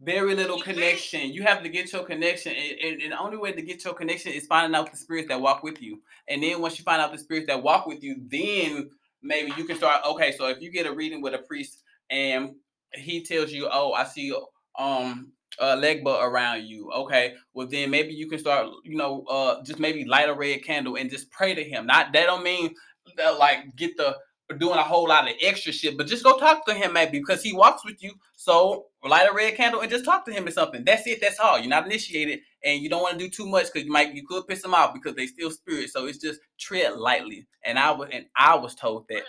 Very 0.00 0.34
little 0.34 0.60
connection. 0.60 1.32
You 1.32 1.42
have 1.42 1.62
to 1.62 1.68
get 1.68 1.92
your 1.92 2.04
connection, 2.04 2.52
and, 2.52 2.80
and, 2.80 3.02
and, 3.02 3.12
the 3.12 3.18
only 3.18 3.36
way 3.36 3.52
to 3.52 3.62
get 3.62 3.84
your 3.84 3.94
connection 3.94 4.32
is 4.32 4.46
finding 4.46 4.76
out 4.78 4.90
the 4.90 4.96
spirits 4.96 5.28
that 5.28 5.40
walk 5.40 5.62
with 5.62 5.82
you. 5.82 6.00
And 6.28 6.42
then 6.42 6.60
once 6.60 6.78
you 6.78 6.84
find 6.84 7.00
out 7.02 7.12
the 7.12 7.18
spirits 7.18 7.46
that 7.48 7.62
walk 7.62 7.86
with 7.86 8.02
you, 8.02 8.16
then 8.26 8.90
maybe 9.22 9.52
you 9.56 9.64
can 9.64 9.76
start. 9.76 10.02
Okay, 10.06 10.32
so 10.32 10.46
if 10.46 10.60
you 10.60 10.70
get 10.70 10.86
a 10.86 10.92
reading 10.92 11.20
with 11.20 11.34
a 11.34 11.38
priest 11.38 11.82
and 12.10 12.54
he 12.94 13.24
tells 13.24 13.50
you, 13.50 13.68
"Oh, 13.70 13.92
I 13.92 14.04
see 14.04 14.32
um 14.78 15.32
a 15.58 15.76
legba 15.76 16.22
around 16.22 16.64
you," 16.66 16.92
okay, 16.92 17.34
well 17.52 17.66
then 17.66 17.90
maybe 17.90 18.14
you 18.14 18.28
can 18.28 18.38
start. 18.38 18.68
You 18.84 18.96
know, 18.96 19.24
uh, 19.28 19.62
just 19.64 19.80
maybe 19.80 20.04
light 20.04 20.28
a 20.28 20.34
red 20.34 20.62
candle 20.62 20.96
and 20.96 21.10
just 21.10 21.30
pray 21.32 21.54
to 21.54 21.64
him. 21.64 21.86
Not 21.86 22.12
that 22.12 22.26
don't 22.26 22.44
mean 22.44 22.74
that, 23.16 23.38
like 23.38 23.74
get 23.74 23.96
the 23.96 24.16
doing 24.58 24.78
a 24.78 24.82
whole 24.82 25.08
lot 25.08 25.28
of 25.28 25.34
extra 25.42 25.72
shit, 25.72 25.98
but 25.98 26.06
just 26.06 26.24
go 26.24 26.38
talk 26.38 26.64
to 26.66 26.72
him 26.72 26.92
maybe 26.92 27.18
because 27.18 27.42
he 27.42 27.52
walks 27.52 27.84
with 27.84 28.02
you. 28.02 28.12
So 28.36 28.86
light 29.06 29.28
a 29.30 29.34
red 29.34 29.56
candle 29.56 29.80
and 29.80 29.90
just 29.90 30.04
talk 30.04 30.24
to 30.26 30.32
him 30.32 30.46
or 30.46 30.50
something. 30.50 30.84
That's 30.84 31.06
it. 31.06 31.20
That's 31.20 31.38
all. 31.38 31.58
You're 31.58 31.68
not 31.68 31.86
initiated, 31.86 32.40
and 32.64 32.82
you 32.82 32.88
don't 32.88 33.02
want 33.02 33.18
to 33.18 33.24
do 33.24 33.30
too 33.30 33.46
much 33.46 33.66
because 33.72 33.86
you 33.86 33.92
might 33.92 34.14
you 34.14 34.26
could 34.26 34.46
piss 34.48 34.62
them 34.62 34.74
off 34.74 34.94
because 34.94 35.14
they 35.14 35.26
still 35.26 35.50
spirit. 35.50 35.90
So 35.90 36.06
it's 36.06 36.18
just 36.18 36.40
tread 36.58 36.96
lightly. 36.96 37.46
And 37.64 37.78
I 37.78 37.92
was 37.92 38.08
and 38.12 38.26
I 38.36 38.56
was 38.56 38.74
told 38.74 39.06
that 39.08 39.22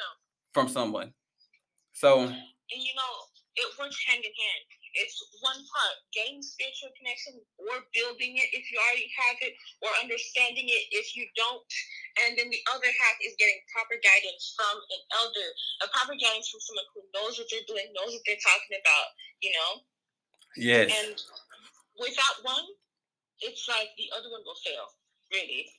from 0.54 0.68
someone. 0.68 1.14
So 1.94 2.22
and 2.22 2.32
you 2.32 2.94
know 2.96 3.14
it 3.56 3.70
works 3.80 3.98
hand 4.08 4.24
in 4.24 4.32
hand. 4.32 4.66
It's 4.96 5.18
one 5.44 5.62
part 5.70 5.96
getting 6.14 6.42
spiritual 6.42 6.94
connection 6.98 7.42
or 7.58 7.86
building 7.94 8.40
it 8.40 8.50
if 8.54 8.66
you 8.72 8.78
already 8.80 9.10
have 9.14 9.38
it, 9.44 9.54
or 9.82 9.90
understanding 10.02 10.70
it 10.70 10.84
if 10.96 11.14
you 11.16 11.26
don't. 11.36 11.66
And 12.26 12.38
then 12.38 12.50
the 12.50 12.64
other 12.74 12.90
half 12.90 13.18
is 13.22 13.38
getting 13.38 13.60
proper 13.70 13.98
guidance 14.02 14.56
from 14.58 14.76
an 14.78 15.02
elder, 15.20 15.50
a 15.84 15.88
proper 15.94 16.16
guidance 16.18 16.50
from 16.50 16.64
someone 16.64 16.90
who 16.96 17.02
knows 17.14 17.38
what 17.38 17.48
they're 17.54 17.70
doing, 17.70 17.90
knows 17.94 18.16
what 18.16 18.26
they're 18.26 18.42
talking 18.42 18.78
about, 18.80 19.08
you 19.40 19.52
know? 19.54 19.72
Yes. 20.58 20.90
And 20.90 21.16
without 22.00 22.42
one, 22.42 22.66
it's 23.42 23.68
like 23.70 23.94
the 23.96 24.10
other 24.16 24.30
one 24.32 24.42
will 24.46 24.60
fail, 24.66 24.88
really. 25.32 25.70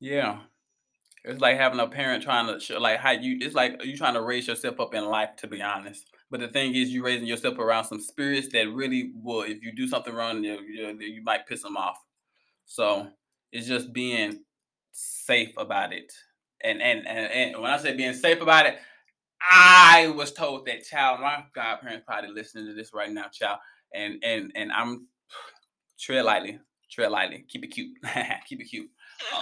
Yeah. 0.00 0.46
It's 1.24 1.40
like 1.40 1.58
having 1.58 1.80
a 1.80 1.88
parent 1.88 2.22
trying 2.22 2.46
to 2.46 2.60
show, 2.60 2.78
like 2.78 3.00
how 3.00 3.10
you. 3.10 3.38
It's 3.40 3.54
like 3.54 3.84
you 3.84 3.96
trying 3.96 4.14
to 4.14 4.22
raise 4.22 4.46
yourself 4.46 4.78
up 4.80 4.94
in 4.94 5.04
life. 5.04 5.30
To 5.38 5.46
be 5.48 5.60
honest, 5.60 6.06
but 6.30 6.40
the 6.40 6.48
thing 6.48 6.74
is, 6.74 6.90
you're 6.90 7.04
raising 7.04 7.26
yourself 7.26 7.58
around 7.58 7.84
some 7.84 8.00
spirits 8.00 8.48
that 8.52 8.70
really 8.70 9.12
will, 9.14 9.42
if 9.42 9.62
you 9.62 9.72
do 9.72 9.88
something 9.88 10.14
wrong, 10.14 10.44
you, 10.44 10.60
you, 10.60 10.98
you 11.00 11.22
might 11.22 11.46
piss 11.46 11.62
them 11.62 11.76
off. 11.76 11.98
So 12.66 13.08
it's 13.50 13.66
just 13.66 13.92
being 13.92 14.40
safe 14.92 15.52
about 15.56 15.92
it. 15.92 16.12
And, 16.62 16.82
and 16.82 17.06
and 17.06 17.32
and 17.32 17.62
when 17.62 17.70
I 17.70 17.78
say 17.78 17.96
being 17.96 18.14
safe 18.14 18.40
about 18.40 18.66
it, 18.66 18.78
I 19.40 20.12
was 20.16 20.32
told 20.32 20.66
that 20.66 20.84
child, 20.84 21.20
my 21.20 21.44
godparents 21.54 22.04
probably 22.06 22.30
listening 22.30 22.66
to 22.66 22.74
this 22.74 22.92
right 22.92 23.10
now, 23.10 23.26
child. 23.32 23.58
And 23.94 24.22
and 24.22 24.52
and 24.54 24.72
I'm 24.72 25.06
tread 26.00 26.24
lightly, 26.24 26.58
tread 26.90 27.12
lightly, 27.12 27.44
keep 27.48 27.64
it 27.64 27.68
cute, 27.68 27.96
keep 28.48 28.60
it 28.60 28.64
cute. 28.64 28.90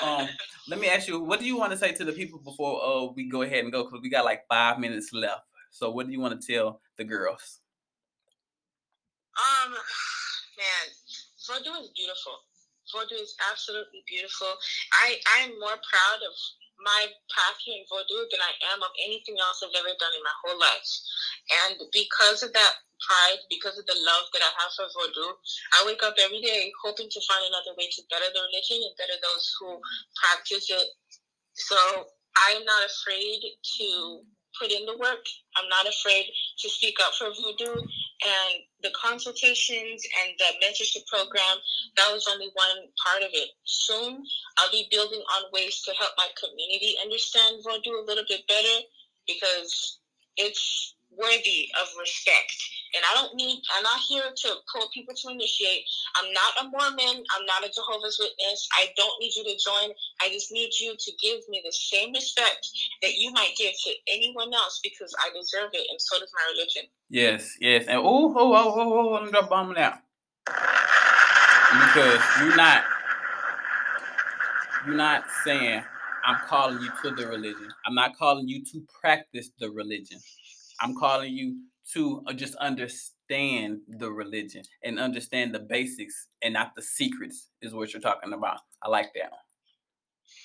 Um, 0.02 0.28
let 0.68 0.78
me 0.78 0.88
ask 0.88 1.08
you, 1.08 1.20
what 1.20 1.40
do 1.40 1.46
you 1.46 1.56
want 1.56 1.72
to 1.72 1.78
say 1.78 1.92
to 1.92 2.04
the 2.04 2.12
people 2.12 2.38
before 2.38 2.82
uh, 2.84 3.12
we 3.14 3.28
go 3.28 3.42
ahead 3.42 3.64
and 3.64 3.72
go? 3.72 3.84
Because 3.84 4.00
we 4.02 4.10
got 4.10 4.24
like 4.24 4.42
five 4.48 4.78
minutes 4.78 5.10
left. 5.12 5.42
So 5.70 5.90
what 5.90 6.06
do 6.06 6.12
you 6.12 6.20
want 6.20 6.40
to 6.40 6.46
tell 6.46 6.80
the 6.96 7.04
girls? 7.04 7.60
Um, 9.36 9.72
man, 10.58 10.86
Vodou 11.44 11.82
is 11.82 11.90
beautiful. 11.94 12.36
Vodou 12.94 13.18
is 13.18 13.34
absolutely 13.50 14.02
beautiful. 14.06 14.48
I 15.04 15.18
I 15.36 15.50
am 15.50 15.58
more 15.58 15.76
proud 15.76 16.20
of 16.22 16.34
my 16.80 17.08
path 17.32 17.58
here 17.64 17.80
in 17.80 17.88
Vodou 17.88 18.28
than 18.30 18.40
I 18.40 18.52
am 18.72 18.82
of 18.82 18.92
anything 19.04 19.36
else 19.40 19.64
I've 19.64 19.74
ever 19.74 19.96
done 19.96 20.14
in 20.14 20.22
my 20.22 20.36
whole 20.44 20.60
life. 20.60 20.92
And 21.64 21.80
because 21.92 22.42
of 22.44 22.52
that 22.52 22.74
pride, 23.00 23.40
because 23.48 23.78
of 23.78 23.86
the 23.86 23.96
love 23.96 24.28
that 24.32 24.44
I 24.44 24.52
have 24.60 24.72
for 24.76 24.88
Vodou, 24.92 25.36
I 25.76 25.88
wake 25.88 26.04
up 26.04 26.16
every 26.20 26.40
day 26.40 26.72
hoping 26.84 27.08
to 27.08 27.20
find 27.28 27.44
another 27.48 27.76
way 27.76 27.88
to 27.88 28.08
better 28.12 28.28
the 28.28 28.44
religion 28.52 28.80
and 28.84 28.96
better 29.00 29.16
those 29.20 29.46
who 29.58 29.80
practice 30.20 30.68
it. 30.68 30.88
So 31.54 31.76
I'm 32.44 32.64
not 32.64 32.82
afraid 32.84 33.40
to 33.40 33.88
put 34.58 34.72
in 34.72 34.86
the 34.86 34.96
work. 34.96 35.24
I'm 35.56 35.68
not 35.68 35.88
afraid 35.88 36.26
to 36.58 36.68
speak 36.68 36.96
up 37.04 37.14
for 37.14 37.28
voodoo. 37.30 37.74
And 37.76 38.54
the 38.82 38.90
consultations 38.96 40.02
and 40.24 40.32
the 40.38 40.66
mentorship 40.66 41.06
program, 41.06 41.58
that 41.96 42.12
was 42.12 42.28
only 42.32 42.50
one 42.54 42.88
part 43.04 43.22
of 43.22 43.30
it. 43.32 43.50
Soon, 43.64 44.24
I'll 44.58 44.70
be 44.70 44.88
building 44.90 45.20
on 45.36 45.52
ways 45.52 45.82
to 45.82 45.92
help 45.98 46.12
my 46.16 46.28
community 46.40 46.96
understand 47.02 47.62
voodoo 47.64 48.00
a 48.00 48.06
little 48.06 48.24
bit 48.28 48.46
better 48.48 48.86
because 49.26 49.98
it's 50.36 50.94
worthy 51.10 51.70
of 51.80 51.88
respect. 51.98 52.56
And 52.94 53.02
I 53.10 53.14
don't 53.14 53.34
need, 53.34 53.62
I'm 53.76 53.82
not 53.82 54.00
here 54.08 54.22
to 54.22 54.48
pull 54.72 54.88
people 54.92 55.14
to 55.14 55.30
initiate. 55.30 55.84
I'm 56.16 56.32
not 56.32 56.52
a 56.60 56.64
Mormon. 56.70 57.24
I'm 57.36 57.46
not 57.46 57.64
a 57.64 57.72
Jehovah's 57.72 58.18
Witness. 58.20 58.68
I 58.72 58.88
don't 58.96 59.20
need 59.20 59.32
you 59.36 59.44
to 59.44 59.56
join. 59.58 59.90
I 60.22 60.28
just 60.30 60.52
need 60.52 60.70
you 60.80 60.94
to 60.98 61.12
give 61.20 61.40
me 61.48 61.62
the 61.64 61.72
same 61.72 62.12
respect 62.12 62.68
that 63.02 63.14
you 63.16 63.32
might 63.32 63.54
give 63.56 63.72
to 63.72 63.90
anyone 64.12 64.52
else 64.54 64.80
because 64.82 65.14
I 65.20 65.30
deserve 65.36 65.70
it 65.72 65.86
and 65.90 66.00
so 66.00 66.18
does 66.18 66.32
my 66.34 66.52
religion. 66.52 66.82
Yes, 67.10 67.56
yes. 67.60 67.86
And 67.88 67.98
oh, 67.98 68.34
oh, 68.34 68.34
oh, 68.36 68.54
oh, 68.54 68.74
oh, 68.76 69.08
oh 69.08 69.12
let 69.14 69.24
me 69.24 69.30
drop 69.30 69.50
bomb 69.50 69.72
now. 69.72 69.98
Because 70.46 72.20
you're 72.40 72.56
not 72.56 72.84
You're 74.86 74.94
not 74.94 75.24
saying 75.44 75.82
I'm 76.24 76.38
calling 76.46 76.80
you 76.80 76.90
to 77.02 77.10
the 77.16 77.26
religion. 77.26 77.68
I'm 77.86 77.94
not 77.96 78.16
calling 78.16 78.46
you 78.46 78.64
to 78.66 78.82
practice 79.00 79.50
the 79.58 79.68
religion. 79.70 80.18
I'm 80.80 80.94
calling 80.96 81.34
you 81.34 81.56
to 81.92 82.22
uh, 82.26 82.32
just 82.32 82.54
understand 82.56 83.80
the 83.88 84.10
religion 84.10 84.62
and 84.82 84.98
understand 84.98 85.54
the 85.54 85.60
basics 85.60 86.28
and 86.42 86.54
not 86.54 86.74
the 86.74 86.82
secrets 86.82 87.50
is 87.62 87.74
what 87.74 87.92
you're 87.92 88.02
talking 88.02 88.32
about. 88.32 88.60
I 88.82 88.88
like 88.88 89.12
that. 89.14 89.32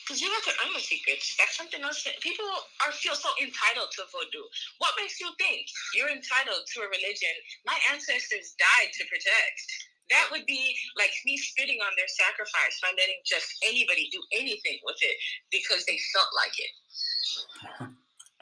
Because 0.05 0.21
you 0.21 0.29
have 0.29 0.43
to 0.43 0.53
earn 0.65 0.73
the 0.73 0.81
secrets. 0.81 1.35
That's 1.37 1.57
something 1.57 1.81
else 1.81 2.03
that 2.03 2.19
people 2.21 2.45
are 2.85 2.91
feel 2.91 3.15
so 3.15 3.29
entitled 3.41 3.89
to 3.97 4.03
voodoo. 4.11 4.45
What 4.77 4.93
makes 4.99 5.19
you 5.21 5.29
think 5.39 5.65
you're 5.95 6.09
entitled 6.09 6.61
to 6.67 6.77
a 6.81 6.87
religion 6.89 7.33
my 7.65 7.77
ancestors 7.93 8.53
died 8.59 8.91
to 8.93 9.03
protect? 9.05 9.61
That 10.09 10.27
would 10.31 10.45
be 10.45 10.75
like 10.97 11.13
me 11.25 11.37
spitting 11.37 11.79
on 11.79 11.93
their 11.95 12.09
sacrifice 12.09 12.81
by 12.81 12.91
letting 12.97 13.21
just 13.25 13.47
anybody 13.63 14.09
do 14.11 14.21
anything 14.33 14.77
with 14.83 14.99
it 15.01 15.15
because 15.49 15.85
they 15.85 15.97
felt 16.13 16.29
like 16.35 16.55
it. 16.59 16.71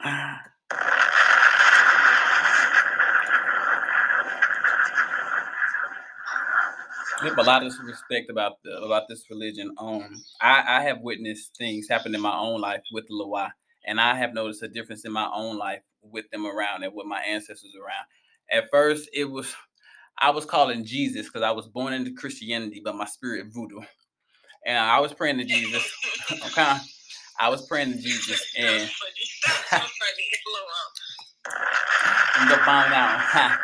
I 0.00 0.10
have 0.10 1.20
a 7.22 7.42
lot 7.42 7.64
of 7.64 7.72
respect 7.84 8.30
about 8.30 8.62
the, 8.64 8.70
about 8.78 9.08
this 9.08 9.24
religion. 9.30 9.74
Um, 9.78 10.22
I, 10.40 10.78
I 10.78 10.82
have 10.82 11.00
witnessed 11.00 11.56
things 11.56 11.88
happen 11.88 12.14
in 12.14 12.20
my 12.20 12.36
own 12.36 12.60
life 12.60 12.82
with 12.92 13.06
the 13.08 13.14
Loa, 13.14 13.52
and 13.86 14.00
I 14.00 14.16
have 14.16 14.34
noticed 14.34 14.62
a 14.62 14.68
difference 14.68 15.04
in 15.04 15.12
my 15.12 15.28
own 15.34 15.58
life 15.58 15.82
with 16.02 16.30
them 16.30 16.46
around 16.46 16.82
and 16.82 16.94
with 16.94 17.06
my 17.06 17.20
ancestors 17.20 17.74
around. 17.76 18.06
At 18.50 18.70
first, 18.70 19.08
it 19.12 19.24
was 19.24 19.54
I 20.18 20.30
was 20.30 20.44
calling 20.44 20.84
Jesus 20.84 21.26
because 21.26 21.42
I 21.42 21.50
was 21.50 21.66
born 21.68 21.92
into 21.92 22.12
Christianity, 22.12 22.80
but 22.84 22.94
my 22.94 23.06
spirit 23.06 23.46
voodoo, 23.52 23.80
and 24.66 24.78
I 24.78 25.00
was 25.00 25.12
praying 25.12 25.38
to 25.38 25.44
Jesus. 25.44 25.90
okay, 26.32 26.76
I 27.38 27.48
was 27.48 27.66
praying 27.66 27.92
to 27.92 27.98
Jesus, 27.98 28.52
and 28.58 28.88
so 28.88 29.76
funny. 29.78 29.88
you 32.42 32.48
go 32.48 32.56
find 32.64 32.92
out. 32.92 33.58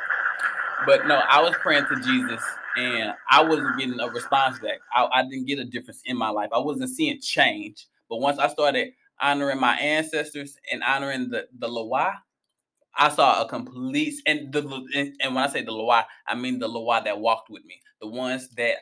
but 0.86 1.06
no, 1.06 1.16
I 1.28 1.40
was 1.40 1.54
praying 1.60 1.86
to 1.86 2.00
Jesus, 2.00 2.42
and 2.76 3.14
I 3.30 3.42
wasn't 3.42 3.78
getting 3.78 4.00
a 4.00 4.08
response 4.08 4.58
back. 4.58 4.78
I, 4.94 5.06
I 5.12 5.22
didn't 5.22 5.46
get 5.46 5.58
a 5.58 5.64
difference 5.64 6.02
in 6.04 6.16
my 6.16 6.28
life. 6.30 6.50
I 6.52 6.58
wasn't 6.58 6.90
seeing 6.90 7.20
change. 7.20 7.86
But 8.08 8.18
once 8.18 8.38
I 8.38 8.48
started 8.48 8.90
honoring 9.20 9.60
my 9.60 9.76
ancestors 9.76 10.56
and 10.70 10.82
honoring 10.82 11.30
the 11.30 11.46
the 11.58 11.68
Loa, 11.68 12.22
I 12.96 13.10
saw 13.10 13.42
a 13.42 13.48
complete 13.48 14.14
and 14.26 14.52
the 14.52 14.62
and, 14.94 15.14
and 15.20 15.34
when 15.34 15.44
I 15.44 15.48
say 15.48 15.62
the 15.62 15.72
Loa, 15.72 16.06
I 16.26 16.34
mean 16.34 16.58
the 16.58 16.68
Loa 16.68 17.02
that 17.04 17.20
walked 17.20 17.50
with 17.50 17.64
me, 17.64 17.80
the 18.00 18.08
ones 18.08 18.48
that 18.56 18.76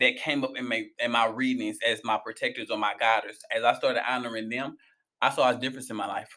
that 0.00 0.16
came 0.16 0.44
up 0.44 0.52
in 0.56 0.68
my 0.68 0.84
in 0.98 1.10
my 1.12 1.26
readings 1.26 1.78
as 1.86 2.02
my 2.04 2.18
protectors 2.18 2.70
or 2.70 2.78
my 2.78 2.94
guiders. 2.98 3.38
As 3.54 3.64
I 3.64 3.74
started 3.74 4.08
honoring 4.10 4.48
them, 4.48 4.76
I 5.22 5.30
saw 5.30 5.50
a 5.50 5.54
difference 5.58 5.90
in 5.90 5.96
my 5.96 6.06
life. 6.06 6.36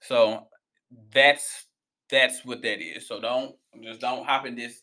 So 0.00 0.48
that's 1.12 1.66
that's 2.10 2.44
what 2.44 2.62
that 2.62 2.80
is. 2.80 3.06
So 3.06 3.20
don't 3.20 3.56
just 3.82 4.00
don't 4.00 4.26
hop 4.26 4.46
in 4.46 4.56
this 4.56 4.82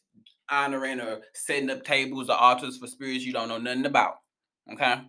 honoring 0.51 0.99
or 0.99 1.21
setting 1.33 1.69
up 1.69 1.83
tables 1.83 2.29
or 2.29 2.35
altars 2.35 2.77
for 2.77 2.87
spirits 2.87 3.25
you 3.25 3.33
don't 3.33 3.49
know 3.49 3.57
nothing 3.57 3.85
about. 3.85 4.15
Okay. 4.71 5.01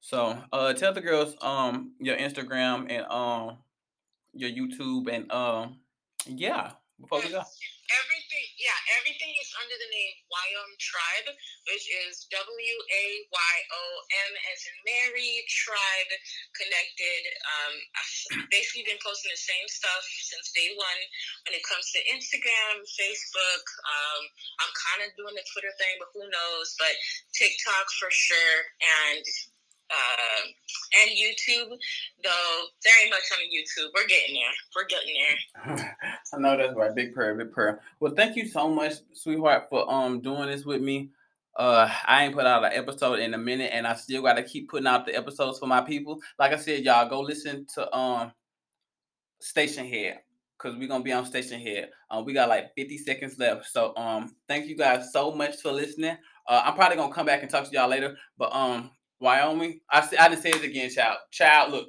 So 0.00 0.38
uh 0.52 0.72
tell 0.72 0.92
the 0.92 1.00
girls 1.00 1.36
um 1.40 1.92
your 2.00 2.16
Instagram 2.16 2.90
and 2.90 3.06
um 3.06 3.58
your 4.34 4.50
YouTube 4.50 5.12
and 5.12 5.30
um 5.30 5.78
yeah 6.26 6.72
before 7.02 7.20
we 7.20 7.34
go. 7.34 7.42
Everything, 7.92 8.46
yeah, 8.56 8.78
everything 8.96 9.34
is 9.36 9.50
under 9.60 9.76
the 9.76 9.90
name 9.92 10.14
Wyom 10.32 10.70
Tribe, 10.80 11.28
which 11.68 11.84
is 12.08 12.24
W 12.32 12.76
A 12.88 13.04
Y 13.28 13.54
O 13.68 13.82
M 14.30 14.32
as 14.48 14.60
in 14.64 14.76
Mary 14.88 15.44
Tribe 15.50 16.12
Connected. 16.56 17.22
Um, 17.44 17.74
I've 17.98 18.48
basically 18.48 18.88
been 18.88 19.02
posting 19.02 19.34
the 19.34 19.44
same 19.44 19.66
stuff 19.68 20.04
since 20.24 20.56
day 20.56 20.72
one 20.78 21.00
when 21.44 21.58
it 21.58 21.66
comes 21.68 21.84
to 21.92 22.00
Instagram, 22.08 22.80
Facebook. 22.96 23.64
Um, 23.84 24.22
I'm 24.64 24.72
kind 24.72 25.00
of 25.04 25.12
doing 25.18 25.36
the 25.36 25.44
Twitter 25.52 25.74
thing, 25.76 26.00
but 26.00 26.14
who 26.16 26.24
knows? 26.32 26.72
But 26.80 26.96
TikTok 27.36 27.92
for 28.00 28.08
sure, 28.08 28.56
and 28.80 29.24
uh, 29.92 30.46
and 31.00 31.10
YouTube, 31.10 31.76
though 32.22 32.64
very 32.82 33.10
much 33.10 33.22
on 33.32 33.44
YouTube. 33.50 33.90
We're 33.94 34.06
getting 34.06 34.34
there. 34.34 34.52
We're 34.74 34.86
getting 34.86 35.14
there. 35.76 35.96
I 36.34 36.38
know 36.38 36.56
that's 36.56 36.74
right. 36.76 36.94
Big 36.94 37.12
prayer, 37.12 37.34
big 37.34 37.52
prayer. 37.52 37.80
Well, 38.00 38.14
thank 38.14 38.36
you 38.36 38.46
so 38.46 38.68
much, 38.68 38.94
sweetheart, 39.12 39.64
for 39.70 39.90
um 39.92 40.20
doing 40.20 40.48
this 40.48 40.64
with 40.64 40.82
me. 40.82 41.10
Uh, 41.56 41.90
I 42.06 42.24
ain't 42.24 42.34
put 42.34 42.46
out 42.46 42.64
an 42.64 42.72
episode 42.72 43.18
in 43.18 43.34
a 43.34 43.38
minute, 43.38 43.70
and 43.74 43.86
I 43.86 43.94
still 43.94 44.22
got 44.22 44.34
to 44.34 44.42
keep 44.42 44.70
putting 44.70 44.86
out 44.86 45.04
the 45.04 45.14
episodes 45.14 45.58
for 45.58 45.66
my 45.66 45.82
people. 45.82 46.18
Like 46.38 46.52
I 46.52 46.56
said, 46.56 46.82
y'all 46.82 47.08
go 47.08 47.20
listen 47.20 47.66
to 47.74 47.94
um 47.94 48.32
Stationhead 49.42 50.18
because 50.62 50.78
we're 50.78 50.88
gonna 50.88 51.04
be 51.04 51.12
on 51.12 51.24
Stationhead. 51.24 51.86
Um, 52.10 52.24
we 52.24 52.32
got 52.32 52.48
like 52.48 52.74
50 52.76 52.98
seconds 52.98 53.38
left. 53.38 53.66
So 53.66 53.94
um, 53.96 54.36
thank 54.48 54.66
you 54.66 54.76
guys 54.76 55.12
so 55.12 55.32
much 55.32 55.56
for 55.60 55.72
listening. 55.72 56.16
Uh, 56.46 56.62
I'm 56.64 56.74
probably 56.74 56.96
gonna 56.96 57.12
come 57.12 57.26
back 57.26 57.42
and 57.42 57.50
talk 57.50 57.64
to 57.64 57.72
y'all 57.72 57.88
later, 57.88 58.16
but 58.38 58.54
um, 58.54 58.90
Wyoming. 59.22 59.78
I 59.88 60.06
I 60.18 60.28
didn't 60.28 60.42
say 60.42 60.50
it 60.50 60.64
again, 60.64 60.90
child. 60.90 61.18
Child, 61.30 61.72
look. 61.72 61.88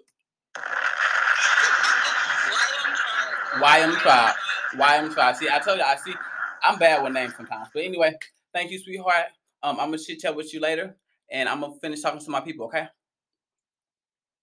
Wyoming 3.60 3.98
tribe. 3.98 4.36
Wyoming 4.78 5.12
tribe. 5.14 5.36
See, 5.36 5.50
I 5.52 5.58
told 5.60 5.80
you, 5.80 5.84
I 5.84 5.96
see. 5.96 6.14
I'm 6.62 6.78
bad 6.78 7.04
with 7.04 7.12
names 7.12 7.34
sometimes, 7.36 7.70
but 7.74 7.84
anyway, 7.84 8.14
thank 8.54 8.72
you, 8.72 8.78
sweetheart. 8.80 9.26
Um, 9.64 9.80
I'm 9.80 9.88
gonna 9.88 9.98
chit 9.98 10.20
chat 10.20 10.36
with 10.36 10.54
you 10.54 10.60
later, 10.60 10.96
and 11.32 11.50
I'm 11.50 11.60
gonna 11.62 11.74
finish 11.82 12.02
talking 12.02 12.22
to 12.22 12.30
my 12.30 12.40
people. 12.40 12.68
Okay. 12.68 12.88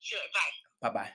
Sure. 0.00 0.18
Bye. 0.82 0.88
Bye 0.88 0.94
bye. 0.94 1.08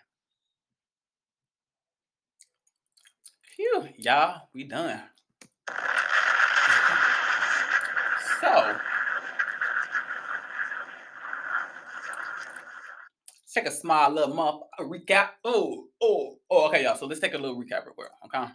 Phew, 3.42 3.90
y'all, 3.98 4.48
we 4.54 4.64
done. 4.64 5.02
So. 8.42 8.76
Take 13.56 13.68
a 13.68 13.72
small 13.72 14.12
little 14.12 14.36
month 14.36 14.64
a 14.78 14.84
recap. 14.84 15.30
Oh, 15.46 15.86
oh, 16.04 16.36
oh, 16.52 16.68
okay, 16.68 16.84
y'all. 16.84 16.98
So 16.98 17.06
let's 17.06 17.22
take 17.22 17.34
a 17.34 17.38
little 17.38 17.56
recap 17.56 17.86
real 17.86 17.94
quick, 17.96 18.10
okay? 18.26 18.52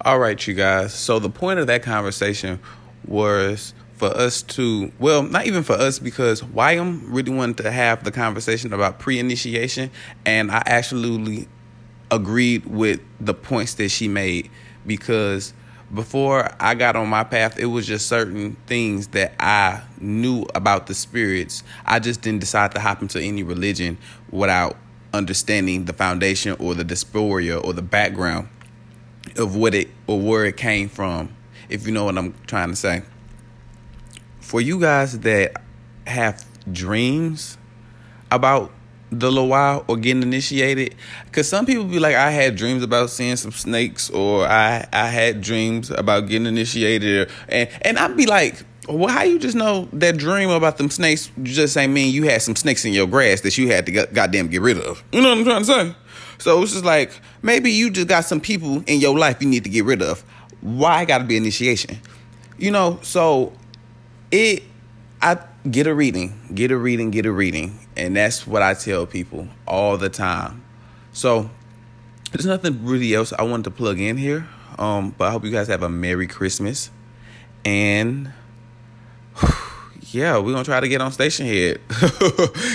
All 0.00 0.18
right, 0.18 0.46
you 0.46 0.54
guys. 0.54 0.94
So 0.94 1.18
the 1.18 1.28
point 1.28 1.58
of 1.58 1.66
that 1.66 1.82
conversation 1.82 2.58
was 3.06 3.74
for 3.96 4.08
us 4.16 4.40
to, 4.40 4.90
well, 4.98 5.22
not 5.24 5.44
even 5.46 5.62
for 5.62 5.74
us, 5.74 5.98
because 5.98 6.40
Wyom 6.40 7.02
really 7.04 7.30
wanted 7.30 7.58
to 7.64 7.70
have 7.70 8.02
the 8.02 8.10
conversation 8.10 8.72
about 8.72 8.98
pre-initiation, 8.98 9.90
and 10.24 10.50
I 10.50 10.62
absolutely 10.64 11.48
agreed 12.10 12.64
with 12.64 13.00
the 13.20 13.34
points 13.34 13.74
that 13.74 13.90
she 13.90 14.08
made 14.08 14.50
because 14.86 15.52
before 15.92 16.50
I 16.58 16.74
got 16.74 16.96
on 16.96 17.08
my 17.08 17.24
path, 17.24 17.58
it 17.58 17.66
was 17.66 17.86
just 17.86 18.06
certain 18.06 18.56
things 18.66 19.08
that 19.08 19.34
I 19.38 19.82
knew 20.00 20.46
about 20.54 20.86
the 20.86 20.94
spirits. 20.94 21.62
I 21.84 21.98
just 21.98 22.22
didn't 22.22 22.40
decide 22.40 22.72
to 22.72 22.80
hop 22.80 23.02
into 23.02 23.20
any 23.20 23.42
religion 23.42 23.98
without 24.30 24.76
understanding 25.12 25.84
the 25.84 25.92
foundation 25.92 26.56
or 26.58 26.74
the 26.74 26.84
dysphoria 26.84 27.62
or 27.62 27.74
the 27.74 27.82
background 27.82 28.48
of 29.36 29.54
what 29.54 29.74
it 29.74 29.90
or 30.06 30.18
where 30.18 30.46
it 30.46 30.56
came 30.56 30.88
from, 30.88 31.34
if 31.68 31.86
you 31.86 31.92
know 31.92 32.04
what 32.04 32.16
I'm 32.16 32.34
trying 32.46 32.70
to 32.70 32.76
say. 32.76 33.02
For 34.40 34.60
you 34.60 34.80
guys 34.80 35.20
that 35.20 35.62
have 36.06 36.44
dreams 36.72 37.58
about 38.30 38.72
the 39.12 39.30
little 39.30 39.48
while 39.48 39.84
or 39.88 39.96
getting 39.96 40.22
initiated. 40.22 40.94
Because 41.26 41.48
some 41.48 41.66
people 41.66 41.84
be 41.84 41.98
like 41.98 42.16
i 42.16 42.30
had 42.30 42.56
dreams 42.56 42.82
about 42.82 43.10
seeing 43.10 43.36
some 43.36 43.52
snakes 43.52 44.10
or 44.10 44.46
i 44.46 44.86
i 44.92 45.06
had 45.06 45.40
dreams 45.40 45.90
about 45.90 46.26
getting 46.28 46.46
initiated 46.46 47.30
and 47.48 47.68
and 47.82 47.98
i'd 47.98 48.16
be 48.16 48.26
like 48.26 48.64
well 48.88 49.08
how 49.08 49.22
you 49.22 49.38
just 49.38 49.54
know 49.54 49.88
that 49.92 50.16
dream 50.16 50.50
about 50.50 50.78
them 50.78 50.90
snakes 50.90 51.30
just 51.42 51.76
ain't 51.76 51.92
mean 51.92 52.12
you 52.12 52.24
had 52.24 52.42
some 52.42 52.56
snakes 52.56 52.84
in 52.84 52.92
your 52.92 53.06
grass 53.06 53.42
that 53.42 53.56
you 53.56 53.68
had 53.68 53.86
to 53.86 53.92
goddamn 54.06 54.48
get 54.48 54.60
rid 54.62 54.78
of. 54.78 55.02
You 55.12 55.20
know 55.20 55.28
what 55.28 55.38
i'm 55.38 55.44
trying 55.44 55.60
to 55.60 55.66
say? 55.66 55.96
So 56.38 56.62
it's 56.62 56.72
just 56.72 56.84
like 56.84 57.12
maybe 57.42 57.70
you 57.70 57.90
just 57.90 58.08
got 58.08 58.24
some 58.24 58.40
people 58.40 58.82
in 58.86 58.98
your 58.98 59.16
life 59.16 59.40
you 59.40 59.48
need 59.48 59.64
to 59.64 59.70
get 59.70 59.84
rid 59.84 60.02
of. 60.02 60.22
Why 60.60 61.04
gotta 61.04 61.24
be 61.24 61.36
initiation? 61.36 61.98
You 62.58 62.70
know 62.70 62.98
so 63.02 63.52
it 64.30 64.64
i 65.20 65.38
get 65.70 65.86
a 65.86 65.94
reading, 65.94 66.38
get 66.54 66.70
a 66.70 66.76
reading, 66.76 67.10
get 67.10 67.26
a 67.26 67.32
reading. 67.32 67.78
And 67.96 68.16
that's 68.16 68.46
what 68.46 68.62
I 68.62 68.74
tell 68.74 69.06
people 69.06 69.48
all 69.66 69.96
the 69.96 70.08
time. 70.08 70.62
So 71.12 71.50
there's 72.32 72.46
nothing 72.46 72.84
really 72.84 73.14
else 73.14 73.32
I 73.32 73.42
wanted 73.42 73.64
to 73.64 73.70
plug 73.70 74.00
in 74.00 74.16
here. 74.16 74.48
Um, 74.78 75.14
but 75.16 75.28
I 75.28 75.30
hope 75.30 75.44
you 75.44 75.50
guys 75.50 75.68
have 75.68 75.82
a 75.82 75.88
Merry 75.88 76.26
Christmas. 76.26 76.90
And 77.64 78.32
yeah, 80.00 80.38
we're 80.38 80.52
gonna 80.52 80.64
try 80.64 80.80
to 80.80 80.88
get 80.88 81.00
on 81.00 81.12
Stationhead. 81.12 81.78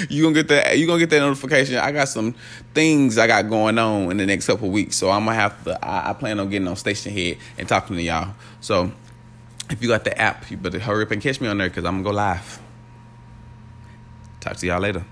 you 0.09 0.23
gonna 0.23 0.35
get 0.35 0.47
that 0.49 0.77
you 0.77 0.85
gonna 0.85 0.99
get 0.99 1.09
that 1.09 1.19
notification. 1.19 1.77
I 1.77 1.91
got 1.91 2.07
some 2.07 2.35
things 2.73 3.17
I 3.17 3.27
got 3.27 3.49
going 3.49 3.77
on 3.79 4.11
in 4.11 4.17
the 4.17 4.25
next 4.25 4.47
couple 4.47 4.69
weeks. 4.69 4.95
So 4.95 5.09
I'm 5.09 5.25
gonna 5.25 5.35
have 5.35 5.61
to 5.63 5.83
I, 5.83 6.11
I 6.11 6.13
plan 6.13 6.39
on 6.39 6.49
getting 6.49 6.67
on 6.67 6.75
Stationhead 6.75 7.39
and 7.57 7.67
talking 7.67 7.95
to 7.95 8.01
y'all. 8.01 8.35
So 8.61 8.91
if 9.69 9.81
you 9.81 9.89
got 9.89 10.03
the 10.03 10.17
app, 10.17 10.49
you 10.49 10.55
better 10.55 10.79
hurry 10.79 11.03
up 11.03 11.11
and 11.11 11.21
catch 11.21 11.41
me 11.41 11.47
on 11.47 11.57
there 11.57 11.67
because 11.67 11.83
I'm 11.83 12.03
gonna 12.03 12.03
go 12.03 12.15
live. 12.15 12.61
Talk 14.39 14.57
to 14.57 14.67
y'all 14.67 14.79
later. 14.79 15.05